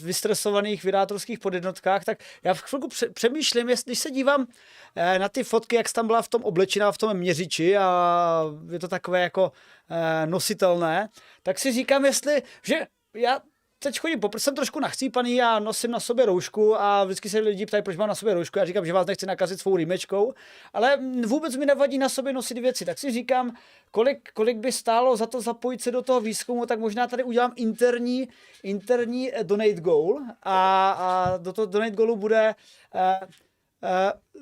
vystresovaných 0.02 0.84
vydátorských 0.84 1.40
podjednotkách, 1.40 2.04
tak 2.04 2.20
já 2.44 2.54
v 2.54 2.62
chvilku 2.62 2.88
pře- 2.88 3.10
přemýšlím, 3.10 3.70
jestli 3.70 3.90
když 3.90 4.00
se 4.00 4.12
dívám 4.12 4.48
e, 4.96 5.20
na 5.20 5.30
ty 5.30 5.44
fotky, 5.44 5.76
jak 5.76 5.88
jsi 5.88 5.94
tam 5.94 6.08
byla 6.08 6.22
v 6.22 6.28
tom 6.28 6.44
oblečená, 6.44 6.92
v 6.92 6.98
tom 6.98 7.14
měřiči 7.14 7.78
a 7.78 8.44
je 8.72 8.80
to 8.80 8.88
takové 8.88 9.22
jako 9.22 9.52
e, 9.90 10.28
nositelné, 10.28 11.10
tak 11.44 11.60
si 11.60 11.72
říkám, 11.72 12.06
jestli, 12.06 12.44
že 12.64 12.88
já 13.14 13.40
teď 13.80 14.00
chodím, 14.00 14.20
popr- 14.20 14.40
jsem 14.40 14.56
trošku 14.56 14.80
nachcípaný, 14.80 15.36
já 15.36 15.60
nosím 15.60 15.92
na 15.92 16.00
sobě 16.00 16.26
roušku 16.26 16.82
a 16.82 17.04
vždycky 17.04 17.30
se 17.30 17.40
lidi 17.40 17.66
ptají, 17.66 17.84
proč 17.84 17.98
mám 17.98 18.10
na 18.10 18.16
sobě 18.16 18.34
roušku. 18.34 18.60
Já 18.60 18.66
říkám, 18.66 18.86
že 18.86 18.94
vás 18.94 19.08
nechci 19.08 19.26
nakazit 19.26 19.60
svou 19.60 19.76
rýmečkou, 19.76 20.34
ale 20.74 21.00
vůbec 21.26 21.56
mi 21.56 21.66
nevadí 21.66 21.98
na 21.98 22.10
sobě 22.10 22.34
nosit 22.34 22.58
věci. 22.58 22.86
Tak 22.86 22.98
si 22.98 23.12
říkám, 23.12 23.56
kolik, 23.92 24.32
kolik 24.34 24.58
by 24.58 24.72
stálo 24.72 25.18
za 25.18 25.26
to 25.26 25.42
zapojit 25.42 25.82
se 25.82 25.92
do 25.92 26.02
toho 26.02 26.22
výzkumu, 26.22 26.66
tak 26.66 26.80
možná 26.80 27.08
tady 27.08 27.24
udělám 27.24 27.54
interní, 27.56 28.30
interní 28.64 29.32
donate 29.44 29.82
goal 29.82 30.20
a, 30.44 30.92
a 30.92 31.38
do 31.38 31.54
toho 31.54 31.66
donate 31.66 31.96
goalu 31.96 32.16
bude 32.16 32.56
Uh, 32.96 33.28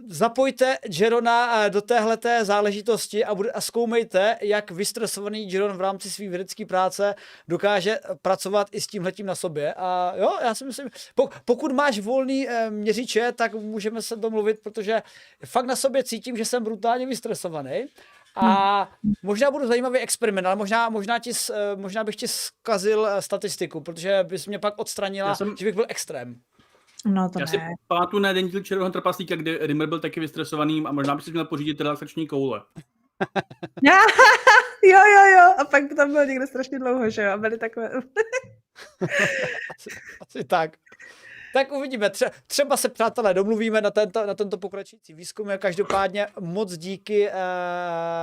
zapojte 0.07 0.77
Jerona 0.99 1.65
uh, 1.65 1.69
do 1.69 1.81
téhleté 1.81 2.45
záležitosti 2.45 3.25
a, 3.25 3.35
bude, 3.35 3.51
a 3.51 3.61
zkoumejte, 3.61 4.37
jak 4.41 4.71
vystresovaný 4.71 5.51
Jeron 5.51 5.77
v 5.77 5.81
rámci 5.81 6.09
své 6.09 6.27
vědecké 6.27 6.65
práce 6.65 7.15
dokáže 7.47 7.99
pracovat 8.21 8.67
i 8.71 8.81
s 8.81 8.87
tímhletím 8.87 9.25
na 9.25 9.35
sobě. 9.35 9.73
A 9.73 10.13
jo, 10.15 10.37
já 10.41 10.55
si 10.55 10.65
myslím, 10.65 10.89
po, 11.15 11.29
pokud 11.45 11.71
máš 11.71 11.99
volný 11.99 12.47
uh, 12.47 12.53
měřiče, 12.69 13.31
tak 13.31 13.53
můžeme 13.53 14.01
se 14.01 14.15
domluvit, 14.15 14.59
protože 14.63 15.01
fakt 15.45 15.65
na 15.65 15.75
sobě 15.75 16.03
cítím, 16.03 16.37
že 16.37 16.45
jsem 16.45 16.63
brutálně 16.63 17.05
vystresovaný. 17.05 17.85
A 18.37 18.89
možná 19.23 19.51
budu 19.51 19.67
zajímavý 19.67 19.99
experiment, 19.99 20.47
ale 20.47 20.55
možná, 20.55 20.89
možná, 20.89 21.19
ti, 21.19 21.31
možná 21.75 22.03
bych 22.03 22.15
ti 22.15 22.27
zkazil 22.27 23.07
statistiku, 23.19 23.81
protože 23.81 24.23
bys 24.23 24.47
mě 24.47 24.59
pak 24.59 24.73
odstranila, 24.77 25.35
jsem... 25.35 25.55
že 25.57 25.65
bych 25.65 25.75
byl 25.75 25.85
extrém. 25.87 26.41
No 27.05 27.29
to 27.29 27.39
Já 27.39 27.45
ne. 27.45 27.51
si 27.51 27.57
pamatuju 27.87 28.21
na 28.21 28.33
den 28.33 28.47
díl 28.47 28.63
Červeného 28.63 28.91
trpaslíka, 28.91 29.35
kdy 29.35 29.57
Rimmer 29.61 29.89
byl 29.89 29.99
taky 29.99 30.19
vystresovaný 30.19 30.83
a 30.85 30.91
možná 30.91 31.15
by 31.15 31.21
si 31.21 31.31
měl 31.31 31.45
pořídit 31.45 31.81
relaxační 31.81 32.27
koule. 32.27 32.61
jo, 34.83 34.99
jo, 34.99 35.25
jo. 35.37 35.53
A 35.57 35.65
pak 35.65 35.83
tam 35.95 36.11
byl 36.11 36.25
někde 36.25 36.47
strašně 36.47 36.79
dlouho, 36.79 37.09
že 37.09 37.21
jo? 37.21 37.31
A 37.31 37.37
byly 37.37 37.57
takové... 37.57 37.89
asi, 39.75 39.89
asi 40.21 40.43
tak. 40.43 40.71
Tak 41.55 41.71
uvidíme. 41.71 42.09
Tře- 42.09 42.31
třeba 42.47 42.77
se, 42.77 42.89
přátelé, 42.89 43.33
domluvíme 43.33 43.81
na 43.81 43.91
tento, 43.91 44.25
na 44.25 44.33
tento 44.33 44.57
pokračující 44.57 45.13
výzkum. 45.13 45.47
Každopádně 45.57 46.27
moc 46.39 46.77
díky 46.77 47.29
uh, 47.29 47.33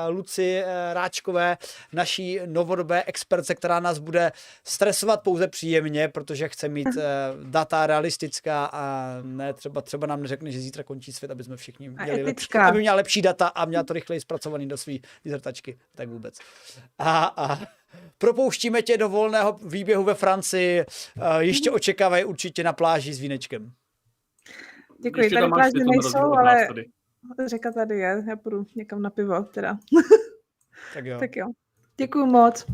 Luci 0.09 0.63
uh, 0.63 0.71
Ráčkové, 0.93 1.57
naší 1.93 2.41
novodobé 2.47 3.05
expertce, 3.07 3.55
která 3.55 3.81
nás 3.81 3.99
bude 3.99 4.33
stresovat 4.65 5.23
pouze 5.23 5.49
příjemně, 5.49 6.09
protože 6.09 6.49
chce 6.49 6.69
mít 6.69 6.87
uh, 6.87 7.03
data 7.43 7.87
realistická 7.87 8.65
a 8.73 9.15
ne 9.23 9.53
třeba, 9.53 9.81
třeba 9.81 10.07
nám 10.07 10.23
neřekne, 10.23 10.51
že 10.51 10.61
zítra 10.61 10.83
končí 10.83 11.13
svět, 11.13 11.31
aby 11.31 11.45
jsme 11.45 11.57
všichni 11.57 11.89
měli 11.89 12.23
lepší, 12.23 12.49
aby 12.59 12.79
měla 12.79 12.97
lepší 12.97 13.23
data 13.23 13.47
a 13.49 13.65
měla 13.65 13.85
to 13.85 13.93
rychleji 13.93 14.21
zpracovaný 14.21 14.69
do 14.69 14.77
své 14.77 14.95
dizertačky. 15.25 15.79
Tak 15.95 16.09
vůbec. 16.09 16.39
A, 16.99 17.25
a 17.37 17.59
propouštíme 18.19 18.83
tě 18.83 18.97
do 18.97 19.09
volného 19.09 19.59
výběhu 19.65 20.05
ve 20.05 20.15
Francii. 20.15 20.85
Uh, 21.17 21.25
ještě 21.39 21.71
očekávají 21.71 22.25
určitě 22.25 22.65
na 22.65 22.73
pláži 22.73 23.15
s 23.15 23.21
vínečkem. 23.21 23.73
Děkuji, 25.03 25.21
Ještě 25.21 25.35
tady 25.35 25.51
na 25.51 25.91
nejsou, 25.91 26.19
ale 26.19 26.67
tady. 26.67 26.85
řeka 27.47 27.73
tady 27.73 27.99
je, 27.99 28.25
já 28.29 28.37
půjdu 28.37 28.67
někam 28.77 29.03
na 29.03 29.11
pivo, 29.11 29.43
teda. 29.43 29.79
Tak 30.95 31.05
jo. 31.05 31.19
Tak 31.19 31.37
jo. 31.37 31.47
Děkuji 31.97 32.27
moc. 32.27 32.67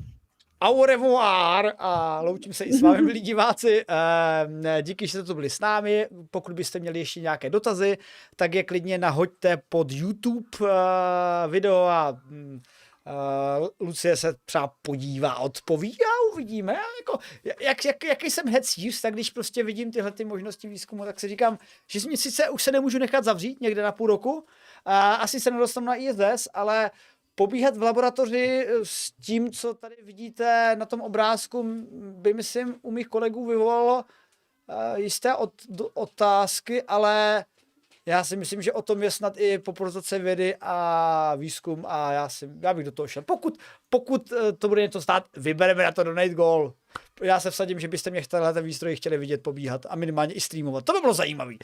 Au 0.60 0.84
revoir 0.84 1.72
a 1.78 2.20
loučím 2.20 2.52
se 2.52 2.64
i 2.64 2.72
s 2.72 2.82
vámi, 2.82 3.02
milí 3.02 3.20
diváci. 3.20 3.84
Eh, 3.88 4.82
Díky, 4.82 5.06
že 5.06 5.10
jste 5.10 5.22
tu 5.22 5.34
byli 5.34 5.50
s 5.50 5.60
námi. 5.60 6.06
Pokud 6.30 6.54
byste 6.54 6.78
měli 6.78 6.98
ještě 6.98 7.20
nějaké 7.20 7.50
dotazy, 7.50 7.98
tak 8.36 8.54
je 8.54 8.62
klidně 8.62 8.98
nahoďte 8.98 9.56
pod 9.68 9.92
YouTube 9.92 10.46
eh, 10.64 11.48
video 11.48 11.76
a 11.76 12.20
mm, 12.24 12.60
eh, 12.64 12.68
Lucie 13.80 14.16
se 14.16 14.34
třeba 14.44 14.74
podívá, 14.82 15.36
odpoví 15.36 15.96
a 16.00 16.32
uvidíme. 16.32 16.72
Já 16.72 16.80
Jako, 17.00 17.18
jak, 17.60 17.84
jak, 17.84 18.04
jaký 18.04 18.30
jsem 18.30 18.44
cheese, 18.74 19.02
tak 19.02 19.14
když 19.14 19.30
prostě 19.30 19.64
vidím 19.64 19.92
tyhle 19.92 20.12
ty 20.12 20.24
možnosti 20.24 20.68
výzkumu, 20.68 21.04
tak 21.04 21.20
si 21.20 21.28
říkám, 21.28 21.58
že 21.86 22.00
mě 22.06 22.16
sice 22.16 22.50
už 22.50 22.62
se 22.62 22.72
nemůžu 22.72 22.98
nechat 22.98 23.24
zavřít 23.24 23.60
někde 23.60 23.82
na 23.82 23.92
půl 23.92 24.06
roku, 24.06 24.44
a 24.84 25.14
asi 25.14 25.40
se 25.40 25.50
nedostanu 25.50 25.86
na 25.86 25.96
ISS, 25.96 26.48
ale 26.54 26.90
pobíhat 27.34 27.76
v 27.76 27.82
laboratoři 27.82 28.66
eh, 28.68 28.72
s 28.82 29.10
tím, 29.10 29.52
co 29.52 29.74
tady 29.74 29.96
vidíte 30.02 30.76
na 30.78 30.86
tom 30.86 31.00
obrázku, 31.00 31.66
by, 31.92 32.34
myslím, 32.34 32.74
u 32.82 32.90
mých 32.90 33.08
kolegů 33.08 33.46
vyvolalo 33.46 34.04
uh, 34.04 34.98
jisté 34.98 35.34
od, 35.34 35.52
otázky, 35.94 36.82
ale 36.82 37.44
já 38.08 38.24
si 38.24 38.36
myslím, 38.36 38.62
že 38.62 38.72
o 38.72 38.82
tom 38.82 39.02
je 39.02 39.10
snad 39.10 39.38
i 39.38 39.58
popularizace 39.58 40.18
vědy 40.18 40.56
a 40.60 41.34
výzkum 41.36 41.84
a 41.88 42.12
já, 42.12 42.28
si, 42.28 42.48
já 42.60 42.74
bych 42.74 42.84
do 42.84 42.92
toho 42.92 43.08
šel. 43.08 43.22
Pokud, 43.22 43.58
pokud 43.90 44.32
eh, 44.32 44.52
to 44.52 44.68
bude 44.68 44.82
něco 44.82 45.02
stát, 45.02 45.26
vybereme 45.36 45.84
na 45.84 45.92
to 45.92 46.04
donate 46.04 46.28
goal. 46.28 46.74
Já 47.22 47.40
se 47.40 47.50
vsadím, 47.50 47.80
že 47.80 47.88
byste 47.88 48.10
mě 48.10 48.22
tenhle 48.28 48.52
ten 48.52 48.64
výstroj 48.64 48.96
chtěli 48.96 49.18
vidět 49.18 49.42
pobíhat 49.42 49.86
a 49.88 49.96
minimálně 49.96 50.34
i 50.34 50.40
streamovat. 50.40 50.84
To 50.84 50.92
by 50.92 51.00
bylo 51.00 51.14
zajímavé. 51.14 51.54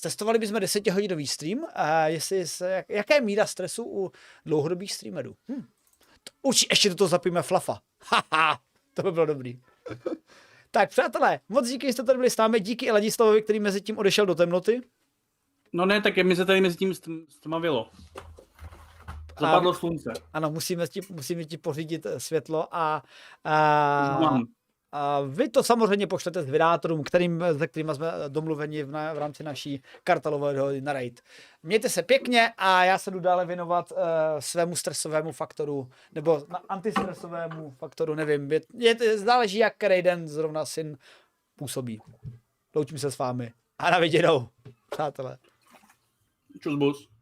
Testovali 0.00 0.38
bychom 0.38 0.60
10 0.60 0.86
hodinový 0.86 1.26
stream 1.26 1.66
a 1.74 2.08
jestli 2.08 2.46
se, 2.46 2.70
jak, 2.70 2.88
jaká 2.88 3.14
je 3.14 3.20
míra 3.20 3.46
stresu 3.46 3.84
u 3.84 4.12
dlouhodobých 4.46 4.92
streamerů. 4.92 5.34
Hm. 5.50 5.66
To, 6.24 6.32
určitě 6.42 6.72
ještě 6.72 6.88
do 6.88 6.94
toho 6.94 7.08
zapíme 7.08 7.42
flafa. 7.42 7.80
Haha, 8.04 8.60
to 8.94 9.02
by 9.02 9.12
bylo 9.12 9.26
dobrý. 9.26 9.60
tak 10.70 10.90
přátelé, 10.90 11.40
moc 11.48 11.68
díky, 11.68 11.86
že 11.86 11.92
jste 11.92 12.02
tady 12.02 12.16
byli 12.16 12.30
s 12.30 12.36
námi, 12.36 12.60
díky 12.60 12.86
i 12.86 12.90
Ladislavovi, 12.90 13.42
který 13.42 13.60
mezi 13.60 13.80
tím 13.80 13.98
odešel 13.98 14.26
do 14.26 14.34
temnoty. 14.34 14.82
No 15.72 15.86
ne, 15.86 16.00
tak 16.00 16.16
je 16.16 16.24
mi 16.24 16.36
se 16.36 16.44
tady 16.44 16.60
mezi 16.60 16.76
tím 16.76 16.90
stm- 16.90 17.24
stmavilo. 17.28 17.90
Zapadlo 19.40 19.74
slunce. 19.74 20.12
Ano, 20.32 20.50
musíme 20.50 20.88
ti, 20.88 21.00
musíme 21.10 21.44
ti 21.44 21.58
pořídit 21.58 22.06
eh, 22.06 22.20
světlo 22.20 22.68
a, 22.76 23.02
a, 23.44 24.38
a 24.92 25.20
vy 25.20 25.48
to 25.48 25.62
samozřejmě 25.62 26.06
pošlete 26.06 26.42
s 26.42 26.50
vydátorům, 26.50 27.02
kterým, 27.02 27.44
se 27.58 27.66
kterými 27.66 27.94
jsme 27.94 28.12
domluveni 28.28 28.84
v, 28.84 28.90
na, 28.90 29.12
v 29.12 29.18
rámci 29.18 29.42
naší 29.42 29.82
kartelové 30.04 30.54
dohody 30.54 30.80
na 30.80 30.92
raid. 30.92 31.20
Mějte 31.62 31.88
se 31.88 32.02
pěkně 32.02 32.52
a 32.58 32.84
já 32.84 32.98
se 32.98 33.10
jdu 33.10 33.20
dále 33.20 33.46
věnovat 33.46 33.92
uh, 33.92 33.98
svému 34.38 34.76
stresovému 34.76 35.32
faktoru, 35.32 35.90
nebo 36.12 36.46
na 36.48 36.60
antistresovému 36.68 37.70
faktoru, 37.70 38.14
nevím. 38.14 38.52
Je, 38.52 38.60
je, 38.78 39.18
záleží, 39.18 39.58
jak 39.58 39.76
který 39.76 40.02
den 40.02 40.28
zrovna 40.28 40.64
syn 40.64 40.98
působí. 41.56 42.00
Loučím 42.74 42.98
se 42.98 43.10
s 43.10 43.18
vámi. 43.18 43.52
A 43.78 43.90
na 43.90 43.98
viděnou, 43.98 44.48
přátelé. 44.90 45.38
Tchau, 46.60 46.76
bolsos. 46.76 47.15